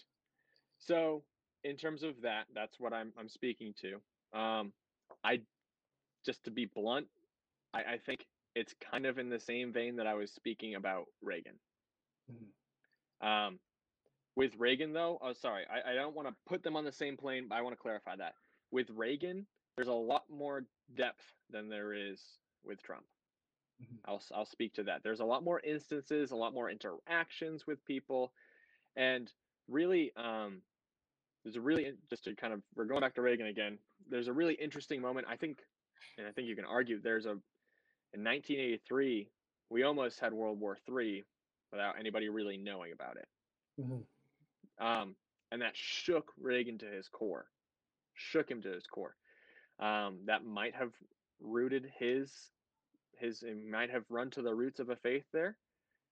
So 0.79 1.23
in 1.65 1.77
terms 1.77 2.03
of 2.03 2.23
that, 2.23 2.47
that's 2.55 2.81
what 2.81 2.93
I'm 2.93 3.13
I'm 3.19 3.29
speaking 3.29 3.75
to. 3.83 4.39
Um, 4.39 4.73
I 5.25 5.41
just 6.25 6.45
to 6.45 6.51
be 6.51 6.67
blunt, 6.67 7.07
I, 7.75 7.79
I 7.79 7.99
think 8.05 8.27
it's 8.55 8.75
kind 8.91 9.07
of 9.07 9.19
in 9.19 9.29
the 9.31 9.41
same 9.41 9.73
vein 9.73 9.97
that 9.97 10.07
I 10.07 10.15
was 10.15 10.31
speaking 10.33 10.75
about 10.75 11.07
Reagan. 11.23 11.55
Mm-hmm. 12.31 13.27
Um, 13.27 13.59
with 14.37 14.53
Reagan, 14.59 14.93
though, 14.93 15.19
oh, 15.21 15.33
sorry, 15.33 15.65
I, 15.71 15.93
I 15.93 15.95
don't 15.95 16.15
want 16.15 16.29
to 16.29 16.35
put 16.47 16.63
them 16.63 16.77
on 16.77 16.85
the 16.85 16.93
same 16.93 17.17
plane, 17.17 17.47
but 17.49 17.57
I 17.57 17.63
want 17.63 17.75
to 17.77 17.81
clarify 17.83 18.17
that. 18.17 18.35
with 18.71 18.89
Reagan, 18.91 19.47
there's 19.77 19.89
a 19.89 19.93
lot 19.93 20.25
more 20.31 20.65
depth 20.97 21.25
than 21.51 21.69
there 21.69 21.93
is 21.93 22.21
with 22.65 22.83
Trump. 22.83 23.05
Mm-hmm. 23.83 24.11
I'll 24.11 24.23
I'll 24.35 24.47
speak 24.47 24.75
to 24.75 24.83
that. 24.85 25.03
There's 25.03 25.21
a 25.21 25.25
lot 25.25 25.45
more 25.45 25.61
instances, 25.61 26.31
a 26.31 26.37
lot 26.37 26.55
more 26.55 26.71
interactions 26.71 27.67
with 27.67 27.85
people, 27.85 28.33
and 28.97 29.31
really, 29.69 30.13
um, 30.17 30.63
there's 31.45 31.57
a 31.57 31.61
really 31.61 31.93
just 32.09 32.25
to 32.25 32.35
kind 32.35 32.53
of 32.53 32.61
we're 32.75 32.85
going 32.85 33.01
back 33.01 33.15
to 33.15 33.23
Reagan 33.23 33.47
again. 33.47 33.79
There's 34.09 34.29
a 34.29 34.33
really 34.33 34.55
interesting 34.55 35.01
moment. 35.01 35.27
I 35.29 35.37
think, 35.37 35.59
and 36.19 36.27
I 36.27 36.33
think 36.33 36.49
you 36.49 36.57
can 36.57 36.65
argue 36.65 37.01
there's 37.01 37.27
a 37.27 37.39
in 38.13 38.25
1983 38.25 39.29
we 39.71 39.85
almost 39.85 40.19
had 40.19 40.33
World 40.33 40.61
War 40.61 40.77
III 40.89 41.25
without 41.71 41.95
anybody 41.99 42.29
really 42.29 42.57
knowing 42.57 42.93
about 42.93 43.17
it. 43.17 43.29
Mm-hmm. 43.81 44.85
Um, 44.85 45.15
and 45.53 45.63
that 45.63 45.73
shook 45.75 46.33
Reagan 46.41 46.79
to 46.79 46.87
his 46.87 47.09
core, 47.09 47.47
shook 48.15 48.51
him 48.51 48.61
to 48.63 48.73
his 48.73 48.87
core. 48.87 49.15
Um, 49.79 50.19
that 50.27 50.45
might 50.45 50.75
have 50.75 50.93
rooted 51.41 51.91
his 51.99 52.33
his 53.21 53.43
it 53.43 53.57
might 53.69 53.91
have 53.91 54.05
run 54.09 54.31
to 54.31 54.43
the 54.43 54.55
roots 54.55 54.81
of 54.81 54.91
a 54.91 54.97
faith 54.97 55.25
there, 55.33 55.57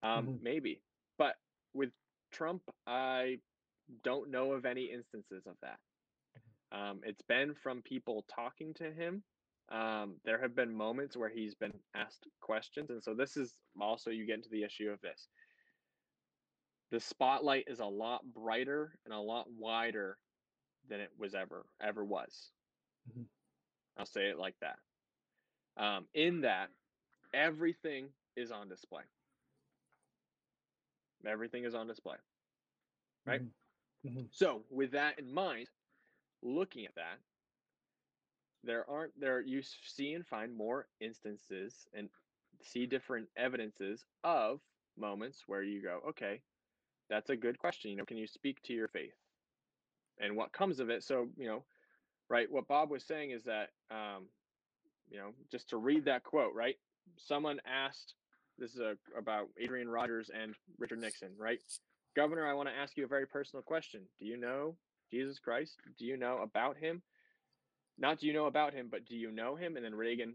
um, 0.02 0.26
mm-hmm. 0.26 0.42
maybe. 0.42 0.80
But 1.18 1.34
with 1.74 1.90
Trump, 2.32 2.62
I 2.86 3.38
don't 4.04 4.30
know 4.30 4.52
of 4.52 4.64
any 4.64 4.84
instances 4.84 5.46
of 5.46 5.54
that. 5.62 5.78
Um, 6.70 7.00
it's 7.02 7.22
been 7.22 7.54
from 7.54 7.82
people 7.82 8.24
talking 8.34 8.74
to 8.74 8.92
him. 8.92 9.22
Um, 9.70 10.16
there 10.24 10.40
have 10.40 10.54
been 10.54 10.74
moments 10.74 11.16
where 11.16 11.28
he's 11.28 11.54
been 11.54 11.74
asked 11.94 12.26
questions, 12.40 12.90
and 12.90 13.02
so 13.02 13.14
this 13.14 13.36
is 13.36 13.54
also 13.80 14.10
you 14.10 14.26
get 14.26 14.36
into 14.36 14.50
the 14.50 14.64
issue 14.64 14.90
of 14.90 15.00
this. 15.00 15.28
The 16.90 17.00
spotlight 17.00 17.64
is 17.68 17.80
a 17.80 17.86
lot 17.86 18.22
brighter 18.34 18.98
and 19.04 19.12
a 19.12 19.18
lot 19.18 19.46
wider 19.58 20.16
than 20.88 21.00
it 21.00 21.10
was 21.18 21.34
ever 21.34 21.66
ever 21.82 22.04
was. 22.04 22.50
Mm-hmm. 23.10 23.24
I'll 23.98 24.06
say 24.06 24.28
it 24.28 24.38
like 24.38 24.54
that. 24.60 24.78
Um, 25.76 26.06
in 26.14 26.42
that, 26.42 26.68
everything 27.34 28.08
is 28.36 28.50
on 28.50 28.68
display. 28.68 29.02
Everything 31.26 31.64
is 31.64 31.74
on 31.74 31.86
display. 31.86 32.16
Right? 33.26 33.42
Mm-hmm. 33.42 34.08
mm-hmm. 34.08 34.26
So, 34.30 34.62
with 34.70 34.92
that 34.92 35.18
in 35.18 35.32
mind, 35.32 35.68
looking 36.42 36.86
at 36.86 36.94
that, 36.94 37.18
there 38.64 38.88
aren't 38.88 39.18
there 39.18 39.40
you 39.40 39.62
see 39.62 40.14
and 40.14 40.26
find 40.26 40.56
more 40.56 40.86
instances 41.00 41.86
and 41.94 42.08
see 42.62 42.86
different 42.86 43.28
evidences 43.36 44.04
of 44.24 44.60
moments 44.96 45.44
where 45.46 45.62
you 45.62 45.82
go, 45.82 46.00
okay, 46.08 46.40
that's 47.08 47.30
a 47.30 47.36
good 47.36 47.58
question. 47.58 47.90
You 47.90 47.96
know, 47.96 48.04
can 48.04 48.16
you 48.16 48.26
speak 48.26 48.60
to 48.62 48.72
your 48.72 48.88
faith 48.88 49.14
and 50.20 50.36
what 50.36 50.52
comes 50.52 50.80
of 50.80 50.90
it? 50.90 51.02
So, 51.04 51.28
you 51.36 51.46
know, 51.46 51.64
right, 52.28 52.50
what 52.50 52.68
Bob 52.68 52.90
was 52.90 53.04
saying 53.04 53.30
is 53.30 53.44
that, 53.44 53.70
um, 53.90 54.26
you 55.10 55.18
know, 55.18 55.30
just 55.50 55.70
to 55.70 55.76
read 55.76 56.04
that 56.06 56.24
quote, 56.24 56.54
right? 56.54 56.76
Someone 57.16 57.60
asked 57.66 58.14
this 58.58 58.74
is 58.74 58.80
a, 58.80 58.94
about 59.16 59.48
Adrian 59.58 59.88
Rogers 59.88 60.30
and 60.34 60.54
Richard 60.78 61.00
Nixon, 61.00 61.30
right? 61.38 61.60
Governor, 62.16 62.46
I 62.46 62.54
want 62.54 62.68
to 62.68 62.74
ask 62.74 62.96
you 62.96 63.04
a 63.04 63.08
very 63.08 63.26
personal 63.26 63.62
question. 63.62 64.02
Do 64.18 64.26
you 64.26 64.36
know 64.36 64.76
Jesus 65.12 65.38
Christ? 65.38 65.76
Do 65.98 66.04
you 66.04 66.16
know 66.16 66.38
about 66.42 66.76
him? 66.76 67.02
Not 67.98 68.20
do 68.20 68.26
you 68.26 68.32
know 68.32 68.46
about 68.46 68.74
him, 68.74 68.88
but 68.90 69.06
do 69.06 69.16
you 69.16 69.30
know 69.30 69.54
him? 69.54 69.76
And 69.76 69.84
then 69.84 69.94
Reagan 69.94 70.34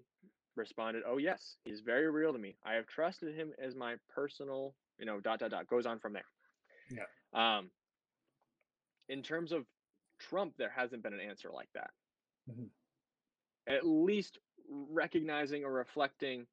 responded, 0.55 1.03
Oh, 1.05 1.17
yes, 1.17 1.55
he's 1.65 1.81
very 1.81 2.09
real 2.09 2.33
to 2.33 2.39
me. 2.39 2.55
I 2.65 2.73
have 2.73 2.87
trusted 2.87 3.35
him 3.35 3.51
as 3.61 3.75
my 3.75 3.95
personal, 4.13 4.75
you 4.97 5.05
know, 5.05 5.19
dot, 5.19 5.39
dot, 5.39 5.51
dot. 5.51 5.67
Goes 5.67 5.85
on 5.85 5.99
from 5.99 6.13
there. 6.13 6.25
Yeah. 6.91 7.57
Um, 7.57 7.69
in 9.09 9.21
terms 9.21 9.51
of 9.51 9.65
Trump, 10.19 10.53
there 10.57 10.71
hasn't 10.75 11.03
been 11.03 11.13
an 11.13 11.19
answer 11.19 11.49
like 11.53 11.69
that. 11.73 11.91
Mm-hmm. 12.49 13.73
At 13.73 13.85
least 13.85 14.39
recognizing 14.69 15.63
or 15.63 15.71
reflecting 15.71 16.45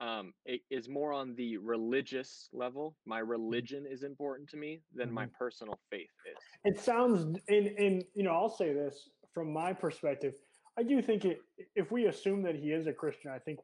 um, 0.00 0.32
it 0.44 0.60
is 0.70 0.88
more 0.88 1.12
on 1.12 1.34
the 1.36 1.56
religious 1.56 2.48
level. 2.52 2.96
My 3.06 3.20
mm-hmm. 3.20 3.30
religion 3.30 3.86
is 3.90 4.02
important 4.02 4.48
to 4.50 4.56
me 4.56 4.82
than 4.94 5.06
mm-hmm. 5.06 5.14
my 5.14 5.26
personal 5.38 5.78
faith 5.90 6.10
is. 6.30 6.38
It 6.64 6.80
sounds, 6.80 7.38
in 7.48 7.66
in 7.78 8.02
you 8.14 8.22
know, 8.22 8.32
I'll 8.32 8.54
say 8.54 8.72
this 8.72 9.08
from 9.32 9.52
my 9.52 9.72
perspective. 9.72 10.34
I 10.78 10.82
do 10.82 11.00
think 11.00 11.24
it. 11.24 11.38
If 11.74 11.90
we 11.90 12.06
assume 12.06 12.42
that 12.42 12.54
he 12.54 12.72
is 12.72 12.86
a 12.86 12.92
Christian, 12.92 13.30
I 13.30 13.38
think 13.38 13.60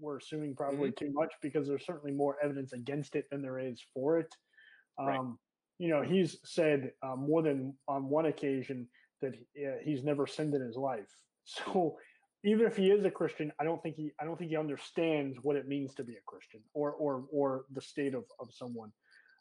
we're 0.00 0.18
assuming 0.18 0.54
probably 0.54 0.90
mm-hmm. 0.90 1.06
too 1.06 1.12
much 1.12 1.32
because 1.42 1.68
there's 1.68 1.84
certainly 1.84 2.12
more 2.12 2.36
evidence 2.42 2.72
against 2.72 3.14
it 3.14 3.26
than 3.30 3.42
there 3.42 3.58
is 3.58 3.82
for 3.94 4.18
it. 4.18 4.34
Um, 4.98 5.06
right. 5.06 5.20
You 5.78 5.88
know, 5.88 6.02
he's 6.02 6.38
said 6.44 6.92
uh, 7.02 7.16
more 7.16 7.42
than 7.42 7.74
on 7.86 8.08
one 8.08 8.26
occasion 8.26 8.88
that 9.20 9.34
he, 9.34 9.66
uh, 9.66 9.72
he's 9.82 10.04
never 10.04 10.26
sinned 10.26 10.54
in 10.54 10.62
his 10.62 10.76
life. 10.76 11.08
So 11.48 11.96
even 12.44 12.66
if 12.66 12.76
he 12.76 12.90
is 12.90 13.04
a 13.04 13.10
Christian, 13.10 13.52
I 13.60 13.64
don't 13.64 13.82
think 13.82 13.96
he 13.96 14.12
I 14.20 14.24
don't 14.24 14.38
think 14.38 14.50
he 14.50 14.56
understands 14.56 15.38
what 15.42 15.56
it 15.56 15.66
means 15.66 15.94
to 15.94 16.04
be 16.04 16.14
a 16.14 16.24
Christian 16.26 16.60
or 16.74 16.92
or 16.92 17.24
or 17.32 17.64
the 17.72 17.80
state 17.80 18.14
of 18.14 18.24
of 18.40 18.48
someone. 18.52 18.92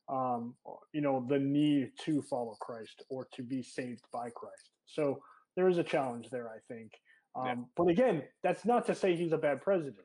Um, 0.08 0.56
you 0.94 1.02
know, 1.02 1.26
the 1.28 1.40
need 1.40 1.92
to 2.02 2.22
follow 2.22 2.56
Christ 2.62 3.04
or 3.10 3.28
to 3.34 3.42
be 3.42 3.64
saved 3.64 4.04
by 4.14 4.30
Christ. 4.30 4.70
So 4.86 5.20
there 5.56 5.68
is 5.68 5.80
a 5.80 5.84
challenge 5.84 6.30
there, 6.30 6.48
I 6.48 6.60
think. 6.72 6.92
Um, 7.36 7.46
yeah. 7.46 7.56
But 7.76 7.88
again, 7.88 8.24
that's 8.44 8.66
not 8.66 8.86
to 8.86 8.96
say 8.96 9.16
he's 9.16 9.32
a 9.32 9.38
bad 9.38 9.62
president. 9.62 9.98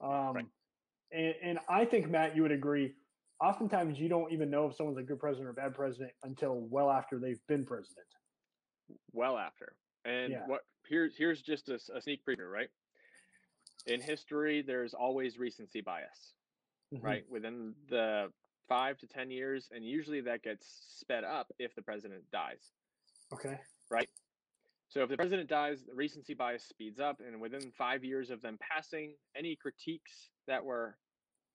Um, 0.00 0.34
right. 0.34 0.44
and, 1.12 1.34
and 1.42 1.58
I 1.68 1.84
think 1.84 2.08
Matt, 2.08 2.36
you 2.36 2.42
would 2.42 2.52
agree. 2.52 2.94
Oftentimes, 3.40 3.98
you 3.98 4.08
don't 4.08 4.32
even 4.32 4.48
know 4.48 4.68
if 4.68 4.76
someone's 4.76 4.98
a 4.98 5.02
good 5.02 5.18
president 5.18 5.48
or 5.48 5.50
a 5.50 5.54
bad 5.54 5.74
president 5.74 6.12
until 6.22 6.66
well 6.70 6.90
after 6.90 7.18
they've 7.18 7.40
been 7.48 7.64
president. 7.64 8.06
Well 9.12 9.36
after, 9.36 9.74
and 10.04 10.32
yeah. 10.32 10.42
what 10.46 10.60
here's 10.92 11.16
here's 11.16 11.40
just 11.40 11.68
a, 11.70 11.78
a, 11.96 12.00
sneak 12.00 12.20
preview, 12.28 12.50
right? 12.50 12.68
In 13.86 14.00
history, 14.00 14.62
there's 14.62 14.94
always 14.94 15.38
recency 15.38 15.80
bias, 15.80 16.34
mm-hmm. 16.94 17.04
right? 17.04 17.24
Within 17.28 17.74
the 17.88 18.28
five 18.68 18.98
to 18.98 19.06
ten 19.06 19.30
years, 19.30 19.68
and 19.74 19.84
usually 19.84 20.20
that 20.20 20.42
gets 20.42 20.66
sped 20.98 21.24
up 21.24 21.50
if 21.58 21.74
the 21.74 21.82
president 21.82 22.22
dies. 22.30 22.70
Okay. 23.32 23.58
Right. 23.90 24.08
So 24.90 25.02
if 25.02 25.08
the 25.08 25.16
president 25.16 25.48
dies, 25.48 25.78
the 25.88 25.94
recency 25.94 26.34
bias 26.34 26.64
speeds 26.64 27.00
up, 27.00 27.20
and 27.26 27.40
within 27.40 27.72
five 27.76 28.04
years 28.04 28.28
of 28.28 28.42
them 28.42 28.58
passing, 28.60 29.14
any 29.34 29.56
critiques 29.56 30.28
that 30.46 30.62
were 30.62 30.96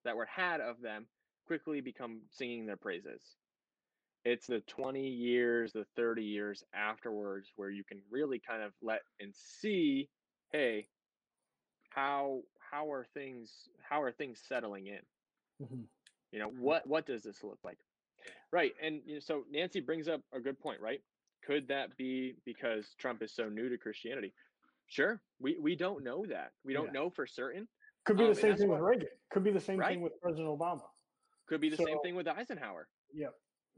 that 0.03 0.15
were 0.15 0.26
had 0.26 0.59
of 0.59 0.81
them 0.81 1.05
quickly 1.45 1.80
become 1.80 2.22
singing 2.31 2.65
their 2.65 2.76
praises 2.76 3.22
it's 4.28 4.48
the 4.48 4.60
20 4.68 5.08
years 5.08 5.72
the 5.72 5.86
30 5.95 6.22
years 6.22 6.64
afterwards 6.74 7.54
where 7.56 7.70
you 7.70 7.84
can 7.86 8.02
really 8.12 8.41
kind 8.45 8.62
of 8.62 8.74
let 8.82 8.99
and 9.22 9.34
see 9.34 10.10
hey 10.52 10.86
how 11.90 12.41
how 12.60 12.91
are 12.91 13.06
things 13.14 13.70
how 13.90 14.02
are 14.02 14.12
things 14.12 14.41
settling 14.45 14.88
in? 14.88 14.99
Mm-hmm. 15.64 15.82
you 16.32 16.40
know 16.40 16.52
what 16.60 16.86
what 16.86 17.06
does 17.06 17.24
this 17.24 17.41
look 17.41 17.60
like? 17.64 17.78
Right 18.52 18.74
and 18.84 18.99
you 19.06 19.16
know, 19.16 19.20
so 19.22 19.44
nancy 19.49 19.80
brings 19.80 20.10
up 20.10 20.22
a 20.34 20.41
good 20.41 20.60
point 20.60 20.82
right? 20.82 20.99
Could 21.45 21.70
that 21.70 21.95
be 21.95 22.36
because 22.45 22.95
trump 22.99 23.24
is 23.24 23.34
so 23.34 23.48
new 23.48 23.70
to 23.70 23.78
christianity? 23.78 24.34
Sure 24.88 25.22
we 25.40 25.58
we 25.62 25.74
don't 25.74 26.04
know 26.04 26.26
that. 26.26 26.52
We 26.66 26.74
don't 26.74 26.88
yeah. 26.88 26.99
know 26.99 27.10
for 27.10 27.26
certain 27.26 27.66
could 28.06 28.18
be 28.18 28.24
the 28.24 28.30
um, 28.32 28.36
same 28.36 28.58
thing 28.58 28.70
with 28.70 28.82
reagan. 28.82 29.08
Could 29.32 29.45
be 29.45 29.52
the 29.52 29.60
same 29.62 29.80
right? 29.80 29.90
thing 29.90 30.02
with 30.02 30.20
president 30.22 30.49
obama. 30.49 30.82
Could 31.48 31.62
be 31.62 31.70
the 31.70 31.78
so, 31.78 31.86
same 31.86 31.99
thing 32.04 32.16
with 32.16 32.28
eisenhower. 32.28 32.90
Yeah 33.14 33.28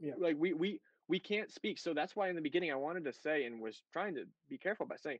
yeah. 0.00 0.12
Like 0.18 0.36
we 0.38 0.52
we 0.52 0.80
we 1.08 1.18
can't 1.18 1.50
speak. 1.52 1.78
So 1.78 1.92
that's 1.94 2.16
why 2.16 2.28
in 2.28 2.36
the 2.36 2.42
beginning 2.42 2.72
I 2.72 2.76
wanted 2.76 3.04
to 3.04 3.12
say 3.12 3.44
and 3.44 3.60
was 3.60 3.82
trying 3.92 4.14
to 4.14 4.24
be 4.48 4.58
careful 4.58 4.86
by 4.86 4.96
saying 4.96 5.18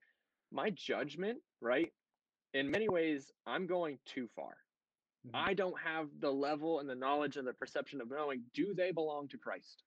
my 0.52 0.70
judgment, 0.70 1.38
right? 1.60 1.92
In 2.54 2.70
many 2.70 2.88
ways, 2.88 3.30
I'm 3.46 3.66
going 3.66 3.98
too 4.06 4.28
far. 4.34 4.56
Mm-hmm. 5.26 5.36
I 5.36 5.54
don't 5.54 5.78
have 5.78 6.08
the 6.20 6.30
level 6.30 6.80
and 6.80 6.88
the 6.88 6.94
knowledge 6.94 7.36
and 7.36 7.46
the 7.46 7.52
perception 7.52 8.00
of 8.00 8.10
knowing 8.10 8.42
do 8.54 8.72
they 8.74 8.90
belong 8.90 9.28
to 9.28 9.38
Christ, 9.38 9.82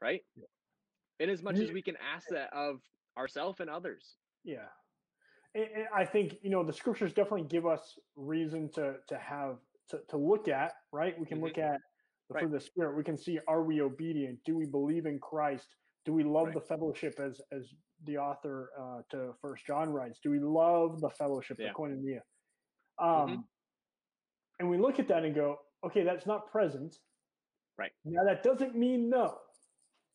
right? 0.00 0.20
Yeah. 0.36 0.44
In 1.18 1.30
as 1.30 1.42
much 1.42 1.58
as 1.58 1.70
we 1.72 1.82
can 1.82 1.96
ask 2.14 2.28
that 2.28 2.52
of 2.52 2.80
ourselves 3.16 3.60
and 3.60 3.68
others. 3.68 4.16
Yeah, 4.44 4.68
and, 5.54 5.66
and 5.74 5.84
I 5.94 6.04
think 6.04 6.36
you 6.42 6.50
know 6.50 6.64
the 6.64 6.72
scriptures 6.72 7.12
definitely 7.12 7.46
give 7.48 7.66
us 7.66 7.98
reason 8.16 8.70
to 8.74 8.96
to 9.08 9.18
have 9.18 9.56
to, 9.90 10.00
to 10.08 10.16
look 10.16 10.48
at. 10.48 10.72
Right, 10.92 11.18
we 11.18 11.26
can 11.26 11.38
mm-hmm. 11.38 11.46
look 11.46 11.58
at 11.58 11.80
right. 12.30 12.42
for 12.42 12.48
the 12.48 12.60
Spirit. 12.60 12.96
We 12.96 13.04
can 13.04 13.16
see 13.16 13.38
are 13.48 13.62
we 13.62 13.80
obedient? 13.80 14.38
Do 14.44 14.56
we 14.56 14.66
believe 14.66 15.06
in 15.06 15.18
Christ? 15.18 15.66
Do 16.04 16.12
we 16.12 16.24
love 16.24 16.46
right. 16.46 16.54
the 16.54 16.60
fellowship 16.60 17.20
as 17.20 17.40
as 17.52 17.74
the 18.04 18.18
author 18.18 18.70
uh, 18.80 19.02
to 19.10 19.32
First 19.42 19.66
John 19.66 19.90
writes? 19.90 20.20
Do 20.22 20.30
we 20.30 20.38
love 20.38 21.00
the 21.00 21.10
fellowship, 21.10 21.58
yeah. 21.60 21.68
the 21.68 21.74
koinonia? 21.74 22.20
Um, 22.98 23.30
mm-hmm. 23.30 23.40
And 24.60 24.70
we 24.70 24.78
look 24.78 24.98
at 24.98 25.08
that 25.08 25.24
and 25.24 25.34
go, 25.34 25.56
okay, 25.84 26.04
that's 26.04 26.26
not 26.26 26.50
present. 26.50 26.96
Right. 27.78 27.92
Now 28.04 28.24
that 28.24 28.42
doesn't 28.42 28.76
mean 28.76 29.08
no. 29.08 29.36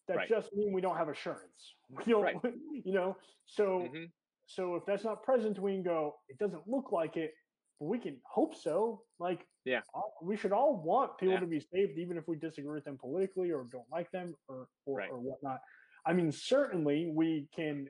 That 0.08 0.18
right. 0.18 0.30
just 0.30 0.54
means 0.54 0.72
we 0.74 0.82
don't 0.82 0.98
have 0.98 1.10
assurance. 1.10 1.76
We 2.06 2.12
don't, 2.12 2.24
right. 2.24 2.36
you 2.84 2.94
know. 2.94 3.16
So 3.46 3.64
mm-hmm. 3.64 4.06
so 4.48 4.76
if 4.76 4.86
that's 4.88 5.04
not 5.04 5.22
present, 5.22 5.60
we 5.60 5.74
can 5.74 5.84
go. 5.84 6.16
It 6.30 6.40
doesn't 6.40 6.64
look 6.68 6.92
like 6.92 7.16
it 7.16 7.32
we 7.80 8.00
can 8.00 8.18
hope 8.24 8.56
so. 8.56 9.02
Like, 9.20 9.46
yeah, 9.66 9.82
we 10.22 10.38
should 10.38 10.52
all 10.52 10.82
want 10.84 11.18
people 11.18 11.34
yeah. 11.34 11.40
to 11.40 11.48
be 11.48 11.60
saved, 11.60 11.98
even 11.98 12.18
if 12.18 12.28
we 12.28 12.38
disagree 12.38 12.76
with 12.76 12.86
them 12.86 12.98
politically 12.98 13.52
or 13.52 13.68
don't 13.72 13.90
like 13.92 14.12
them 14.12 14.36
or 14.48 14.68
or, 14.86 14.98
right. 14.98 15.10
or 15.12 15.18
whatnot. 15.18 15.60
I 16.06 16.14
mean, 16.14 16.32
certainly 16.32 17.12
we 17.14 17.48
can 17.56 17.88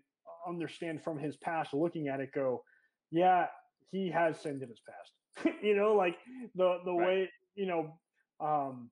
understand 0.48 1.03
from 1.03 1.20
his 1.20 1.36
past, 1.38 1.74
looking 1.74 2.07
at 2.07 2.20
it, 2.20 2.30
go, 2.34 2.64
yeah, 3.12 3.48
he 3.91 4.10
has 4.12 4.40
sinned 4.40 4.62
in 4.62 4.70
his 4.70 4.82
past. 4.88 5.56
you 5.62 5.76
know, 5.76 5.94
like 5.94 6.18
the 6.56 6.78
the 6.86 6.94
right. 6.94 7.07
way 7.07 7.30
you 7.56 7.66
know, 7.66 7.94
um, 8.40 8.90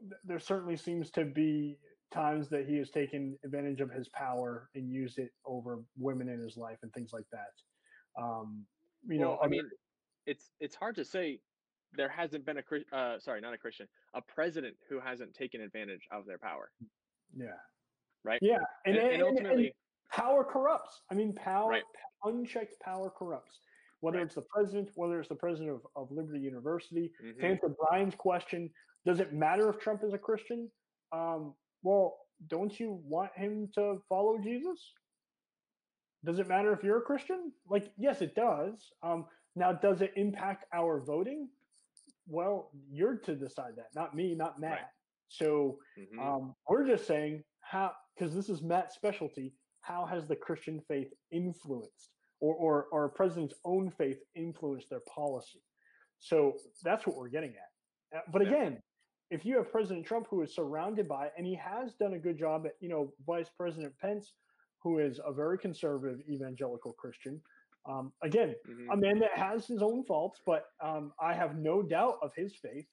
th- 0.00 0.20
there 0.24 0.38
certainly 0.38 0.76
seems 0.76 1.10
to 1.12 1.24
be 1.24 1.78
times 2.12 2.48
that 2.48 2.66
he 2.66 2.76
has 2.78 2.90
taken 2.90 3.36
advantage 3.44 3.80
of 3.80 3.90
his 3.90 4.08
power 4.08 4.70
and 4.74 4.90
used 4.90 5.18
it 5.18 5.30
over 5.44 5.80
women 5.98 6.28
in 6.28 6.40
his 6.40 6.56
life 6.56 6.78
and 6.82 6.92
things 6.92 7.10
like 7.12 7.26
that. 7.32 8.22
Um, 8.22 8.64
you 9.06 9.20
well, 9.20 9.32
know, 9.32 9.38
I 9.42 9.48
mean, 9.48 9.68
it's 10.28 10.50
it's 10.60 10.76
hard 10.76 10.94
to 10.96 11.04
say 11.04 11.40
there 11.96 12.08
hasn't 12.08 12.44
been 12.44 12.58
a 12.58 12.96
uh, 12.96 13.18
sorry, 13.18 13.40
not 13.40 13.54
a 13.54 13.58
Christian, 13.58 13.86
a 14.14 14.20
president 14.20 14.76
who 14.88 15.00
hasn't 15.00 15.34
taken 15.34 15.60
advantage 15.60 16.06
of 16.10 16.26
their 16.26 16.38
power. 16.38 16.70
Yeah. 17.36 17.46
Right. 18.24 18.38
Yeah, 18.42 18.58
and, 18.84 18.96
and, 18.96 19.14
and 19.14 19.22
ultimately, 19.22 19.64
and 19.66 19.72
power 20.12 20.44
corrupts. 20.44 21.02
I 21.10 21.14
mean, 21.14 21.32
power, 21.34 21.70
right. 21.70 21.82
unchecked 22.24 22.74
power 22.80 23.10
corrupts. 23.16 23.60
Whether 24.00 24.18
right. 24.18 24.26
it's 24.26 24.34
the 24.34 24.44
president, 24.54 24.90
whether 24.94 25.18
it's 25.18 25.28
the 25.28 25.34
president 25.34 25.70
of, 25.70 25.80
of 25.96 26.10
Liberty 26.10 26.40
University. 26.40 27.10
Mm-hmm. 27.24 27.40
To 27.40 27.46
answer 27.46 27.74
Brian's 27.88 28.14
question, 28.14 28.70
does 29.06 29.20
it 29.20 29.32
matter 29.32 29.68
if 29.70 29.78
Trump 29.80 30.02
is 30.04 30.12
a 30.12 30.18
Christian? 30.18 30.70
Um, 31.12 31.54
well, 31.82 32.18
don't 32.48 32.78
you 32.78 33.00
want 33.04 33.30
him 33.34 33.68
to 33.74 34.00
follow 34.08 34.38
Jesus? 34.42 34.92
Does 36.24 36.38
it 36.38 36.48
matter 36.48 36.72
if 36.72 36.82
you're 36.82 36.98
a 36.98 37.02
Christian? 37.02 37.52
Like, 37.68 37.90
yes, 37.96 38.20
it 38.22 38.34
does. 38.34 38.74
Um, 39.02 39.26
now, 39.56 39.72
does 39.72 40.00
it 40.00 40.12
impact 40.16 40.64
our 40.72 41.00
voting? 41.00 41.48
Well, 42.26 42.70
you're 42.90 43.16
to 43.16 43.34
decide 43.34 43.72
that, 43.76 43.88
not 43.94 44.14
me, 44.14 44.34
not 44.34 44.60
Matt. 44.60 44.70
Right. 44.70 44.80
So 45.28 45.78
mm-hmm. 45.98 46.18
um, 46.20 46.54
we're 46.68 46.86
just 46.86 47.06
saying 47.06 47.42
how, 47.60 47.92
because 48.16 48.34
this 48.34 48.48
is 48.48 48.62
Matt's 48.62 48.94
specialty. 48.94 49.52
How 49.80 50.04
has 50.06 50.26
the 50.26 50.36
Christian 50.36 50.82
faith 50.88 51.08
influenced, 51.30 52.10
or 52.40 52.54
or 52.54 52.86
or 52.92 53.04
a 53.06 53.08
president's 53.08 53.54
own 53.64 53.90
faith 53.90 54.18
influenced 54.34 54.90
their 54.90 55.02
policy? 55.08 55.62
So 56.18 56.54
that's 56.82 57.06
what 57.06 57.16
we're 57.16 57.28
getting 57.28 57.50
at. 57.50 58.18
Uh, 58.18 58.22
but 58.32 58.42
again, 58.42 58.82
if 59.30 59.46
you 59.46 59.56
have 59.56 59.70
President 59.70 60.04
Trump 60.04 60.26
who 60.28 60.42
is 60.42 60.54
surrounded 60.54 61.08
by, 61.08 61.28
and 61.36 61.46
he 61.46 61.54
has 61.54 61.94
done 61.94 62.14
a 62.14 62.18
good 62.18 62.38
job 62.38 62.66
at, 62.66 62.72
you 62.80 62.88
know, 62.88 63.12
Vice 63.26 63.50
President 63.56 63.94
Pence, 64.00 64.34
who 64.82 64.98
is 64.98 65.20
a 65.24 65.32
very 65.32 65.58
conservative 65.58 66.20
evangelical 66.28 66.92
Christian. 66.92 67.40
Um, 67.88 68.12
again, 68.22 68.54
mm-hmm. 68.68 68.90
a 68.90 68.96
man 68.96 69.18
that 69.20 69.32
has 69.34 69.66
his 69.66 69.82
own 69.82 70.04
faults, 70.04 70.40
but 70.44 70.66
um, 70.84 71.12
I 71.20 71.32
have 71.32 71.56
no 71.56 71.82
doubt 71.82 72.18
of 72.22 72.32
his 72.36 72.54
faith. 72.54 72.86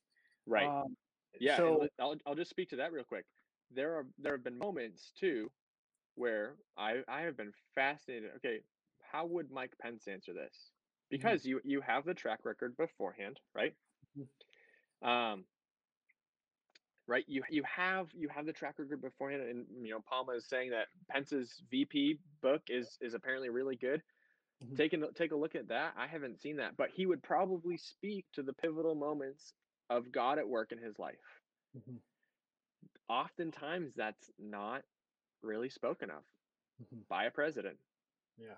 Right. 0.47 0.67
Um, 0.67 0.95
yeah. 1.39 1.57
So 1.57 1.88
I'll, 1.99 2.15
I'll 2.26 2.35
just 2.35 2.49
speak 2.49 2.69
to 2.69 2.77
that 2.77 2.93
real 2.93 3.03
quick. 3.03 3.26
There 3.73 3.95
are 3.95 4.05
there 4.17 4.34
have 4.34 4.43
been 4.43 4.57
moments 4.57 5.11
too 5.19 5.51
where 6.15 6.55
I 6.77 7.01
I 7.07 7.22
have 7.22 7.35
been 7.35 7.51
fascinated. 7.73 8.31
Okay, 8.38 8.59
how 9.11 9.26
would 9.26 9.51
Mike 9.51 9.73
Pence 9.81 10.07
answer 10.07 10.34
this? 10.34 10.53
Mm-hmm. 10.53 11.09
Because 11.11 11.41
mm-hmm. 11.41 11.49
you 11.49 11.61
you 11.63 11.81
have 11.81 12.05
the 12.05 12.13
track 12.13 12.39
record 12.43 12.77
beforehand, 12.77 13.39
right? 13.53 13.73
Mm-hmm. 14.17 15.09
Um, 15.09 15.45
right? 17.07 17.26
You 17.27 17.43
you 17.49 17.63
have 17.63 18.07
you 18.13 18.30
have 18.30 18.45
the 18.45 18.53
track 18.53 18.76
record 18.77 19.01
beforehand, 19.01 19.43
and 19.43 19.65
you 19.81 19.91
know 19.91 19.99
Palma 20.07 20.34
is 20.34 20.47
saying 20.47 20.72
that 20.72 20.88
Pence's 21.09 21.61
VP 21.69 22.19
book 22.41 22.61
is 22.69 22.97
is 23.01 23.13
apparently 23.13 23.49
really 23.49 23.76
good. 23.76 24.01
Mm-hmm. 24.64 24.76
Take 24.76 24.94
a 24.94 24.98
take 25.15 25.32
a 25.32 25.36
look 25.36 25.56
at 25.56 25.68
that. 25.69 25.94
I 25.98 26.07
haven't 26.07 26.41
seen 26.41 26.57
that, 26.57 26.77
but 26.77 26.90
he 26.94 27.06
would 27.06 27.22
probably 27.22 27.77
speak 27.77 28.26
to 28.34 28.44
the 28.44 28.53
pivotal 28.53 28.95
moments 28.95 29.53
of 29.90 30.11
God 30.11 30.40
at 30.40 30.48
work 30.48 30.72
in 30.72 30.77
his 30.77 30.98
life. 30.98 31.15
Mm-hmm. 31.77 31.98
Oftentimes, 33.10 33.94
that's 33.95 34.32
not 34.40 34.82
really 35.44 35.69
spoken 35.69 36.10
of 36.10 36.23
mm-hmm. 36.82 37.02
by 37.10 37.26
a 37.26 37.32
president. 37.32 37.77
Yeah. 38.38 38.57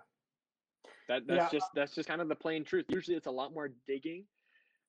That 1.08 1.26
that's 1.26 1.52
yeah. 1.52 1.58
just 1.58 1.70
that's 1.74 1.94
just 1.94 2.08
kind 2.08 2.20
of 2.20 2.28
the 2.28 2.36
plain 2.36 2.64
truth. 2.64 2.86
Usually, 2.88 3.16
it's 3.16 3.26
a 3.26 3.32
lot 3.32 3.52
more 3.52 3.70
digging 3.86 4.24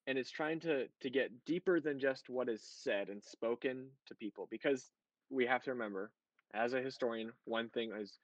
and 0.09 0.17
it's 0.17 0.31
trying 0.31 0.59
to 0.59 0.87
to 1.01 1.09
get 1.09 1.31
deeper 1.45 1.79
than 1.79 1.99
just 1.99 2.29
what 2.29 2.49
is 2.49 2.63
said 2.63 3.09
and 3.09 3.23
spoken 3.23 3.87
to 4.07 4.15
people 4.15 4.47
because 4.49 4.89
we 5.29 5.45
have 5.45 5.63
to 5.63 5.69
remember 5.69 6.11
as 6.53 6.73
a 6.73 6.81
historian 6.81 7.31
one 7.45 7.69
thing 7.69 7.91
is 7.95 8.17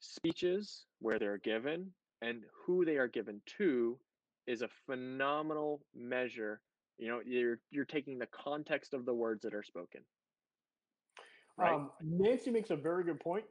speeches 0.00 0.86
where 1.00 1.18
they're 1.18 1.38
given 1.38 1.90
and 2.22 2.42
who 2.66 2.84
they 2.84 2.96
are 2.96 3.08
given 3.08 3.40
to 3.58 3.98
is 4.46 4.62
a 4.62 4.68
phenomenal 4.86 5.80
measure 5.94 6.60
you 6.98 7.08
know 7.08 7.20
you're 7.24 7.58
you're 7.70 7.84
taking 7.84 8.18
the 8.18 8.26
context 8.26 8.94
of 8.94 9.04
the 9.04 9.14
words 9.14 9.42
that 9.42 9.54
are 9.54 9.62
spoken 9.62 10.00
right 11.56 11.74
um, 11.74 11.90
nancy 12.02 12.50
makes 12.50 12.70
a 12.70 12.76
very 12.76 13.04
good 13.04 13.20
point 13.20 13.44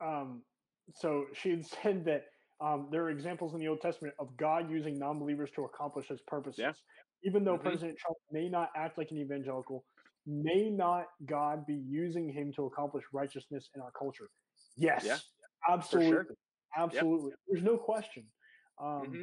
um, 0.00 0.42
so 0.94 1.26
she 1.32 1.50
had 1.50 1.66
said 1.82 2.04
that 2.04 2.24
um, 2.60 2.88
there 2.90 3.02
are 3.02 3.10
examples 3.10 3.54
in 3.54 3.60
the 3.60 3.68
Old 3.68 3.80
Testament 3.80 4.14
of 4.18 4.36
God 4.36 4.70
using 4.70 4.98
non-believers 4.98 5.50
to 5.56 5.64
accomplish 5.64 6.08
His 6.08 6.20
purposes. 6.26 6.60
Yeah. 6.60 6.72
Even 7.24 7.44
though 7.44 7.54
mm-hmm. 7.54 7.68
President 7.68 7.98
Trump 7.98 8.16
may 8.30 8.48
not 8.48 8.70
act 8.76 8.98
like 8.98 9.10
an 9.10 9.18
evangelical, 9.18 9.84
may 10.26 10.70
not 10.70 11.06
God 11.26 11.66
be 11.66 11.82
using 11.88 12.32
him 12.32 12.52
to 12.56 12.66
accomplish 12.66 13.04
righteousness 13.12 13.68
in 13.74 13.80
our 13.80 13.90
culture? 13.98 14.28
Yes, 14.76 15.04
yeah. 15.06 15.18
absolutely, 15.68 16.10
sure. 16.10 16.26
Absolutely. 16.76 17.30
Yep. 17.30 17.38
There's 17.48 17.64
no 17.64 17.76
question. 17.76 18.24
Um, 18.80 19.02
mm-hmm. 19.02 19.22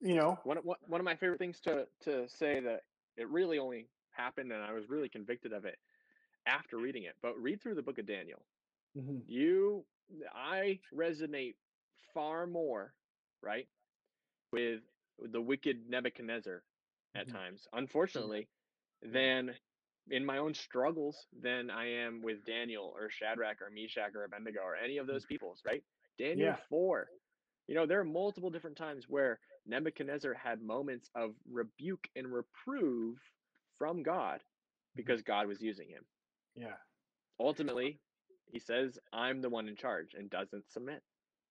You 0.00 0.14
know, 0.14 0.38
one 0.44 0.58
of, 0.58 0.64
one 0.64 1.00
of 1.00 1.04
my 1.04 1.16
favorite 1.16 1.38
things 1.38 1.60
to 1.60 1.86
to 2.04 2.28
say 2.28 2.60
that 2.60 2.80
it 3.16 3.28
really 3.28 3.58
only 3.58 3.86
happened, 4.12 4.52
and 4.52 4.62
I 4.62 4.72
was 4.72 4.88
really 4.88 5.08
convicted 5.08 5.52
of 5.52 5.64
it 5.64 5.76
after 6.46 6.78
reading 6.78 7.04
it. 7.04 7.14
But 7.22 7.40
read 7.40 7.62
through 7.62 7.74
the 7.74 7.82
book 7.82 7.98
of 7.98 8.06
Daniel. 8.06 8.42
Mm-hmm. 8.96 9.18
You, 9.26 9.84
I 10.34 10.80
resonate 10.96 11.54
far 12.14 12.46
more, 12.46 12.92
right, 13.42 13.68
with 14.52 14.80
the 15.32 15.40
wicked 15.40 15.88
Nebuchadnezzar 15.88 16.62
at 17.14 17.26
mm-hmm. 17.26 17.36
times, 17.36 17.68
unfortunately, 17.72 18.48
than 19.02 19.52
in 20.10 20.24
my 20.24 20.38
own 20.38 20.54
struggles 20.54 21.26
than 21.40 21.70
I 21.70 21.88
am 21.88 22.22
with 22.22 22.44
Daniel 22.44 22.92
or 22.96 23.10
Shadrach 23.10 23.60
or 23.60 23.70
Meshach 23.70 24.14
or 24.14 24.24
Abednego 24.24 24.60
or 24.60 24.76
any 24.76 24.98
of 24.98 25.06
those 25.06 25.22
mm-hmm. 25.22 25.34
peoples, 25.34 25.60
right? 25.64 25.84
Daniel 26.20 26.48
yeah. 26.48 26.56
4. 26.68 27.08
You 27.66 27.74
know, 27.74 27.86
there 27.86 28.00
are 28.00 28.04
multiple 28.04 28.50
different 28.50 28.76
times 28.76 29.06
where 29.08 29.38
Nebuchadnezzar 29.66 30.34
had 30.34 30.62
moments 30.62 31.08
of 31.14 31.30
rebuke 31.50 32.06
and 32.16 32.26
reprove 32.32 33.16
from 33.78 34.02
God 34.02 34.36
mm-hmm. 34.36 34.96
because 34.96 35.22
God 35.22 35.46
was 35.46 35.60
using 35.60 35.88
him. 35.88 36.04
Yeah. 36.54 36.76
Ultimately, 37.38 38.00
he 38.52 38.58
says, 38.58 38.98
I'm 39.12 39.40
the 39.40 39.48
one 39.48 39.68
in 39.68 39.76
charge 39.76 40.14
and 40.18 40.28
doesn't 40.28 40.70
submit. 40.70 41.02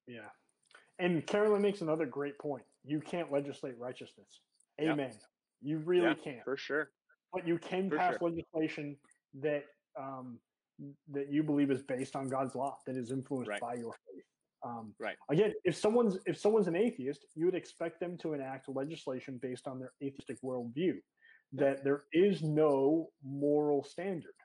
Yeah. 0.08 0.30
And 1.00 1.26
Carolyn 1.26 1.62
makes 1.62 1.82
another 1.82 2.06
great 2.06 2.38
point. 2.38 2.64
You 2.84 3.00
can't 3.00 3.32
legislate 3.32 3.76
righteousness. 3.80 4.42
Amen. 4.80 4.98
Yep. 5.00 5.22
You 5.62 5.78
really 5.80 6.08
yeah, 6.08 6.14
can't. 6.24 6.44
For 6.44 6.58
sure. 6.58 6.92
But 7.34 7.48
you 7.48 7.58
can 7.58 7.90
for 7.90 7.98
pass 7.98 8.16
sure. 8.20 8.30
legislation 8.30 8.98
that 9.42 9.64
um, 10.00 10.40
that 11.12 11.32
you 11.32 11.44
believe 11.44 11.72
is 11.72 11.82
based 11.82 12.16
on 12.16 12.28
God's 12.30 12.56
law, 12.56 12.78
that 12.86 12.96
is 12.96 13.12
influenced 13.12 13.50
right. 13.50 13.62
by 13.62 13.74
your 13.76 13.94
faith. 13.94 14.24
Um, 14.64 14.94
right. 15.00 15.16
Again, 15.30 15.54
if 15.64 15.76
someone's 15.76 16.18
if 16.26 16.38
someone's 16.38 16.68
an 16.68 16.76
atheist, 16.76 17.26
you 17.36 17.46
would 17.46 17.56
expect 17.56 18.00
them 18.00 18.18
to 18.18 18.34
enact 18.34 18.68
legislation 18.68 19.40
based 19.42 19.68
on 19.68 19.80
their 19.80 19.94
atheistic 20.04 20.42
worldview. 20.42 20.96
That 21.54 21.84
there 21.84 22.04
is 22.14 22.44
no 22.44 23.10
moral 23.24 23.84
standard 23.84 24.36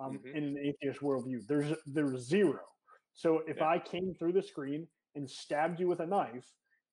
um, 0.00 0.18
mm-hmm. 0.18 0.36
in 0.36 0.44
an 0.44 0.58
atheist 0.58 1.00
worldview. 1.00 1.46
There's 1.46 1.76
there's 1.86 2.26
zero. 2.26 2.60
So 3.14 3.42
if 3.46 3.58
yeah. 3.58 3.68
I 3.68 3.78
came 3.78 4.14
through 4.18 4.32
the 4.32 4.42
screen 4.42 4.86
and 5.14 5.28
stabbed 5.28 5.80
you 5.80 5.88
with 5.88 6.00
a 6.00 6.06
knife 6.06 6.46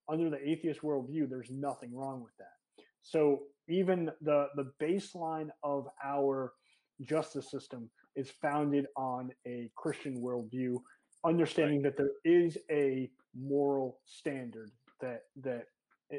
under 0.10 0.30
the 0.30 0.40
atheist 0.48 0.82
worldview, 0.82 1.30
there's 1.30 1.50
nothing 1.52 1.96
wrong 1.96 2.22
with 2.22 2.36
that. 2.40 2.86
So 3.02 3.44
even 3.70 4.12
the 4.22 4.48
the 4.56 4.72
baseline 4.82 5.50
of 5.64 5.88
our 6.04 6.54
justice 7.02 7.50
system 7.52 7.90
is 8.16 8.32
founded 8.42 8.88
on 8.96 9.32
a 9.46 9.70
Christian 9.76 10.22
worldview, 10.22 10.78
understanding 11.26 11.84
right. 11.84 11.96
that 11.96 11.98
there 11.98 12.12
is 12.24 12.58
a 12.70 13.10
moral 13.34 14.00
standard 14.06 14.72
that 15.02 15.24
that 15.42 15.68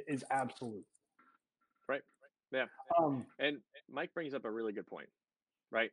is 0.06 0.24
absolute. 0.30 0.84
Right. 1.88 2.02
Yeah. 2.52 2.66
Um, 2.98 3.26
and 3.38 3.58
Mike 3.90 4.12
brings 4.14 4.34
up 4.34 4.44
a 4.44 4.50
really 4.50 4.72
good 4.72 4.86
point. 4.86 5.08
Right. 5.70 5.90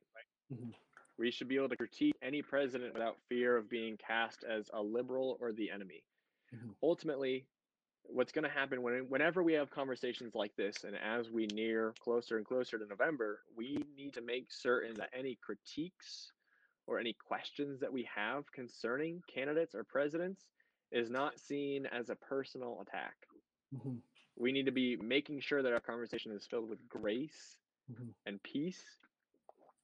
Mm-hmm. 0.53 0.69
We 1.17 1.31
should 1.31 1.47
be 1.47 1.57
able 1.57 1.69
to 1.69 1.77
critique 1.77 2.15
any 2.23 2.41
president 2.41 2.93
without 2.93 3.17
fear 3.29 3.55
of 3.55 3.69
being 3.69 3.97
cast 3.97 4.43
as 4.43 4.69
a 4.73 4.81
liberal 4.81 5.37
or 5.39 5.51
the 5.51 5.69
enemy. 5.69 6.03
Mm-hmm. 6.53 6.71
Ultimately, 6.81 7.45
what's 8.03 8.31
going 8.31 8.43
to 8.43 8.49
happen 8.49 8.81
when, 8.81 9.05
whenever 9.09 9.43
we 9.43 9.53
have 9.53 9.69
conversations 9.69 10.33
like 10.35 10.55
this, 10.55 10.83
and 10.83 10.95
as 10.95 11.29
we 11.29 11.47
near 11.47 11.93
closer 12.03 12.37
and 12.37 12.45
closer 12.45 12.77
to 12.77 12.85
November, 12.85 13.41
we 13.55 13.77
need 13.95 14.13
to 14.13 14.21
make 14.21 14.51
certain 14.51 14.95
that 14.95 15.09
any 15.17 15.37
critiques 15.41 16.31
or 16.87 16.99
any 16.99 17.13
questions 17.27 17.79
that 17.79 17.91
we 17.91 18.07
have 18.13 18.51
concerning 18.51 19.21
candidates 19.33 19.73
or 19.75 19.83
presidents 19.83 20.45
is 20.91 21.09
not 21.09 21.39
seen 21.39 21.85
as 21.87 22.09
a 22.09 22.15
personal 22.15 22.79
attack. 22.81 23.15
Mm-hmm. 23.75 23.95
We 24.37 24.51
need 24.51 24.65
to 24.65 24.71
be 24.71 24.97
making 24.97 25.41
sure 25.41 25.61
that 25.63 25.71
our 25.71 25.79
conversation 25.79 26.31
is 26.31 26.45
filled 26.49 26.69
with 26.69 26.79
grace 26.89 27.57
mm-hmm. 27.91 28.09
and 28.25 28.41
peace, 28.43 28.83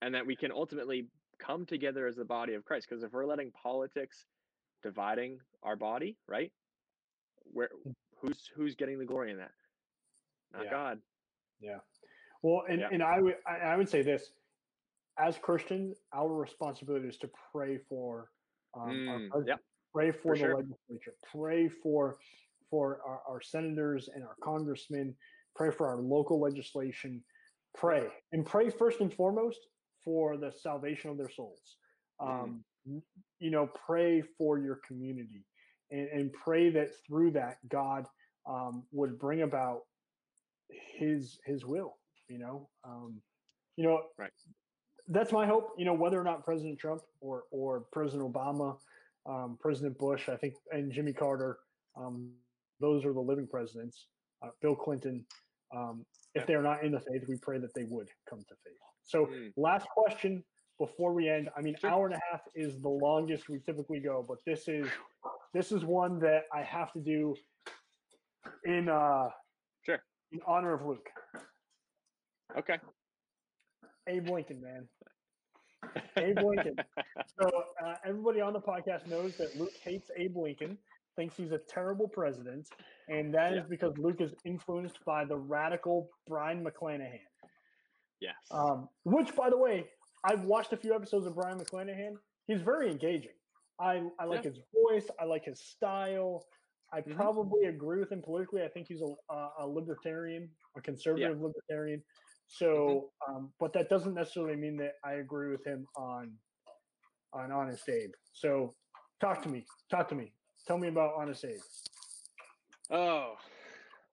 and 0.02 0.14
that 0.16 0.26
we 0.26 0.36
can 0.36 0.52
ultimately 0.52 1.08
come 1.40 1.66
together 1.66 2.08
as 2.08 2.16
the 2.16 2.26
body 2.26 2.54
of 2.54 2.66
Christ. 2.66 2.88
Because 2.90 3.04
if 3.04 3.12
we're 3.12 3.26
letting 3.26 3.52
politics 3.52 4.26
dividing 4.84 5.40
our 5.64 5.76
body, 5.76 6.18
right? 6.28 6.52
Where 7.52 7.70
Mm. 7.88 7.96
who's 8.18 8.48
who's 8.56 8.76
getting 8.76 9.00
the 9.00 9.06
glory 9.06 9.32
in 9.32 9.38
that? 9.38 9.52
Not 10.54 10.66
Yeah. 10.66 10.72
God. 10.72 11.02
Yeah. 11.60 11.80
Well, 12.42 12.64
and, 12.70 12.80
Yeah. 12.80 12.90
and 12.92 13.04
I 13.04 13.20
would 13.20 13.36
I, 13.46 13.58
I 13.58 13.78
would 13.78 13.90
say 13.90 14.02
this: 14.02 14.32
as 15.20 15.38
Christians, 15.38 15.98
our 16.14 16.34
responsibility 16.34 17.08
is 17.08 17.18
to 17.18 17.30
pray 17.52 17.78
for 17.78 18.32
um, 18.76 18.92
Mm, 18.92 19.30
president, 19.30 19.48
yep. 19.48 19.60
pray 19.94 20.12
for, 20.12 20.22
For 20.22 20.36
the 20.36 20.42
sure. 20.42 20.56
legislature, 20.56 21.14
pray 21.32 21.68
for 21.70 22.18
for 22.70 23.02
our, 23.06 23.22
our 23.28 23.42
senators 23.42 24.10
and 24.14 24.24
our 24.24 24.36
congressmen, 24.44 25.16
pray 25.56 25.72
for 25.72 25.88
our 25.88 25.98
local 25.98 26.40
legislation, 26.40 27.24
pray 27.76 28.08
and 28.32 28.46
pray 28.46 28.70
first 28.70 29.00
and 29.02 29.12
foremost 29.14 29.60
for 30.06 30.38
the 30.38 30.52
salvation 30.52 31.10
of 31.10 31.18
their 31.18 31.30
souls. 31.30 31.78
Mhm. 32.22 32.30
Um, 32.44 32.66
n- 32.88 33.04
You 33.40 33.52
know, 33.52 33.68
pray 33.68 34.22
for 34.22 34.60
your 34.60 34.80
community, 34.88 35.46
and, 35.92 36.08
and 36.10 36.34
pray 36.34 36.70
that 36.72 36.90
through 37.08 37.32
that 37.32 37.58
God 37.68 38.06
um, 38.48 38.84
would 38.92 39.18
bring 39.20 39.42
about 39.42 39.82
His 40.70 41.40
His 41.46 41.66
will. 41.66 41.98
You 42.28 42.38
know, 42.38 42.70
um, 42.84 43.22
you 43.78 43.84
know, 43.86 44.04
Right. 44.18 44.32
That's 45.10 45.32
my 45.32 45.46
hope. 45.46 45.74
You 45.78 45.86
know, 45.86 45.94
whether 45.94 46.20
or 46.20 46.24
not 46.24 46.44
President 46.46 46.78
Trump 46.80 47.02
or 47.20 47.44
or 47.52 47.82
President 47.92 48.32
Obama, 48.32 48.78
um, 49.26 49.58
President 49.60 49.98
Bush, 49.98 50.30
I 50.30 50.36
think, 50.38 50.54
and 50.72 50.92
Jimmy 50.92 51.14
Carter, 51.14 51.58
um, 51.98 52.32
those 52.80 53.04
are 53.06 53.14
the 53.14 53.20
living 53.20 53.48
presidents. 53.48 54.06
Uh, 54.44 54.50
Bill 54.62 54.76
Clinton, 54.76 55.26
um, 55.76 56.06
if 56.36 56.46
they 56.46 56.54
are 56.54 56.62
not 56.64 56.84
in 56.84 56.92
the 56.92 57.00
faith, 57.00 57.24
we 57.28 57.38
pray 57.38 57.58
that 57.58 57.74
they 57.74 57.84
would 57.86 58.08
come 58.30 58.40
to 58.40 58.56
faith. 58.64 58.78
So, 59.04 59.26
Mm. 59.26 59.52
last 59.58 59.88
question 59.90 60.44
before 60.78 61.12
we 61.14 61.28
end. 61.28 61.50
I 61.58 61.62
mean, 61.62 61.76
Sure. 61.76 61.90
hour 61.90 62.06
and 62.06 62.16
a 62.16 62.22
half 62.32 62.42
is 62.56 62.80
the 62.80 62.90
longest 62.90 63.50
we 63.50 63.60
typically 63.60 64.00
go, 64.00 64.24
but 64.24 64.38
this 64.46 64.68
is 64.68 64.88
this 65.54 65.72
is 65.72 65.84
one 65.84 66.20
that 66.20 66.44
I 66.54 66.62
have 66.62 66.94
to 66.94 67.00
do 67.02 67.36
in 68.64 68.88
uh 68.88 69.30
Sure. 69.82 70.04
in 70.32 70.40
honor 70.46 70.74
of 70.74 70.86
Luke. 70.86 71.10
Okay. 72.56 72.80
Abe 74.08 74.30
Lincoln, 74.30 74.62
man. 74.62 74.88
Abe 76.18 76.40
Lincoln. 76.44 76.76
So 77.40 77.64
uh, 77.82 77.96
everybody 78.06 78.42
on 78.42 78.52
the 78.52 78.60
podcast 78.60 79.08
knows 79.08 79.38
that 79.38 79.56
Luke 79.58 79.72
hates 79.82 80.12
Abe 80.18 80.36
Lincoln, 80.36 80.78
thinks 81.16 81.38
he's 81.38 81.54
a 81.54 81.58
terrible 81.58 82.08
president, 82.08 82.68
and 83.08 83.34
that 83.34 83.54
is 83.54 83.60
Yeah. 83.60 83.66
because 83.70 83.98
Luke 83.98 84.20
is 84.20 84.34
influenced 84.44 85.04
by 85.06 85.24
the 85.24 85.38
radical 85.38 86.10
Brion 86.28 86.66
McClanahan. 86.66 87.22
yes. 88.20 88.36
Um, 88.52 88.90
which, 89.06 89.34
by 89.38 89.50
the 89.50 89.58
way, 89.58 89.86
I've 90.26 90.44
watched 90.44 90.74
a 90.74 90.78
few 90.78 90.94
episodes 90.94 91.26
of 91.28 91.36
Brion 91.36 91.58
McClanahan. 91.60 92.16
He's 92.48 92.62
very 92.62 92.92
engaging. 92.92 93.32
I, 93.80 94.04
I 94.20 94.26
like 94.26 94.44
Yeah. 94.44 94.50
his 94.52 94.60
voice. 94.84 95.08
I 95.18 95.24
like 95.24 95.46
his 95.46 95.62
style. 95.62 96.46
I 96.92 97.00
Mhm. 97.02 97.16
probably 97.16 97.66
agree 97.68 98.00
with 98.02 98.12
him 98.12 98.22
politically. 98.22 98.64
I 98.64 98.68
think 98.68 98.88
he's 98.88 99.02
a, 99.02 99.34
a, 99.34 99.50
a 99.60 99.68
libertarian, 99.68 100.50
a 100.76 100.82
conservative 100.82 101.40
libertarian. 101.40 102.04
So, 102.50 103.12
um, 103.28 103.52
but 103.60 103.74
that 103.74 103.90
doesn't 103.90 104.16
necessarily 104.16 104.56
mean 104.56 104.76
that 104.78 104.94
I 105.04 105.14
agree 105.14 105.52
with 105.52 105.64
him 105.66 105.88
on 105.96 106.32
on 107.32 107.52
Honest 107.52 107.88
Abe. 107.88 108.12
So, 108.34 108.74
talk 109.22 109.44
to 109.44 109.50
me. 109.50 109.66
Talk 109.90 110.10
to 110.10 110.16
me. 110.16 110.32
Tell 110.68 110.80
me 110.80 110.88
about 110.88 111.14
Honest 111.16 111.46
Abe. 111.46 111.62
Oh, 112.90 113.36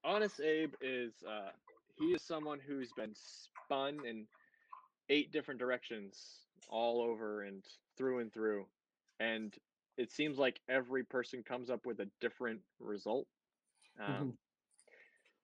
Honest 0.05 0.41
Abe 0.41 0.75
is 0.83 1.15
uh 1.27 1.51
he 1.99 2.07
is 2.13 2.23
someone 2.23 2.61
who's 2.61 2.93
been 2.93 3.15
spun 3.15 4.05
in 4.07 4.27
eight 5.09 5.33
different 5.33 5.59
directions 5.59 6.41
all 6.69 7.01
over 7.01 7.43
and 7.43 7.65
through 7.97 8.19
and 8.19 8.33
through. 8.33 8.67
And 9.19 9.55
it 9.97 10.13
seems 10.13 10.37
like 10.37 10.61
every 10.69 11.05
person 11.05 11.43
comes 11.43 11.71
up 11.71 11.87
with 11.87 12.01
a 12.01 12.09
different 12.21 12.61
result. 12.81 13.27
Um, 13.99 14.15
Mhm. 14.15 14.37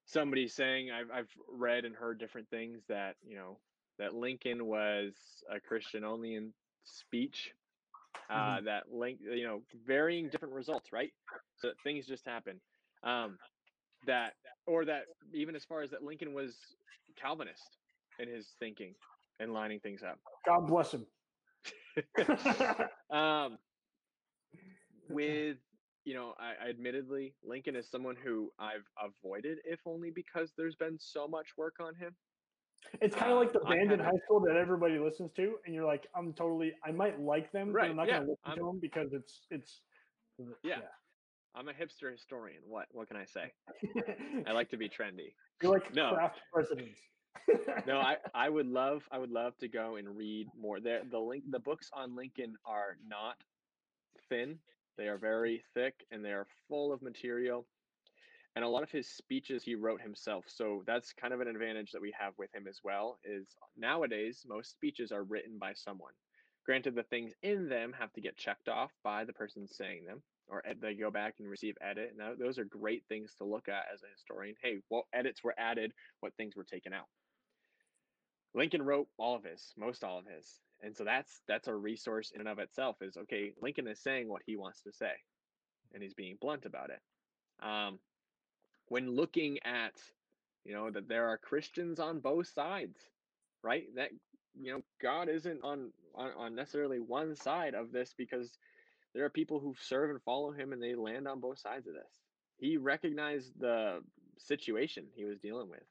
Somebody's 0.05 0.55
saying 0.55 0.91
I've 0.91 1.11
I've 1.11 1.31
read 1.49 1.85
and 1.85 1.95
heard 1.95 2.19
different 2.19 2.49
things 2.51 2.81
that 2.89 3.17
you 3.23 3.37
know 3.37 3.57
that 3.99 4.15
Lincoln 4.15 4.67
was 4.67 5.13
a 5.51 5.61
Christian 5.61 6.05
only 6.05 6.35
in 6.35 6.53
speech. 6.85 7.53
Uh, 8.31 8.61
That 8.63 8.91
link, 8.93 9.21
you 9.21 9.45
know, 9.45 9.63
varying 9.87 10.29
different 10.29 10.55
results, 10.55 10.93
right? 10.93 11.13
So 11.59 11.73
things 11.85 12.07
just 12.07 12.25
happen. 12.27 12.61
Um, 13.03 13.39
that 14.07 14.35
or 14.67 14.85
that 14.85 15.05
even 15.33 15.55
as 15.55 15.65
far 15.65 15.83
as 15.83 15.91
that 15.91 16.03
Lincoln 16.03 16.33
was 16.35 16.55
Calvinist 17.17 17.79
in 18.19 18.29
his 18.29 18.47
thinking 18.59 18.95
and 19.39 19.53
lining 19.53 19.81
things 19.81 20.03
up. 20.03 20.19
God 20.47 20.67
bless 20.67 20.93
him. 20.95 21.07
Um, 23.11 23.59
with 25.09 25.59
you 26.05 26.15
know, 26.15 26.35
I, 26.39 26.67
I 26.67 26.69
admittedly 26.71 27.35
Lincoln 27.45 27.77
is 27.77 27.89
someone 27.91 28.17
who 28.23 28.51
I've 28.59 28.87
avoided, 29.01 29.59
if 29.65 29.81
only 29.87 30.11
because 30.11 30.53
there's 30.57 30.75
been 30.77 30.99
so 30.99 31.29
much 31.29 31.49
work 31.57 31.77
on 31.81 31.95
him. 31.95 32.15
It's 33.01 33.15
kind 33.15 33.31
of 33.31 33.39
like 33.39 33.53
the 33.53 33.61
Uh, 33.61 33.69
I 33.69 33.77
band 33.77 33.93
in 33.93 34.01
high 34.01 34.19
school 34.25 34.41
that 34.41 34.57
everybody 34.57 34.99
listens 34.99 35.33
to, 35.35 35.55
and 35.65 35.75
you're 35.75 35.87
like, 35.87 36.09
I'm 36.17 36.33
totally, 36.33 36.73
I 36.85 36.91
might 36.91 37.21
like 37.21 37.53
them, 37.53 37.73
but 37.73 37.83
I'm 37.85 37.95
not 37.97 38.09
yeah, 38.09 38.15
going 38.19 38.27
to 38.27 38.31
listen 38.33 38.43
I'm- 38.47 38.59
to 38.59 38.65
them 38.65 38.79
because 38.81 39.13
it's, 39.13 39.47
it's, 39.51 39.81
Yeah. 40.65 40.81
I'm 41.55 41.69
a 41.69 41.73
hipster 41.73 42.11
historian. 42.11 42.63
What 42.67 42.87
what 42.93 43.09
can 43.09 43.19
I 43.19 43.27
say? 43.27 43.53
I 44.47 44.53
like 44.53 44.71
to 44.71 44.79
be 44.79 44.89
trendy. 44.89 45.35
you're 45.63 45.71
like 45.73 45.95
No. 45.95 46.15
craft 46.15 46.41
presidents. 46.51 46.99
No, 47.87 47.99
I, 47.99 48.17
I 48.35 48.49
would 48.49 48.67
love 48.67 49.03
I 49.13 49.19
would 49.19 49.31
love 49.31 49.59
to 49.59 49.69
go 49.69 49.97
and 49.97 50.17
read 50.17 50.49
more. 50.59 50.81
There 50.81 51.03
the 51.11 51.19
link 51.19 51.45
the 51.51 51.59
books 51.59 51.91
on 51.93 52.17
Lincoln 52.17 52.55
are 52.65 52.97
not 53.07 53.37
thin. 54.31 54.59
They 54.97 55.09
are 55.09 55.19
very 55.19 55.63
thick 55.75 55.95
and 56.11 56.25
they 56.25 56.33
are 56.33 56.47
full 56.69 56.93
of 56.93 57.03
material. 57.03 57.67
And 58.55 58.65
a 58.65 58.69
lot 58.69 58.83
of 58.83 58.91
his 58.91 59.09
speeches 59.09 59.63
he 59.63 59.75
wrote 59.75 60.03
himself. 60.03 60.45
So 60.49 60.83
that's 60.87 61.15
kind 61.15 61.33
of 61.33 61.41
an 61.41 61.49
advantage 61.49 61.93
that 61.93 62.03
we 62.03 62.15
have 62.19 62.35
with 62.39 62.55
him 62.55 62.67
as 62.69 62.81
well 62.85 63.19
is 63.25 63.57
nowadays 63.77 64.45
most 64.47 64.71
speeches 64.71 65.11
are 65.11 65.25
written 65.25 65.59
by 65.59 65.73
someone. 65.73 66.13
Granted 66.67 66.95
the 66.95 67.03
things 67.05 67.33
in 67.43 67.69
them 67.69 67.95
have 67.99 68.13
to 68.13 68.21
get 68.21 68.37
checked 68.37 68.69
off 68.69 68.91
by 69.03 69.25
the 69.25 69.33
person 69.33 69.67
saying 69.67 70.05
them 70.05 70.23
or 70.49 70.63
they 70.81 70.95
go 70.95 71.11
back 71.11 71.35
and 71.39 71.49
receive 71.49 71.77
edit. 71.81 72.13
Now 72.17 72.33
those 72.39 72.59
are 72.59 72.65
great 72.65 73.05
things 73.09 73.35
to 73.39 73.45
look 73.45 73.69
at 73.69 73.87
as 73.93 74.03
a 74.03 74.13
historian. 74.15 74.55
Hey, 74.63 74.79
what 74.89 75.05
edits 75.13 75.43
were 75.43 75.55
added, 75.59 75.93
what 76.21 76.35
things 76.37 76.55
were 76.55 76.65
taken 76.65 76.93
out. 76.93 77.07
Lincoln 78.55 78.83
wrote 78.83 79.09
all 79.17 79.35
of 79.35 79.45
his, 79.45 79.73
most 79.79 80.05
all 80.05 80.19
of 80.19 80.27
his. 80.27 80.61
And 80.83 80.97
so 80.97 81.05
that's 81.05 81.43
that's 81.47 81.69
a 81.69 81.75
resource 81.75 82.33
in 82.35 82.41
and 82.41 82.49
of 82.49 82.59
itself 82.59 82.97
is 83.03 83.17
okay, 83.17 83.53
Lincoln 83.61 83.87
is 83.87 84.01
saying 84.01 84.29
what 84.29 84.43
he 84.45 84.57
wants 84.57 84.83
to 84.83 84.93
say 84.93 85.13
and 85.95 86.03
he's 86.03 86.15
being 86.15 86.37
blunt 86.41 86.67
about 86.67 86.91
it. 86.91 87.01
Um, 87.65 87.99
when 88.89 89.15
looking 89.15 89.59
at 89.65 89.95
you 90.65 90.75
know 90.75 90.91
that 90.91 91.09
there 91.09 91.29
are 91.29 91.39
Christians 91.39 91.99
on 92.01 92.21
both 92.21 92.49
sides, 92.49 92.99
right? 93.63 93.85
That 93.97 94.11
you 94.61 94.73
know 94.73 94.83
God 95.01 95.29
isn't 95.29 95.61
on 95.63 95.93
on, 96.15 96.31
on 96.37 96.55
necessarily 96.55 97.01
one 97.01 97.35
side 97.35 97.75
of 97.75 97.93
this 97.93 98.15
because 98.17 98.59
there 99.15 99.25
are 99.25 99.31
people 99.31 99.61
who 99.61 99.75
serve 99.79 100.11
and 100.11 100.23
follow 100.23 100.53
him 100.53 100.73
and 100.73 100.83
they 100.83 100.95
land 100.95 101.29
on 101.29 101.41
both 101.41 101.59
sides 101.59 101.87
of 101.87 101.95
this. 101.95 102.21
He 102.59 102.77
recognized 102.77 103.53
the 103.59 104.01
situation 104.39 105.07
he 105.15 105.25
was 105.25 105.39
dealing 105.39 105.69
with. 105.69 105.83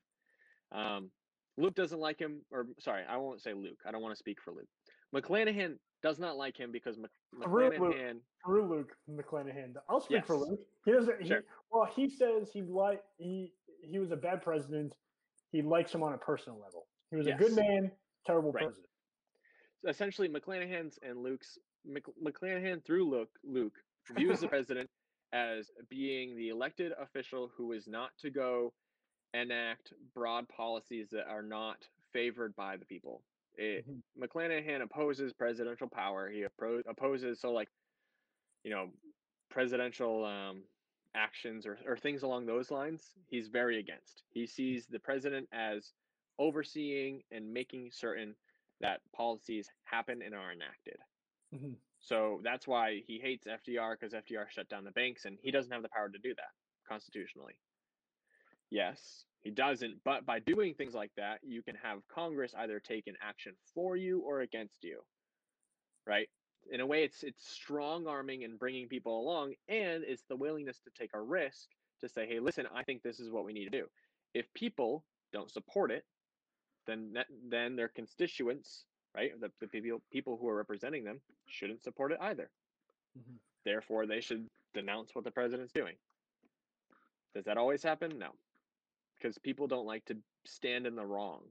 Um, 0.71 1.11
Luke 1.57 1.75
doesn't 1.75 1.99
like 1.99 2.17
him, 2.17 2.41
or 2.49 2.65
sorry, 2.79 3.03
I 3.07 3.17
won't 3.17 3.41
say 3.41 3.53
Luke. 3.53 3.79
I 3.85 3.91
don't 3.91 4.01
want 4.01 4.13
to 4.13 4.19
speak 4.19 4.41
for 4.41 4.51
Luke. 4.51 4.69
McClanahan 5.13 5.77
does 6.01 6.19
not 6.19 6.37
like 6.37 6.57
him 6.57 6.71
because 6.71 6.97
Mc. 6.97 7.09
McClanahan. 7.35 8.19
Through 8.45 8.69
Luke 8.69 8.95
McClanahan. 9.09 9.73
I'll 9.89 10.01
speak 10.01 10.25
for 10.25 10.35
Luke. 10.37 10.59
He 10.85 10.91
doesn't, 10.91 11.21
he, 11.21 11.33
well, 11.71 11.87
he 11.95 12.09
says 12.09 12.49
he 12.51 12.61
like, 12.63 13.03
he, 13.17 13.53
he 13.83 13.99
was 13.99 14.11
a 14.11 14.15
bad 14.15 14.41
president. 14.41 14.95
He 15.51 15.61
likes 15.61 15.93
him 15.93 16.01
on 16.01 16.13
a 16.13 16.17
personal 16.17 16.59
level. 16.59 16.87
He 17.11 17.17
was 17.17 17.27
a 17.27 17.33
good 17.33 17.53
man, 17.53 17.91
terrible 18.25 18.51
Right. 18.51 18.63
president. 18.65 18.87
essentially 19.87 20.29
McClanahan's 20.29 20.97
and 21.03 21.21
Luke's 21.21 21.57
Mc, 21.85 22.03
McClanahan 22.23 22.83
through 22.85 23.09
Luke 23.09 23.31
Luke 23.43 23.75
views 24.15 24.39
the 24.39 24.47
president 24.55 24.89
as 25.33 25.69
being 25.89 26.35
the 26.35 26.49
elected 26.49 26.93
official 26.99 27.51
who 27.55 27.73
is 27.73 27.87
not 27.87 28.11
to 28.19 28.29
go 28.29 28.73
enact 29.33 29.93
broad 30.13 30.47
policies 30.49 31.09
that 31.11 31.27
are 31.27 31.41
not 31.41 31.77
favored 32.13 32.55
by 32.55 32.77
the 32.77 32.85
people. 32.85 33.23
It, 33.55 33.85
Mhm. 33.87 34.03
McClanahan 34.17 34.81
opposes 34.81 35.33
presidential 35.33 35.89
power. 35.89 36.29
He 36.29 36.41
appro- 36.41 36.85
opposes 36.87 37.39
so 37.39 37.51
like 37.51 37.69
you 38.63 38.71
know 38.71 38.93
presidential 39.49 40.25
um, 40.25 40.69
actions 41.13 41.65
or, 41.65 41.77
or 41.85 41.97
things 41.97 42.23
along 42.23 42.45
those 42.45 42.71
lines. 42.71 43.17
He's 43.27 43.49
very 43.49 43.79
against. 43.79 44.23
He 44.29 44.45
sees 44.47 44.87
the 44.87 44.99
president 44.99 45.49
as 45.51 45.93
overseeing 46.39 47.23
and 47.31 47.53
making 47.53 47.91
certain 47.91 48.37
that 48.79 49.01
policies 49.11 49.69
happen 49.83 50.21
and 50.21 50.33
are 50.33 50.51
enacted. 50.51 50.97
Mhm. 51.53 51.81
So 51.99 52.39
that's 52.43 52.67
why 52.67 53.01
he 53.01 53.19
hates 53.19 53.45
FDR 53.45 53.95
because 53.95 54.13
FDR 54.13 54.49
shut 54.49 54.69
down 54.69 54.83
the 54.85 54.91
banks 54.91 55.25
and 55.25 55.37
he 55.43 55.51
doesn't 55.51 55.71
have 55.71 55.83
the 55.83 55.89
power 55.89 56.09
to 56.09 56.19
do 56.19 56.33
that 56.35 56.55
constitutionally. 56.87 57.59
Yes, 58.69 59.27
he 59.43 59.51
doesn't, 59.51 59.95
but 60.03 60.25
by 60.25 60.39
doing 60.39 60.73
things 60.73 60.93
like 60.93 61.11
that, 61.17 61.39
you 61.43 61.63
can 61.63 61.75
have 61.81 61.99
Congress 62.13 62.53
either 62.57 62.79
take 62.79 63.07
an 63.07 63.15
action 63.21 63.53
for 63.73 63.95
you 63.95 64.19
or 64.19 64.41
against 64.41 64.83
you. 64.83 64.99
Right? 66.05 66.27
in 66.69 66.79
a 66.79 66.85
way 66.85 67.03
it's 67.03 67.23
it's 67.23 67.49
strong 67.49 68.07
arming 68.07 68.43
and 68.43 68.59
bringing 68.59 68.87
people 68.87 69.19
along 69.19 69.53
and 69.67 70.03
it's 70.05 70.23
the 70.29 70.35
willingness 70.35 70.79
to 70.79 70.91
take 70.97 71.11
a 71.13 71.21
risk 71.21 71.67
to 71.99 72.07
say 72.07 72.27
hey 72.27 72.39
listen 72.39 72.65
i 72.75 72.83
think 72.83 73.01
this 73.01 73.19
is 73.19 73.31
what 73.31 73.45
we 73.45 73.53
need 73.53 73.65
to 73.65 73.77
do 73.77 73.85
if 74.33 74.51
people 74.53 75.03
don't 75.33 75.51
support 75.51 75.91
it 75.91 76.03
then 76.85 77.13
then 77.49 77.75
their 77.75 77.87
constituents 77.87 78.85
right 79.15 79.31
the, 79.39 79.51
the 79.59 79.67
people 79.67 80.01
people 80.11 80.37
who 80.39 80.47
are 80.47 80.55
representing 80.55 81.03
them 81.03 81.19
shouldn't 81.47 81.83
support 81.83 82.11
it 82.11 82.17
either 82.21 82.49
mm-hmm. 83.17 83.37
therefore 83.65 84.05
they 84.05 84.21
should 84.21 84.47
denounce 84.73 85.13
what 85.13 85.23
the 85.23 85.31
president's 85.31 85.73
doing 85.73 85.95
does 87.33 87.45
that 87.45 87.57
always 87.57 87.83
happen 87.83 88.17
no 88.17 88.29
because 89.21 89.37
people 89.37 89.67
don't 89.67 89.85
like 89.85 90.03
to 90.05 90.15
stand 90.45 90.87
in 90.87 90.95
the 90.95 91.05
wrong 91.05 91.41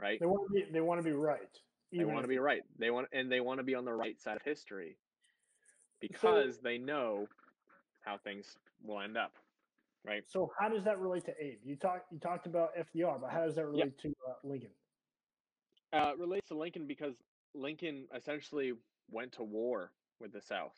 right 0.00 0.20
they 0.20 0.26
want 0.26 0.48
to 0.48 0.54
be 0.54 0.64
they 0.72 0.80
want 0.80 0.98
to 0.98 1.04
be 1.04 1.12
right 1.12 1.60
they 1.92 2.04
want 2.04 2.22
to 2.22 2.28
be 2.28 2.38
right. 2.38 2.62
They 2.78 2.90
want 2.90 3.08
and 3.12 3.30
they 3.30 3.40
want 3.40 3.58
to 3.58 3.64
be 3.64 3.74
on 3.74 3.84
the 3.84 3.92
right 3.92 4.20
side 4.20 4.36
of 4.36 4.42
history 4.42 4.96
because 6.00 6.56
so, 6.56 6.60
they 6.62 6.78
know 6.78 7.26
how 8.00 8.16
things 8.18 8.56
will 8.82 9.00
end 9.00 9.16
up. 9.16 9.32
Right. 10.04 10.24
So 10.26 10.50
how 10.58 10.68
does 10.68 10.84
that 10.84 10.98
relate 10.98 11.24
to 11.26 11.32
Abe? 11.40 11.58
You 11.64 11.76
talked 11.76 12.10
you 12.10 12.18
talked 12.18 12.46
about 12.46 12.70
FDR, 12.76 13.20
but 13.20 13.30
how 13.30 13.44
does 13.44 13.54
that 13.56 13.66
relate 13.66 13.78
yep. 13.78 13.98
to 13.98 14.08
uh, 14.28 14.32
Lincoln? 14.42 14.70
Uh, 15.92 16.12
relates 16.18 16.48
to 16.48 16.54
Lincoln 16.54 16.86
because 16.86 17.14
Lincoln 17.54 18.06
essentially 18.16 18.72
went 19.10 19.32
to 19.32 19.42
war 19.42 19.92
with 20.18 20.32
the 20.32 20.40
South. 20.40 20.74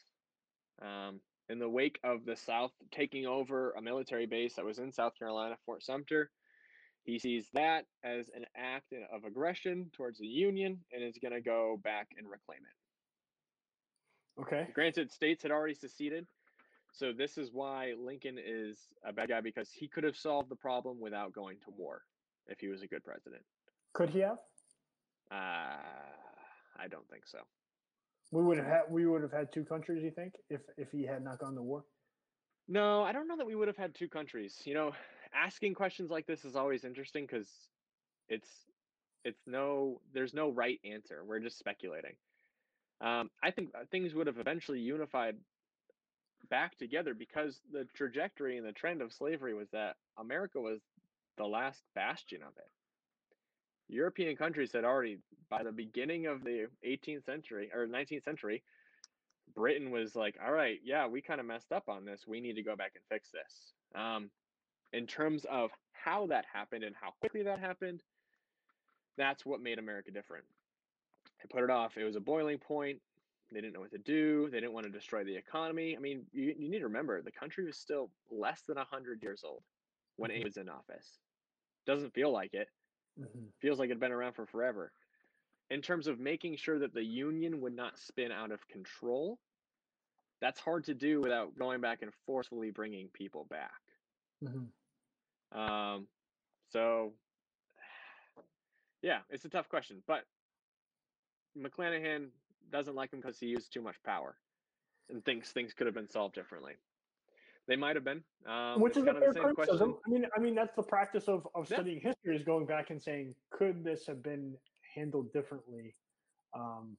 Um, 0.83 1.21
in 1.49 1.59
the 1.59 1.69
wake 1.69 1.99
of 2.05 2.25
the 2.25 2.37
South 2.37 2.73
taking 2.91 3.27
over 3.27 3.73
a 3.73 3.83
military 3.83 4.27
base 4.27 4.55
that 4.55 4.65
was 4.65 4.79
in 4.79 4.93
South 4.93 5.13
Carolina, 5.19 5.57
Fort 5.67 5.83
Sumter, 5.83 6.31
he 7.05 7.19
sees 7.19 7.49
that 7.53 7.85
as 8.03 8.31
an 8.35 8.47
act 8.57 8.95
of 9.13 9.25
aggression 9.25 9.91
towards 9.95 10.19
the 10.19 10.27
Union 10.27 10.81
and 10.93 11.03
is 11.05 11.19
going 11.21 11.35
to 11.35 11.43
go 11.43 11.79
back 11.85 12.09
and 12.17 12.27
reclaim 12.27 12.61
it. 12.61 14.41
Okay. 14.41 14.69
Granted, 14.75 15.13
states 15.13 15.43
had 15.43 15.53
already 15.53 15.75
seceded. 15.75 16.27
So 16.93 17.13
this 17.13 17.37
is 17.37 17.51
why 17.53 17.93
Lincoln 17.99 18.39
is 18.39 18.79
a 19.07 19.13
bad 19.13 19.29
guy 19.29 19.41
because 19.41 19.69
he 19.71 19.89
could 19.89 20.05
have 20.05 20.17
solved 20.17 20.49
the 20.49 20.57
problem 20.57 21.01
without 21.01 21.33
going 21.33 21.59
to 21.65 21.73
war 21.77 22.03
if 22.47 22.59
he 22.61 22.69
was 22.69 22.83
a 22.83 22.87
good 22.87 23.05
president. 23.05 23.43
Could 23.93 24.11
he 24.11 24.21
have? 24.21 24.39
Uh, 25.31 25.77
I 26.79 26.89
don't 26.91 27.09
think 27.11 27.27
so. 27.27 27.39
We 28.35 28.43
would 28.43 28.59
have 28.59 28.67
had 28.67 28.83
we 28.91 29.07
would 29.07 29.23
have 29.23 29.31
had 29.31 29.53
two 29.53 29.65
countries, 29.65 30.03
you 30.03 30.11
think, 30.11 30.35
if 30.51 30.61
if 30.77 30.91
he 30.91 31.05
had 31.07 31.23
not 31.23 31.39
gone 31.39 31.55
to 31.55 31.63
war? 31.63 31.85
No, 32.67 33.05
I 33.05 33.13
don't 33.13 33.29
know 33.29 33.37
that 33.37 33.47
we 33.47 33.55
would 33.55 33.69
have 33.69 33.77
had 33.77 33.95
two 33.95 34.09
countries. 34.09 34.61
You 34.65 34.75
know, 34.75 34.93
asking 35.33 35.75
questions 35.75 36.11
like 36.11 36.27
this 36.27 36.45
is 36.45 36.57
always 36.57 36.83
interesting 36.83 37.27
because 37.27 37.47
it's 38.29 38.49
it's 39.25 39.39
no 39.47 40.01
there's 40.13 40.35
no 40.35 40.51
right 40.51 40.81
answer. 40.85 41.23
We're 41.25 41.39
just 41.39 41.61
speculating. 41.61 42.15
Um, 43.01 43.31
I 43.41 43.53
think 43.53 43.71
things 43.93 44.15
would 44.15 44.27
have 44.27 44.39
eventually 44.39 44.81
unified 44.81 45.37
back 46.51 46.77
together 46.77 47.15
because 47.15 47.61
the 47.73 47.87
trajectory 47.95 48.59
and 48.59 48.67
the 48.67 48.73
trend 48.73 49.01
of 49.01 49.13
slavery 49.13 49.55
was 49.55 49.69
that 49.71 49.95
America 50.19 50.61
was 50.61 50.81
the 51.37 51.47
last 51.47 51.85
bastion 51.95 52.43
of 52.43 52.57
it. 52.57 52.69
European 53.89 54.37
countries 54.37 54.73
had 54.73 54.85
already, 54.85 55.19
by 55.51 55.63
the 55.63 55.73
beginning 55.73 56.27
of 56.27 56.43
the 56.45 56.67
18th 56.87 57.25
century 57.25 57.71
or 57.75 57.87
19th 57.87 58.25
century, 58.25 58.63
Britain 59.55 59.91
was 59.91 60.17
like, 60.17 60.37
all 60.45 60.53
right, 60.53 60.81
yeah, 60.85 61.07
we 61.07 61.21
kind 61.21 61.41
of 61.41 61.47
messed 61.47 61.73
up 61.73 61.89
on 61.89 62.05
this. 62.05 62.27
We 62.27 62.41
need 62.41 62.57
to 62.57 62.63
go 62.63 62.77
back 62.77 62.93
and 62.95 63.05
fix 63.09 63.31
this. 63.31 63.73
Um, 63.95 64.31
in 64.93 65.07
terms 65.07 65.45
of 65.51 65.71
how 65.93 66.27
that 66.29 66.45
happened 66.53 66.85
and 66.85 66.95
how 67.01 67.11
quickly 67.21 67.43
that 67.43 67.59
happened, 67.59 68.03
that's 69.17 69.45
what 69.45 69.61
made 69.61 69.79
America 69.79 70.11
different. 70.11 70.45
They 71.41 71.49
put 71.53 71.65
it 71.65 71.71
off. 71.71 71.97
It 71.97 72.05
was 72.05 72.17
a 72.17 72.21
boiling 72.21 72.59
point. 72.59 73.01
They 73.53 73.61
didn't 73.61 73.75
know 73.75 73.81
what 73.81 73.93
to 73.93 73.99
do. 73.99 74.49
They 74.51 74.61
didn't 74.61 74.73
want 74.73 74.87
to 74.87 74.93
destroy 74.93 75.23
the 75.23 75.37
economy. 75.37 75.97
I 75.97 76.01
mean, 76.01 76.25
you, 76.33 76.55
you 76.59 76.69
need 76.69 76.79
to 76.79 76.87
remember 76.87 77.23
the 77.23 77.31
country 77.31 77.65
was 77.65 77.77
still 77.77 78.11
less 78.31 78.63
than 78.63 78.77
100 78.77 79.23
years 79.23 79.43
old 79.45 79.63
when 80.17 80.31
mm-hmm. 80.31 80.41
Abe 80.41 80.45
was 80.45 80.57
in 80.57 80.69
office. 80.69 81.19
Doesn't 81.87 82.15
feel 82.15 82.33
like 82.33 82.55
it. 82.55 82.69
Mm-hmm. 83.21 83.47
Feels 83.61 83.79
like 83.79 83.91
it'd 83.91 84.01
been 84.01 84.13
around 84.13 84.35
for 84.35 84.47
forever. 84.47 84.93
In 85.71 85.81
terms 85.81 86.07
of 86.07 86.19
making 86.21 86.57
sure 86.57 86.79
that 86.79 86.95
the 86.95 87.05
Union 87.05 87.61
would 87.61 87.75
not 87.75 87.99
spin 87.99 88.31
out 88.33 88.53
of 88.53 88.67
control, 88.69 89.39
that's 90.41 90.61
hard 90.61 90.85
to 90.85 90.95
do 90.95 91.21
without 91.21 91.59
going 91.59 91.81
back 91.81 92.03
and 92.03 92.13
forcefully 92.27 92.71
bringing 92.71 93.09
people 93.09 93.47
back. 93.49 93.81
Mm-hmm. 94.45 95.59
Um, 95.59 96.07
so, 96.71 97.13
yeah, 99.03 99.21
it's 99.31 99.45
a 99.45 99.49
tough 99.49 99.69
question, 99.69 100.03
but 100.07 100.25
McClanahan 101.57 102.27
doesn't 102.71 102.97
like 102.97 103.13
him 103.13 103.21
because 103.21 103.39
he 103.39 103.47
used 103.47 103.73
too 103.73 103.81
much 103.81 103.97
power 104.05 104.35
and 105.09 105.25
thinks 105.25 105.53
things 105.53 105.73
could 105.73 105.87
have 105.87 105.95
been 105.95 106.09
solved 106.09 106.35
differently. 106.35 106.75
They 107.67 107.77
might 107.77 107.97
have 107.97 108.05
been, 108.05 108.23
um, 108.47 108.81
which 108.81 108.97
is 108.97 109.07
a 109.07 109.15
fair 109.15 109.33
criticism. 109.33 109.55
Question. 109.55 109.99
I 110.07 110.11
mean, 110.11 110.27
I 110.37 110.41
mean 110.41 110.55
that's 110.55 110.75
the 110.77 110.83
practice 110.83 111.29
of, 111.29 111.47
of 111.55 111.67
studying 111.67 112.01
history 112.01 112.37
is 112.37 112.43
going 112.43 112.67
back 112.67 112.91
and 112.91 113.03
saying, 113.03 113.35
could 113.51 113.83
this 113.83 114.07
have 114.07 114.23
been 114.23 114.55
handled 114.95 115.33
differently? 115.33 115.95
Um, 116.55 116.97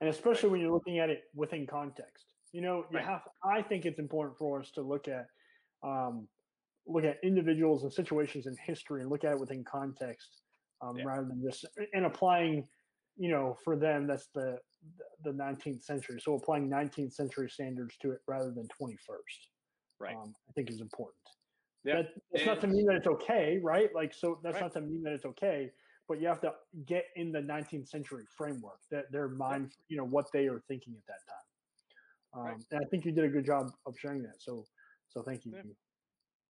and 0.00 0.08
especially 0.08 0.48
right. 0.48 0.52
when 0.52 0.60
you're 0.62 0.72
looking 0.72 1.00
at 1.00 1.10
it 1.10 1.24
within 1.34 1.66
context. 1.66 2.26
You 2.52 2.62
know, 2.62 2.84
you 2.90 2.98
right. 2.98 3.06
have. 3.06 3.22
I 3.44 3.60
think 3.60 3.84
it's 3.84 3.98
important 3.98 4.38
for 4.38 4.60
us 4.60 4.70
to 4.72 4.80
look 4.80 5.06
at 5.08 5.26
um, 5.82 6.28
look 6.86 7.04
at 7.04 7.18
individuals 7.22 7.82
and 7.82 7.92
situations 7.92 8.46
in 8.46 8.56
history 8.64 9.02
and 9.02 9.10
look 9.10 9.24
at 9.24 9.32
it 9.32 9.40
within 9.40 9.64
context 9.64 10.42
um, 10.82 10.96
yeah. 10.96 11.04
rather 11.04 11.26
than 11.26 11.42
just 11.42 11.66
and 11.92 12.04
applying 12.04 12.66
you 13.16 13.30
know 13.30 13.56
for 13.64 13.76
them 13.76 14.06
that's 14.06 14.28
the 14.34 14.58
the 15.24 15.30
19th 15.30 15.82
century 15.82 16.20
so 16.20 16.34
applying 16.34 16.68
19th 16.68 17.12
century 17.12 17.48
standards 17.48 17.96
to 18.02 18.10
it 18.10 18.18
rather 18.26 18.50
than 18.50 18.68
21st 18.80 18.96
right 20.00 20.16
um, 20.16 20.34
i 20.48 20.52
think 20.52 20.70
is 20.70 20.80
important 20.80 21.16
yeah 21.84 21.96
that, 21.96 22.08
that's 22.32 22.46
not 22.46 22.60
to 22.60 22.66
mean 22.66 22.86
that 22.86 22.96
it's 22.96 23.06
okay 23.06 23.58
right 23.62 23.94
like 23.94 24.12
so 24.14 24.38
that's 24.42 24.54
right. 24.54 24.62
not 24.62 24.72
to 24.72 24.80
mean 24.80 25.02
that 25.02 25.12
it's 25.12 25.24
okay 25.24 25.70
but 26.06 26.20
you 26.20 26.26
have 26.26 26.40
to 26.40 26.52
get 26.86 27.06
in 27.16 27.32
the 27.32 27.40
19th 27.40 27.88
century 27.88 28.24
framework 28.36 28.78
that 28.90 29.10
their 29.10 29.28
mind 29.28 29.72
you 29.88 29.96
know 29.96 30.04
what 30.04 30.26
they 30.32 30.46
are 30.46 30.62
thinking 30.68 30.94
at 30.96 31.06
that 31.06 31.20
time 31.28 32.40
um, 32.40 32.46
right. 32.46 32.64
and 32.70 32.80
i 32.84 32.88
think 32.88 33.04
you 33.04 33.12
did 33.12 33.24
a 33.24 33.28
good 33.28 33.46
job 33.46 33.70
of 33.86 33.94
sharing 33.98 34.22
that 34.22 34.36
so 34.38 34.64
so 35.08 35.22
thank 35.22 35.44
you 35.44 35.52
yeah. 35.54 35.62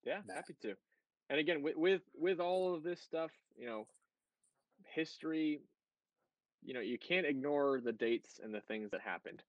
Yeah, 0.05 0.21
happy 0.35 0.55
to. 0.63 0.75
And 1.31 1.41
again, 1.41 1.63
with, 1.63 1.77
with 1.77 2.03
with 2.15 2.41
all 2.41 2.75
of 2.75 2.83
this 2.83 3.01
stuff, 3.01 3.31
you 3.57 3.67
know, 3.67 3.87
history, 4.95 5.61
you 6.63 6.75
know, 6.75 6.81
you 6.81 6.99
can't 6.99 7.27
ignore 7.27 7.81
the 7.83 7.93
dates 7.93 8.41
and 8.43 8.55
the 8.55 8.61
things 8.61 8.91
that 8.91 9.01
happened. 9.01 9.43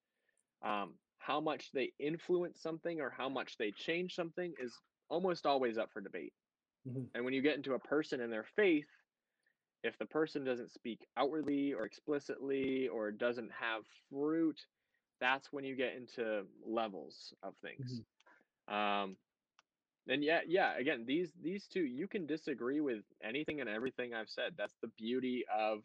Um, 0.63 0.93
how 1.25 1.39
much 1.39 1.71
they 1.73 1.91
influence 1.99 2.61
something 2.61 3.01
or 3.01 3.09
how 3.09 3.27
much 3.27 3.57
they 3.57 3.71
change 3.71 4.13
something 4.13 4.53
is 4.59 4.73
almost 5.09 5.45
always 5.45 5.77
up 5.77 5.89
for 5.91 6.01
debate. 6.01 6.33
Mm-hmm. 6.87 7.03
And 7.15 7.25
when 7.25 7.33
you 7.33 7.41
get 7.41 7.55
into 7.55 7.73
a 7.73 7.79
person 7.79 8.21
and 8.21 8.31
their 8.31 8.45
faith, 8.55 8.85
if 9.83 9.97
the 9.97 10.05
person 10.05 10.43
doesn't 10.43 10.71
speak 10.71 10.99
outwardly 11.17 11.73
or 11.73 11.85
explicitly 11.85 12.87
or 12.89 13.11
doesn't 13.11 13.51
have 13.59 13.83
fruit, 14.11 14.59
that's 15.19 15.51
when 15.51 15.63
you 15.63 15.75
get 15.75 15.95
into 15.95 16.43
levels 16.65 17.33
of 17.41 17.53
things. 17.63 18.01
Mm-hmm. 18.69 18.75
Um, 18.75 19.15
and 20.07 20.23
yeah, 20.23 20.41
yeah, 20.47 20.77
again, 20.77 21.05
these 21.07 21.31
these 21.41 21.65
two 21.65 21.81
you 21.81 22.07
can 22.07 22.27
disagree 22.27 22.81
with 22.81 23.03
anything 23.23 23.61
and 23.61 23.69
everything 23.69 24.13
I've 24.13 24.29
said. 24.29 24.53
That's 24.57 24.75
the 24.81 24.91
beauty 24.97 25.43
of 25.55 25.79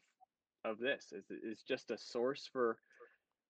of 0.67 0.79
this. 0.79 1.13
Is 1.13 1.25
is 1.31 1.63
just 1.67 1.91
a 1.91 1.97
source 1.97 2.49
for 2.53 2.77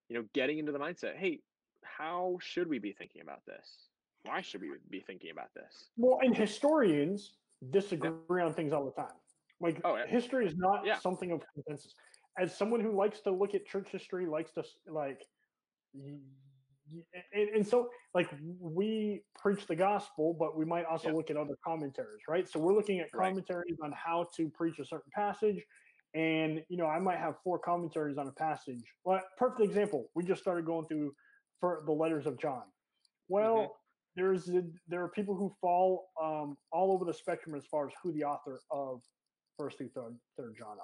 you 0.09 0.17
know 0.17 0.25
getting 0.35 0.59
into 0.59 0.71
the 0.71 0.79
mindset. 0.79 1.17
Hey, 1.17 1.41
how 1.83 2.39
should 2.41 2.69
we 2.69 2.79
be 2.79 2.93
thinking 2.93 3.23
about 3.23 3.45
this? 3.47 3.89
Why 4.25 4.41
should 4.41 4.61
we 4.61 4.71
be 4.91 5.01
thinking 5.01 5.31
about 5.31 5.53
this? 5.55 5.89
Well, 5.97 6.19
and 6.23 6.37
historians 6.37 7.33
disagree 7.71 8.11
yeah. 8.39 8.47
on 8.47 8.55
things 8.55 8.73
all 8.73 8.85
the 8.85 8.93
time. 8.93 9.17
Like 9.61 9.81
oh, 9.85 9.97
yeah. 9.97 10.07
history 10.07 10.47
is 10.47 10.57
not 10.57 10.85
yeah. 10.85 10.99
something 10.99 11.33
of 11.33 11.43
consensus. 11.55 11.95
As 12.39 12.57
someone 12.57 12.81
who 12.81 12.97
likes 12.97 13.21
to 13.21 13.31
look 13.31 13.55
at 13.55 13.67
church 13.67 13.89
history, 13.91 14.27
likes 14.27 14.53
to 14.53 14.65
like 14.89 15.23
and, 17.33 17.49
and, 17.55 17.67
so 17.67 17.89
like 18.15 18.29
we 18.61 19.23
preach 19.41 19.67
the 19.67 19.77
gospel 19.77 20.35
but 20.39 20.57
we 20.57 20.65
might 20.65 20.85
also 20.85 21.11
look 21.11 21.31
at 21.31 21.37
other 21.37 21.57
commentaries 21.65 22.23
right 22.29 22.49
so 22.49 22.59
we're 22.59 22.75
looking 22.75 23.01
at 23.01 23.11
commentaries 23.13 23.77
right. 23.81 23.87
on 23.87 23.93
how 23.93 24.27
to 24.37 24.49
preach 24.51 24.79
a 24.79 24.85
certain 24.85 25.11
passage 25.15 25.63
and 26.15 26.61
you 26.69 26.77
know 26.77 26.87
i 26.87 26.99
might 26.99 27.19
have 27.19 27.35
four 27.45 27.59
commentaries 27.59 28.19
on 28.19 28.27
a 28.27 28.33
passage 28.33 28.83
well 29.05 29.21
perfect 29.39 29.61
example 29.61 30.09
we 30.15 30.25
just 30.25 30.41
started 30.41 30.65
going 30.65 30.87
through 30.87 31.13
for 31.61 31.83
the 31.87 31.93
letters 31.93 32.27
of 32.27 32.39
john 32.39 32.63
well 33.29 33.57
mm-hmm. 33.57 33.67
there's 34.17 34.49
a, 34.49 34.63
there 34.89 35.03
are 35.03 35.09
people 35.09 35.35
who 35.35 35.53
fall 35.61 36.09
um, 36.23 36.57
all 36.73 36.93
over 36.93 37.05
the 37.05 37.15
spectrum 37.15 37.55
as 37.55 37.65
far 37.67 37.87
as 37.87 37.93
who 38.03 38.13
the 38.13 38.25
author 38.25 38.61
of 38.71 39.01
first 39.59 39.79
through 39.79 39.91
third, 39.95 40.17
third 40.37 40.55
john 40.59 40.77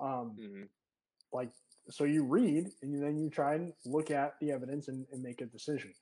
are 0.00 0.20
um, 0.20 0.36
mm-hmm. 0.38 0.62
like 1.32 1.50
so 1.88 2.04
you 2.04 2.24
read 2.24 2.68
and 2.82 3.02
then 3.02 3.18
you 3.18 3.28
try 3.28 3.54
and 3.54 3.72
look 3.86 4.10
at 4.10 4.34
the 4.40 4.50
evidence 4.50 4.88
and, 4.88 5.04
and 5.12 5.22
make 5.22 5.40
a 5.40 5.46
decision 5.46 5.92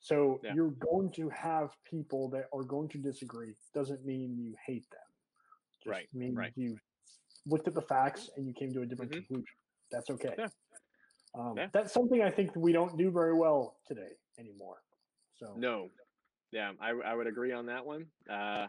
so 0.00 0.40
yeah. 0.44 0.52
you're 0.54 0.74
going 0.92 1.10
to 1.10 1.28
have 1.28 1.70
people 1.88 2.28
that 2.30 2.44
are 2.52 2.62
going 2.62 2.88
to 2.88 2.98
disagree 2.98 3.54
doesn't 3.74 4.04
mean 4.04 4.36
you 4.38 4.54
hate 4.66 4.88
them 4.90 5.00
Just 5.82 5.86
right 5.86 6.08
means 6.12 6.36
right. 6.36 6.52
you 6.56 6.76
looked 7.46 7.68
at 7.68 7.74
the 7.74 7.82
facts 7.82 8.30
and 8.36 8.46
you 8.46 8.52
came 8.52 8.72
to 8.72 8.82
a 8.82 8.86
different 8.86 9.12
mm-hmm. 9.12 9.20
conclusion 9.20 9.54
that's 9.90 10.10
okay 10.10 10.34
yeah 10.38 10.48
Um, 11.34 11.54
Yeah. 11.56 11.68
That's 11.72 11.92
something 11.92 12.22
I 12.22 12.30
think 12.30 12.54
we 12.56 12.72
don't 12.72 12.96
do 12.96 13.10
very 13.10 13.34
well 13.34 13.76
today 13.86 14.12
anymore. 14.38 14.82
So 15.36 15.54
No. 15.56 15.90
Yeah, 16.50 16.72
I, 16.80 16.90
I 16.90 17.14
would 17.14 17.26
agree 17.26 17.52
on 17.52 17.66
that 17.66 17.84
one. 17.84 18.06
Uh, 18.28 18.68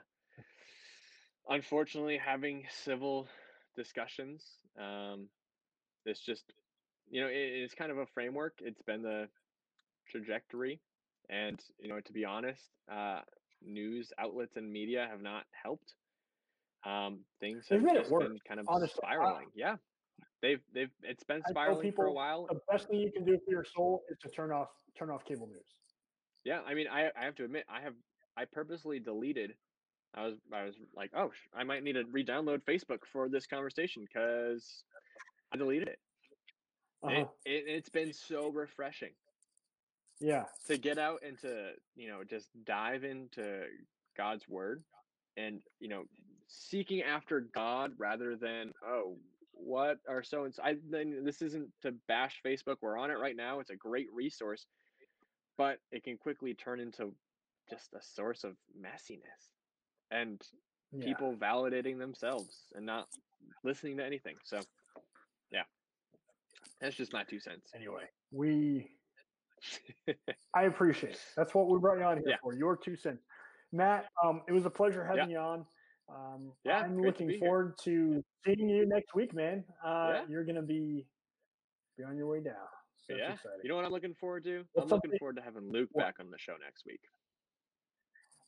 unfortunately, 1.47 2.17
having 2.17 2.65
civil 2.69 3.27
discussions, 3.75 4.43
um, 4.77 5.29
it's 6.05 6.19
just, 6.19 6.43
you 7.09 7.21
know, 7.21 7.27
it, 7.27 7.35
it's 7.35 7.73
kind 7.73 7.91
of 7.91 7.97
a 7.99 8.05
framework. 8.07 8.55
It's 8.61 8.81
been 8.81 9.01
the 9.01 9.29
trajectory. 10.09 10.81
And, 11.29 11.59
you 11.79 11.87
know, 11.87 11.99
to 12.01 12.11
be 12.11 12.25
honest, 12.25 12.63
uh, 12.91 13.21
news 13.61 14.11
outlets 14.17 14.57
and 14.57 14.71
media 14.71 15.07
have 15.09 15.21
not 15.21 15.43
helped. 15.51 15.93
Um, 16.85 17.19
things 17.39 17.67
have 17.69 17.81
just 17.93 18.09
been 18.09 18.37
kind 18.47 18.59
of 18.59 18.65
honestly. 18.67 19.01
I- 19.03 19.15
spiraling. 19.15 19.47
yeah. 19.55 19.75
They've, 20.41 20.61
they've, 20.73 20.89
it's 21.03 21.23
been 21.23 21.41
spiraling 21.49 21.91
for 21.91 22.05
a 22.05 22.13
while. 22.13 22.47
the 22.49 22.59
best 22.71 22.87
thing 22.87 22.99
you 22.99 23.11
can 23.11 23.25
do 23.25 23.37
for 23.45 23.51
your 23.51 23.65
soul 23.65 24.03
is 24.09 24.17
to 24.19 24.29
turn 24.29 24.51
off 24.51 24.69
turn 24.97 25.09
off 25.09 25.25
cable 25.25 25.47
news. 25.47 25.65
Yeah, 26.45 26.61
I 26.65 26.73
mean, 26.73 26.87
I 26.91 27.09
I 27.19 27.25
have 27.25 27.35
to 27.35 27.43
admit, 27.43 27.65
I 27.69 27.81
have 27.81 27.93
I 28.37 28.45
purposely 28.45 28.99
deleted. 28.99 29.55
I 30.15 30.25
was 30.25 30.35
I 30.53 30.63
was 30.63 30.75
like, 30.95 31.11
oh, 31.15 31.31
I 31.53 31.63
might 31.63 31.83
need 31.83 31.93
to 31.93 32.03
re-download 32.11 32.61
Facebook 32.63 32.99
for 33.11 33.27
this 33.29 33.45
conversation 33.45 34.05
because 34.07 34.83
I 35.53 35.57
deleted 35.57 35.89
it. 35.89 35.99
Uh-huh. 37.03 37.25
It, 37.45 37.51
it. 37.51 37.63
It's 37.67 37.89
been 37.89 38.13
so 38.13 38.49
refreshing 38.49 39.11
Yeah. 40.19 40.45
to 40.67 40.77
get 40.77 40.97
out 40.97 41.19
and 41.25 41.37
to 41.39 41.71
you 41.95 42.07
know 42.09 42.23
just 42.23 42.47
dive 42.65 43.03
into 43.03 43.65
God's 44.17 44.47
word 44.47 44.83
and 45.37 45.61
you 45.79 45.89
know 45.89 46.03
seeking 46.47 47.01
after 47.03 47.41
God 47.53 47.91
rather 47.97 48.35
than 48.35 48.71
oh 48.85 49.17
what 49.59 49.97
are 50.07 50.23
so 50.23 50.45
and 50.45 50.53
so. 50.53 50.63
I 50.63 50.75
then 50.89 51.23
this 51.23 51.41
isn't 51.41 51.69
to 51.83 51.93
bash 52.07 52.41
Facebook. 52.45 52.77
We're 52.81 52.97
on 52.97 53.11
it 53.11 53.19
right 53.19 53.35
now. 53.35 53.59
It's 53.59 53.69
a 53.69 53.75
great 53.75 54.07
resource, 54.13 54.65
but 55.57 55.79
it 55.91 56.03
can 56.03 56.17
quickly 56.17 56.53
turn 56.53 56.79
into 56.79 57.13
just 57.69 57.93
a 57.93 58.01
source 58.01 58.43
of 58.43 58.55
messiness 58.79 59.51
and 60.11 60.41
yeah. 60.91 61.05
people 61.05 61.35
validating 61.35 61.99
themselves 61.99 62.65
and 62.75 62.85
not 62.85 63.07
listening 63.63 63.97
to 63.97 64.05
anything. 64.05 64.35
So 64.43 64.59
yeah, 65.51 65.63
that's 66.81 66.95
just 66.95 67.13
my 67.13 67.23
two 67.23 67.39
cents. 67.39 67.71
Anyway, 67.75 68.03
we 68.31 68.89
I 70.55 70.63
appreciate 70.63 71.13
it. 71.13 71.21
That's 71.35 71.53
what 71.53 71.69
we 71.69 71.79
brought 71.79 71.97
you 71.97 72.05
on 72.05 72.17
here 72.17 72.29
Yeah. 72.29 72.35
for. 72.41 72.53
Your 72.53 72.77
two 72.77 72.95
cents. 72.95 73.23
Matt, 73.71 74.07
um, 74.23 74.41
it 74.47 74.51
was 74.51 74.65
a 74.65 74.69
pleasure 74.69 75.05
having 75.05 75.29
you 75.29 75.37
on. 75.37 75.65
Um, 76.09 76.51
Yeah, 76.63 76.79
I'm 76.79 76.95
great 76.95 77.01
to 77.01 77.23
looking 77.23 77.29
here. 77.29 77.39
forward 77.39 77.77
to 77.83 78.23
seeing 78.45 78.69
you 78.69 78.85
next 78.87 79.13
week, 79.13 79.33
man. 79.33 79.63
Uh, 79.83 80.11
Yeah. 80.13 80.25
You're 80.27 80.43
gonna 80.45 80.61
be 80.61 81.05
be 81.97 82.03
on 82.03 82.17
your 82.17 82.27
way 82.27 82.41
down. 82.41 82.55
So 82.95 83.15
yeah, 83.15 83.33
exciting. 83.33 83.59
you 83.63 83.69
know 83.69 83.75
what 83.75 83.85
I'm 83.85 83.91
looking 83.91 84.13
forward 84.15 84.43
to? 84.45 84.65
Well, 84.73 84.83
I'm 84.83 84.89
looking 84.89 85.17
forward 85.17 85.35
to 85.35 85.41
having 85.41 85.69
Luke 85.71 85.89
what? 85.91 86.03
back 86.05 86.19
on 86.19 86.29
the 86.29 86.37
show 86.37 86.55
next 86.63 86.85
week. 86.85 87.01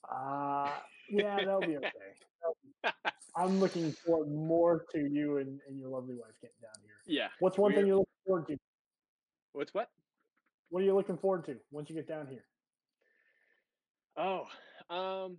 Uh, 0.09 0.71
yeah, 1.09 1.35
that'll 1.45 1.61
be 1.61 1.77
okay. 1.77 2.91
I'm 3.35 3.59
looking 3.59 3.91
forward 3.91 4.31
more 4.31 4.85
to 4.91 4.99
you 4.99 5.38
and, 5.38 5.59
and 5.67 5.77
your 5.79 5.89
lovely 5.89 6.15
wife 6.15 6.33
getting 6.41 6.55
down 6.61 6.73
here. 6.83 6.93
Yeah. 7.05 7.27
What's 7.39 7.57
one 7.57 7.73
thing 7.73 7.88
you're 7.88 7.97
looking 7.97 8.13
forward 8.25 8.47
to? 8.47 8.57
What's 9.53 9.73
what? 9.73 9.89
What 10.69 10.81
are 10.81 10.85
you 10.85 10.95
looking 10.95 11.17
forward 11.17 11.45
to 11.45 11.57
once 11.71 11.89
you 11.89 11.95
get 11.95 12.07
down 12.07 12.27
here? 12.27 12.45
Oh, 14.17 14.47
um, 14.89 15.38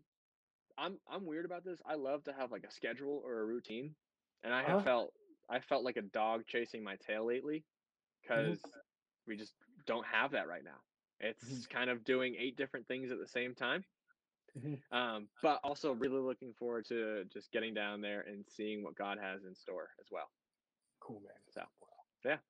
I'm 0.83 0.99
I'm 1.07 1.27
weird 1.27 1.45
about 1.45 1.65
this. 1.65 1.81
I 1.87 1.95
love 1.95 2.25
to 2.25 2.33
have 2.33 2.51
like 2.51 2.65
a 2.65 2.71
schedule 2.71 3.23
or 3.25 3.41
a 3.41 3.45
routine, 3.45 3.95
and 4.43 4.53
I 4.53 4.63
have 4.63 4.79
Uh-huh. 4.79 4.85
felt 4.85 5.15
I 5.49 5.61
felt 5.61 5.85
like 5.85 5.97
a 5.97 6.03
dog 6.03 6.47
chasing 6.47 6.83
my 6.83 6.97
tail 6.97 7.25
lately, 7.25 7.65
because 8.21 8.61
we 9.27 9.37
just 9.37 9.55
don't 9.87 10.07
have 10.07 10.33
that 10.33 10.49
right 10.49 10.65
now. 10.65 10.81
It's 11.21 11.45
Mhm. 11.45 11.71
kind 11.71 11.91
of 11.91 12.03
doing 12.03 12.35
eight 12.35 12.57
different 12.57 12.89
things 12.89 13.13
at 13.13 13.19
the 13.19 13.29
same 13.29 13.55
time. 13.55 13.85
Mhm. 14.57 14.83
Um, 14.91 15.31
but 15.41 15.61
also 15.63 15.93
really 15.93 16.21
looking 16.21 16.53
forward 16.53 16.85
to 16.87 17.25
just 17.27 17.53
getting 17.53 17.75
down 17.75 18.01
there 18.01 18.23
and 18.23 18.49
seeing 18.51 18.83
what 18.83 18.97
God 18.97 19.19
has 19.19 19.45
in 19.45 19.55
store 19.55 19.95
as 20.01 20.11
well. 20.11 20.31
Cool, 21.01 21.21
man. 21.21 21.41
So, 21.49 21.65
yeah. 22.25 22.41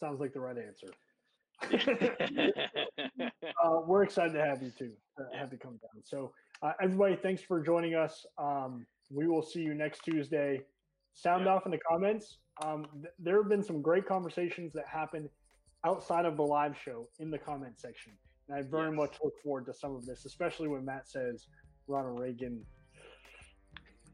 Sounds 0.00 0.20
like 0.20 0.32
the 0.32 0.40
right 0.40 0.58
answer. 0.58 0.90
uh, 3.62 3.82
we're 3.86 4.04
excited 4.04 4.32
to 4.32 4.44
have 4.44 4.62
you 4.62 4.70
too. 4.70 4.96
To 5.18 5.28
Yeah. 5.30 5.38
have 5.38 5.52
you 5.52 5.58
come 5.58 5.78
down. 5.78 6.02
So, 6.02 6.34
uh, 6.62 6.72
everybody, 6.80 7.16
thanks 7.16 7.42
for 7.42 7.60
joining 7.60 7.94
us. 7.94 8.24
Um, 8.38 8.86
we 9.10 9.26
will 9.26 9.42
see 9.42 9.60
you 9.60 9.74
next 9.74 10.00
Tuesday. 10.04 10.62
Sound 11.14 11.44
Yeah. 11.44 11.54
off 11.54 11.66
in 11.66 11.72
the 11.72 11.78
comments. 11.78 12.38
Um, 12.64 12.86
th- 12.94 13.12
there 13.18 13.36
have 13.40 13.48
been 13.48 13.62
some 13.62 13.82
great 13.82 14.06
conversations 14.06 14.72
that 14.74 14.86
happened 14.86 15.28
outside 15.84 16.24
of 16.24 16.36
the 16.36 16.42
live 16.44 16.76
show 16.78 17.08
in 17.18 17.30
the 17.30 17.38
comment 17.38 17.78
section, 17.78 18.12
and 18.48 18.56
I 18.56 18.62
very 18.62 18.88
Yes. 18.90 18.96
much 18.96 19.18
look 19.22 19.36
forward 19.42 19.66
to 19.66 19.74
some 19.74 19.94
of 19.96 20.06
this, 20.06 20.24
especially 20.24 20.68
when 20.68 20.84
Matt 20.84 21.08
says 21.08 21.48
Ronald 21.88 22.20
Reagan. 22.20 22.64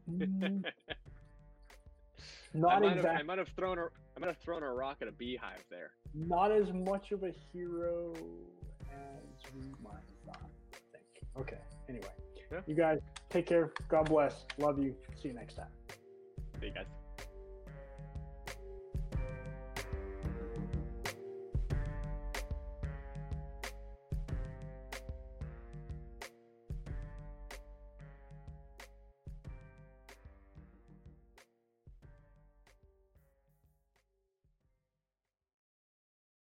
Mm, 0.09 0.65
I 0.65 2.57
Not 2.57 2.81
might, 2.81 2.95
have, 2.97 3.05
I 3.05 3.21
might 3.21 3.37
have 3.37 3.49
thrown 3.49 3.77
a 3.77 3.83
I 4.17 4.19
might 4.19 4.25
have 4.27 4.39
thrown 4.39 4.63
a 4.63 4.73
rock 4.73 4.97
at 5.03 5.07
a 5.07 5.11
beehive 5.11 5.63
there. 5.69 5.91
not 6.15 6.51
as 6.51 6.73
much 6.73 7.11
of 7.11 7.21
a 7.23 7.29
hero 7.53 8.11
as 8.91 9.53
we 9.55 9.61
might 9.83 10.01
thought. 10.25 10.49
I 10.73 10.77
think. 10.91 11.27
Okay. 11.37 11.59
Anyway, 11.87 12.09
Yeah. 12.51 12.59
you 12.65 12.75
guys 12.75 12.99
take 13.29 13.45
care. 13.45 13.71
God 13.87 14.09
bless. 14.09 14.45
Love 14.57 14.79
you. 14.79 14.95
See 15.21 15.29
you 15.29 15.33
next 15.33 15.55
time. 15.55 15.67
See 16.59 16.67
you 16.67 16.73
guys. 16.73 16.98